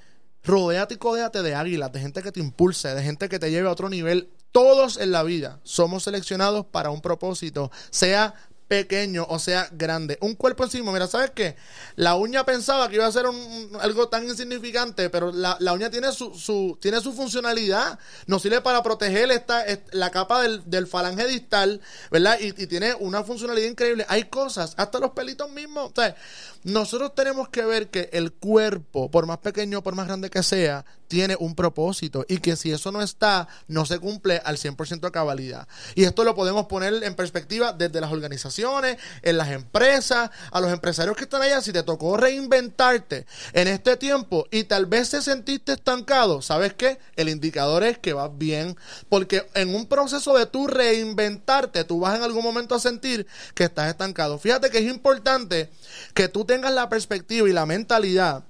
rodéate 0.45 0.95
y 0.95 0.97
codéate 0.99 1.43
de 1.43 1.55
águilas, 1.55 1.93
de 1.93 2.01
gente 2.01 2.23
que 2.23 2.33
te 2.33 2.41
impulse, 2.41 2.95
de 2.95 3.03
gente 3.03 3.29
que 3.29 3.39
te 3.39 3.51
lleve 3.51 3.69
a 3.69 3.73
otro 3.73 3.89
nivel. 3.89 4.31
Todos 4.53 4.97
en 4.97 5.12
la 5.12 5.23
vida 5.23 5.61
somos 5.64 6.05
seleccionados 6.05 6.67
para 6.67 6.91
un 6.91 7.03
propósito, 7.03 7.71
sea 7.91 8.35
pequeño 8.69 9.27
o 9.29 9.39
sea 9.39 9.69
grande. 9.73 10.19
Un 10.21 10.35
cuerpo 10.35 10.64
encima, 10.64 10.93
mira, 10.93 11.07
¿sabes 11.07 11.31
qué? 11.35 11.57
La 11.95 12.17
uña 12.17 12.45
pensaba 12.45 12.89
que 12.89 12.97
iba 12.97 13.07
a 13.07 13.12
ser 13.12 13.27
un- 13.27 13.71
algo 13.81 14.09
tan 14.09 14.25
insignificante, 14.29 15.09
pero 15.11 15.33
la, 15.33 15.57
la 15.61 15.73
uña 15.73 15.91
tiene 15.91 16.12
su, 16.12 16.35
su, 16.35 16.79
tiene 16.81 17.01
su 17.01 17.12
funcionalidad. 17.12 17.99
Nos 18.27 18.43
sirve 18.43 18.61
para 18.61 18.83
proteger 18.83 19.31
esta, 19.31 19.64
est- 19.64 19.89
la 19.93 20.11
capa 20.11 20.43
del, 20.43 20.62
del 20.69 20.87
falange 20.87 21.27
distal, 21.29 21.81
¿verdad? 22.11 22.39
Y, 22.41 22.49
y 22.49 22.67
tiene 22.67 22.95
una 22.95 23.23
funcionalidad 23.23 23.69
increíble. 23.69 24.05
Hay 24.09 24.25
cosas, 24.25 24.75
hasta 24.77 24.99
los 24.99 25.12
pelitos 25.12 25.51
mismos. 25.51 25.91
O 25.91 25.95
sea, 25.95 26.17
nosotros 26.67 27.14
tenemos 27.14 27.49
que 27.49 27.64
ver 27.64 27.91
que 27.91 28.11
el 28.12 28.33
cuerpo, 28.33 29.09
por 29.09 29.25
más 29.25 29.39
pequeño 29.39 29.79
o 29.79 29.83
por 29.85 29.95
más 29.95 30.09
grande 30.09 30.31
que 30.31 30.43
sea, 30.43 30.85
tiene 31.07 31.37
un 31.39 31.55
propósito 31.55 32.25
y 32.29 32.39
que 32.39 32.57
si 32.57 32.73
eso 32.73 32.91
no 32.91 33.03
está, 33.03 33.47
no 33.69 33.87
se 33.87 34.01
cumple 34.01 34.43
al 34.45 34.57
100% 34.57 35.07
a 35.07 35.12
cabalidad. 35.12 35.69
Y 35.95 36.03
esto 36.03 36.25
lo 36.25 36.35
podemos 36.35 36.67
poner 36.67 37.05
en 37.05 37.14
perspectiva 37.14 37.73
desde 37.73 38.01
las 38.01 38.11
organizaciones, 38.11 38.99
en 39.23 39.37
las 39.37 39.51
empresas, 39.51 40.31
a 40.51 40.61
los 40.61 40.73
empresarios 40.73 41.17
que 41.17 41.23
están 41.23 41.43
allá. 41.43 41.61
Si 41.61 41.73
te 41.73 41.85
tocó 41.85 42.17
reinventarte 42.17 43.27
en 43.53 43.69
este 43.69 43.97
tiempo 43.97 44.49
y 44.51 44.64
tal 44.64 44.87
vez 44.87 45.11
te 45.11 45.23
sentiste 45.23 45.75
estancado, 45.75 46.43
¿sabes 46.43 46.75
qué? 46.75 46.99
El 47.14 47.29
indicador 47.29 47.85
es 47.85 47.99
que 47.99 48.12
vas 48.12 48.37
bien. 48.37 48.77
Porque 49.09 49.47
en 49.55 49.73
un 49.73 49.87
proceso 49.87 50.37
de 50.37 50.47
tú 50.47 50.67
reinventarte, 50.67 51.85
tú 51.85 52.01
vas 52.01 52.17
en 52.17 52.25
algún 52.25 52.43
momento 52.43 52.75
a 52.75 52.81
sentir 52.81 53.29
que 53.55 53.62
estás 53.62 53.89
estancado. 53.89 54.39
Fíjate 54.41 54.71
que 54.71 54.79
es 54.79 54.93
importante 54.93 55.71
que 56.12 56.27
tú 56.29 56.45
tengas 56.57 56.73
la 56.73 56.89
perspectiva 56.89 57.47
y 57.51 57.53
la 57.53 57.67
mentalidad 57.67 58.45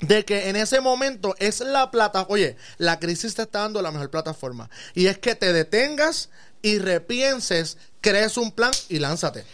de 0.00 0.24
que 0.24 0.48
en 0.48 0.56
ese 0.56 0.80
momento 0.80 1.34
es 1.38 1.60
la 1.60 1.90
plata, 1.90 2.24
oye, 2.30 2.56
la 2.78 2.98
crisis 2.98 3.34
te 3.34 3.42
está 3.42 3.60
dando 3.60 3.82
la 3.82 3.90
mejor 3.90 4.10
plataforma 4.10 4.70
y 4.94 5.06
es 5.06 5.18
que 5.18 5.34
te 5.34 5.52
detengas 5.52 6.30
y 6.62 6.78
repienses, 6.78 7.76
crees 8.00 8.38
un 8.38 8.52
plan 8.52 8.72
y 8.88 9.00
lánzate. 9.00 9.44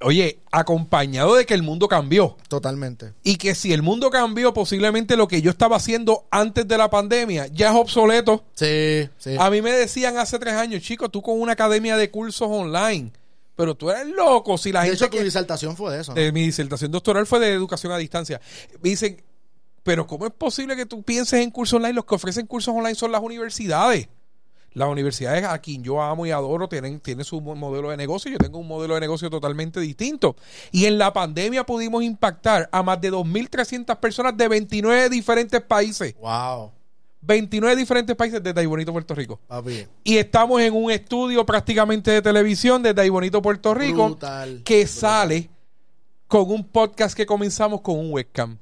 oye, 0.00 0.40
acompañado 0.50 1.36
de 1.36 1.46
que 1.46 1.54
el 1.54 1.62
mundo 1.62 1.86
cambió. 1.86 2.36
Totalmente. 2.48 3.12
Y 3.22 3.36
que 3.36 3.54
si 3.54 3.72
el 3.72 3.82
mundo 3.82 4.10
cambió, 4.10 4.52
posiblemente 4.52 5.16
lo 5.16 5.28
que 5.28 5.40
yo 5.40 5.52
estaba 5.52 5.76
haciendo 5.76 6.26
antes 6.32 6.66
de 6.66 6.76
la 6.76 6.90
pandemia 6.90 7.46
ya 7.46 7.70
es 7.70 7.76
obsoleto. 7.76 8.42
Sí, 8.54 9.08
sí. 9.18 9.36
A 9.38 9.50
mí 9.50 9.62
me 9.62 9.70
decían 9.70 10.18
hace 10.18 10.40
tres 10.40 10.54
años, 10.54 10.82
chicos, 10.82 11.12
tú 11.12 11.22
con 11.22 11.40
una 11.40 11.52
academia 11.52 11.96
de 11.96 12.10
cursos 12.10 12.48
online, 12.50 13.12
pero 13.56 13.74
tú 13.74 13.90
eres 13.90 14.06
loco. 14.06 14.56
Si 14.58 14.70
la 14.70 14.82
de 14.82 14.90
gente 14.90 15.04
hecho, 15.04 15.10
tu 15.10 15.16
que- 15.18 15.24
disertación 15.24 15.76
fue 15.76 15.94
de 15.94 16.02
eso. 16.02 16.12
¿no? 16.14 16.20
de 16.20 16.30
mi 16.30 16.42
disertación 16.42 16.92
doctoral 16.92 17.26
fue 17.26 17.40
de 17.40 17.50
educación 17.52 17.92
a 17.92 17.96
distancia. 17.98 18.40
Me 18.82 18.90
dicen, 18.90 19.22
pero 19.82 20.06
¿cómo 20.06 20.26
es 20.26 20.32
posible 20.32 20.76
que 20.76 20.86
tú 20.86 21.02
pienses 21.02 21.40
en 21.40 21.50
cursos 21.50 21.74
online? 21.78 21.94
Los 21.94 22.04
que 22.04 22.14
ofrecen 22.14 22.46
cursos 22.46 22.74
online 22.74 22.94
son 22.94 23.10
las 23.12 23.22
universidades. 23.22 24.08
Las 24.72 24.88
universidades 24.90 25.42
a 25.44 25.58
quien 25.58 25.82
yo 25.82 26.02
amo 26.02 26.26
y 26.26 26.32
adoro 26.32 26.68
tienen, 26.68 27.00
tienen 27.00 27.24
su 27.24 27.40
mo- 27.40 27.54
modelo 27.54 27.88
de 27.88 27.96
negocio. 27.96 28.30
Yo 28.30 28.36
tengo 28.36 28.58
un 28.58 28.68
modelo 28.68 28.92
de 28.94 29.00
negocio 29.00 29.30
totalmente 29.30 29.80
distinto. 29.80 30.36
Y 30.70 30.84
en 30.84 30.98
la 30.98 31.14
pandemia 31.14 31.64
pudimos 31.64 32.02
impactar 32.02 32.68
a 32.70 32.82
más 32.82 33.00
de 33.00 33.10
2.300 33.10 33.96
personas 34.00 34.36
de 34.36 34.48
29 34.48 35.08
diferentes 35.08 35.62
países. 35.62 36.14
Wow, 36.20 36.72
29 37.22 37.76
diferentes 37.76 38.14
países 38.16 38.42
desde 38.42 38.60
ahí 38.60 38.66
bonito 38.66 38.92
Puerto 38.92 39.14
Rico. 39.14 39.40
papi. 39.46 39.86
Y 40.04 40.16
estamos 40.18 40.60
en 40.60 40.74
un 40.74 40.90
estudio 40.90 41.44
prácticamente 41.46 42.10
de 42.10 42.22
televisión 42.22 42.82
desde 42.82 43.00
ahí 43.00 43.08
bonito 43.08 43.40
Puerto 43.42 43.74
Rico 43.74 44.06
Brutal. 44.10 44.62
que 44.64 44.82
Brutal. 44.84 44.88
sale 45.00 45.50
con 46.28 46.50
un 46.50 46.64
podcast 46.64 47.16
que 47.16 47.24
comenzamos 47.26 47.80
con 47.82 47.98
un 47.98 48.12
webcam 48.12 48.58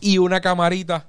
y 0.00 0.18
una 0.18 0.40
camarita 0.40 1.08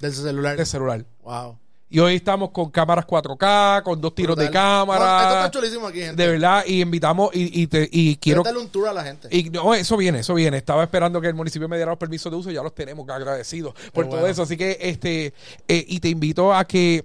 Del 0.00 0.12
celular. 0.12 0.56
de 0.56 0.66
celular. 0.66 1.04
Wow. 1.22 1.58
Y 1.92 1.98
hoy 1.98 2.14
estamos 2.14 2.50
con 2.50 2.70
cámaras 2.70 3.04
4K, 3.04 3.82
con 3.82 4.00
dos 4.00 4.14
tiros 4.14 4.36
de. 4.36 4.44
No, 4.44 4.46
esto 4.46 4.52
cámara. 4.60 5.44
está 5.46 5.50
chulísimo 5.50 5.88
aquí, 5.88 5.98
gente. 6.00 6.22
de 6.22 6.28
verdad, 6.30 6.62
y 6.64 6.80
invitamos 6.80 7.30
y, 7.34 7.62
y, 7.62 7.66
te- 7.66 7.88
y 7.90 8.14
quiero... 8.16 8.44
Darle 8.44 8.60
un 8.60 8.68
tour 8.68 8.86
a 8.88 8.92
la 8.92 9.02
gente. 9.02 9.28
Y 9.30 9.50
no, 9.50 9.74
eso 9.74 9.96
viene, 9.96 10.20
eso 10.20 10.34
viene. 10.34 10.56
Estaba 10.56 10.84
esperando 10.84 11.20
que 11.20 11.26
el 11.26 11.34
municipio 11.34 11.68
me 11.68 11.76
diera 11.76 11.90
los 11.90 11.98
permisos 11.98 12.30
de 12.30 12.38
uso, 12.38 12.50
ya 12.52 12.62
los 12.62 12.74
tenemos, 12.76 13.08
agradecidos 13.08 13.74
por 13.92 14.08
todo 14.08 14.24
eso. 14.28 14.42
Así 14.42 14.56
que, 14.56 14.78
este, 14.80 15.34
eh, 15.66 15.84
y 15.88 15.98
te 15.98 16.08
invito 16.08 16.54
a 16.54 16.64
que 16.64 17.04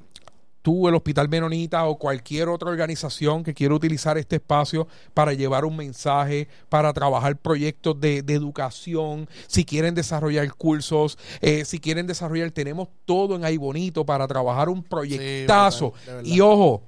tú, 0.65 0.87
el 0.87 0.95
Hospital 0.95 1.29
Menonita 1.29 1.85
o 1.85 1.99
cualquier 1.99 2.49
otra 2.49 2.71
organización 2.71 3.43
que 3.43 3.53
quiera 3.53 3.75
utilizar 3.75 4.17
este 4.17 4.37
espacio 4.37 4.87
para 5.13 5.31
llevar 5.31 5.63
un 5.63 5.77
mensaje, 5.77 6.47
para 6.69 6.91
trabajar 6.91 7.37
proyectos 7.37 8.01
de, 8.01 8.23
de 8.23 8.33
educación, 8.33 9.29
si 9.45 9.63
quieren 9.63 9.93
desarrollar 9.93 10.51
cursos, 10.55 11.19
eh, 11.39 11.65
si 11.65 11.77
quieren 11.77 12.07
desarrollar, 12.07 12.49
tenemos 12.49 12.87
todo 13.05 13.35
en 13.35 13.45
ahí 13.45 13.57
bonito 13.57 14.07
para 14.07 14.27
trabajar 14.27 14.67
un 14.67 14.81
proyectazo. 14.81 15.91
brutal, 15.91 16.05
de 16.05 16.13
verdad. 16.13 16.35
y 16.35 16.41
ojo, 16.41 16.81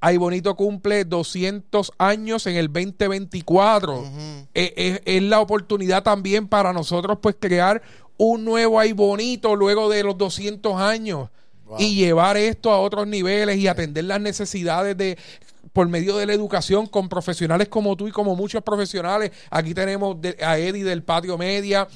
Ay 0.00 0.18
Bonito 0.18 0.54
cumple 0.54 1.04
200 1.06 1.92
años 1.96 2.46
en 2.46 2.56
el 2.56 2.66
2024. 2.70 4.00
Ujú. 4.00 4.08
Eh, 4.54 4.74
es, 4.76 5.00
es 5.04 5.22
la 5.22 5.40
oportunidad 5.40 6.02
también 6.02 6.46
para 6.46 6.74
nosotros 6.74 7.18
pues 7.22 7.36
crear 7.40 7.80
un 8.18 8.44
nuevo 8.44 8.78
Ay 8.78 8.92
Bonito 8.92 9.56
luego 9.56 9.88
de 9.88 10.04
los 10.04 10.18
200 10.18 10.74
años 10.76 11.30
Wow. 11.68 11.76
y 11.80 11.94
llevar 11.96 12.36
esto 12.38 12.70
a 12.72 12.80
otros 12.80 13.06
niveles 13.06 13.58
y 13.58 13.68
atender 13.68 14.04
las 14.04 14.20
necesidades 14.20 14.96
de 14.96 15.18
por 15.72 15.86
medio 15.88 16.16
de 16.16 16.24
la 16.26 16.32
educación 16.32 16.86
con 16.86 17.08
profesionales 17.10 17.68
como 17.68 17.94
tú 17.94 18.08
y 18.08 18.10
como 18.10 18.34
muchos 18.34 18.62
profesionales. 18.62 19.30
Aquí 19.50 19.74
tenemos 19.74 20.20
de- 20.20 20.36
a 20.42 20.56
Eddie 20.58 20.82
del 20.82 21.02
Patio 21.02 21.36
Media 21.38 21.86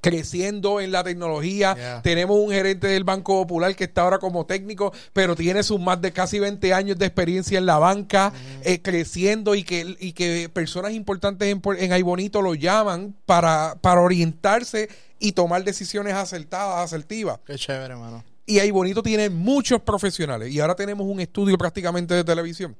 creciendo 0.00 0.80
en 0.80 0.90
la 0.90 1.04
tecnología. 1.04 1.74
Yeah. 1.76 2.02
Tenemos 2.02 2.36
un 2.36 2.50
gerente 2.50 2.88
del 2.88 3.04
Banco 3.04 3.40
Popular 3.42 3.74
que 3.76 3.84
está 3.84 4.02
ahora 4.02 4.18
como 4.18 4.44
técnico, 4.46 4.92
pero 5.12 5.36
tiene 5.36 5.62
sus 5.62 5.78
más 5.80 6.00
de 6.02 6.12
casi 6.12 6.40
20 6.40 6.74
años 6.74 6.98
de 6.98 7.06
experiencia 7.06 7.56
en 7.58 7.66
la 7.66 7.78
banca, 7.78 8.32
eh, 8.64 8.82
creciendo 8.82 9.54
y 9.54 9.62
que, 9.62 9.96
y 10.00 10.12
que 10.12 10.50
personas 10.52 10.92
importantes 10.92 11.48
en, 11.48 11.62
en 11.78 11.92
lo 12.42 12.54
llaman 12.54 13.14
para, 13.26 13.76
para 13.80 14.00
orientarse 14.00 14.88
y 15.20 15.32
tomar 15.32 15.62
decisiones 15.62 16.14
acertadas, 16.14 16.84
asertivas. 16.84 17.38
Qué 17.46 17.54
chévere, 17.54 17.94
hermano. 17.94 18.24
Y 18.46 18.58
ahí 18.58 18.70
Bonito 18.70 19.02
tiene 19.02 19.30
muchos 19.30 19.80
profesionales. 19.82 20.52
Y 20.52 20.60
ahora 20.60 20.74
tenemos 20.74 21.06
un 21.06 21.20
estudio 21.20 21.56
prácticamente 21.58 22.14
de 22.14 22.24
televisión 22.24 22.76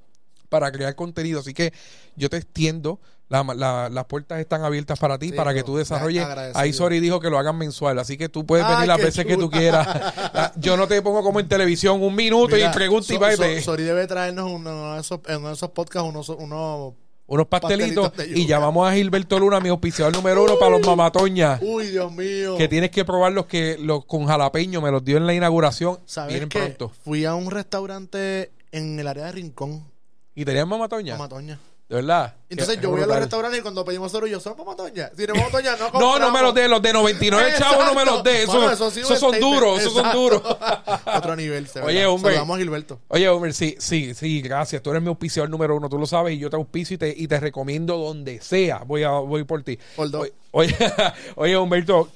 para 0.48 0.70
crear 0.72 0.94
contenido. 0.94 1.40
Así 1.40 1.54
que 1.54 1.72
yo 2.16 2.28
te 2.30 2.36
extiendo. 2.38 3.00
la- 3.28 3.42
la- 3.54 3.88
las 3.88 4.04
puertas 4.04 4.40
están 4.40 4.62
abiertas 4.62 4.98
para 4.98 5.18
ti, 5.18 5.30
Sí, 5.30 5.32
para 5.34 5.54
que 5.54 5.62
tú 5.62 5.74
desarrolles. 5.78 6.22
Ahí 6.52 6.74
Sori 6.74 7.00
dijo 7.00 7.18
que 7.18 7.30
lo 7.30 7.38
hagan 7.38 7.56
mensual. 7.56 7.98
Así 7.98 8.18
que 8.18 8.28
tú 8.28 8.44
puedes 8.44 8.66
Ay, 8.66 8.72
venir 8.74 8.88
las 8.88 8.98
veces 8.98 9.24
que 9.24 9.38
tú 9.38 9.48
quieras. 9.48 9.86
La- 10.34 10.52
Yo 10.56 10.76
no 10.76 10.86
te 10.86 11.00
pongo 11.00 11.22
como 11.22 11.40
en 11.40 11.48
televisión 11.48 12.02
un 12.02 12.14
minuto 12.14 12.56
Mira, 12.56 12.70
y 12.70 12.74
pregunta 12.74 13.10
y 13.10 13.16
So- 13.16 13.20
vete. 13.22 13.60
So- 13.60 13.70
Sori 13.70 13.84
debe 13.84 14.06
traernos 14.06 14.50
uno 14.50 14.96
de 14.96 15.00
esos, 15.00 15.20
en 15.28 15.38
uno 15.38 15.48
de 15.48 15.54
esos 15.54 15.70
podcasts 15.70 16.06
unos, 16.06 16.28
unos 16.28 16.92
unos 17.26 17.46
pastelitos, 17.46 18.12
y 18.34 18.46
llamamos 18.46 18.88
a 18.88 18.94
Gilberto 18.94 19.38
Luna, 19.38 19.60
mi 19.60 19.68
auspiciador 19.68 20.14
número 20.14 20.44
uno 20.44 20.58
para 20.58 20.72
los 20.72 20.86
mamatoñas. 20.86 21.60
Uy, 21.62 21.86
Dios 21.86 22.12
mío. 22.12 22.56
Que 22.56 22.68
tienes 22.68 22.90
que 22.90 23.04
probar 23.04 23.32
los 23.32 23.46
que 23.46 23.76
los 23.78 24.04
con 24.04 24.26
jalapeño, 24.26 24.80
me 24.80 24.90
los 24.90 25.04
dio 25.04 25.16
en 25.16 25.26
la 25.26 25.34
inauguración. 25.34 26.00
¿Sabes 26.04 26.32
Vienen 26.34 26.48
pronto. 26.48 26.90
Fui 27.04 27.24
a 27.24 27.34
un 27.34 27.50
restaurante 27.50 28.52
en 28.70 28.98
el 28.98 29.06
área 29.06 29.26
de 29.26 29.32
Rincón, 29.32 29.90
¿Y 30.34 30.44
tenían 30.44 30.68
mamatoña? 30.68 31.14
Mamatoña. 31.14 31.58
¿De 31.92 31.96
verdad? 31.96 32.34
Entonces 32.48 32.80
yo 32.80 32.88
voy 32.90 33.02
a 33.02 33.06
los 33.06 33.16
restaurantes 33.18 33.60
y 33.60 33.62
cuando 33.62 33.84
pedimos 33.84 34.14
oro 34.14 34.26
yo, 34.26 34.40
¿son 34.40 34.56
mamatoña? 34.56 35.10
Si 35.14 35.26
no 35.26 35.34
mamatoña, 35.34 35.76
no 35.76 35.90
No, 35.90 35.92
no 35.92 35.98
me 36.00 36.20
compramos. 36.20 36.42
los 36.42 36.54
dé, 36.54 36.68
los 36.68 36.80
de 36.80 36.92
99 36.94 37.52
chavos 37.58 37.84
no 37.84 37.94
me 37.94 38.04
los 38.06 38.24
dé. 38.24 38.44
Eso, 38.44 38.52
Bueno, 38.52 38.70
eso, 38.70 38.90
sí 38.90 39.00
un 39.00 39.14
son 39.18 39.38
duros, 39.38 39.78
esos 39.78 39.92
son 39.92 40.10
duros. 40.10 40.40
Otro 41.16 41.36
nivel, 41.36 41.68
se 41.68 41.82
Oye, 41.82 42.06
hombre. 42.06 42.32
Saludamos 42.32 42.56
a 42.56 42.58
Gilberto. 42.60 42.98
Oye, 43.08 43.28
Homer, 43.28 43.52
sí, 43.52 43.76
sí, 43.78 44.14
sí, 44.14 44.40
gracias. 44.40 44.82
Tú 44.82 44.88
eres 44.88 45.02
mi 45.02 45.08
auspiciador 45.08 45.50
número 45.50 45.76
uno, 45.76 45.90
tú 45.90 45.98
lo 45.98 46.06
sabes, 46.06 46.32
y 46.34 46.38
yo 46.38 46.48
te 46.48 46.56
auspicio 46.56 46.94
y 46.94 46.98
te, 46.98 47.14
y 47.14 47.28
te 47.28 47.38
recomiendo 47.38 47.98
donde 47.98 48.40
sea. 48.40 48.78
Voy 48.86 49.02
a, 49.02 49.10
voy 49.10 49.44
por 49.44 49.62
ti. 49.62 49.78
Por 49.94 50.10
dos. 50.10 50.28
Oye, 50.50 50.74
oye, 51.36 51.58
Humberto, 51.58 52.08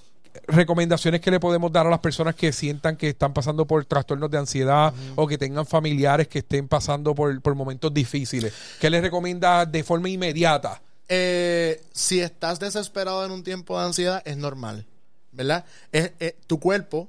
recomendaciones 0.46 1.20
que 1.20 1.30
le 1.30 1.40
podemos 1.40 1.70
dar 1.72 1.86
a 1.86 1.90
las 1.90 2.00
personas 2.00 2.34
que 2.34 2.52
sientan 2.52 2.96
que 2.96 3.08
están 3.10 3.32
pasando 3.32 3.66
por 3.66 3.84
trastornos 3.84 4.30
de 4.30 4.38
ansiedad 4.38 4.92
o 5.14 5.26
que 5.26 5.38
tengan 5.38 5.66
familiares 5.66 6.28
que 6.28 6.40
estén 6.40 6.68
pasando 6.68 7.14
por, 7.14 7.40
por 7.42 7.54
momentos 7.54 7.92
difíciles. 7.92 8.52
¿Qué 8.80 8.90
les 8.90 9.02
recomienda 9.02 9.64
de 9.66 9.82
forma 9.84 10.08
inmediata? 10.08 10.80
Eh, 11.08 11.80
si 11.92 12.20
estás 12.20 12.58
desesperado 12.58 13.24
en 13.24 13.30
un 13.30 13.44
tiempo 13.44 13.78
de 13.78 13.86
ansiedad, 13.86 14.22
es 14.24 14.36
normal, 14.36 14.86
¿verdad? 15.32 15.64
Es, 15.92 16.12
es- 16.18 16.34
tu 16.46 16.58
cuerpo, 16.58 17.08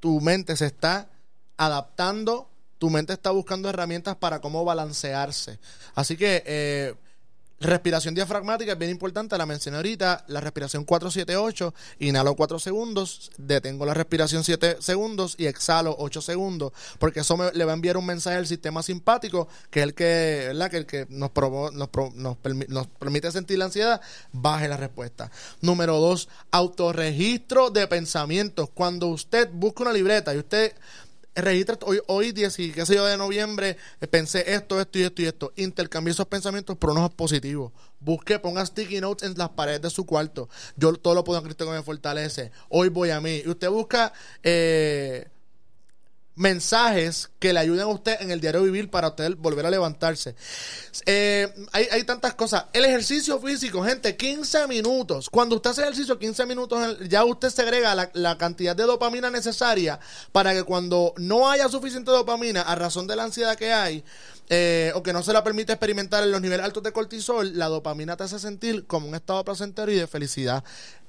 tu 0.00 0.20
mente 0.20 0.56
se 0.56 0.66
está 0.66 1.08
adaptando, 1.56 2.48
tu 2.78 2.90
mente 2.90 3.12
está 3.12 3.30
buscando 3.30 3.68
herramientas 3.68 4.16
para 4.16 4.40
cómo 4.40 4.64
balancearse. 4.64 5.58
Así 5.94 6.16
que 6.16 6.42
eh, 6.46 6.94
respiración 7.58 8.14
diafragmática 8.14 8.72
es 8.72 8.78
bien 8.78 8.90
importante, 8.90 9.36
la 9.38 9.46
mencioné 9.46 9.78
ahorita, 9.78 10.24
la 10.28 10.40
respiración 10.40 10.84
478, 10.84 11.74
inhalo 12.00 12.34
4 12.34 12.58
segundos, 12.58 13.30
detengo 13.38 13.86
la 13.86 13.94
respiración 13.94 14.44
7 14.44 14.76
segundos 14.80 15.34
y 15.38 15.46
exhalo 15.46 15.96
8 15.98 16.20
segundos, 16.20 16.72
porque 16.98 17.20
eso 17.20 17.38
le 17.54 17.64
va 17.64 17.72
a 17.72 17.74
enviar 17.74 17.96
un 17.96 18.04
mensaje 18.04 18.36
al 18.36 18.46
sistema 18.46 18.82
simpático, 18.82 19.48
que 19.70 19.80
es 19.80 19.84
el 19.84 19.94
que, 19.94 20.44
¿verdad? 20.48 20.70
Que 20.70 20.76
el 20.76 20.86
que 20.86 21.06
nos, 21.08 21.30
provo- 21.30 21.72
nos, 21.72 21.88
pro- 21.88 22.12
nos, 22.14 22.36
nos 22.68 22.86
permite 22.88 23.32
sentir 23.32 23.58
la 23.58 23.64
ansiedad, 23.66 24.00
baje 24.32 24.68
la 24.68 24.76
respuesta. 24.76 25.30
Número 25.62 25.96
2, 25.98 26.28
autorregistro 26.50 27.70
de 27.70 27.86
pensamientos. 27.86 28.68
Cuando 28.74 29.06
usted 29.08 29.48
busca 29.52 29.82
una 29.82 29.92
libreta 29.92 30.34
y 30.34 30.38
usted 30.38 30.74
registra 31.42 31.78
hoy, 31.82 32.00
hoy 32.06 32.32
10 32.32 32.58
y 32.60 32.72
qué 32.72 32.86
sé 32.86 32.94
yo 32.94 33.04
de 33.04 33.16
noviembre, 33.16 33.76
eh, 34.00 34.06
pensé 34.06 34.54
esto, 34.54 34.80
esto 34.80 34.98
y 34.98 35.02
esto 35.02 35.22
y 35.22 35.26
esto. 35.26 35.52
Intercambie 35.56 36.12
esos 36.12 36.26
pensamientos 36.26 36.76
por 36.76 36.90
unos 36.90 37.10
positivos. 37.14 37.72
Busque, 38.00 38.38
ponga 38.38 38.64
sticky 38.64 39.00
notes 39.00 39.28
en 39.28 39.36
las 39.38 39.50
paredes 39.50 39.82
de 39.82 39.90
su 39.90 40.06
cuarto. 40.06 40.48
Yo 40.76 40.92
todo 40.94 41.14
lo 41.14 41.24
puedo 41.24 41.38
en 41.38 41.44
Cristo 41.44 41.64
que 41.64 41.72
me 41.72 41.82
fortalece. 41.82 42.50
Hoy 42.68 42.88
voy 42.88 43.10
a 43.10 43.20
mí. 43.20 43.42
Y 43.44 43.48
usted 43.48 43.68
busca 43.68 44.12
eh, 44.42 45.28
mensajes 46.36 47.30
que 47.38 47.52
le 47.52 47.60
ayuden 47.60 47.82
a 47.82 47.86
usted 47.86 48.20
en 48.20 48.30
el 48.30 48.40
diario 48.40 48.62
vivir 48.62 48.90
para 48.90 49.08
usted 49.08 49.34
volver 49.36 49.66
a 49.66 49.70
levantarse. 49.70 50.36
Eh, 51.06 51.52
hay, 51.72 51.88
hay 51.90 52.04
tantas 52.04 52.34
cosas. 52.34 52.66
El 52.72 52.84
ejercicio 52.84 53.40
físico, 53.40 53.82
gente, 53.82 54.16
15 54.16 54.68
minutos. 54.68 55.28
Cuando 55.30 55.56
usted 55.56 55.70
hace 55.70 55.82
ejercicio, 55.82 56.18
15 56.18 56.46
minutos, 56.46 56.98
ya 57.08 57.24
usted 57.24 57.50
segrega 57.50 57.94
la, 57.94 58.10
la 58.12 58.38
cantidad 58.38 58.76
de 58.76 58.84
dopamina 58.84 59.30
necesaria 59.30 59.98
para 60.30 60.52
que 60.52 60.62
cuando 60.62 61.14
no 61.16 61.50
haya 61.50 61.68
suficiente 61.68 62.10
dopamina 62.10 62.62
a 62.62 62.74
razón 62.74 63.06
de 63.06 63.16
la 63.16 63.24
ansiedad 63.24 63.56
que 63.56 63.72
hay, 63.72 64.04
eh, 64.48 64.92
o 64.94 65.02
que 65.02 65.12
no 65.12 65.24
se 65.24 65.32
la 65.32 65.42
permite 65.42 65.72
experimentar 65.72 66.22
en 66.22 66.30
los 66.30 66.40
niveles 66.40 66.64
altos 66.64 66.82
de 66.82 66.92
cortisol, 66.92 67.58
la 67.58 67.66
dopamina 67.66 68.16
te 68.16 68.24
hace 68.24 68.38
sentir 68.38 68.86
como 68.86 69.08
un 69.08 69.14
estado 69.16 69.44
placentero 69.44 69.90
y 69.90 69.96
de 69.96 70.06
felicidad. 70.06 70.62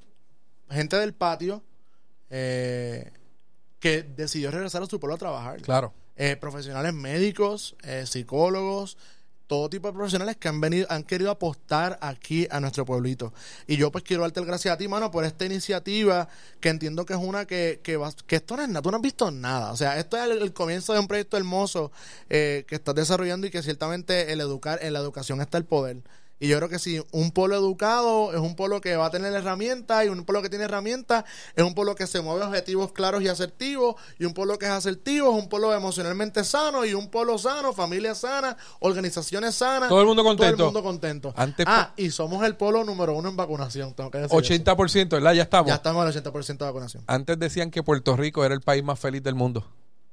gente 0.70 0.96
del 0.96 1.14
patio 1.14 1.62
eh, 2.30 3.10
que 3.80 4.02
decidió 4.02 4.50
regresar 4.50 4.82
a 4.82 4.86
su 4.86 5.00
pueblo 5.00 5.14
a 5.14 5.18
trabajar. 5.18 5.62
claro. 5.62 5.92
Eh, 6.20 6.34
profesionales 6.36 6.92
médicos, 6.92 7.76
eh, 7.84 8.04
psicólogos, 8.04 8.98
todo 9.46 9.70
tipo 9.70 9.86
de 9.86 9.94
profesionales 9.94 10.36
que 10.36 10.48
han 10.48 10.60
venido, 10.60 10.84
han 10.90 11.04
querido 11.04 11.30
apostar 11.30 11.96
aquí 12.02 12.48
a 12.50 12.58
nuestro 12.58 12.84
pueblito. 12.84 13.32
Y 13.68 13.76
yo 13.76 13.92
pues 13.92 14.02
quiero 14.02 14.22
darte 14.24 14.40
las 14.40 14.46
gracias 14.48 14.74
a 14.74 14.76
ti, 14.76 14.88
mano, 14.88 15.12
por 15.12 15.24
esta 15.24 15.44
iniciativa 15.46 16.28
que 16.60 16.70
entiendo 16.70 17.06
que 17.06 17.12
es 17.14 17.20
una 17.20 17.46
que, 17.46 17.80
que, 17.84 17.96
vas- 17.96 18.16
que 18.26 18.34
esto 18.36 18.56
no 18.56 18.62
es 18.64 18.68
nada, 18.68 18.82
tú 18.82 18.90
no 18.90 18.96
has 18.96 19.02
visto 19.02 19.30
nada. 19.30 19.70
O 19.72 19.76
sea, 19.76 19.96
esto 19.98 20.16
es 20.16 20.24
el, 20.24 20.42
el 20.42 20.52
comienzo 20.52 20.92
de 20.92 20.98
un 20.98 21.06
proyecto 21.06 21.36
hermoso 21.36 21.92
eh, 22.28 22.64
que 22.66 22.74
estás 22.74 22.96
desarrollando 22.96 23.46
y 23.46 23.50
que 23.52 23.62
ciertamente 23.62 24.32
el 24.32 24.40
educar, 24.40 24.80
en 24.82 24.92
la 24.92 24.98
educación 24.98 25.40
está 25.40 25.56
el 25.56 25.64
poder. 25.66 25.98
Y 26.40 26.46
yo 26.48 26.56
creo 26.58 26.68
que 26.68 26.78
si 26.78 27.02
un 27.10 27.32
pueblo 27.32 27.56
educado 27.56 28.32
es 28.32 28.38
un 28.38 28.54
pueblo 28.54 28.80
que 28.80 28.94
va 28.96 29.06
a 29.06 29.10
tener 29.10 29.32
herramientas 29.32 30.04
y 30.04 30.08
un 30.08 30.24
pueblo 30.24 30.40
que 30.42 30.48
tiene 30.48 30.66
herramientas 30.66 31.24
es 31.56 31.64
un 31.64 31.74
pueblo 31.74 31.96
que 31.96 32.06
se 32.06 32.20
mueve 32.20 32.44
a 32.44 32.48
objetivos 32.48 32.92
claros 32.92 33.22
y 33.22 33.28
asertivos 33.28 33.96
y 34.20 34.24
un 34.24 34.34
pueblo 34.34 34.56
que 34.58 34.66
es 34.66 34.70
asertivo 34.72 35.36
es 35.36 35.42
un 35.42 35.48
pueblo 35.48 35.74
emocionalmente 35.74 36.44
sano 36.44 36.84
y 36.84 36.94
un 36.94 37.08
pueblo 37.10 37.38
sano, 37.38 37.72
familia 37.72 38.14
sana, 38.14 38.56
organizaciones 38.80 39.54
sanas. 39.56 39.88
Todo 39.88 40.00
el 40.00 40.06
mundo 40.06 40.22
contento. 40.22 40.56
Todo 40.56 40.68
el 40.68 40.72
mundo 40.74 40.82
contento. 40.82 41.34
Antes- 41.36 41.66
ah, 41.68 41.92
y 41.96 42.10
somos 42.10 42.44
el 42.46 42.54
pueblo 42.56 42.84
número 42.84 43.14
uno 43.16 43.28
en 43.28 43.36
vacunación, 43.36 43.94
tengo 43.94 44.10
que 44.10 44.18
decir 44.18 44.38
eso. 44.38 44.54
80%, 44.54 45.08
¿verdad? 45.16 45.32
Ya 45.32 45.42
estamos. 45.42 45.68
Ya 45.68 45.74
estamos 45.74 46.02
al 46.02 46.08
80% 46.08 46.64
de 46.64 46.70
vacunación. 46.70 47.02
Antes 47.06 47.38
decían 47.38 47.70
que 47.70 47.82
Puerto 47.82 48.16
Rico 48.16 48.44
era 48.44 48.54
el 48.54 48.60
país 48.60 48.84
más 48.84 48.98
feliz 48.98 49.22
del 49.22 49.34
mundo. 49.34 49.66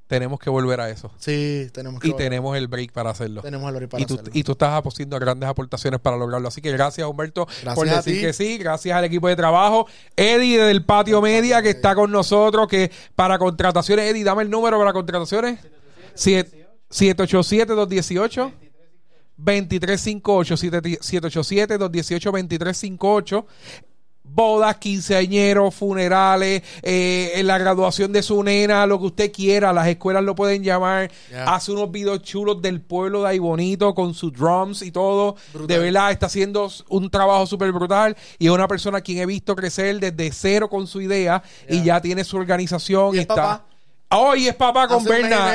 Tenemos 0.08 0.40
que 0.40 0.52
volver 0.52 0.80
a 0.82 0.90
eso. 0.92 1.12
Sí, 1.18 1.68
tenemos 1.74 2.00
que 2.00 2.10
Y 2.10 2.14
tenemos 2.14 2.56
el 2.56 2.68
break 2.68 2.92
para 2.92 3.10
hacerlo. 3.10 3.42
tenemos 3.42 3.68
el 3.68 3.72
horario 3.76 3.90
para 3.90 4.04
y, 4.04 4.06
tú, 4.06 4.14
hacerlo. 4.14 4.32
y 4.36 4.44
tú 4.44 4.52
estás 4.52 4.74
apostando 4.74 5.18
grandes 5.20 5.50
aportaciones 5.50 6.00
para 6.00 6.16
lograrlo. 6.16 6.48
Así 6.48 6.62
que 6.62 6.72
gracias, 6.72 7.08
Humberto, 7.08 7.46
Gracias 7.48 7.76
por 7.76 7.90
decir 7.90 8.22
que 8.22 8.32
sí. 8.32 8.58
Gracias 8.60 8.96
al 8.96 9.04
equipo 9.06 9.28
de 9.28 9.36
trabajo. 9.36 9.88
Eddie 10.16 10.60
del 10.64 10.86
Patio 10.86 11.22
Media, 11.22 11.62
que 11.64 11.72
está 11.72 11.96
con 11.96 12.12
nosotros, 12.12 12.68
que 12.68 12.92
para 13.16 13.40
contrataciones, 13.40 14.12
Eddie, 14.12 14.24
dame 14.24 14.44
el 14.44 14.50
número 14.52 14.78
para 14.78 14.94
contrataciones. 14.94 15.60
Siete- 16.14 16.68
787-218. 16.92 18.52
2358 19.38 20.56
787 20.56 21.78
218 21.78 22.32
2358 22.32 23.46
bodas, 24.28 24.78
quinceañeros, 24.78 25.74
funerales, 25.74 26.62
eh, 26.82 27.32
en 27.36 27.48
la 27.48 27.58
graduación 27.58 28.12
de 28.12 28.22
su 28.22 28.44
nena, 28.44 28.86
lo 28.86 29.00
que 29.00 29.06
usted 29.06 29.32
quiera, 29.32 29.72
las 29.72 29.88
escuelas 29.88 30.24
lo 30.24 30.36
pueden 30.36 30.64
llamar, 30.64 31.10
hace 31.46 31.72
unos 31.72 31.92
videos 31.92 32.22
chulos 32.22 32.62
del 32.62 32.82
pueblo 32.82 33.24
de 33.24 33.30
ahí 33.30 33.40
bonito 33.40 33.94
con 33.96 34.14
sus 34.14 34.34
drums 34.34 34.82
y 34.82 34.92
todo, 34.92 35.36
Brutal. 35.54 35.68
de 35.68 35.80
verdad 35.80 36.12
está 36.12 36.26
haciendo 36.26 36.70
un 36.90 37.10
trabajo 37.10 37.46
súper 37.46 37.72
brutal. 37.72 38.16
Y 38.40 38.48
es 38.48 38.52
una 38.52 38.68
persona 38.68 38.98
a 38.98 39.02
quien 39.02 39.20
he 39.20 39.26
visto 39.26 39.56
crecer 39.56 40.00
desde 40.00 40.32
cero 40.32 40.70
con 40.70 40.88
su 40.88 41.02
idea 41.02 41.42
y 41.70 41.84
ya. 41.84 42.02
tiene 42.02 42.24
su 42.24 42.38
organización 42.38 43.16
Y 43.16 43.20
está... 43.20 43.36
papá. 43.36 43.66
Hoy 44.10 44.48
es 44.48 44.56
papá 44.56 44.88
con 44.88 45.04
Berna. 45.04 45.54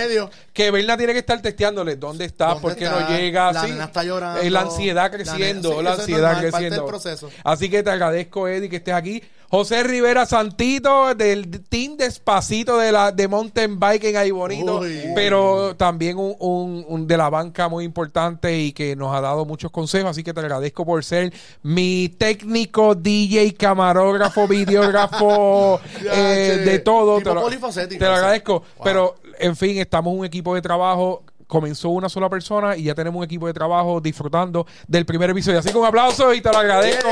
Que 0.52 0.70
Berna 0.70 0.96
tiene 0.96 1.12
que 1.12 1.20
estar 1.20 1.40
testeándole 1.40 1.96
dónde 1.96 2.24
está, 2.24 2.46
¿Dónde 2.48 2.60
por 2.62 2.76
qué 2.76 2.84
está? 2.84 3.00
no 3.00 3.08
llega. 3.08 3.52
La 3.52 3.64
sí. 3.64 3.70
nena 3.70 3.84
está 3.84 4.02
llorando. 4.04 4.40
Es 4.40 4.50
la 4.50 4.60
ansiedad 4.62 5.02
La 5.04 5.10
creciendo, 5.10 5.68
nena- 5.70 5.78
sí, 5.78 5.84
la 5.84 5.92
ansiedad 5.92 6.20
normal, 6.20 6.34
parte 6.34 6.50
creciendo. 6.50 6.76
del 6.76 6.84
proceso. 6.86 7.30
Así 7.44 7.70
que 7.70 7.82
te 7.82 7.90
agradezco, 7.90 8.48
Eddie, 8.48 8.68
que 8.68 8.76
estés 8.76 8.94
aquí. 8.94 9.22
José 9.50 9.82
Rivera 9.82 10.26
Santito, 10.26 11.12
del 11.16 11.50
Team 11.68 11.96
Despacito 11.96 12.78
de 12.78 12.92
la 12.92 13.10
de 13.10 13.26
Mountain 13.26 13.80
Bike 13.80 14.04
en 14.04 14.16
ahí 14.16 14.30
bonito, 14.30 14.78
Uy. 14.78 15.00
pero 15.16 15.74
también 15.76 16.18
un, 16.18 16.36
un- 16.38 16.84
un 16.88 17.06
de 17.08 17.16
la 17.16 17.28
banca 17.30 17.68
muy 17.68 17.84
importante 17.84 18.56
y 18.56 18.72
que 18.72 18.94
nos 18.94 19.12
ha 19.12 19.20
dado 19.20 19.44
muchos 19.44 19.72
consejos. 19.72 20.10
Así 20.10 20.22
que 20.22 20.32
te 20.32 20.38
agradezco 20.38 20.86
por 20.86 21.02
ser 21.02 21.32
mi 21.64 22.08
técnico, 22.10 22.94
DJ, 22.94 23.54
camarógrafo, 23.54 24.46
videógrafo, 24.48 25.80
eh, 26.12 26.62
de 26.64 26.78
todo. 26.78 27.18
Tipo 27.18 27.30
Te 27.30 27.34
lo, 27.34 27.42
polifacético, 27.42 27.98
te 27.98 28.04
lo 28.04 28.12
sí. 28.12 28.18
agradezco. 28.18 28.52
Wow. 28.52 28.84
Pero, 28.84 29.14
en 29.40 29.56
fin, 29.56 29.78
estamos 29.78 30.14
un 30.16 30.24
equipo 30.24 30.54
de 30.54 30.62
trabajo. 30.62 31.24
Comenzó 31.50 31.88
una 31.88 32.08
sola 32.08 32.30
persona 32.30 32.76
y 32.76 32.84
ya 32.84 32.94
tenemos 32.94 33.18
un 33.18 33.24
equipo 33.24 33.48
de 33.48 33.52
trabajo 33.52 34.00
disfrutando 34.00 34.68
del 34.86 35.04
primer 35.04 35.30
episodio. 35.30 35.58
Así 35.58 35.70
que 35.70 35.76
un 35.76 35.84
aplauso 35.84 36.32
y 36.32 36.40
te 36.40 36.48
lo 36.48 36.58
agradezco. 36.58 37.08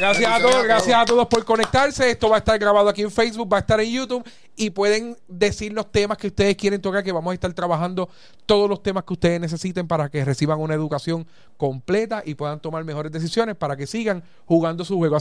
Gracias 0.00 0.32
a 0.32 0.40
todos, 0.40 0.64
gracias 0.64 0.98
a 0.98 1.04
todos 1.04 1.28
por 1.28 1.44
conectarse. 1.44 2.10
Esto 2.10 2.28
va 2.28 2.36
a 2.36 2.38
estar 2.40 2.58
grabado 2.58 2.88
aquí 2.88 3.02
en 3.02 3.10
Facebook, 3.12 3.50
va 3.52 3.58
a 3.58 3.60
estar 3.60 3.80
en 3.80 3.88
YouTube 3.88 4.28
y 4.56 4.70
pueden 4.70 5.16
decir 5.28 5.72
los 5.72 5.92
temas 5.92 6.18
que 6.18 6.26
ustedes 6.26 6.56
quieren 6.56 6.82
tocar, 6.82 7.04
que 7.04 7.12
vamos 7.12 7.30
a 7.30 7.34
estar 7.34 7.52
trabajando 7.52 8.08
todos 8.46 8.68
los 8.68 8.82
temas 8.82 9.04
que 9.04 9.12
ustedes 9.12 9.40
necesiten 9.40 9.86
para 9.86 10.08
que 10.08 10.24
reciban 10.24 10.58
una 10.58 10.74
educación 10.74 11.24
completa 11.56 12.24
y 12.26 12.34
puedan 12.34 12.58
tomar 12.58 12.82
mejores 12.82 13.12
decisiones 13.12 13.54
para 13.54 13.76
que 13.76 13.86
sigan 13.86 14.24
jugando 14.44 14.84
su 14.84 14.96
juego. 14.96 15.18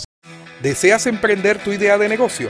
¿Deseas 0.63 1.05
emprender 1.05 1.63
tu 1.63 1.71
idea 1.71 1.99
de 1.99 2.09
negocio? 2.09 2.49